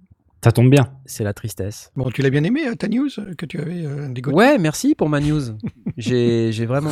Ça 0.44 0.52
tombe 0.52 0.69
bien. 0.69 0.94
C'est 1.06 1.23
la 1.23 1.34
tristesse. 1.34 1.91
Bon, 1.95 2.10
tu 2.10 2.22
l'as 2.22 2.30
bien 2.30 2.44
aimé, 2.44 2.68
euh, 2.68 2.76
ta 2.76 2.88
news 2.90 3.07
euh, 3.18 3.34
que 3.35 3.45
tu 3.45 3.60
avais 3.61 3.85
euh, 3.85 4.11
Ouais, 4.27 4.57
merci 4.57 4.94
pour 4.95 5.07
ma 5.07 5.22
news. 5.22 5.41
j'ai 5.98 6.52
j'ai 6.52 6.65
vraiment, 6.65 6.91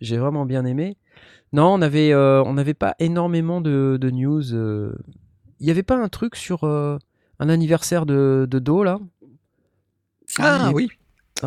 j'ai 0.00 0.18
vraiment 0.18 0.46
bien 0.46 0.64
aimé. 0.64 0.96
Non, 1.52 1.74
on 1.74 1.82
avait, 1.82 2.12
euh, 2.12 2.42
on 2.44 2.54
n'avait 2.54 2.74
pas 2.74 2.94
énormément 3.00 3.60
de, 3.60 3.98
de 4.00 4.10
news. 4.10 4.54
euh. 4.54 4.94
Il 5.58 5.64
n'y 5.66 5.70
avait 5.70 5.82
pas 5.82 5.96
un 5.96 6.08
truc 6.08 6.36
sur 6.36 6.64
euh, 6.64 6.96
un 7.40 7.48
anniversaire 7.48 8.06
de, 8.06 8.46
de 8.48 8.58
Do 8.60 8.84
là? 8.84 8.98
Ah 10.38 10.70
oui, 10.72 10.88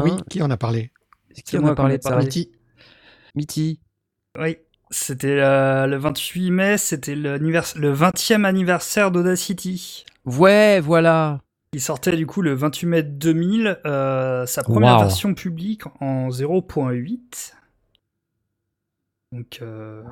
oui, 0.04 0.12
qui 0.30 0.42
en 0.42 0.50
a 0.52 0.58
parlé? 0.58 0.92
Qui 1.46 1.58
en 1.58 1.66
a 1.66 1.76
parlé? 1.76 1.98
De 1.98 2.04
ça 2.04 2.10
parlé? 2.12 2.26
Mitty. 2.26 2.52
Mitty. 3.36 3.80
Oui, 4.40 4.58
c'était 4.90 5.40
euh, 5.40 5.88
le 5.88 5.98
28 5.98 6.52
mai, 6.52 6.78
c'était 6.78 7.16
le 7.16 7.38
20e 7.38 8.44
anniversaire 8.46 9.12
d'Audacity. 9.12 10.06
Ouais, 10.26 10.80
voilà. 10.80 11.40
Il 11.74 11.82
sortait 11.82 12.16
du 12.16 12.26
coup 12.26 12.42
le 12.42 12.54
28 12.54 12.86
mai 12.88 13.04
2000, 13.04 13.80
euh, 13.86 14.46
sa 14.46 14.64
première 14.64 14.94
Wow. 14.96 15.02
version 15.02 15.34
publique 15.34 15.84
en 16.00 16.30
0.8. 16.30 17.54
Donc, 19.32 19.60
euh, 19.62 20.04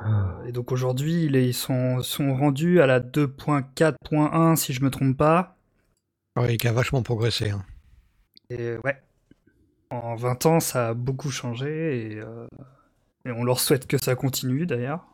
et 0.46 0.52
donc 0.52 0.72
aujourd'hui, 0.74 1.26
ils 1.26 1.54
sont, 1.54 2.02
sont 2.02 2.36
rendus 2.36 2.82
à 2.82 2.86
la 2.88 3.00
2.4.1 3.00 4.56
si 4.58 4.74
je 4.74 4.84
me 4.84 4.90
trompe 4.90 5.16
pas. 5.18 5.56
Oui, 6.38 6.58
qui 6.58 6.68
a 6.68 6.74
vachement 6.74 7.02
progressé. 7.04 7.52
hein. 7.52 7.64
Et 8.50 8.76
ouais, 8.84 9.02
en 9.94 10.16
20 10.16 10.46
ans, 10.46 10.60
ça 10.60 10.90
a 10.90 10.94
beaucoup 10.94 11.30
changé 11.32 12.14
et, 12.14 12.20
euh, 12.20 12.48
et 13.26 13.32
on 13.32 13.44
leur 13.44 13.60
souhaite 13.60 13.88
que 13.88 13.98
ça 13.98 14.16
continue 14.16 14.66
d'ailleurs. 14.66 15.06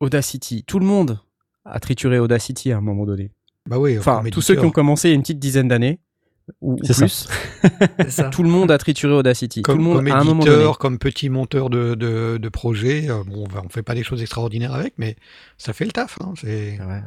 Audacity. 0.00 0.64
Tout 0.64 0.78
le 0.78 0.86
monde 0.86 1.20
a 1.64 1.80
trituré 1.80 2.18
Audacity 2.18 2.72
à 2.72 2.78
un 2.78 2.80
moment 2.80 3.04
donné. 3.06 3.30
Bah 3.66 3.78
oui, 3.78 3.98
Enfin, 3.98 4.22
tous 4.30 4.40
ceux 4.42 4.54
qui 4.54 4.64
ont 4.64 4.70
commencé 4.70 5.08
il 5.08 5.10
y 5.10 5.14
a 5.14 5.16
une 5.16 5.22
petite 5.22 5.38
dizaine 5.40 5.68
d'années 5.68 5.98
ou, 6.60 6.74
ou 6.74 6.78
C'est 6.84 6.92
ça. 6.92 7.06
plus, 7.06 8.08
ça. 8.10 8.30
tout 8.30 8.44
le 8.44 8.48
monde 8.48 8.70
a 8.70 8.78
trituré 8.78 9.12
Audacity. 9.14 9.62
Comme, 9.62 9.74
tout 9.74 9.78
le 9.78 9.84
monde 9.84 9.96
comme 9.96 10.06
à 10.08 10.16
un 10.20 10.24
moment 10.24 10.44
donné. 10.44 10.54
éditeur, 10.54 10.78
comme 10.78 10.98
petit 10.98 11.28
monteur 11.28 11.70
de, 11.70 11.94
de, 11.96 12.38
de 12.40 12.48
projet, 12.48 13.10
euh, 13.10 13.24
bon, 13.24 13.44
on 13.56 13.64
ne 13.64 13.68
fait 13.68 13.82
pas 13.82 13.94
des 13.94 14.04
choses 14.04 14.22
extraordinaires 14.22 14.72
avec, 14.72 14.94
mais 14.98 15.16
ça 15.58 15.72
fait 15.72 15.84
le 15.84 15.90
taf. 15.92 16.18
hein, 16.20 16.34
c'est... 16.40 16.78
Ouais, 16.78 16.86
ouais. 16.86 17.02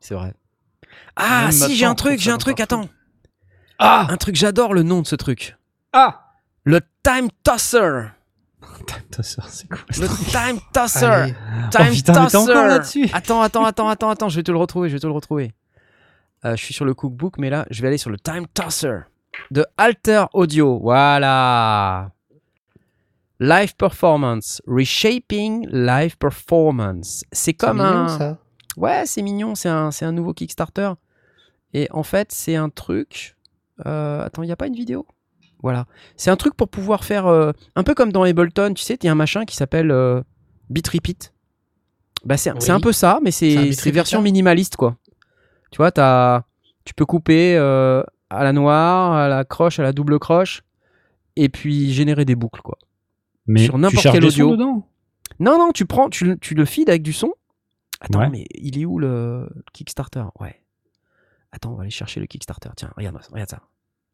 C'est 0.00 0.14
vrai. 0.14 0.34
Ah, 1.16 1.42
Même 1.44 1.52
si, 1.52 1.76
j'ai 1.76 1.86
un 1.86 1.94
truc, 1.94 2.18
j'ai 2.18 2.30
un 2.32 2.38
truc, 2.38 2.60
attends. 2.60 2.88
Ah 3.84 4.06
Un 4.10 4.16
truc, 4.16 4.36
j'adore 4.36 4.74
le 4.74 4.82
nom 4.82 5.02
de 5.02 5.06
ce 5.06 5.16
truc. 5.16 5.56
Ah 5.92 6.20
Le 6.64 6.80
Time 7.02 7.28
Tosser. 7.42 8.08
C'est 9.48 9.68
quoi 9.68 9.78
Le 9.98 10.08
Time 10.30 10.60
Tosser. 10.72 11.04
Allez. 11.06 11.32
Time 11.70 11.88
Oh, 11.88 11.92
putain, 11.94 12.12
mais 12.12 12.26
t'es 12.26 12.30
Tosser. 12.32 12.36
encore 12.36 12.66
là-dessus. 12.66 13.08
Attends, 13.12 13.42
attends, 13.42 13.64
attends, 13.64 13.88
attends, 13.88 14.10
attends, 14.10 14.28
je 14.28 14.36
vais 14.36 14.42
te 14.42 14.50
le 14.52 14.58
retrouver, 14.58 14.88
je 14.88 14.94
vais 14.94 15.00
te 15.00 15.06
le 15.06 15.12
retrouver. 15.12 15.52
Euh, 16.44 16.56
je 16.56 16.64
suis 16.64 16.74
sur 16.74 16.84
le 16.84 16.94
cookbook, 16.94 17.38
mais 17.38 17.50
là, 17.50 17.66
je 17.70 17.82
vais 17.82 17.88
aller 17.88 17.98
sur 17.98 18.10
le 18.10 18.18
Time 18.18 18.46
Tosser 18.54 19.00
de 19.50 19.64
Alter 19.76 20.24
Audio. 20.34 20.78
Voilà. 20.80 22.10
Live 23.40 23.74
Performance. 23.76 24.62
Reshaping 24.66 25.66
Live 25.70 26.16
Performance. 26.18 27.24
C'est 27.32 27.44
C'est 27.46 27.52
comme 27.54 27.78
mignon, 27.78 27.88
un. 28.04 28.08
ça. 28.18 28.38
Ouais, 28.76 29.02
c'est 29.06 29.22
mignon, 29.22 29.54
c'est 29.54 29.68
un, 29.68 29.90
c'est 29.90 30.04
un 30.04 30.12
nouveau 30.12 30.32
Kickstarter. 30.34 30.92
Et 31.74 31.88
en 31.90 32.02
fait, 32.02 32.30
c'est 32.32 32.56
un 32.56 32.68
truc. 32.68 33.36
Euh, 33.86 34.24
attends, 34.24 34.42
il 34.42 34.46
n'y 34.46 34.52
a 34.52 34.56
pas 34.56 34.66
une 34.66 34.74
vidéo? 34.74 35.06
Voilà. 35.62 35.86
C'est 36.16 36.30
un 36.30 36.36
truc 36.36 36.54
pour 36.54 36.68
pouvoir 36.68 37.04
faire. 37.04 37.26
euh, 37.26 37.52
un 37.76 37.82
peu 37.84 37.94
comme 37.94 38.10
dans 38.12 38.22
Ableton, 38.24 38.74
tu 38.74 38.82
sais, 38.82 38.98
il 39.02 39.06
y 39.06 39.08
a 39.08 39.12
un 39.12 39.16
machin 39.16 39.44
qui 39.44 39.54
s'appelle 39.56 39.90
euh, 39.90 40.20
Beat 40.70 40.88
Repeat. 40.88 41.32
Bah, 42.24 42.36
c'est 42.36 42.52
Oui. 42.52 42.70
un 42.70 42.80
peu 42.80 42.92
ça, 42.92 43.18
mais 43.22 43.30
C'est 43.30 43.90
version 43.90 44.22
minimaliste, 44.22 44.76
quoi. 44.76 44.96
Tu 45.70 45.78
vois, 45.78 45.90
as, 45.98 46.44
tu 46.84 46.94
peux 46.94 47.06
couper 47.06 47.56
euh, 47.56 48.02
à 48.30 48.44
la 48.44 48.52
noire, 48.52 49.12
à 49.12 49.28
la 49.28 49.44
croche, 49.44 49.78
à 49.78 49.82
la 49.82 49.92
double 49.92 50.18
croche, 50.18 50.62
et 51.36 51.48
puis 51.48 51.92
générer 51.92 52.24
des 52.24 52.34
boucles, 52.34 52.60
quoi. 52.62 52.78
Mais 53.46 53.64
Sur 53.64 53.78
n'importe 53.78 54.06
quel 54.12 54.24
audio. 54.24 54.52
dedans? 54.52 54.86
Non, 55.40 55.58
non, 55.58 55.72
tu 55.72 55.86
prends, 55.86 56.08
tu, 56.10 56.24
le- 56.26 56.36
tu 56.36 56.54
le 56.54 56.64
feed 56.64 56.88
avec 56.88 57.02
du 57.02 57.12
son. 57.12 57.32
Attends, 58.00 58.20
Ouais. 58.20 58.28
mais 58.30 58.44
il 58.54 58.78
est 58.80 58.84
où 58.84 58.98
le 58.98 59.48
Kickstarter? 59.72 60.24
Ouais. 60.40 60.61
Attends, 61.52 61.72
on 61.72 61.76
va 61.76 61.82
aller 61.82 61.90
chercher 61.90 62.20
le 62.20 62.26
Kickstarter. 62.26 62.70
Tiens, 62.76 62.90
regarde, 62.96 63.18
regarde 63.30 63.50
ça. 63.50 63.60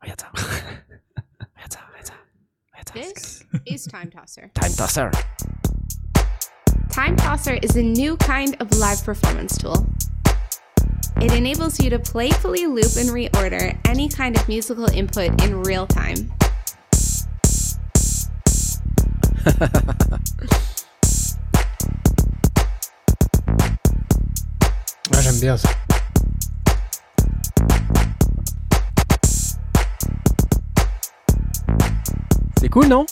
Regarde 0.02 0.20
ça. 0.20 0.31
regarde 1.55 1.73
ça, 1.73 1.81
regarde 1.89 2.06
ça. 2.06 2.15
Regarde 2.73 2.89
ça. 2.89 2.94
This 2.94 3.44
is 3.66 3.86
Time 3.86 4.10
Tosser. 4.10 4.51
Time 4.55 4.73
Tosser. 4.74 5.10
Time 6.90 7.16
Tosser 7.16 7.59
is 7.62 7.77
a 7.77 7.82
new 7.82 8.16
kind 8.16 8.56
of 8.60 8.77
live 8.77 9.05
performance 9.05 9.56
tool. 9.56 9.86
It 11.20 11.32
enables 11.32 11.78
you 11.81 11.90
to 11.90 11.98
playfully 11.98 12.66
loop 12.66 12.97
and 12.97 13.10
reorder 13.10 13.77
any 13.89 14.09
kind 14.09 14.36
of 14.36 14.48
musical 14.48 14.86
input 14.90 15.40
in 15.43 15.62
real 15.62 15.86
time. 15.86 16.32
Ah, 25.15 25.20
j'aime 25.23 25.40
bien 25.40 25.56
ça. 25.56 25.69
C'est 32.60 32.69
cool, 32.69 32.89
non 32.89 33.06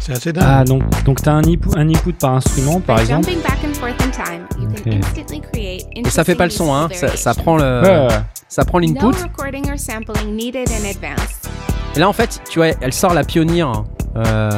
C'est 0.00 0.12
assez 0.12 0.32
dingue. 0.32 0.44
Ah, 0.46 0.64
donc, 0.64 0.82
donc 1.04 1.20
t'as 1.22 1.32
un 1.32 1.44
input, 1.44 1.68
un 1.76 1.88
input 1.88 2.12
par 2.14 2.34
instrument, 2.34 2.80
par 2.80 2.98
exemple 3.00 3.26
Et 6.06 6.10
ça 6.10 6.24
fait 6.24 6.34
pas 6.34 6.44
le 6.44 6.50
son, 6.50 6.74
hein. 6.74 6.88
Ça, 6.92 7.08
ça 7.16 7.34
prend 7.34 7.56
le, 7.56 7.62
ça 8.48 8.64
prend 8.64 8.78
l'input. 8.78 8.98
Et 11.96 11.98
là, 12.00 12.08
en 12.08 12.12
fait, 12.12 12.40
tu 12.50 12.58
vois, 12.60 12.68
elle 12.80 12.92
sort 12.92 13.14
la 13.14 13.24
pionnière 13.24 13.84
euh, 14.16 14.50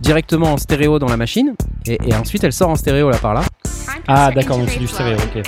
directement 0.00 0.52
en 0.52 0.56
stéréo 0.58 0.98
dans 0.98 1.08
la 1.08 1.16
machine, 1.16 1.54
et, 1.86 1.98
et 2.06 2.14
ensuite 2.14 2.44
elle 2.44 2.52
sort 2.52 2.70
en 2.70 2.76
stéréo 2.76 3.10
là 3.10 3.18
par 3.18 3.34
là. 3.34 3.42
Ah, 4.06 4.30
d'accord, 4.30 4.58
donc 4.58 4.70
c'est 4.70 4.78
du 4.78 4.86
stéréo, 4.86 5.16
ok. 5.16 5.42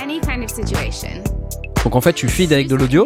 Donc 1.83 1.95
en 1.95 2.01
fait, 2.01 2.13
tu 2.13 2.27
feed 2.27 2.53
avec 2.53 2.67
de 2.67 2.75
l'audio. 2.75 3.05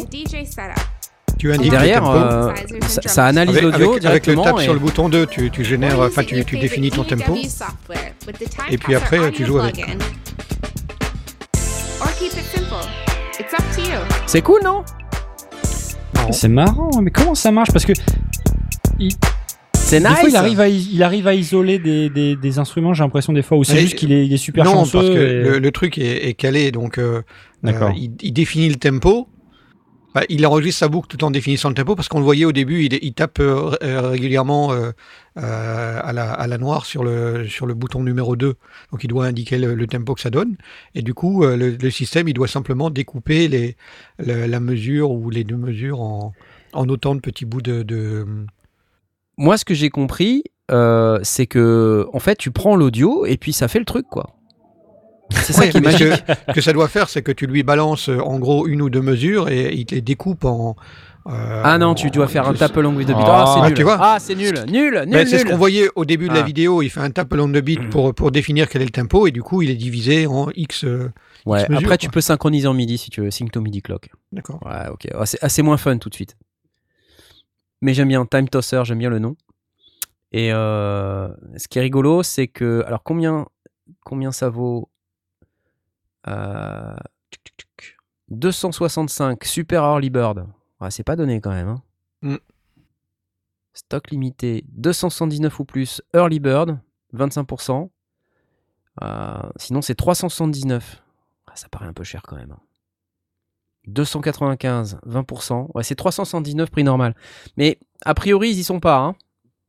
Tu 1.38 1.52
indiques 1.52 1.70
derrière, 1.70 2.08
euh, 2.08 2.50
ça, 2.86 3.02
ça 3.04 3.26
analyse 3.26 3.60
l'audio 3.60 3.92
avec- 3.92 4.04
avec 4.06 4.26
le 4.26 4.32
directement. 4.34 4.44
tap 4.44 4.58
et- 4.60 4.62
sur 4.64 4.72
le 4.72 4.78
bouton 4.78 5.08
2, 5.10 5.26
tu, 5.26 5.50
tu 5.50 5.64
génères, 5.64 5.98
Or 5.98 6.06
enfin 6.06 6.24
tu, 6.24 6.42
définis 6.56 6.90
ton 6.90 7.04
tempo. 7.04 7.36
Et 8.70 8.78
puis 8.78 8.94
après, 8.94 9.30
tu 9.32 9.44
joues 9.44 9.58
avec. 9.58 9.74
plugin. 9.74 9.98
Or 12.00 12.08
keep 12.18 12.32
it 12.32 12.44
simple. 12.54 12.86
It's 13.38 13.52
up 13.52 13.64
to 13.74 13.80
you. 13.82 13.98
C'est 14.26 14.40
cool, 14.42 14.60
non? 14.64 14.82
C'est 16.32 16.48
marrant, 16.48 16.90
mais 17.02 17.10
comment 17.10 17.34
ça 17.34 17.50
marche? 17.52 17.70
Parce 17.70 17.84
que 17.84 17.92
il, 18.98 19.12
C'est 19.74 20.00
des 20.00 20.08
nice. 20.08 20.18
fois, 20.18 20.28
il 20.30 20.36
arrive 20.36 20.60
à, 20.60 20.68
is- 20.68 20.88
il 20.92 21.02
arrive 21.02 21.28
à 21.28 21.34
isoler 21.34 21.78
des, 21.78 22.08
des, 22.08 22.34
des 22.34 22.58
instruments, 22.58 22.94
j'ai 22.94 23.04
l'impression 23.04 23.32
des 23.32 23.42
fois, 23.42 23.58
ou 23.58 23.64
c'est 23.64 23.76
juste 23.78 23.94
qu'il 23.94 24.10
est, 24.12 24.26
il 24.26 24.32
est 24.32 24.36
super 24.38 24.64
non, 24.64 24.72
chanceux. 24.72 24.98
parce 24.98 25.10
que 25.10 25.18
et- 25.18 25.42
le, 25.42 25.58
le 25.58 25.70
truc 25.70 25.98
est, 25.98 26.28
est 26.28 26.34
calé, 26.34 26.72
donc 26.72 26.98
euh, 26.98 27.22
D'accord. 27.66 27.90
euh, 27.90 27.94
il, 27.96 28.12
il 28.22 28.32
définit 28.32 28.68
le 28.68 28.76
tempo 28.76 29.28
Bah, 30.14 30.22
il 30.30 30.46
enregistre 30.46 30.78
sa 30.80 30.88
boucle 30.88 31.08
tout 31.08 31.22
en 31.24 31.30
définissant 31.30 31.68
le 31.68 31.74
tempo 31.74 31.94
parce 31.94 32.08
qu'on 32.08 32.18
le 32.20 32.24
voyait 32.24 32.46
au 32.46 32.52
début, 32.52 32.84
il, 32.84 32.94
il 33.02 33.12
tape 33.12 33.38
euh, 33.40 33.72
euh, 33.82 34.08
régulièrement 34.08 34.72
euh, 34.72 34.92
euh, 35.36 36.00
à, 36.02 36.12
la, 36.14 36.32
à 36.32 36.46
la 36.46 36.56
noire 36.56 36.86
sur 36.86 37.04
le, 37.04 37.46
sur 37.46 37.66
le 37.66 37.74
bouton 37.74 38.02
numéro 38.02 38.34
2. 38.34 38.54
Donc 38.92 39.04
il 39.04 39.08
doit 39.08 39.26
indiquer 39.26 39.58
le, 39.58 39.74
le 39.74 39.86
tempo 39.86 40.14
que 40.14 40.22
ça 40.22 40.30
donne. 40.30 40.56
Et 40.94 41.02
du 41.02 41.12
coup, 41.12 41.44
euh, 41.44 41.56
le, 41.56 41.70
le 41.72 41.90
système, 41.90 42.28
il 42.28 42.32
doit 42.34 42.48
simplement 42.48 42.88
découper 42.88 43.48
les, 43.48 43.76
le- 44.18 44.46
la 44.46 44.60
mesure 44.60 45.10
ou 45.10 45.28
les 45.28 45.44
deux 45.44 45.56
mesures 45.58 46.00
en, 46.00 46.32
en 46.72 46.88
autant 46.88 47.14
de 47.14 47.20
petits 47.20 47.44
bouts 47.44 47.60
de. 47.62 47.82
de... 47.82 48.26
Moi, 49.36 49.58
ce 49.58 49.66
que 49.66 49.74
j'ai 49.74 49.90
compris, 49.90 50.44
euh, 50.70 51.18
c'est 51.22 51.46
que 51.46 52.06
en 52.14 52.20
fait, 52.20 52.36
tu 52.36 52.50
prends 52.50 52.74
l'audio 52.76 53.26
et 53.26 53.36
puis 53.36 53.52
ça 53.52 53.68
fait 53.68 53.78
le 53.78 53.84
truc, 53.84 54.06
quoi. 54.10 54.35
C'est 55.30 55.52
ça 55.52 55.66
qui 55.68 55.76
est 55.76 55.80
magique. 55.80 56.12
Ce 56.12 56.32
que, 56.46 56.52
que 56.54 56.60
ça 56.60 56.72
doit 56.72 56.88
faire, 56.88 57.08
c'est 57.08 57.22
que 57.22 57.32
tu 57.32 57.46
lui 57.46 57.62
balances 57.62 58.08
euh, 58.08 58.18
en 58.20 58.38
gros 58.38 58.66
une 58.66 58.82
ou 58.82 58.90
deux 58.90 59.02
mesures 59.02 59.48
et 59.48 59.72
il 59.74 59.84
te 59.86 59.94
les 59.94 60.00
découpe 60.00 60.44
en. 60.44 60.76
euh, 61.28 61.62
Ah 61.64 61.78
non, 61.78 61.94
tu 61.94 62.10
dois 62.10 62.28
faire 62.28 62.46
un 62.46 62.52
en- 62.52 62.54
tap 62.54 62.76
along 62.76 62.94
with 62.96 63.06
the 63.08 63.12
beat. 63.12 63.18
Ah, 63.20 63.44
Ah, 63.46 63.52
c'est 63.54 63.60
ah, 63.62 63.68
nul. 63.68 63.76
tu 63.76 63.82
vois. 63.82 63.98
Ah, 64.00 64.16
c'est 64.20 64.34
nul. 64.34 64.54
Nul, 64.68 64.92
nul, 64.94 65.08
Mais 65.08 65.26
c'est 65.26 65.38
ce 65.40 65.44
qu'on 65.46 65.56
voyait 65.56 65.88
au 65.96 66.04
début 66.04 66.28
de 66.28 66.34
la 66.34 66.40
Ah. 66.40 66.44
vidéo. 66.44 66.82
Il 66.82 66.90
fait 66.90 67.00
un 67.00 67.10
tap 67.10 67.32
along 67.32 67.48
the 67.52 67.58
beat 67.58 67.90
pour, 67.90 68.14
pour 68.14 68.30
définir 68.30 68.68
quel 68.68 68.82
est 68.82 68.86
le 68.86 68.90
tempo 68.90 69.26
et 69.26 69.30
du 69.32 69.42
coup, 69.42 69.62
il 69.62 69.70
est 69.70 69.74
divisé 69.76 70.26
en 70.26 70.48
X. 70.54 70.84
euh, 70.84 71.10
Ouais, 71.44 71.60
X 71.62 71.68
mesures, 71.70 71.84
après, 71.86 71.98
tu 71.98 72.08
peux 72.08 72.20
synchroniser 72.20 72.66
en 72.68 72.74
MIDI 72.74 72.98
si 72.98 73.10
tu 73.10 73.20
veux. 73.20 73.30
Sync 73.30 73.50
to 73.52 73.60
MIDI 73.60 73.82
clock. 73.82 74.08
D'accord. 74.32 74.60
Ouais, 74.64 74.88
ok. 74.92 75.08
C'est 75.26 75.42
assez 75.42 75.62
moins 75.62 75.76
fun 75.76 75.98
tout 75.98 76.08
de 76.08 76.14
suite. 76.14 76.36
Mais 77.82 77.94
j'aime 77.94 78.08
bien 78.08 78.24
Time 78.26 78.48
Tosser, 78.48 78.80
j'aime 78.84 78.98
bien 78.98 79.10
le 79.10 79.18
nom. 79.18 79.36
Et 80.32 80.52
euh, 80.52 81.28
ce 81.56 81.68
qui 81.68 81.78
est 81.78 81.82
rigolo, 81.82 82.22
c'est 82.22 82.48
que. 82.48 82.82
Alors, 82.86 83.02
combien, 83.04 83.46
combien 84.04 84.32
ça 84.32 84.48
vaut 84.48 84.88
Euh, 86.28 86.96
tuc, 87.30 87.42
tuc, 87.44 87.56
tuc. 87.76 87.96
265 88.28 89.44
Super 89.44 89.82
Early 89.84 90.10
Bird. 90.10 90.46
Ouais, 90.80 90.90
c'est 90.90 91.04
pas 91.04 91.16
donné 91.16 91.40
quand 91.40 91.50
même. 91.52 91.68
hein. 91.68 91.82
Mm. 92.22 92.36
Stock 93.74 94.10
limité 94.10 94.64
279 94.68 95.60
ou 95.60 95.64
plus 95.64 96.02
Early 96.14 96.40
Bird, 96.40 96.78
25%. 97.14 97.90
Euh, 99.02 99.42
sinon, 99.56 99.82
c'est 99.82 99.94
379. 99.94 101.02
Ah, 101.46 101.52
ça 101.54 101.68
paraît 101.68 101.86
un 101.86 101.92
peu 101.92 102.04
cher 102.04 102.22
quand 102.22 102.36
même. 102.36 102.52
hein. 102.52 102.60
295, 103.86 104.98
20%. 105.06 105.70
Ouais, 105.74 105.84
c'est 105.84 105.94
379 105.94 106.70
prix 106.70 106.82
normal. 106.84 107.14
Mais 107.56 107.78
a 108.04 108.14
priori, 108.14 108.50
ils 108.50 108.58
y 108.58 108.64
sont 108.64 108.80
pas. 108.80 108.98
hein, 108.98 109.14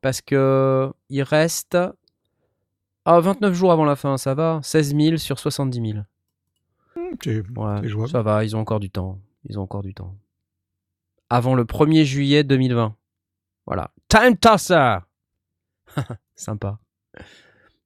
parce 0.01 0.21
que 0.21 0.91
il 1.09 1.21
reste. 1.21 1.77
Ah, 3.05 3.19
29 3.19 3.53
jours 3.53 3.71
avant 3.71 3.85
la 3.85 3.95
fin, 3.95 4.17
ça 4.17 4.33
va. 4.33 4.59
16 4.63 4.95
000 4.95 5.17
sur 5.17 5.37
70 5.39 5.91
000. 5.91 6.03
Ouais, 7.55 7.87
jouable. 7.87 8.09
ça 8.09 8.21
va, 8.21 8.43
ils 8.43 8.55
ont 8.55 8.59
encore 8.59 8.79
du 8.79 8.89
temps. 8.89 9.19
Ils 9.45 9.59
ont 9.59 9.63
encore 9.63 9.83
du 9.83 9.93
temps. 9.93 10.15
Avant 11.29 11.55
le 11.55 11.63
1er 11.63 12.03
juillet 12.03 12.43
2020. 12.43 12.95
Voilà. 13.65 13.91
Time 14.09 14.37
Tosser 14.37 14.97
Sympa. 16.35 16.79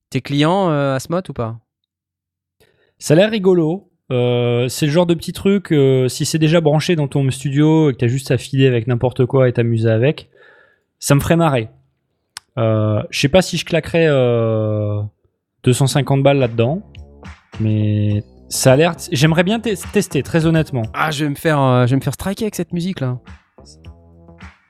T'es 0.09 0.21
client 0.21 0.69
euh, 0.69 0.95
Asmot 0.95 1.21
ou 1.29 1.33
pas? 1.33 1.59
Ça 2.99 3.13
a 3.13 3.17
l'air 3.17 3.31
rigolo. 3.31 3.91
Euh, 4.11 4.67
c'est 4.67 4.85
le 4.85 4.91
genre 4.91 5.05
de 5.05 5.13
petit 5.13 5.31
truc, 5.31 5.71
euh, 5.71 6.09
si 6.09 6.25
c'est 6.25 6.37
déjà 6.37 6.59
branché 6.59 6.97
dans 6.97 7.07
ton 7.07 7.29
studio 7.31 7.89
et 7.89 7.93
que 7.93 7.99
t'as 7.99 8.07
juste 8.07 8.29
à 8.29 8.37
filer 8.37 8.67
avec 8.67 8.85
n'importe 8.87 9.25
quoi 9.25 9.47
et 9.47 9.53
t'amuser 9.53 9.89
avec, 9.89 10.29
ça 10.99 11.15
me 11.15 11.21
ferait 11.21 11.37
marrer. 11.37 11.69
Euh, 12.57 13.01
je 13.09 13.19
sais 13.19 13.29
pas 13.29 13.41
si 13.41 13.55
je 13.55 13.63
claquerais 13.63 14.07
euh, 14.09 15.01
250 15.63 16.23
balles 16.23 16.39
là-dedans, 16.39 16.81
mais 17.61 18.23
ça 18.51 18.73
a 18.73 18.75
l'air. 18.75 18.95
J'aimerais 19.11 19.43
bien 19.43 19.59
tes- 19.59 19.75
tester, 19.93 20.21
très 20.23 20.45
honnêtement. 20.45 20.83
Ah, 20.93 21.09
je 21.11 21.23
vais 21.25 21.29
me 21.31 21.35
faire, 21.35 21.59
euh, 21.59 21.85
je 21.87 21.91
vais 21.91 21.95
me 21.97 22.01
faire 22.01 22.13
striker 22.13 22.43
avec 22.45 22.55
cette 22.55 22.73
musique 22.73 22.99
là. 22.99 23.19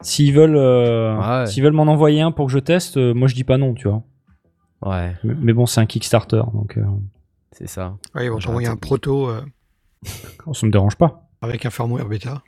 S'ils 0.01 0.33
veulent, 0.33 0.55
euh, 0.55 1.15
Ouais. 1.41 1.45
s'ils 1.47 1.63
veulent 1.63 1.73
m'en 1.73 1.83
envoyer 1.83 2.21
un 2.21 2.31
pour 2.31 2.47
que 2.47 2.51
je 2.51 2.59
teste, 2.59 2.97
euh, 2.97 3.13
moi 3.13 3.27
je 3.27 3.35
dis 3.35 3.43
pas 3.43 3.57
non, 3.57 3.73
tu 3.73 3.87
vois. 3.87 4.03
Ouais, 4.83 5.15
Mais, 5.23 5.33
mais 5.39 5.53
bon, 5.53 5.65
c'est 5.67 5.79
un 5.79 5.85
Kickstarter, 5.85 6.41
donc 6.53 6.77
euh, 6.77 6.83
c'est 7.51 7.67
ça. 7.67 7.97
Ouais, 8.15 8.25
ils 8.25 8.29
vont 8.31 8.39
t'envoyer 8.39 8.67
un 8.67 8.77
proto 8.77 9.29
euh, 9.29 9.41
ça 10.53 10.65
me 10.65 10.71
dérange 10.71 10.95
pas. 10.95 11.29
avec 11.41 11.65
un 11.65 11.69
firmware 11.69 12.07
bêta. 12.07 12.41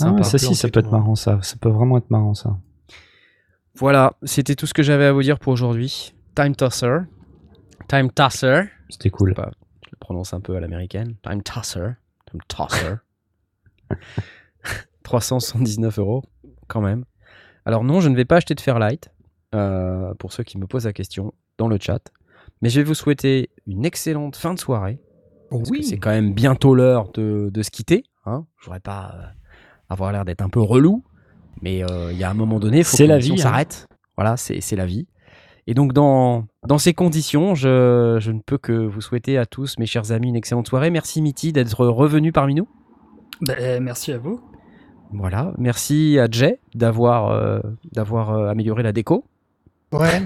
Ah 0.00 0.10
ouais, 0.12 0.22
ça 0.24 0.38
si, 0.38 0.54
ça 0.54 0.68
peut 0.68 0.80
être 0.80 0.90
marrant, 0.90 1.14
ça. 1.14 1.38
Ça 1.42 1.56
peut 1.60 1.68
vraiment 1.68 1.96
être 1.98 2.10
marrant, 2.10 2.34
ça. 2.34 2.58
Voilà, 3.76 4.14
c'était 4.24 4.54
tout 4.56 4.66
ce 4.66 4.74
que 4.74 4.82
j'avais 4.82 5.06
à 5.06 5.12
vous 5.12 5.22
dire 5.22 5.38
pour 5.38 5.52
aujourd'hui. 5.52 6.14
Time 6.34 6.54
Tosser. 6.56 6.98
Time 7.88 8.10
Tosser. 8.10 8.62
C'était 8.94 9.10
cool. 9.10 9.34
Pas- 9.34 9.50
Je 9.84 9.90
le 9.92 9.96
prononce 9.98 10.32
un 10.34 10.40
peu 10.40 10.56
à 10.56 10.60
l'américaine. 10.60 11.14
Time 11.22 11.42
Tosser. 11.42 11.90
Time 12.30 12.40
Tosser. 12.48 12.94
379 15.02 15.98
euros, 15.98 16.22
quand 16.68 16.80
même. 16.80 17.04
Alors 17.66 17.84
non, 17.84 18.00
je 18.00 18.08
ne 18.08 18.16
vais 18.16 18.24
pas 18.24 18.36
acheter 18.36 18.54
de 18.54 18.60
Fairlight, 18.60 19.10
euh, 19.54 20.14
pour 20.14 20.32
ceux 20.32 20.42
qui 20.42 20.58
me 20.58 20.66
posent 20.66 20.86
la 20.86 20.92
question 20.92 21.32
dans 21.58 21.68
le 21.68 21.78
chat. 21.80 22.10
Mais 22.62 22.68
je 22.68 22.80
vais 22.80 22.84
vous 22.84 22.94
souhaiter 22.94 23.50
une 23.66 23.84
excellente 23.84 24.36
fin 24.36 24.54
de 24.54 24.58
soirée. 24.58 25.00
Parce 25.50 25.70
que 25.70 25.82
c'est 25.82 25.98
quand 25.98 26.10
même 26.10 26.32
bientôt 26.34 26.74
l'heure 26.74 27.10
de, 27.12 27.50
de 27.52 27.62
se 27.62 27.70
quitter. 27.70 28.04
Hein. 28.26 28.46
Je 28.58 28.64
voudrais 28.64 28.80
pas 28.80 29.14
euh, 29.14 29.26
avoir 29.88 30.10
l'air 30.12 30.24
d'être 30.24 30.42
un 30.42 30.48
peu 30.48 30.60
relou. 30.60 31.04
Mais 31.62 31.84
euh, 31.84 32.10
il 32.12 32.18
y 32.18 32.24
a 32.24 32.30
un 32.30 32.34
moment 32.34 32.58
donné, 32.58 32.78
il 32.78 32.84
faut 32.84 32.96
C'est 32.96 33.04
que 33.04 33.08
la 33.08 33.18
vie, 33.18 33.32
hein. 33.32 33.36
s'arrête. 33.36 33.86
Voilà, 34.16 34.36
c'est 34.36 34.76
la 34.76 34.86
vie. 34.86 35.06
Et 35.66 35.74
donc, 35.74 35.92
dans, 35.92 36.44
dans 36.66 36.78
ces 36.78 36.92
conditions, 36.92 37.54
je, 37.54 38.18
je 38.20 38.30
ne 38.32 38.40
peux 38.40 38.58
que 38.58 38.72
vous 38.72 39.00
souhaiter 39.00 39.38
à 39.38 39.46
tous, 39.46 39.78
mes 39.78 39.86
chers 39.86 40.12
amis, 40.12 40.28
une 40.28 40.36
excellente 40.36 40.68
soirée. 40.68 40.90
Merci, 40.90 41.22
Mitty, 41.22 41.52
d'être 41.52 41.86
revenu 41.86 42.32
parmi 42.32 42.54
nous. 42.54 42.68
Ben, 43.40 43.82
merci 43.82 44.12
à 44.12 44.18
vous. 44.18 44.40
Voilà. 45.12 45.52
Merci 45.58 46.18
à 46.18 46.26
Jay 46.30 46.60
d'avoir 46.74 47.30
euh, 47.30 47.60
d'avoir 47.92 48.30
euh, 48.32 48.48
amélioré 48.50 48.82
la 48.82 48.92
déco. 48.92 49.24
Ouais. 49.92 50.22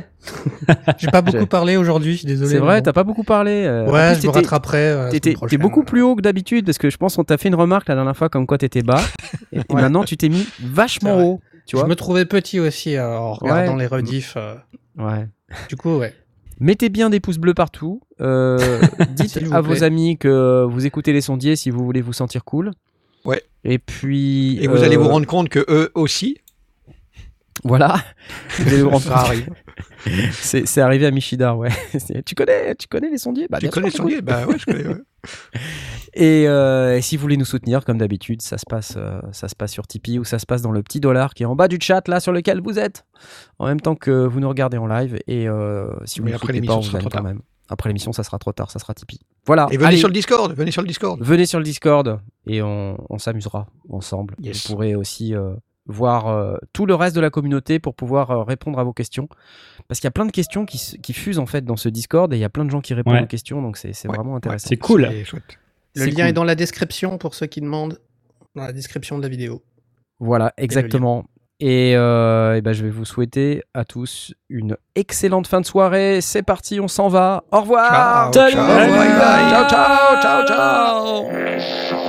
J'ai 0.98 1.08
pas 1.08 1.20
beaucoup 1.20 1.46
parlé 1.46 1.76
aujourd'hui, 1.76 2.12
je 2.12 2.18
suis 2.18 2.26
désolé. 2.26 2.50
C'est 2.50 2.58
vrai, 2.58 2.76
mais 2.76 2.82
t'as 2.82 2.92
pas 2.94 3.04
beaucoup 3.04 3.22
parlé. 3.24 3.64
euh, 3.66 3.90
Ouais, 3.90 4.12
plus, 4.14 4.22
je 4.22 4.26
me 4.26 4.32
rattraperai. 4.32 4.78
euh, 4.78 5.10
t'es 5.20 5.58
beaucoup 5.58 5.82
plus 5.84 6.00
haut 6.02 6.16
que 6.16 6.22
d'habitude 6.22 6.64
parce 6.64 6.78
que 6.78 6.88
je 6.90 6.96
pense 6.96 7.16
qu'on 7.16 7.24
t'a 7.24 7.36
fait 7.36 7.48
une 7.48 7.54
remarque 7.54 7.88
la 7.88 7.94
dernière 7.96 8.16
fois 8.16 8.28
comme 8.30 8.46
quoi 8.46 8.56
t'étais 8.56 8.82
bas. 8.82 9.00
et, 9.52 9.58
Ouais. 9.58 9.64
maintenant, 9.82 10.04
tu 10.04 10.16
t'es 10.16 10.30
mis 10.30 10.46
vachement 10.62 11.20
haut. 11.22 11.40
Tu 11.66 11.76
Je 11.76 11.80
vois 11.80 11.88
me 11.88 11.94
trouvais 11.96 12.24
petit 12.24 12.58
aussi 12.60 12.96
euh, 12.96 13.18
en 13.18 13.34
regardant 13.34 13.74
Ouais. 13.74 13.80
les 13.80 13.86
rediffs. 13.86 14.38
Euh, 14.98 15.04
Ouais. 15.04 15.28
Du 15.68 15.76
coup, 15.76 15.96
ouais. 15.96 16.14
Mettez 16.60 16.88
bien 16.88 17.08
des 17.08 17.20
pouces 17.20 17.38
bleus 17.38 17.54
partout. 17.54 18.00
Euh, 18.20 18.80
dites 19.10 19.38
à 19.52 19.60
vos 19.60 19.84
amis 19.84 20.18
que 20.18 20.64
vous 20.68 20.86
écoutez 20.86 21.12
les 21.12 21.20
sondiers 21.20 21.56
si 21.56 21.70
vous 21.70 21.84
voulez 21.84 22.00
vous 22.00 22.12
sentir 22.12 22.44
cool. 22.44 22.72
Ouais. 23.24 23.42
Et 23.64 23.78
puis. 23.78 24.58
Et 24.62 24.66
vous 24.66 24.78
euh, 24.78 24.84
allez 24.84 24.96
vous 24.96 25.08
rendre 25.08 25.26
compte 25.26 25.48
que 25.48 25.64
eux 25.68 25.90
aussi, 25.94 26.38
Voilà. 27.64 27.96
Vous 28.58 28.68
allez 28.68 28.82
vous 28.82 28.90
rendre 28.90 29.04
ça 29.04 29.16
arrive. 29.18 29.50
C'est 30.32 30.80
arrivé 30.80 31.06
à 31.06 31.10
Michidar, 31.10 31.58
ouais. 31.58 31.70
Tu 32.26 32.34
connais, 32.34 32.74
tu 32.74 32.86
connais 32.88 33.10
les 33.10 33.18
sondiers? 33.18 33.46
Bah, 33.48 33.58
tu 33.60 33.68
connais 33.68 33.90
sûr, 33.90 34.04
son 34.04 34.08
lien 34.08 34.20
Bah 34.22 34.46
ouais, 34.46 34.58
je 34.58 34.64
connais. 34.64 34.86
ouais. 34.86 34.94
Et, 36.14 36.48
euh, 36.48 36.96
et 36.96 37.02
si 37.02 37.16
vous 37.16 37.22
voulez 37.22 37.36
nous 37.36 37.44
soutenir, 37.44 37.84
comme 37.84 37.98
d'habitude, 37.98 38.40
ça 38.42 38.56
se 38.58 38.64
passe, 38.68 38.94
euh, 38.96 39.20
ça 39.32 39.46
se 39.48 39.54
passe 39.54 39.70
sur 39.72 39.86
Tipeee 39.86 40.18
ou 40.18 40.24
ça 40.24 40.38
se 40.38 40.46
passe 40.46 40.62
dans 40.62 40.72
le 40.72 40.82
petit 40.82 41.00
dollar 41.00 41.34
qui 41.34 41.42
est 41.42 41.46
en 41.46 41.54
bas 41.54 41.68
du 41.68 41.78
chat 41.80 42.08
là 42.08 42.18
sur 42.18 42.32
lequel 42.32 42.60
vous 42.60 42.78
êtes, 42.78 43.04
en 43.58 43.66
même 43.66 43.80
temps 43.80 43.94
que 43.94 44.10
vous 44.26 44.40
nous 44.40 44.48
regardez 44.48 44.78
en 44.78 44.86
live. 44.86 45.18
Et 45.26 45.48
euh, 45.48 45.90
si 46.06 46.20
vous 46.20 46.26
ne 46.28 46.34
après 46.34 46.46
soutenez 46.54 46.60
l'émission, 46.60 46.80
pas, 46.80 46.86
on 46.86 46.90
vous 46.90 46.96
aime 47.04 47.10
quand 47.12 47.22
même. 47.22 47.40
Après 47.68 47.90
l'émission, 47.90 48.12
ça 48.12 48.22
sera 48.22 48.38
trop 48.38 48.52
tard, 48.52 48.70
ça 48.70 48.78
sera 48.78 48.94
Tipeee. 48.94 49.20
Voilà. 49.46 49.66
Et 49.70 49.76
venez 49.76 49.88
Allez, 49.88 49.96
sur 49.98 50.08
le 50.08 50.14
Discord, 50.14 50.52
venez 50.54 50.70
sur 50.70 50.80
le 50.82 50.88
Discord. 50.88 51.20
venez 51.22 51.44
sur 51.46 51.58
le 51.58 51.64
Discord 51.64 52.18
et 52.46 52.62
on, 52.62 52.96
on 53.10 53.18
s'amusera 53.18 53.66
ensemble. 53.90 54.34
Yes. 54.40 54.66
Vous 54.66 54.74
pourrez 54.74 54.94
aussi 54.94 55.34
euh, 55.34 55.52
voir 55.88 56.28
euh, 56.28 56.56
tout 56.72 56.86
le 56.86 56.94
reste 56.94 57.16
de 57.16 57.20
la 57.20 57.30
communauté 57.30 57.78
pour 57.78 57.94
pouvoir 57.94 58.30
euh, 58.30 58.42
répondre 58.44 58.78
à 58.78 58.84
vos 58.84 58.92
questions. 58.92 59.28
Parce 59.88 60.00
qu'il 60.00 60.06
y 60.06 60.08
a 60.08 60.12
plein 60.12 60.26
de 60.26 60.30
questions 60.32 60.66
qui, 60.66 60.98
qui 61.02 61.12
fusent 61.14 61.38
en 61.38 61.46
fait 61.46 61.64
dans 61.64 61.76
ce 61.76 61.88
Discord 61.88 62.32
et 62.32 62.36
il 62.36 62.40
y 62.40 62.44
a 62.44 62.50
plein 62.50 62.64
de 62.64 62.70
gens 62.70 62.80
qui 62.80 62.94
répondent 62.94 63.14
Ouais. 63.14 63.22
aux 63.22 63.26
questions, 63.26 63.62
donc 63.62 63.76
c'est 63.78 63.92
c'est 63.94 64.06
Ouais, 64.08 64.14
vraiment 64.16 64.36
intéressant. 64.36 64.68
C'est 64.68 64.76
cool. 64.76 65.08
Le 65.96 66.04
lien 66.04 66.12
cool. 66.14 66.20
est 66.26 66.32
dans 66.32 66.44
la 66.44 66.54
description 66.54 67.16
pour 67.18 67.34
ceux 67.34 67.46
qui 67.46 67.60
demandent. 67.60 67.98
Dans 68.54 68.64
la 68.64 68.72
description 68.72 69.16
de 69.18 69.22
la 69.22 69.28
vidéo. 69.28 69.62
Voilà, 70.20 70.52
exactement. 70.56 71.24
Et, 71.60 71.94
euh, 71.96 72.54
eh 72.56 72.60
ben, 72.60 72.72
je 72.72 72.84
vais 72.84 72.90
vous 72.90 73.04
souhaiter 73.04 73.62
à 73.74 73.84
tous 73.84 74.32
une 74.48 74.76
excellente 74.94 75.46
fin 75.48 75.60
de 75.60 75.66
soirée. 75.66 76.20
C'est 76.20 76.42
parti, 76.44 76.78
on 76.80 76.86
s'en 76.88 77.08
va. 77.08 77.44
Au 77.50 77.60
revoir. 77.62 78.30
Ciao, 78.32 78.50
Salut. 78.50 78.54
ciao, 78.54 79.68
ciao, 79.68 80.20
ciao, 80.20 80.46
ciao, 80.46 81.26
ciao. 81.26 82.07